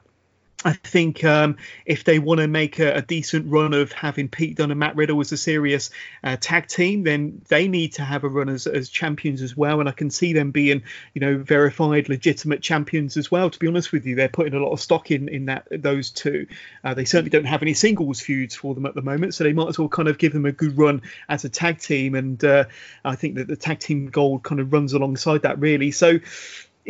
I 0.62 0.74
think 0.74 1.24
um, 1.24 1.56
if 1.86 2.04
they 2.04 2.18
want 2.18 2.40
to 2.40 2.48
make 2.48 2.78
a, 2.78 2.96
a, 2.96 3.02
decent 3.02 3.50
run 3.50 3.72
of 3.72 3.92
having 3.92 4.28
Pete 4.28 4.56
Dunne 4.56 4.70
and 4.70 4.78
Matt 4.78 4.94
Riddle 4.94 5.18
as 5.20 5.32
a 5.32 5.36
serious 5.38 5.90
uh, 6.22 6.36
tag 6.38 6.66
team, 6.66 7.02
then 7.02 7.40
they 7.48 7.66
need 7.66 7.94
to 7.94 8.02
have 8.02 8.24
a 8.24 8.28
run 8.28 8.50
as, 8.50 8.66
as 8.66 8.90
champions 8.90 9.40
as 9.40 9.56
well. 9.56 9.80
And 9.80 9.88
I 9.88 9.92
can 9.92 10.10
see 10.10 10.34
them 10.34 10.50
being, 10.50 10.82
you 11.14 11.20
know, 11.20 11.38
verified, 11.38 12.10
legitimate 12.10 12.60
champions 12.60 13.16
as 13.16 13.30
well. 13.30 13.48
To 13.48 13.58
be 13.58 13.68
honest 13.68 13.90
with 13.90 14.04
you, 14.04 14.16
they're 14.16 14.28
putting 14.28 14.52
a 14.52 14.58
lot 14.58 14.72
of 14.72 14.80
stock 14.80 15.10
in 15.10 15.30
in 15.30 15.46
that 15.46 15.66
those 15.70 16.10
two. 16.10 16.46
Uh, 16.84 16.92
they 16.92 17.06
certainly 17.06 17.30
don't 17.30 17.46
have 17.46 17.62
any 17.62 17.72
singles 17.72 18.20
feuds 18.20 18.54
for 18.54 18.74
them 18.74 18.84
at 18.84 18.94
the 18.94 19.02
moment, 19.02 19.34
so 19.34 19.44
they 19.44 19.54
might 19.54 19.68
as 19.68 19.78
well 19.78 19.88
kind 19.88 20.08
of 20.08 20.18
give 20.18 20.34
them 20.34 20.44
a 20.44 20.52
good 20.52 20.76
run 20.76 21.00
as 21.30 21.44
a 21.44 21.48
tag 21.48 21.78
team. 21.78 22.14
And 22.14 22.42
uh, 22.44 22.64
I 23.02 23.16
think 23.16 23.36
that 23.36 23.48
the 23.48 23.56
tag 23.56 23.78
team 23.78 24.10
gold 24.10 24.42
kind 24.42 24.60
of 24.60 24.72
runs 24.72 24.92
alongside 24.92 25.42
that 25.42 25.58
really. 25.58 25.90
So 25.90 26.18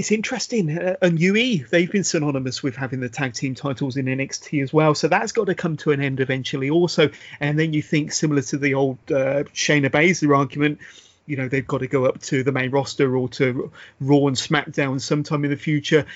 it's 0.00 0.12
interesting. 0.12 0.78
Uh, 0.78 0.96
and 1.02 1.20
UE, 1.20 1.66
they've 1.68 1.92
been 1.92 2.04
synonymous 2.04 2.62
with 2.62 2.74
having 2.74 3.00
the 3.00 3.10
tag 3.10 3.34
team 3.34 3.54
titles 3.54 3.98
in 3.98 4.06
NXT 4.06 4.62
as 4.62 4.72
well. 4.72 4.94
So 4.94 5.08
that's 5.08 5.32
got 5.32 5.48
to 5.48 5.54
come 5.54 5.76
to 5.78 5.90
an 5.90 6.00
end 6.00 6.20
eventually, 6.20 6.70
also. 6.70 7.10
And 7.38 7.58
then 7.58 7.74
you 7.74 7.82
think, 7.82 8.12
similar 8.12 8.40
to 8.40 8.56
the 8.56 8.74
old 8.74 8.96
uh, 9.10 9.44
Shayna 9.52 9.90
Baszler 9.90 10.34
argument, 10.34 10.78
you 11.26 11.36
know, 11.36 11.48
they've 11.48 11.66
got 11.66 11.78
to 11.78 11.86
go 11.86 12.06
up 12.06 12.18
to 12.22 12.42
the 12.42 12.50
main 12.50 12.70
roster 12.70 13.14
or 13.14 13.28
to 13.28 13.70
Raw 14.00 14.26
and 14.26 14.36
SmackDown 14.36 15.02
sometime 15.02 15.44
in 15.44 15.50
the 15.50 15.56
future. 15.58 16.06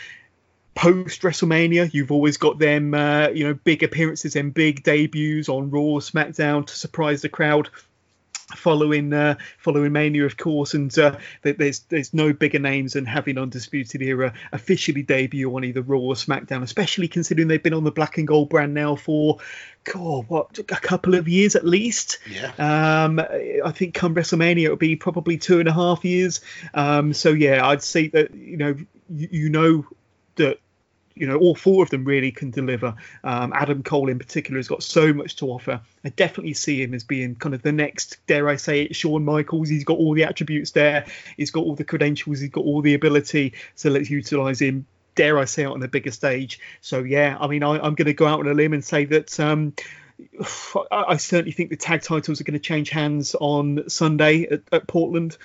Post 0.74 1.20
WrestleMania, 1.20 1.92
you've 1.92 2.10
always 2.10 2.38
got 2.38 2.58
them, 2.58 2.94
uh, 2.94 3.28
you 3.28 3.44
know, 3.44 3.52
big 3.52 3.82
appearances 3.82 4.34
and 4.34 4.54
big 4.54 4.82
debuts 4.82 5.50
on 5.50 5.70
Raw, 5.70 6.00
SmackDown 6.00 6.66
to 6.66 6.74
surprise 6.74 7.20
the 7.20 7.28
crowd 7.28 7.68
following 8.56 9.12
uh, 9.12 9.36
following 9.58 9.92
Mania, 9.92 10.26
of 10.26 10.36
course, 10.36 10.74
and 10.74 10.96
uh, 10.98 11.16
there's 11.42 11.80
there's 11.80 12.12
no 12.12 12.32
bigger 12.32 12.58
names 12.58 12.92
than 12.92 13.06
having 13.06 13.38
Undisputed 13.38 14.02
Era 14.02 14.34
officially 14.52 15.02
debut 15.02 15.54
on 15.54 15.64
either 15.64 15.82
Raw 15.82 15.98
or 15.98 16.14
SmackDown, 16.14 16.62
especially 16.62 17.08
considering 17.08 17.48
they've 17.48 17.62
been 17.62 17.74
on 17.74 17.84
the 17.84 17.92
Black 17.92 18.18
and 18.18 18.28
Gold 18.28 18.50
brand 18.50 18.74
now 18.74 18.96
for 18.96 19.38
God, 19.84 20.26
what 20.28 20.58
a 20.58 20.62
couple 20.62 21.14
of 21.14 21.28
years 21.28 21.56
at 21.56 21.66
least. 21.66 22.18
Yeah. 22.30 22.52
Um, 22.58 23.20
I 23.20 23.70
think 23.70 23.94
come 23.94 24.14
WrestleMania 24.14 24.64
it'll 24.64 24.76
be 24.76 24.96
probably 24.96 25.38
two 25.38 25.60
and 25.60 25.68
a 25.68 25.72
half 25.72 26.04
years. 26.04 26.40
Um, 26.74 27.12
so 27.12 27.30
yeah, 27.30 27.66
I'd 27.66 27.82
say 27.82 28.08
that 28.08 28.34
you 28.34 28.56
know 28.56 28.76
you, 29.10 29.28
you 29.30 29.48
know 29.48 29.86
that 30.36 30.58
you 31.14 31.26
know, 31.26 31.36
all 31.36 31.54
four 31.54 31.82
of 31.82 31.90
them 31.90 32.04
really 32.04 32.32
can 32.32 32.50
deliver. 32.50 32.94
Um, 33.22 33.52
Adam 33.54 33.82
Cole, 33.82 34.08
in 34.08 34.18
particular, 34.18 34.58
has 34.58 34.68
got 34.68 34.82
so 34.82 35.12
much 35.12 35.36
to 35.36 35.46
offer. 35.46 35.80
I 36.04 36.08
definitely 36.08 36.54
see 36.54 36.82
him 36.82 36.92
as 36.92 37.04
being 37.04 37.36
kind 37.36 37.54
of 37.54 37.62
the 37.62 37.72
next, 37.72 38.18
dare 38.26 38.48
I 38.48 38.56
say 38.56 38.82
it, 38.82 38.96
Shawn 38.96 39.24
Michaels. 39.24 39.68
He's 39.68 39.84
got 39.84 39.98
all 39.98 40.14
the 40.14 40.24
attributes 40.24 40.72
there. 40.72 41.06
He's 41.36 41.50
got 41.52 41.64
all 41.64 41.76
the 41.76 41.84
credentials. 41.84 42.40
He's 42.40 42.50
got 42.50 42.64
all 42.64 42.82
the 42.82 42.94
ability. 42.94 43.54
So 43.76 43.90
let's 43.90 44.10
utilize 44.10 44.60
him. 44.60 44.86
Dare 45.14 45.38
I 45.38 45.44
say 45.44 45.62
it 45.62 45.66
on 45.66 45.78
the 45.78 45.88
bigger 45.88 46.10
stage? 46.10 46.58
So 46.80 47.04
yeah, 47.04 47.36
I 47.38 47.46
mean, 47.46 47.62
I, 47.62 47.76
am 47.76 47.94
going 47.94 48.06
to 48.06 48.14
go 48.14 48.26
out 48.26 48.40
on 48.40 48.48
a 48.48 48.54
limb 48.54 48.72
and 48.72 48.84
say 48.84 49.04
that. 49.04 49.38
Um, 49.38 49.74
I 50.90 51.16
certainly 51.16 51.52
think 51.52 51.70
the 51.70 51.76
tag 51.76 52.02
titles 52.02 52.40
are 52.40 52.44
going 52.44 52.58
to 52.58 52.64
change 52.64 52.90
hands 52.90 53.34
on 53.34 53.88
Sunday 53.88 54.44
at, 54.44 54.62
at 54.72 54.88
Portland 54.88 55.36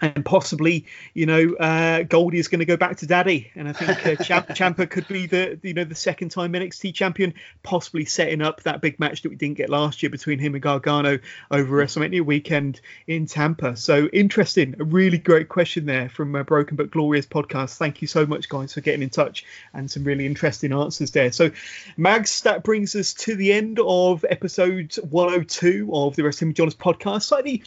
and 0.00 0.24
possibly, 0.24 0.86
you 1.14 1.26
know, 1.26 1.54
uh, 1.54 2.02
Goldie 2.02 2.38
is 2.38 2.48
going 2.48 2.60
to 2.60 2.64
go 2.64 2.76
back 2.76 2.98
to 2.98 3.06
Daddy, 3.06 3.50
and 3.54 3.68
I 3.68 3.72
think 3.72 4.06
uh, 4.06 4.22
Champ- 4.22 4.48
Ciampa 4.48 4.88
could 4.88 5.08
be 5.08 5.26
the, 5.26 5.58
you 5.62 5.74
know, 5.74 5.84
the 5.84 5.94
second 5.94 6.30
time 6.30 6.52
NXT 6.52 6.94
champion, 6.94 7.34
possibly 7.62 8.04
setting 8.04 8.40
up 8.40 8.62
that 8.62 8.80
big 8.80 9.00
match 9.00 9.22
that 9.22 9.28
we 9.28 9.36
didn't 9.36 9.56
get 9.56 9.70
last 9.70 10.02
year 10.02 10.10
between 10.10 10.38
him 10.38 10.54
and 10.54 10.62
Gargano 10.62 11.18
over 11.50 11.76
WrestleMania 11.76 12.24
weekend 12.24 12.80
in 13.06 13.26
Tampa. 13.26 13.76
So 13.76 14.06
interesting, 14.06 14.76
a 14.78 14.84
really 14.84 15.18
great 15.18 15.48
question 15.48 15.86
there 15.86 16.08
from 16.08 16.34
uh, 16.34 16.44
Broken 16.44 16.76
but 16.76 16.90
Glorious 16.90 17.26
podcast. 17.26 17.76
Thank 17.76 18.00
you 18.00 18.08
so 18.08 18.24
much, 18.24 18.48
guys, 18.48 18.74
for 18.74 18.80
getting 18.80 19.02
in 19.02 19.10
touch 19.10 19.44
and 19.74 19.90
some 19.90 20.04
really 20.04 20.26
interesting 20.26 20.72
answers 20.72 21.10
there. 21.10 21.32
So, 21.32 21.50
Mags, 21.96 22.42
that 22.42 22.62
brings 22.62 22.94
us 22.94 23.14
to 23.14 23.34
the 23.34 23.52
end 23.52 23.80
of 23.80 24.24
episode 24.28 24.94
102 25.10 25.90
of 25.92 26.14
the 26.14 26.22
Wrestling 26.22 26.54
John's 26.54 26.74
podcast. 26.74 27.22
Slightly 27.22 27.64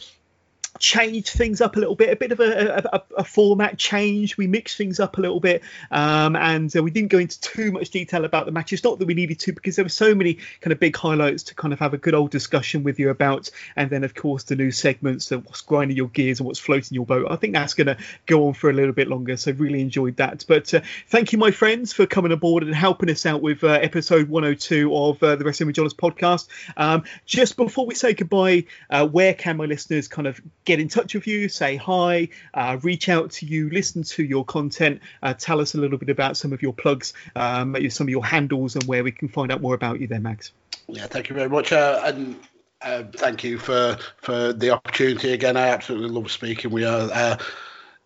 changed 0.78 1.28
things 1.30 1.60
up 1.60 1.76
a 1.76 1.78
little 1.78 1.94
bit, 1.94 2.10
a 2.10 2.16
bit 2.16 2.32
of 2.32 2.40
a, 2.40 2.82
a, 2.92 3.02
a 3.18 3.24
format 3.24 3.78
change. 3.78 4.36
We 4.36 4.46
mixed 4.46 4.76
things 4.76 5.00
up 5.00 5.18
a 5.18 5.20
little 5.20 5.40
bit, 5.40 5.62
um, 5.90 6.36
and 6.36 6.74
uh, 6.74 6.82
we 6.82 6.90
didn't 6.90 7.10
go 7.10 7.18
into 7.18 7.40
too 7.40 7.72
much 7.72 7.90
detail 7.90 8.24
about 8.24 8.46
the 8.46 8.52
matches. 8.52 8.82
Not 8.82 8.98
that 8.98 9.06
we 9.06 9.14
needed 9.14 9.38
to, 9.40 9.52
because 9.52 9.76
there 9.76 9.84
were 9.84 9.90
so 9.90 10.14
many 10.14 10.38
kind 10.60 10.72
of 10.72 10.80
big 10.80 10.96
highlights 10.96 11.44
to 11.44 11.54
kind 11.54 11.72
of 11.72 11.78
have 11.78 11.94
a 11.94 11.98
good 11.98 12.14
old 12.14 12.30
discussion 12.30 12.82
with 12.82 12.98
you 12.98 13.10
about. 13.10 13.50
And 13.76 13.90
then, 13.90 14.04
of 14.04 14.14
course, 14.14 14.44
the 14.44 14.56
new 14.56 14.70
segments 14.70 15.30
of 15.30 15.44
what's 15.46 15.60
grinding 15.60 15.96
your 15.96 16.08
gears 16.08 16.40
and 16.40 16.46
what's 16.46 16.58
floating 16.58 16.94
your 16.94 17.06
boat. 17.06 17.26
I 17.30 17.36
think 17.36 17.54
that's 17.54 17.74
going 17.74 17.88
to 17.88 17.96
go 18.26 18.48
on 18.48 18.54
for 18.54 18.70
a 18.70 18.72
little 18.72 18.92
bit 18.92 19.08
longer. 19.08 19.36
So 19.36 19.52
really 19.52 19.80
enjoyed 19.80 20.16
that. 20.16 20.44
But 20.48 20.72
uh, 20.74 20.80
thank 21.08 21.32
you, 21.32 21.38
my 21.38 21.50
friends, 21.50 21.92
for 21.92 22.06
coming 22.06 22.32
aboard 22.32 22.62
and 22.62 22.74
helping 22.74 23.10
us 23.10 23.26
out 23.26 23.42
with 23.42 23.62
uh, 23.64 23.68
episode 23.68 24.28
102 24.28 24.94
of 24.94 25.22
uh, 25.22 25.36
the 25.36 25.44
Wrestling 25.44 25.68
with 25.68 25.76
Johners 25.76 25.94
podcast. 25.94 26.48
Um, 26.76 27.04
just 27.26 27.56
before 27.56 27.86
we 27.86 27.94
say 27.94 28.14
goodbye, 28.14 28.64
uh, 28.90 29.06
where 29.06 29.34
can 29.34 29.56
my 29.56 29.66
listeners 29.66 30.08
kind 30.08 30.26
of 30.26 30.40
get 30.64 30.80
in 30.80 30.88
touch 30.88 31.14
with 31.14 31.26
you, 31.26 31.48
say 31.48 31.76
hi, 31.76 32.28
uh, 32.54 32.78
reach 32.82 33.08
out 33.08 33.30
to 33.32 33.46
you, 33.46 33.70
listen 33.70 34.02
to 34.02 34.24
your 34.24 34.44
content, 34.44 35.00
uh, 35.22 35.34
tell 35.34 35.60
us 35.60 35.74
a 35.74 35.78
little 35.78 35.98
bit 35.98 36.08
about 36.08 36.36
some 36.36 36.52
of 36.52 36.62
your 36.62 36.72
plugs, 36.72 37.12
um, 37.36 37.76
some 37.90 38.06
of 38.06 38.10
your 38.10 38.24
handles, 38.24 38.74
and 38.74 38.84
where 38.84 39.04
we 39.04 39.12
can 39.12 39.28
find 39.28 39.52
out 39.52 39.60
more 39.60 39.74
about 39.74 40.00
you 40.00 40.06
there, 40.06 40.20
Mags. 40.20 40.52
Yeah, 40.88 41.06
thank 41.06 41.28
you 41.28 41.36
very 41.36 41.48
much. 41.48 41.72
Uh, 41.72 42.00
and 42.04 42.36
uh, 42.82 43.04
thank 43.14 43.44
you 43.44 43.58
for 43.58 43.96
for 44.16 44.52
the 44.52 44.70
opportunity 44.70 45.32
again. 45.32 45.56
I 45.56 45.68
absolutely 45.68 46.08
love 46.08 46.30
speaking 46.30 46.70
We 46.70 46.84
are. 46.84 47.08
Uh, 47.12 47.36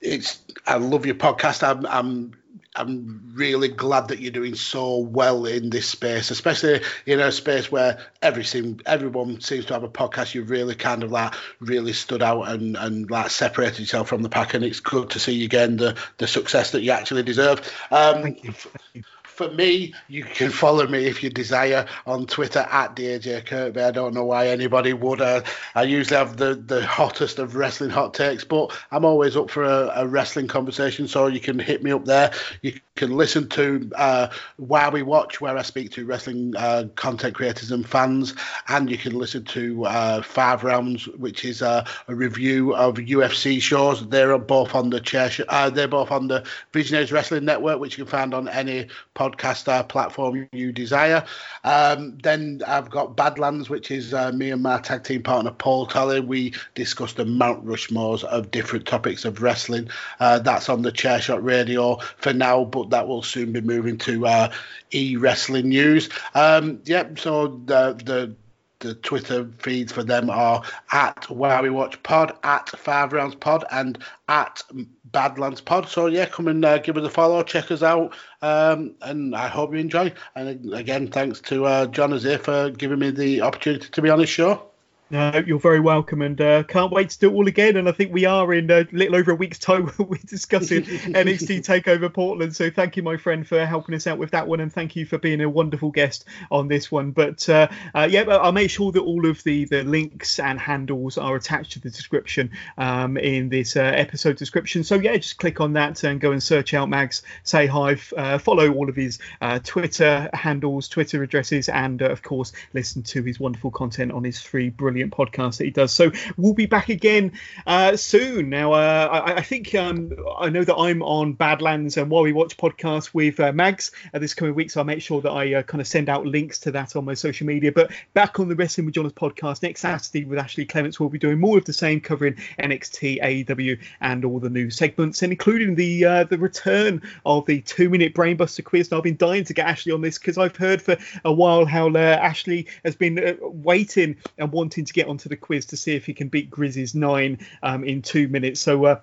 it's 0.01 0.41
I 0.67 0.77
love 0.77 1.07
your 1.07 1.15
podcast. 1.15 1.63
I'm, 1.67 1.87
I'm 1.87 2.35
I'm 2.77 3.33
really 3.35 3.69
glad 3.69 4.09
that 4.09 4.21
you're 4.21 4.31
doing 4.31 4.55
so 4.55 4.99
well 4.99 5.47
in 5.47 5.71
this 5.71 5.87
space, 5.87 6.31
especially 6.31 6.83
in 7.07 7.21
a 7.21 7.33
space 7.33 7.71
where 7.71 7.99
every 8.23 8.45
everyone 8.87 9.41
seems 9.41 9.67
to 9.67 9.75
have 9.75 9.83
a 9.83 9.89
podcast. 9.89 10.35
You've 10.35 10.51
really 10.51 10.75
kind 10.75 11.03
of 11.03 11.11
like 11.11 11.35
really 11.61 11.93
stood 11.93 12.23
out 12.23 12.43
and, 12.43 12.77
and 12.77 13.11
like 13.11 13.31
separated 13.31 13.81
yourself 13.81 14.09
from 14.09 14.23
the 14.23 14.29
pack, 14.29 14.55
and 14.55 14.65
it's 14.65 14.81
good 14.81 15.11
to 15.11 15.19
see 15.19 15.33
you 15.33 15.45
again 15.45 15.77
the 15.77 15.97
the 16.19 16.27
success 16.27 16.73
that 16.73 16.83
you 16.83 16.91
actually 16.91 17.23
deserve. 17.23 17.61
Um, 17.91 18.23
Thank 18.23 18.45
you. 18.45 18.53
Thank 18.53 18.95
you 18.95 19.03
for 19.37 19.51
me, 19.51 19.93
you 20.09 20.25
can 20.25 20.51
follow 20.51 20.87
me 20.87 21.05
if 21.05 21.23
you 21.23 21.29
desire 21.29 21.87
on 22.07 22.27
Twitter 22.27 22.67
at 22.71 22.97
DJ 22.97 23.45
Kirkby. 23.45 23.83
I 23.83 23.91
don't 23.91 24.15
know 24.15 24.25
why 24.25 24.49
anybody 24.49 24.95
would. 24.95 25.21
Uh, 25.21 25.43
I 25.75 25.83
usually 25.83 26.17
have 26.17 26.39
the, 26.39 26.55
the 26.55 26.87
hottest 26.87 27.39
of 27.39 27.55
wrestling 27.55 27.91
hot 27.91 28.15
takes, 28.15 28.45
but 28.45 28.73
I'm 28.91 29.05
always 29.05 29.37
up 29.37 29.51
for 29.51 29.65
a, 29.65 29.93
a 29.95 30.07
wrestling 30.07 30.49
conversation, 30.49 31.07
so 31.07 31.27
you 31.27 31.41
can 31.41 31.59
hit 31.59 31.83
me 31.83 31.93
up 31.93 32.07
there. 32.07 32.33
You 32.63 32.81
can 32.97 33.17
listen 33.17 33.49
to 33.51 33.91
uh, 33.97 34.29
Why 34.57 34.89
We 34.89 35.03
Watch, 35.03 35.41
where 35.41 35.57
I 35.57 35.63
speak 35.63 35.93
to 35.93 36.05
wrestling 36.05 36.55
uh, 36.57 36.85
content 36.97 37.35
creators 37.35 37.71
and 37.71 37.87
fans, 37.89 38.35
and 38.69 38.91
you 38.91 38.99
can 38.99 39.17
listen 39.17 39.45
to 39.45 39.85
uh, 39.87 40.23
Five 40.23 40.65
Rounds, 40.65 41.07
which 41.09 41.45
is 41.45 41.63
uh, 41.63 41.87
a 42.09 42.15
review 42.15 42.75
of 42.75 42.97
UFC 42.97 43.61
shows. 43.61 44.09
They're 44.09 44.37
both 44.39 44.75
on 44.75 44.91
the 44.91 45.01
chair. 45.01 45.31
Sh- 45.31 45.43
uh, 45.49 45.71
they're 45.71 45.89
both 45.89 46.11
on 46.11 46.29
the 46.29 46.45
Visionaries 46.73 47.13
Wrestling 47.13 47.45
Network, 47.45 47.79
which 47.79 47.97
you 47.97 48.05
can 48.05 48.11
find 48.11 48.35
on 48.35 48.49
any 48.49 48.89
podcast 49.15 49.89
platform 49.89 50.49
you 50.53 50.73
desire. 50.73 51.25
Um, 51.65 52.19
then 52.23 52.63
I've 52.67 52.91
got 52.91 53.17
Badlands, 53.17 53.69
which 53.69 53.91
is 53.91 54.15
uh, 54.15 54.33
me 54.33 54.51
and 54.51 54.63
my 54.63 54.81
tag 54.81 55.05
team 55.05 55.23
partner 55.23 55.51
Paul 55.51 55.87
Tully. 55.87 56.21
We 56.21 56.55
discuss 56.75 57.13
the 57.13 57.25
Mount 57.25 57.65
Rushmores 57.65 58.25
of 58.25 58.51
different 58.51 58.87
topics 58.87 59.25
of 59.25 59.43
wrestling. 59.43 59.89
Uh, 60.21 60.39
that's 60.39 60.69
on 60.69 60.83
the 60.83 60.93
Chairshot 60.93 61.43
Radio 61.43 61.97
for 62.17 62.33
now, 62.33 62.65
but 62.65 62.86
that 62.87 63.09
will 63.09 63.23
soon 63.23 63.53
be 63.53 63.61
moving 63.61 63.99
to 63.99 64.27
uh, 64.27 64.53
e 64.93 65.17
wrestling 65.17 65.69
news. 65.69 66.09
Um, 66.35 66.81
yep. 66.85 67.19
So 67.19 67.61
the 67.67 67.95
the 68.05 68.35
the 68.81 68.95
Twitter 68.95 69.49
feeds 69.59 69.93
for 69.93 70.03
them 70.03 70.29
are 70.29 70.63
at 70.93 71.29
Why 71.31 71.61
We 71.63 71.71
Watch 71.71 72.03
Pod, 72.03 72.37
at 72.43 72.69
Five 72.71 73.13
Rounds 73.13 73.35
Pod, 73.35 73.65
and 73.71 73.99
at 74.29 74.63
Badlands 75.07 75.61
Pod. 75.61 75.89
So 75.89 76.07
yeah, 76.07 76.27
come 76.27 76.49
and 76.49 76.65
uh, 76.65 76.79
give 76.79 76.97
us 76.97 77.07
a 77.07 77.11
follow, 77.11 77.43
check 77.43 77.71
us 77.71 77.83
out, 77.83 78.15
um, 78.43 78.95
and 79.03 79.35
I 79.35 79.49
hope 79.49 79.73
you 79.73 79.79
enjoy. 79.79 80.13
And 80.35 80.75
again, 80.75 81.09
thanks 81.09 81.41
to 81.43 81.65
uh, 81.65 81.87
Johners 81.87 82.27
for 82.43 82.71
giving 82.71 82.99
me 82.99 83.11
the 83.11 83.41
opportunity 83.41 83.89
to 83.89 84.03
be 84.03 84.11
on 84.11 84.21
his 84.21 84.29
show. 84.29 84.63
No, 85.09 85.41
you're 85.47 85.61
very 85.61 85.79
welcome, 85.79 86.21
and 86.21 86.41
uh, 86.41 86.65
can't 86.65 86.91
wait 86.91 87.11
to 87.11 87.19
do 87.21 87.31
it 87.31 87.33
all 87.33 87.47
again. 87.47 87.77
And 87.77 87.89
I 87.89 87.93
think 87.93 88.13
we 88.13 88.25
are 88.25 88.53
in 88.53 88.69
a 88.73 88.89
little 88.91 89.15
over 89.15 89.31
a 89.31 89.35
week's 89.37 89.59
time. 89.61 89.89
We're 89.99 90.19
discussing 90.27 90.83
NXT 90.83 91.65
Takeover 91.65 92.13
Portland. 92.13 92.57
So 92.57 92.71
thank 92.71 92.97
you, 92.97 93.05
my 93.05 93.17
friend, 93.17 93.47
for 93.47 93.65
helping 93.65 93.95
us 93.95 94.09
out 94.09 94.19
with 94.19 94.33
that 94.33 94.49
one, 94.49 94.59
and 94.59 94.73
thank 94.73 94.97
you 94.97 95.07
for 95.07 95.17
being 95.17 95.41
a 95.43 95.49
wonderful 95.49 95.93
guest 95.93 96.25
on 96.51 96.67
this 96.67 96.91
one. 96.91 97.13
But 97.13 97.49
uh, 97.49 97.69
uh, 97.95 98.09
yeah, 98.11 98.23
I'll 98.23 98.51
make 98.51 98.69
sure 98.69 98.91
that 98.91 99.01
all 99.01 99.29
of 99.29 99.45
the 99.45 99.67
the 99.67 99.85
links 99.85 100.41
and 100.41 100.59
handles 100.59 101.19
are 101.19 101.37
attached 101.37 101.73
to 101.73 101.81
the 101.81 101.91
description 101.91 102.51
um, 102.77 103.17
in 103.17 103.49
this 103.49 103.77
uh, 103.77 103.83
episode 103.83 104.37
description. 104.37 104.83
So 104.83 104.97
yeah, 104.97 105.17
just 105.19 105.39
click 105.39 105.61
on 105.61 105.75
that 105.75 106.03
and 106.03 106.21
go 106.21 106.33
and 106.33 106.43
search 106.43 106.75
out 106.75 106.89
Mags. 106.89 107.23
Say 107.45 107.69
hi, 107.69 107.97
uh, 108.17 108.39
follow 108.39 108.73
all 108.73 108.89
of 108.89 108.97
his 108.97 109.21
uh, 109.41 109.61
Twitter 109.63 110.29
handles, 110.33 110.89
Twitter 110.89 111.23
addresses, 111.23 111.69
and 111.69 112.03
of 112.03 112.23
course, 112.25 112.51
listen 112.73 113.05
to 113.05 113.23
his 113.23 113.39
wonderful 113.39 113.71
content 113.71 114.11
on 114.11 114.25
his 114.25 114.41
three 114.41 114.69
brilliant 114.69 114.96
brilliant 114.97 115.13
podcast 115.13 115.59
that 115.59 115.65
he 115.65 115.71
does. 115.71 115.93
So 115.93 116.11
we'll 116.39 116.55
be 116.55 116.65
back 116.65 116.89
again 116.89 117.33
uh, 117.67 117.97
soon. 117.97 118.49
Now, 118.49 118.73
uh, 118.73 119.09
I, 119.27 119.33
I, 119.35 119.43
think 119.43 119.75
um, 119.75 120.13
I 120.39 120.49
know 120.49 120.65
that 120.65 120.75
I'm 120.75 121.03
on 121.03 121.35
Badlands 121.35 121.99
and 121.99 122.11
Why 122.11 122.23
We 122.23 122.33
Watch 122.33 122.57
podcast 122.57 123.13
with 123.13 123.39
uh, 123.41 123.53
Mags 123.53 123.93
uh, 124.15 124.19
this 124.19 124.33
coming 124.33 124.55
week, 124.55 124.71
so 124.71 124.81
I'll 124.81 124.87
make 124.87 125.03
sure 125.03 125.21
that 125.21 125.31
I 125.31 125.55
uh, 125.55 125.63
kind 125.63 125.83
of 125.83 125.87
send 125.87 126.09
out 126.09 126.25
links 126.25 126.59
to 126.61 126.71
that 126.71 126.97
on 126.97 127.05
my 127.05 127.13
social 127.13 127.47
media. 127.47 127.73
But 127.73 127.93
back 128.15 128.41
on 128.41 128.49
the 128.49 128.57
Wrestling 128.57 128.87
with 128.87 128.95
Johners 128.95 129.13
podcast 129.13 129.63
next 129.63 129.81
Saturday 129.81 130.25
with 130.25 130.39
Ashley 130.39 130.65
Clements, 130.65 130.99
we'll 130.99 131.11
be 131.11 131.19
doing 131.19 131.39
more 131.39 131.59
of 131.59 131.67
the 131.67 131.75
same, 131.75 132.01
covering 132.01 132.37
NXT, 132.59 133.23
AEW, 133.23 133.79
and 134.01 134.25
all 134.25 134.41
the 134.41 134.49
new 134.49 134.71
segments, 134.71 135.23
and 135.23 135.31
including 135.31 135.75
the 135.75 136.07
uh, 136.07 136.25
the 136.25 136.39
return 136.39 137.03
of 137.27 137.45
the 137.45 137.61
two 137.61 137.91
minute 137.91 138.15
brainbuster 138.15 138.65
quiz. 138.65 138.91
And 138.91 138.97
I've 138.97 139.05
been 139.05 139.19
dying 139.19 139.45
to 139.45 139.53
get 139.53 139.67
Ashley 139.67 139.93
on 139.93 140.01
this 140.01 140.19
because 140.19 140.39
I've 140.39 140.57
heard 140.57 140.81
for 140.81 140.97
a 141.25 141.33
while 141.33 141.67
how 141.67 141.95
Ashley 141.97 142.67
has 142.83 142.97
been 142.97 143.39
waiting 143.43 144.17
and 144.39 144.51
wanting 144.53 144.86
to 144.87 144.93
get 144.93 145.09
onto 145.09 145.29
the 145.29 145.37
quiz 145.37 145.67
to 145.67 145.77
see 145.77 145.95
if 145.95 146.07
he 146.07 146.15
can 146.15 146.29
beat 146.29 146.51
Grizz's 146.51 146.95
nine 146.95 147.39
um, 147.63 147.85
in 147.85 148.03
two 148.03 148.29
minutes. 148.29 148.61
So. 148.61 148.85
Uh, 148.85 149.01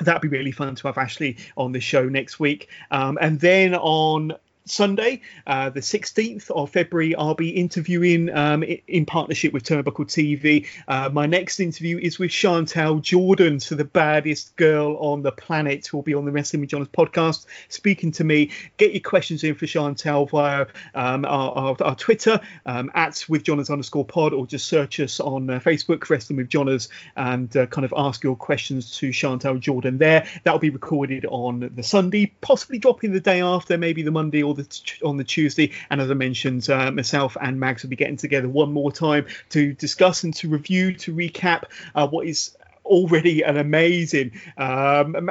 that'd 0.00 0.20
be 0.20 0.28
really 0.28 0.52
fun 0.52 0.74
to 0.74 0.88
have 0.88 0.98
Ashley 0.98 1.38
on 1.56 1.72
the 1.72 1.80
show 1.80 2.06
next 2.06 2.38
week. 2.38 2.68
Um, 2.90 3.16
and 3.18 3.40
then 3.40 3.74
on 3.74 4.32
Sunday, 4.66 5.20
uh, 5.46 5.70
the 5.70 5.80
16th 5.80 6.50
of 6.50 6.70
February, 6.70 7.14
I'll 7.14 7.36
be 7.36 7.50
interviewing 7.50 8.34
um, 8.36 8.64
in 8.64 9.06
partnership 9.06 9.52
with 9.52 9.62
Turnbuckle 9.62 10.06
TV. 10.06 10.66
Uh, 10.88 11.08
my 11.12 11.26
next 11.26 11.60
interview 11.60 11.98
is 11.98 12.18
with 12.18 12.32
Chantel 12.32 13.00
Jordan, 13.00 13.60
so 13.60 13.76
the 13.76 13.84
baddest 13.84 14.56
girl 14.56 14.96
on 14.96 15.22
the 15.22 15.30
planet, 15.30 15.92
will 15.92 16.02
be 16.02 16.14
on 16.14 16.24
the 16.24 16.32
Wrestling 16.32 16.62
with 16.62 16.70
Johners 16.70 16.88
podcast, 16.88 17.46
speaking 17.68 18.10
to 18.12 18.24
me. 18.24 18.50
Get 18.76 18.92
your 18.92 19.02
questions 19.02 19.44
in 19.44 19.54
for 19.54 19.66
Chantel 19.66 20.28
via 20.28 20.66
um, 20.96 21.24
our, 21.24 21.52
our, 21.52 21.76
our, 21.80 21.94
Twitter 21.94 22.40
um, 22.66 22.90
at 22.94 23.24
with 23.28 23.44
Johners 23.44 23.70
underscore 23.70 24.04
pod, 24.04 24.32
or 24.32 24.48
just 24.48 24.66
search 24.66 24.98
us 24.98 25.20
on 25.20 25.48
uh, 25.48 25.60
Facebook, 25.60 26.10
Wrestling 26.10 26.38
with 26.38 26.48
Johners, 26.48 26.88
and 27.14 27.56
uh, 27.56 27.66
kind 27.66 27.84
of 27.84 27.94
ask 27.96 28.24
your 28.24 28.34
questions 28.34 28.96
to 28.98 29.10
Chantel 29.10 29.60
Jordan 29.60 29.98
there. 29.98 30.26
That'll 30.42 30.58
be 30.58 30.70
recorded 30.70 31.24
on 31.26 31.70
the 31.72 31.82
Sunday, 31.84 32.34
possibly 32.40 32.80
dropping 32.80 33.12
the 33.12 33.20
day 33.20 33.40
after, 33.40 33.78
maybe 33.78 34.02
the 34.02 34.10
Monday 34.10 34.42
or 34.42 34.55
the 34.56 34.82
on 35.04 35.16
the 35.16 35.24
Tuesday. 35.24 35.72
And 35.90 36.00
as 36.00 36.10
I 36.10 36.14
mentioned, 36.14 36.68
uh, 36.68 36.90
myself 36.90 37.36
and 37.40 37.60
Mags 37.60 37.82
will 37.82 37.90
be 37.90 37.96
getting 37.96 38.16
together 38.16 38.48
one 38.48 38.72
more 38.72 38.92
time 38.92 39.26
to 39.50 39.72
discuss 39.74 40.24
and 40.24 40.34
to 40.34 40.48
review, 40.48 40.94
to 40.94 41.14
recap 41.14 41.64
uh, 41.94 42.06
what 42.06 42.26
is 42.26 42.56
already 42.86 43.42
an 43.42 43.56
amazing 43.56 44.32
um, 44.56 45.30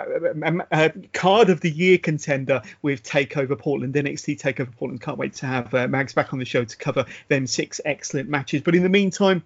uh, 0.72 0.90
card 1.14 1.50
of 1.50 1.62
the 1.62 1.72
year 1.72 1.98
contender 1.98 2.62
with 2.82 3.04
Takeover 3.04 3.58
Portland, 3.58 3.94
NXT 3.94 4.40
Takeover 4.40 4.76
Portland. 4.76 5.02
Can't 5.02 5.18
wait 5.18 5.34
to 5.36 5.46
have 5.46 5.74
uh, 5.74 5.88
Mags 5.88 6.14
back 6.14 6.34
on 6.34 6.40
the 6.40 6.46
show 6.46 6.64
to 6.64 6.78
cover 6.78 7.06
them 7.30 7.48
six 7.48 7.82
excellent 7.86 8.30
matches. 8.30 8.62
But 8.62 8.76
in 8.76 8.84
the 8.84 8.90
meantime, 8.90 9.44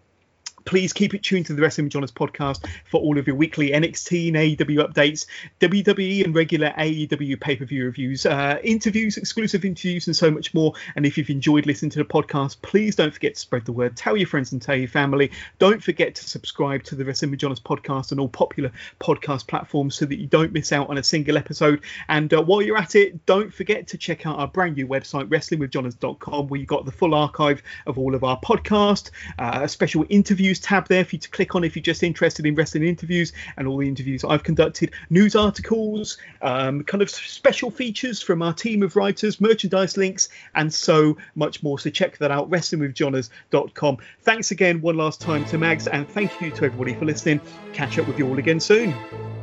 Please 0.66 0.94
keep 0.94 1.14
it 1.14 1.24
tuned 1.24 1.46
to 1.48 1.54
the 1.54 1.62
Wrestling 1.62 1.86
with 1.86 1.94
Johners 1.94 2.12
podcast 2.12 2.68
for 2.86 3.00
all 3.00 3.18
of 3.18 3.28
your 3.28 3.36
weekly 3.36 3.72
NXT 3.72 4.28
and 4.28 4.38
AEW 4.38 4.88
updates, 4.88 5.26
WWE 5.60 6.24
and 6.24 6.36
regular 6.36 6.74
AEW 6.78 7.40
pay 7.40 7.56
per 7.56 7.66
view 7.66 7.86
reviews, 7.86 8.26
uh, 8.26 8.60
interviews, 8.64 9.18
exclusive 9.18 9.66
interviews, 9.66 10.08
and 10.08 10.16
so 10.16 10.30
much 10.30 10.54
more. 10.54 10.74
And 10.96 11.06
if 11.06 11.18
you've 11.18 11.30
enjoyed 11.30 11.66
listening 11.66 11.92
to 11.92 12.00
the 12.00 12.06
podcast, 12.06 12.62
please 12.62 12.96
don't 12.96 13.14
forget 13.14 13.36
to 13.36 13.40
spread 13.40 13.66
the 13.66 13.72
word. 13.72 13.96
Tell 13.96 14.18
your 14.18 14.28
friends 14.28 14.52
and 14.52 14.62
tell 14.62 14.76
your 14.76 14.88
family. 14.88 15.32
Don't 15.58 15.82
forget 15.82 16.16
to 16.16 16.30
subscribe 16.30 16.84
to 16.84 16.96
the 16.96 17.06
Wrestling 17.06 17.32
with 17.32 17.40
Johners 17.40 17.60
podcast 17.60 18.12
on 18.12 18.20
all 18.20 18.30
popular 18.30 18.72
podcast 19.00 19.48
platforms 19.48 19.96
so 19.96 20.06
that 20.06 20.20
you 20.20 20.28
don't 20.28 20.54
miss 20.54 20.72
out 20.72 20.90
on 20.90 20.98
a 20.98 21.04
single 21.04 21.38
episode. 21.38 21.82
And 22.08 22.34
uh, 22.34 22.42
while 22.42 22.62
you're 22.62 22.78
at 22.78 22.96
it, 22.96 23.26
don't 23.26 23.54
forget 23.54 23.88
to 23.88 23.98
check 23.98 24.26
out 24.26 24.40
our 24.40 24.48
brand 24.48 24.76
new 24.76 24.88
website, 24.88 25.28
wrestlingwithjohners.com, 25.30 26.48
where 26.48 26.60
you've 26.60 26.68
got 26.68 26.86
the 26.86 26.92
full 26.92 27.16
archive 27.16 27.62
of 27.88 27.98
all 27.98 28.16
of 28.16 28.24
our 28.24 28.40
podcast, 28.42 29.12
uh, 29.38 29.68
special 29.68 30.06
interviews 30.50 30.60
tab 30.66 30.88
there 30.88 31.06
for 31.06 31.16
you 31.16 31.20
to 31.20 31.30
click 31.30 31.54
on 31.54 31.64
if 31.64 31.76
you're 31.76 31.84
just 31.84 32.02
interested 32.02 32.46
in 32.46 32.56
wrestling 32.56 32.84
interviews 32.84 33.34
and 33.58 33.68
all 33.68 33.78
the 33.78 33.88
interviews 33.88 34.24
I've 34.24 34.44
conducted, 34.44 34.92
news 35.12 35.36
articles, 35.36 36.18
um, 36.42 36.84
kind 36.84 37.04
of 37.04 37.10
special 37.10 37.70
features 37.70 38.22
from 38.22 38.42
our 38.42 38.54
team 38.54 38.82
of 38.82 38.96
writers, 38.96 39.40
merchandise 39.40 39.96
links, 39.96 40.30
and 40.56 40.74
so 40.74 41.18
much 41.36 41.62
more. 41.62 41.78
So 41.78 41.92
check 41.92 42.18
that 42.18 42.32
out, 42.32 42.50
wrestlingwithjohners.com. 42.50 43.98
Thanks 44.22 44.52
again 44.52 44.82
one 44.82 44.98
last 44.98 45.22
time 45.22 45.46
to 45.46 45.58
Mags, 45.60 45.88
and 45.88 46.10
thank 46.10 46.42
you 46.42 46.50
to 46.52 46.66
everybody 46.66 46.96
for 46.96 47.06
listening. 47.06 47.42
Catch 47.74 48.00
up 48.00 48.08
with 48.08 48.18
you 48.18 48.28
all 48.28 48.40
again 48.40 48.60
soon. 48.60 49.39